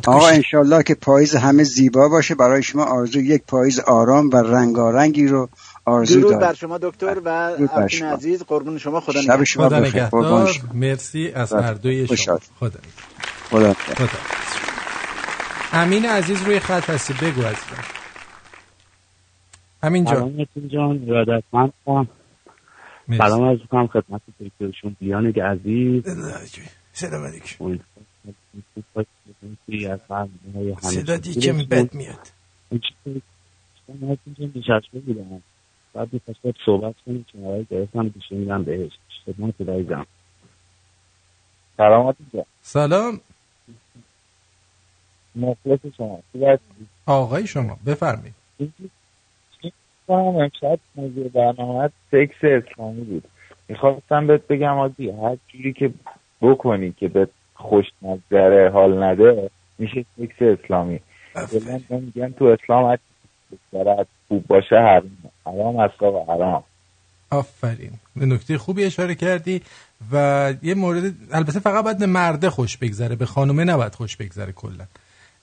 آقا 0.07 0.27
انشالله 0.27 0.83
که 0.83 0.95
پاییز 0.95 1.35
همه 1.35 1.63
زیبا 1.63 2.09
باشه. 2.09 2.35
برای 2.35 2.63
شما 2.63 2.83
آرزو 2.83 3.21
یک 3.21 3.43
پاییز 3.47 3.79
آرام 3.79 4.29
و 4.29 4.37
رنگارنگی 4.37 5.27
رو 5.27 5.49
آرزو 5.85 6.19
درود 6.19 6.31
دارم. 6.31 6.47
بر 6.47 6.53
شما 6.53 6.77
دکتر 6.77 7.17
و 7.25 7.29
افشین. 7.29 8.05
عزیز 8.05 8.43
قربون 8.43 8.77
شما. 8.77 8.99
خدا 8.99 9.21
شب 9.21 9.39
نگهدار. 9.39 9.45
شما 9.45 9.65
خدا. 10.09 10.47
مرسی 10.73 11.31
از. 11.35 11.53
هر 11.53 11.73
دوی 11.73 12.17
شما. 12.17 12.39
خدا 12.59 12.79
خدا 13.49 13.73
خدا 13.73 14.07
امین 15.73 16.05
عزیز 16.05 16.41
روی 16.41 16.59
خط 16.59 16.89
هستی. 16.89 17.13
بگو 17.13 17.41
عزیزم. 17.41 17.83
امین 19.83 20.05
جان 20.05 20.15
سلامتون 20.15 20.67
جان 20.67 21.09
ارادتمندم 21.09 22.07
سلام 23.17 23.43
عرض 23.43 23.59
می‌کنم 23.59 23.87
خدمت 23.87 24.21
دکترشون 24.39 24.95
بیانگ 24.99 25.39
عزیز. 25.39 26.03
سلام 26.93 27.23
علیکم 27.23 27.79
صدا 30.79 30.81
صدا 30.81 31.17
دیگه 31.17 31.53
بد 31.53 31.95
میاد. 31.95 32.27
نشسته 34.55 34.99
بودم. 34.99 35.41
بعد 35.93 36.07
می‌خواست 36.13 36.57
صحبت 36.65 36.95
کنیم 37.05 37.25
که 37.31 37.37
برای 37.37 37.65
گرفتم 37.69 38.07
گوشه 38.07 38.35
میدم 38.35 38.63
بهش. 38.63 38.91
خدمت 39.25 39.53
رایزم 39.59 40.05
سلامت 41.77 42.15
جان. 42.33 42.45
سلام. 42.61 43.19
مخلص 45.35 45.79
شما؟ 45.97 46.19
آقای 47.05 47.47
شما 47.47 47.77
بفرمایید. 47.85 48.35
کنم 50.07 50.35
امشب 50.35 50.79
موضوع 50.95 51.27
برنامه 51.29 51.89
سکس 52.11 52.35
اسلامی 52.43 53.01
بود. 53.01 53.23
می‌خواستم 53.69 54.27
بهت 54.27 54.47
بگم 54.47 54.77
آجی 54.77 55.09
هر 55.09 55.37
جوری 55.47 55.73
که 55.73 55.91
بکنی 56.41 56.91
که 56.91 57.07
به 57.07 57.27
خوش 57.55 57.85
نگذره 58.01 58.69
حال 58.69 59.03
نده 59.03 59.49
میشه 59.79 60.05
سکس 60.17 60.41
اسلامی. 60.41 60.99
کلا 61.33 61.79
میگن 61.89 62.31
تو 62.31 62.45
اسلام 62.45 62.97
هر 63.73 64.05
خوب 64.27 64.47
باشه 64.47 64.75
حرام. 64.75 65.11
حرام 65.45 65.75
و 65.75 66.25
حرام. 66.27 66.63
آفرین 67.31 67.91
به 68.15 68.25
نکته 68.25 68.57
خوبی 68.57 68.85
اشاره 68.85 69.15
کردی 69.15 69.61
و 70.11 70.53
یه 70.63 70.75
مورد 70.75 71.03
البته 71.31 71.59
فقط 71.59 71.83
باید 71.83 71.99
به 71.99 72.05
مرده 72.05 72.49
خوش 72.49 72.77
بگذره 72.77 73.15
به 73.15 73.25
خانومه 73.25 73.63
نباید 73.63 73.95
خوش 73.95 74.17
بگذره 74.17 74.51
کلا. 74.51 74.85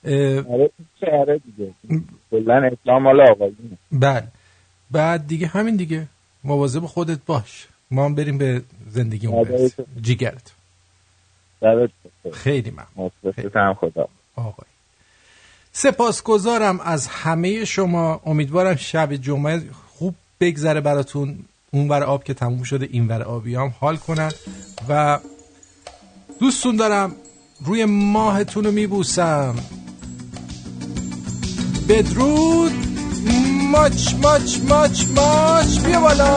اه، 0.03 0.53
آره 0.53 0.71
آره 1.11 1.39
دیگه. 1.39 1.73
کلا 2.31 2.69
اسلام 2.71 3.07
آقایونه 3.07 3.77
بله. 3.91 4.27
بعد 4.91 5.27
دیگه 5.27 5.47
همین 5.47 5.75
دیگه. 5.75 6.07
مواظب 6.43 6.85
خودت 6.85 7.19
باش. 7.25 7.67
ما 7.91 8.05
هم 8.05 8.15
بریم 8.15 8.37
به 8.37 8.61
زندگیمون 8.89 9.39
آره. 9.39 9.57
برسیم. 9.57 9.85
جیگرت. 10.01 10.51
خیلی 12.33 12.71
ممنون. 12.71 13.11
مخلصتم 13.23 13.73
خدا. 13.73 14.07
آقای. 14.35 14.65
سپاسگزارم 15.71 16.79
از 16.79 17.07
همه 17.07 17.65
شما. 17.65 18.21
امیدوارم 18.25 18.75
شب 18.75 19.15
جمعه 19.15 19.61
خوب 19.87 20.15
بگذره 20.39 20.81
براتون. 20.81 21.39
اون 21.71 21.89
ور 21.89 22.03
آب 22.03 22.23
که 22.23 22.33
تموم 22.33 22.63
شده 22.63 22.87
این 22.91 23.07
ور 23.07 23.21
آبی 23.21 23.55
هم 23.55 23.73
حال 23.79 23.97
کنن. 23.97 24.31
و 24.89 25.19
دوستون 26.39 26.75
دارم 26.75 27.15
روی 27.65 27.85
ماهتون 27.85 28.63
رو 28.63 28.71
میبوسم. 28.71 29.55
بدرود. 31.89 32.90
ماچ 33.71 34.01
ماچ 34.23 34.49
ماچ 34.69 34.97
ماچ 35.15 35.69
بیا 35.83 35.99
بالا 35.99 36.31